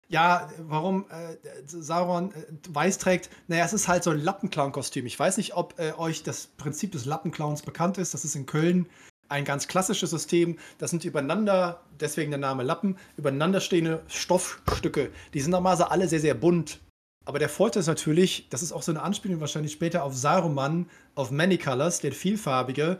Ja, 0.08 0.50
warum 0.60 1.06
äh, 1.10 1.36
Sauron 1.66 2.32
äh, 2.32 2.46
weiß 2.70 3.00
trägt, 3.00 3.30
naja, 3.48 3.66
es 3.66 3.74
ist 3.74 3.88
halt 3.88 4.04
so 4.04 4.12
ein 4.12 4.20
Lappenclown-Kostüm. 4.20 5.06
Ich 5.06 5.20
weiß 5.20 5.38
nicht, 5.38 5.56
ob 5.56 5.78
äh, 5.80 5.94
euch 5.94 6.24
das 6.24 6.48
Prinzip 6.48 6.92
des 6.92 7.06
Lappenclowns 7.06 7.64
bekannt 7.64 7.98
ist. 7.98 8.14
Das 8.14 8.24
ist 8.24 8.36
in 8.36 8.46
Köln 8.46 8.88
ein 9.28 9.44
ganz 9.44 9.68
klassisches 9.68 10.12
System. 10.12 10.58
Das 10.78 10.92
sind 10.92 11.04
übereinander, 11.04 11.82
deswegen 12.00 12.32
der 12.32 12.40
Name 12.40 12.64
Lappen, 12.64 12.98
übereinanderstehende 13.18 14.04
Stoffstücke. 14.08 15.10
Die 15.34 15.42
sind 15.42 15.52
normalerweise 15.52 15.92
alle 15.92 16.08
sehr, 16.08 16.20
sehr 16.20 16.36
bunt. 16.36 16.80
Aber 17.26 17.40
der 17.40 17.50
Vorteil 17.50 17.82
ist 17.82 17.88
natürlich, 17.88 18.48
das 18.50 18.62
ist 18.62 18.72
auch 18.72 18.84
so 18.84 18.92
eine 18.92 19.02
Anspielung 19.02 19.42
wahrscheinlich 19.42 19.72
später 19.72 20.04
auf 20.04 20.16
Saruman, 20.16 20.88
auf 21.16 21.32
Many 21.32 21.58
Colors, 21.58 22.00
der 22.00 22.12
vielfarbige, 22.12 23.00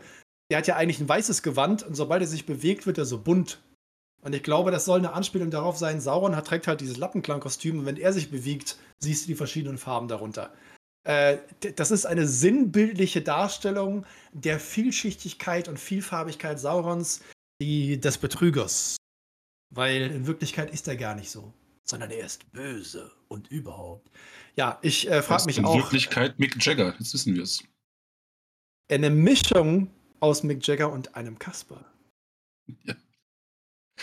der 0.50 0.58
hat 0.58 0.66
ja 0.66 0.76
eigentlich 0.76 1.00
ein 1.00 1.08
weißes 1.08 1.42
Gewand 1.42 1.82
und 1.82 1.94
sobald 1.94 2.22
er 2.22 2.28
sich 2.28 2.46
bewegt, 2.46 2.86
wird 2.86 2.98
er 2.98 3.04
so 3.04 3.18
bunt. 3.18 3.60
Und 4.22 4.34
ich 4.34 4.42
glaube, 4.42 4.70
das 4.70 4.84
soll 4.84 4.98
eine 4.98 5.12
Anspielung 5.12 5.50
darauf 5.50 5.76
sein, 5.76 6.00
Sauron 6.00 6.34
hat, 6.34 6.46
trägt 6.46 6.66
halt 6.66 6.80
dieses 6.80 6.96
Lappenklang-Kostüm 6.96 7.80
und 7.80 7.86
wenn 7.86 7.96
er 7.96 8.12
sich 8.12 8.30
bewegt, 8.30 8.76
siehst 8.98 9.24
du 9.24 9.28
die 9.28 9.34
verschiedenen 9.34 9.78
Farben 9.78 10.08
darunter. 10.08 10.52
Äh, 11.04 11.38
das 11.76 11.92
ist 11.92 12.06
eine 12.06 12.26
sinnbildliche 12.26 13.22
Darstellung 13.22 14.04
der 14.32 14.58
Vielschichtigkeit 14.58 15.68
und 15.68 15.78
Vielfarbigkeit 15.78 16.58
Saurons, 16.58 17.20
die 17.60 18.00
des 18.00 18.18
Betrügers. 18.18 18.96
Weil 19.70 20.02
in 20.10 20.26
Wirklichkeit 20.26 20.72
ist 20.72 20.88
er 20.88 20.96
gar 20.96 21.14
nicht 21.14 21.30
so, 21.30 21.52
sondern 21.84 22.10
er 22.10 22.26
ist 22.26 22.50
böse 22.52 23.12
und 23.28 23.48
überhaupt. 23.50 24.10
Ja, 24.56 24.78
ich 24.82 25.08
äh, 25.08 25.22
frage 25.22 25.44
mich 25.46 25.58
in 25.58 25.64
auch. 25.64 25.74
In 25.74 25.82
Wirklichkeit 25.82 26.38
Mick 26.38 26.56
Jagger, 26.64 26.94
jetzt 26.98 27.14
wissen 27.14 27.34
wir 27.34 27.44
es. 27.44 27.62
Eine 28.90 29.10
Mischung 29.10 29.90
aus 30.26 30.42
Mick 30.42 30.66
Jagger 30.66 30.92
und 30.92 31.14
einem 31.14 31.38
Kasper. 31.38 31.84
Ja. 32.84 32.94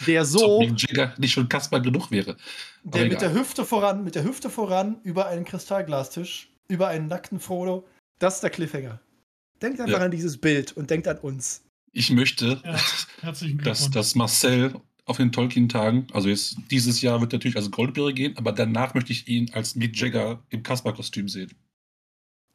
Der 0.08 0.26
so. 0.26 0.62
Mick 0.62 0.80
Jagger 0.82 1.14
nicht 1.18 1.34
schon 1.34 1.50
Kasper 1.50 1.82
genug 1.82 2.10
wäre. 2.12 2.38
der 2.84 3.08
mit 3.08 3.22
der 3.22 3.34
Hüfte 3.34 3.66
voran, 3.66 4.04
mit 4.04 4.16
der 4.16 4.24
Hüfte 4.24 4.50
voran, 4.50 5.00
über 5.04 5.28
einen 5.28 5.44
Kristallglastisch, 5.44 6.50
über 6.70 6.88
einen 6.88 7.08
nackten 7.08 7.40
Frodo. 7.40 7.86
Das 8.20 8.36
ist 8.36 8.42
der 8.44 8.50
Cliffhanger. 8.50 9.00
Denkt 9.62 9.82
einfach 9.82 10.00
ja. 10.00 10.06
an 10.06 10.12
dieses 10.12 10.38
Bild 10.38 10.72
und 10.72 10.90
denkt 10.90 11.08
an 11.08 11.18
uns. 11.20 11.62
Ich 11.92 12.10
möchte, 12.10 12.62
ja, 13.22 13.34
dass, 13.64 13.92
dass 13.92 14.16
Marcel 14.16 14.74
auf 15.06 15.18
den 15.18 15.32
Tolkien-Tagen, 15.32 16.08
also 16.14 16.30
jetzt 16.30 16.58
dieses 16.72 17.02
Jahr 17.02 17.20
wird 17.20 17.34
natürlich 17.34 17.58
als 17.58 17.70
Goldbeere 17.70 18.14
gehen, 18.14 18.38
aber 18.38 18.54
danach 18.54 18.94
möchte 18.94 19.12
ich 19.12 19.28
ihn 19.28 19.52
als 19.54 19.76
Mick 19.76 20.00
Jagger 20.00 20.42
im 20.50 20.64
Kasper-Kostüm 20.64 21.28
sehen. 21.28 21.52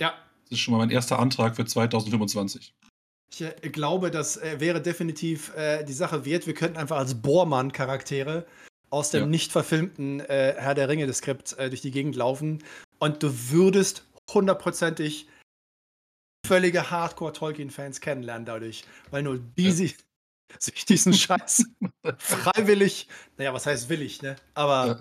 Ja. 0.01 0.15
Das 0.45 0.53
ist 0.53 0.61
schon 0.61 0.73
mal 0.73 0.79
mein 0.79 0.91
erster 0.91 1.19
Antrag 1.19 1.57
für 1.57 1.67
2025. 1.67 2.75
Ich 3.31 3.43
äh, 3.43 3.53
glaube, 3.69 4.11
das 4.11 4.37
äh, 4.37 4.61
wäre 4.61 4.81
definitiv 4.81 5.55
äh, 5.57 5.85
die 5.85 5.93
Sache 5.93 6.25
wert. 6.25 6.47
Wir 6.47 6.55
könnten 6.55 6.79
einfach 6.79 6.99
als 6.99 7.21
Bohrmann-Charaktere 7.21 8.47
aus 8.91 9.11
dem 9.11 9.21
ja. 9.21 9.27
nicht 9.27 9.53
verfilmten 9.53 10.21
Herr 10.21 10.75
der 10.75 10.89
Ringe-Skript 10.89 11.59
durch 11.59 11.83
die 11.83 11.91
Gegend 11.91 12.17
laufen 12.17 12.65
und 12.99 13.23
du 13.23 13.51
würdest 13.51 14.07
hundertprozentig 14.33 15.29
völlige 16.47 16.91
Hardcore-Tolkien-Fans 16.91 18.01
kennenlernen 18.01 18.47
dadurch, 18.47 18.85
weil 19.11 19.23
nur 19.23 19.39
die 19.39 19.69
ja. 19.69 19.73
sich 20.59 20.85
diesen 20.87 21.13
Scheiß 21.13 21.67
freiwillig, 22.17 23.09
naja, 23.37 23.53
was 23.53 23.67
heißt 23.67 23.91
willig, 23.91 24.23
ne? 24.23 24.37
Aber 24.55 24.87
ja. 24.87 24.99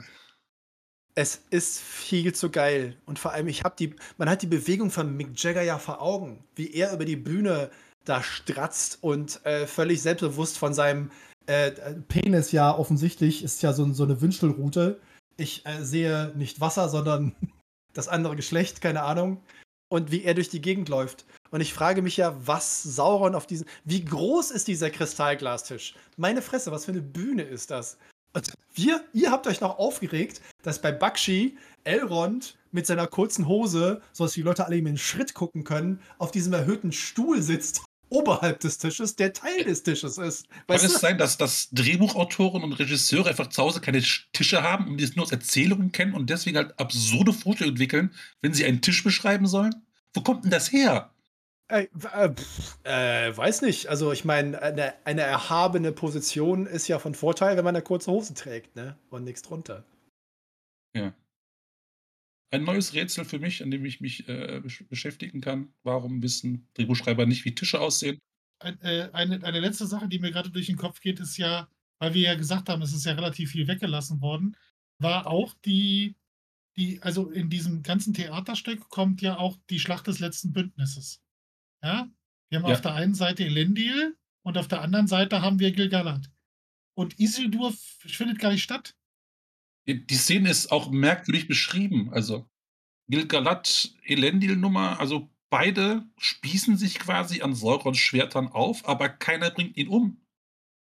es 1.15 1.41
ist 1.49 1.79
viel 1.79 2.35
zu 2.35 2.49
geil 2.49 2.97
und 3.05 3.19
vor 3.19 3.31
allem, 3.31 3.47
ich 3.47 3.63
habe 3.63 3.75
die, 3.79 3.95
man 4.17 4.29
hat 4.29 4.41
die 4.41 4.47
Bewegung 4.47 4.91
von 4.91 5.15
Mick 5.15 5.41
Jagger 5.41 5.61
ja 5.61 5.79
vor 5.79 6.01
Augen, 6.01 6.43
wie 6.55 6.73
er 6.73 6.91
über 6.93 7.05
die 7.05 7.15
Bühne 7.15 7.71
da 8.07 8.23
stratzt 8.23 8.99
und 9.01 9.45
äh, 9.45 9.67
völlig 9.67 10.01
selbstbewusst 10.01 10.57
von 10.57 10.73
seinem 10.73 11.11
äh, 11.47 11.71
Penis 12.07 12.51
ja 12.51 12.77
offensichtlich 12.77 13.43
ist 13.43 13.63
ja 13.63 13.73
so, 13.73 13.91
so 13.93 14.03
eine 14.03 14.21
Wünschelrute, 14.21 14.99
ich 15.37 15.65
äh, 15.65 15.83
sehe 15.83 16.33
nicht 16.35 16.59
Wasser, 16.59 16.89
sondern 16.89 17.35
das 17.93 18.07
andere 18.07 18.35
Geschlecht, 18.35 18.81
keine 18.81 19.03
Ahnung. 19.03 19.41
Und 19.89 20.11
wie 20.11 20.25
er 20.25 20.33
durch 20.33 20.49
die 20.49 20.59
Gegend 20.59 20.89
läuft. 20.89 21.25
Und 21.49 21.61
ich 21.61 21.73
frage 21.73 22.01
mich 22.01 22.17
ja, 22.17 22.35
was 22.45 22.83
Sauron 22.83 23.35
auf 23.35 23.47
diesen. 23.47 23.65
Wie 23.85 24.03
groß 24.03 24.51
ist 24.51 24.67
dieser 24.67 24.89
Kristallglastisch? 24.89 25.95
Meine 26.17 26.41
Fresse, 26.41 26.73
was 26.73 26.83
für 26.83 26.91
eine 26.91 27.01
Bühne 27.01 27.43
ist 27.43 27.71
das? 27.71 27.97
Und 28.33 28.51
wir, 28.73 29.01
ihr 29.13 29.31
habt 29.31 29.47
euch 29.47 29.61
noch 29.61 29.79
aufgeregt, 29.79 30.41
dass 30.61 30.81
bei 30.81 30.91
Bakshi 30.91 31.57
Elrond 31.85 32.57
mit 32.73 32.85
seiner 32.85 33.07
kurzen 33.07 33.47
Hose, 33.47 34.01
sodass 34.11 34.33
die 34.33 34.41
Leute 34.41 34.65
alle 34.65 34.75
ihm 34.75 34.87
in 34.87 34.93
den 34.93 34.97
Schritt 34.97 35.33
gucken 35.33 35.63
können, 35.63 36.01
auf 36.17 36.31
diesem 36.31 36.51
erhöhten 36.51 36.91
Stuhl 36.91 37.41
sitzt 37.41 37.86
oberhalb 38.09 38.59
des 38.59 38.77
Tisches, 38.77 39.15
der 39.15 39.33
Teil 39.33 39.63
des 39.63 39.83
Tisches 39.83 40.17
ist. 40.17 40.47
Weißt 40.67 40.83
Kann 40.83 40.93
es 40.93 40.99
sein, 41.01 41.17
dass, 41.17 41.37
dass 41.37 41.69
Drehbuchautoren 41.71 42.63
und 42.63 42.73
Regisseure 42.73 43.29
einfach 43.29 43.47
zu 43.47 43.61
Hause 43.61 43.81
keine 43.81 44.01
Tische 44.33 44.63
haben 44.63 44.87
und 44.87 44.97
die 44.97 45.03
es 45.03 45.15
nur 45.15 45.25
aus 45.25 45.31
Erzählungen 45.31 45.91
kennen 45.91 46.13
und 46.13 46.29
deswegen 46.29 46.57
halt 46.57 46.79
absurde 46.79 47.33
Vorstellungen 47.33 47.75
entwickeln, 47.75 48.13
wenn 48.41 48.53
sie 48.53 48.65
einen 48.65 48.81
Tisch 48.81 49.03
beschreiben 49.03 49.47
sollen? 49.47 49.75
Wo 50.13 50.21
kommt 50.21 50.43
denn 50.43 50.51
das 50.51 50.71
her? 50.71 51.11
Äh, 51.69 51.87
äh, 52.83 53.35
weiß 53.35 53.61
nicht. 53.61 53.87
Also 53.87 54.13
ich 54.13 54.23
meine, 54.23 54.61
eine, 54.61 54.93
eine, 55.03 55.21
erhabene 55.21 55.91
Position 55.91 56.65
ist 56.65 56.87
ja 56.87 56.97
von 56.97 57.13
Vorteil, 57.13 57.57
wenn 57.57 57.65
man 57.65 57.75
eine 57.75 57.83
kurze 57.83 58.09
Hose 58.11 58.33
trägt, 58.33 58.75
ne? 58.77 58.97
Und 59.09 59.25
nichts 59.25 59.41
drunter. 59.41 59.83
Ja. 60.95 61.13
Ein 62.49 62.63
neues 62.63 62.93
Rätsel 62.93 63.25
für 63.25 63.39
mich, 63.39 63.61
an 63.61 63.71
dem 63.71 63.83
ich 63.83 63.99
mich 63.99 64.27
äh, 64.29 64.61
beschäftigen 64.89 65.41
kann. 65.41 65.73
Warum 65.83 66.21
wissen 66.21 66.67
Drehbuchschreiber 66.75 67.25
nicht, 67.25 67.43
wie 67.43 67.53
Tische 67.53 67.81
aussehen? 67.81 68.19
Ein, 68.59 68.79
äh, 68.81 69.09
eine, 69.13 69.43
eine 69.43 69.59
letzte 69.59 69.85
Sache, 69.85 70.07
die 70.07 70.19
mir 70.19 70.31
gerade 70.31 70.49
durch 70.49 70.67
den 70.67 70.77
Kopf 70.77 71.01
geht, 71.01 71.19
ist 71.19 71.37
ja, 71.37 71.69
weil 71.99 72.13
wir 72.13 72.21
ja 72.21 72.35
gesagt 72.35 72.69
haben, 72.69 72.81
es 72.81 72.93
ist 72.93 73.05
ja 73.05 73.13
relativ 73.13 73.51
viel 73.51 73.67
weggelassen 73.67 74.21
worden, 74.21 74.55
war 74.99 75.27
auch 75.27 75.53
die, 75.65 76.15
die, 76.77 77.01
also 77.01 77.29
in 77.29 77.49
diesem 77.49 77.83
ganzen 77.83 78.13
Theaterstück 78.13 78.89
kommt 78.89 79.21
ja 79.21 79.37
auch 79.37 79.57
die 79.69 79.79
Schlacht 79.79 80.07
des 80.07 80.19
letzten 80.19 80.53
Bündnisses. 80.53 81.21
Ja? 81.83 82.09
Wir 82.49 82.59
haben 82.59 82.67
ja. 82.67 82.73
auf 82.75 82.81
der 82.81 82.93
einen 82.93 83.13
Seite 83.13 83.43
Elendil 83.43 84.15
und 84.43 84.57
auf 84.57 84.69
der 84.69 84.81
anderen 84.81 85.07
Seite 85.07 85.41
haben 85.41 85.59
wir 85.59 85.71
Gilgalad. 85.71 86.31
Und 86.95 87.19
Isildur 87.19 87.73
findet 87.99 88.39
gar 88.39 88.51
nicht 88.51 88.63
statt. 88.63 88.95
Die 89.87 90.15
Szene 90.15 90.49
ist 90.49 90.71
auch 90.71 90.91
merkwürdig 90.91 91.47
beschrieben. 91.47 92.11
Also 92.11 92.49
Gilgalad, 93.09 93.95
Elendil-Nummer, 94.03 94.99
also 94.99 95.29
beide 95.49 96.05
spießen 96.17 96.75
sich 96.75 96.99
quasi 96.99 97.41
an 97.41 97.55
Saurons 97.55 97.97
Schwertern 97.97 98.49
auf, 98.49 98.87
aber 98.87 99.07
keiner 99.07 99.49
bringt 99.49 99.77
ihn 99.77 99.87
um. 99.87 100.21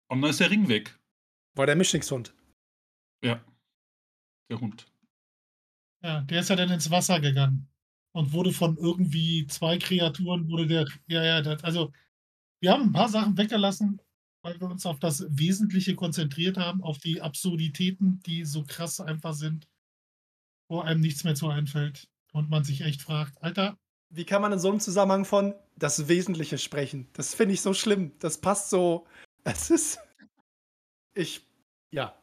Und 0.08 0.22
dann 0.22 0.30
ist 0.30 0.40
der 0.40 0.52
Ring 0.52 0.68
weg. 0.68 1.00
War 1.56 1.66
der 1.66 1.76
Mischlingshund. 1.76 2.36
Ja. 3.24 3.44
Der 4.50 4.60
Hund. 4.60 4.86
Ja, 6.04 6.22
der 6.22 6.42
ist 6.42 6.50
ja 6.50 6.56
dann 6.56 6.70
ins 6.70 6.92
Wasser 6.92 7.20
gegangen 7.20 7.70
und 8.14 8.34
wurde 8.34 8.52
von 8.52 8.78
irgendwie 8.78 9.48
zwei 9.48 9.78
Kreaturen, 9.78 10.50
wurde 10.50 10.68
der, 10.68 10.88
ja, 11.08 11.24
ja, 11.24 11.42
das, 11.42 11.64
also 11.64 11.92
wir 12.60 12.72
haben 12.72 12.84
ein 12.84 12.92
paar 12.92 13.10
Sachen 13.10 13.38
weggelassen, 13.38 14.02
weil 14.42 14.60
wir 14.60 14.70
uns 14.70 14.86
auf 14.86 15.00
das 15.00 15.26
Wesentliche 15.30 15.96
konzentriert 15.96 16.58
haben, 16.58 16.84
auf 16.84 16.98
die 16.98 17.22
Absurditäten, 17.22 18.22
die 18.26 18.46
so 18.46 18.64
krass 18.64 19.00
einfach 19.00 19.34
sind, 19.34 19.68
wo 20.68 20.80
einem 20.80 21.02
nichts 21.02 21.24
mehr 21.24 21.36
zu 21.36 21.50
einfällt 21.50 22.10
und 22.34 22.50
man 22.50 22.64
sich 22.64 22.82
echt 22.82 23.02
fragt, 23.02 23.42
Alter. 23.42 23.78
Wie 24.14 24.26
kann 24.26 24.42
man 24.42 24.52
in 24.52 24.60
so 24.60 24.70
einem 24.70 24.82
Zusammenhang 24.82 25.24
von 25.24 25.54
das 25.78 26.10
Wesentliche 26.10 26.58
sprechen? 26.58 27.08
Das 27.14 27.34
finde 27.34 27.54
ich 27.54 27.62
so 27.62 27.74
schlimm. 27.74 28.12
Das 28.20 28.42
passt 28.42 28.70
so. 28.70 29.08
Es 29.46 29.70
ist. 29.70 30.00
Ich. 31.14 31.48
Ja. 31.92 32.18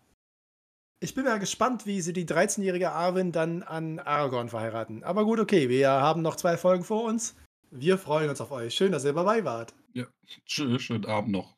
Ich 1.00 1.14
bin 1.14 1.24
mal 1.24 1.38
gespannt, 1.38 1.86
wie 1.86 2.02
sie 2.02 2.12
die 2.12 2.26
13-jährige 2.26 2.90
Arwen 2.90 3.32
dann 3.32 3.62
an 3.62 4.00
Aragorn 4.00 4.48
verheiraten. 4.48 5.02
Aber 5.02 5.24
gut, 5.24 5.38
okay, 5.38 5.68
wir 5.68 5.88
haben 5.88 6.20
noch 6.20 6.36
zwei 6.36 6.58
Folgen 6.58 6.84
vor 6.84 7.04
uns. 7.04 7.36
Wir 7.70 7.96
freuen 7.96 8.28
uns 8.28 8.40
auf 8.40 8.50
euch. 8.50 8.74
Schön, 8.74 8.92
dass 8.92 9.04
ihr 9.04 9.12
dabei 9.12 9.44
wart. 9.44 9.74
Ja, 9.94 10.06
schön, 10.44 10.78
schönen 10.78 11.06
Abend 11.06 11.32
noch 11.32 11.57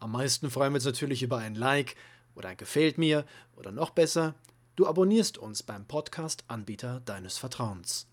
Am 0.00 0.12
meisten 0.12 0.50
freuen 0.50 0.72
wir 0.72 0.76
uns 0.76 0.86
natürlich 0.86 1.22
über 1.22 1.36
ein 1.36 1.54
Like 1.54 1.94
oder 2.34 2.48
ein 2.48 2.56
Gefällt 2.56 2.96
mir 2.96 3.26
oder 3.54 3.70
noch 3.70 3.90
besser, 3.90 4.34
du 4.74 4.86
abonnierst 4.86 5.36
uns 5.36 5.62
beim 5.62 5.84
Podcast-Anbieter 5.84 7.02
deines 7.04 7.36
Vertrauens. 7.36 8.06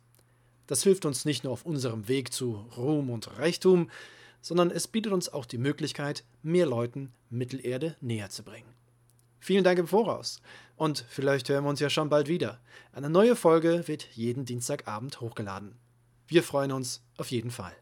Das 0.68 0.84
hilft 0.84 1.06
uns 1.06 1.24
nicht 1.24 1.46
nur 1.46 1.54
auf 1.54 1.66
unserem 1.66 2.10
Weg 2.10 2.34
zu 2.34 2.68
Ruhm 2.76 3.10
und 3.10 3.40
Reichtum, 3.40 3.90
sondern 4.42 4.70
es 4.70 4.90
bietet 4.90 5.14
uns 5.14 5.30
auch 5.30 5.46
die 5.46 5.58
Möglichkeit, 5.58 6.26
mehr 6.44 6.66
Leuten 6.66 7.14
Mittelerde 7.30 7.96
näher 8.02 8.30
zu 8.30 8.44
bringen. 8.44 8.74
Vielen 9.40 9.64
Dank 9.64 9.80
im 9.80 9.88
Voraus 9.88 10.42
und 10.76 11.06
vielleicht 11.08 11.48
hören 11.48 11.64
wir 11.64 11.70
uns 11.70 11.80
ja 11.80 11.90
schon 11.90 12.10
bald 12.10 12.28
wieder. 12.28 12.60
Eine 12.92 13.10
neue 13.10 13.38
Folge 13.38 13.88
wird 13.88 14.04
jeden 14.14 14.44
Dienstagabend 14.44 15.22
hochgeladen. 15.22 15.78
Wir 16.28 16.44
freuen 16.44 16.74
uns 16.74 17.02
auf 17.16 17.32
jeden 17.32 17.52
Fall. 17.52 17.74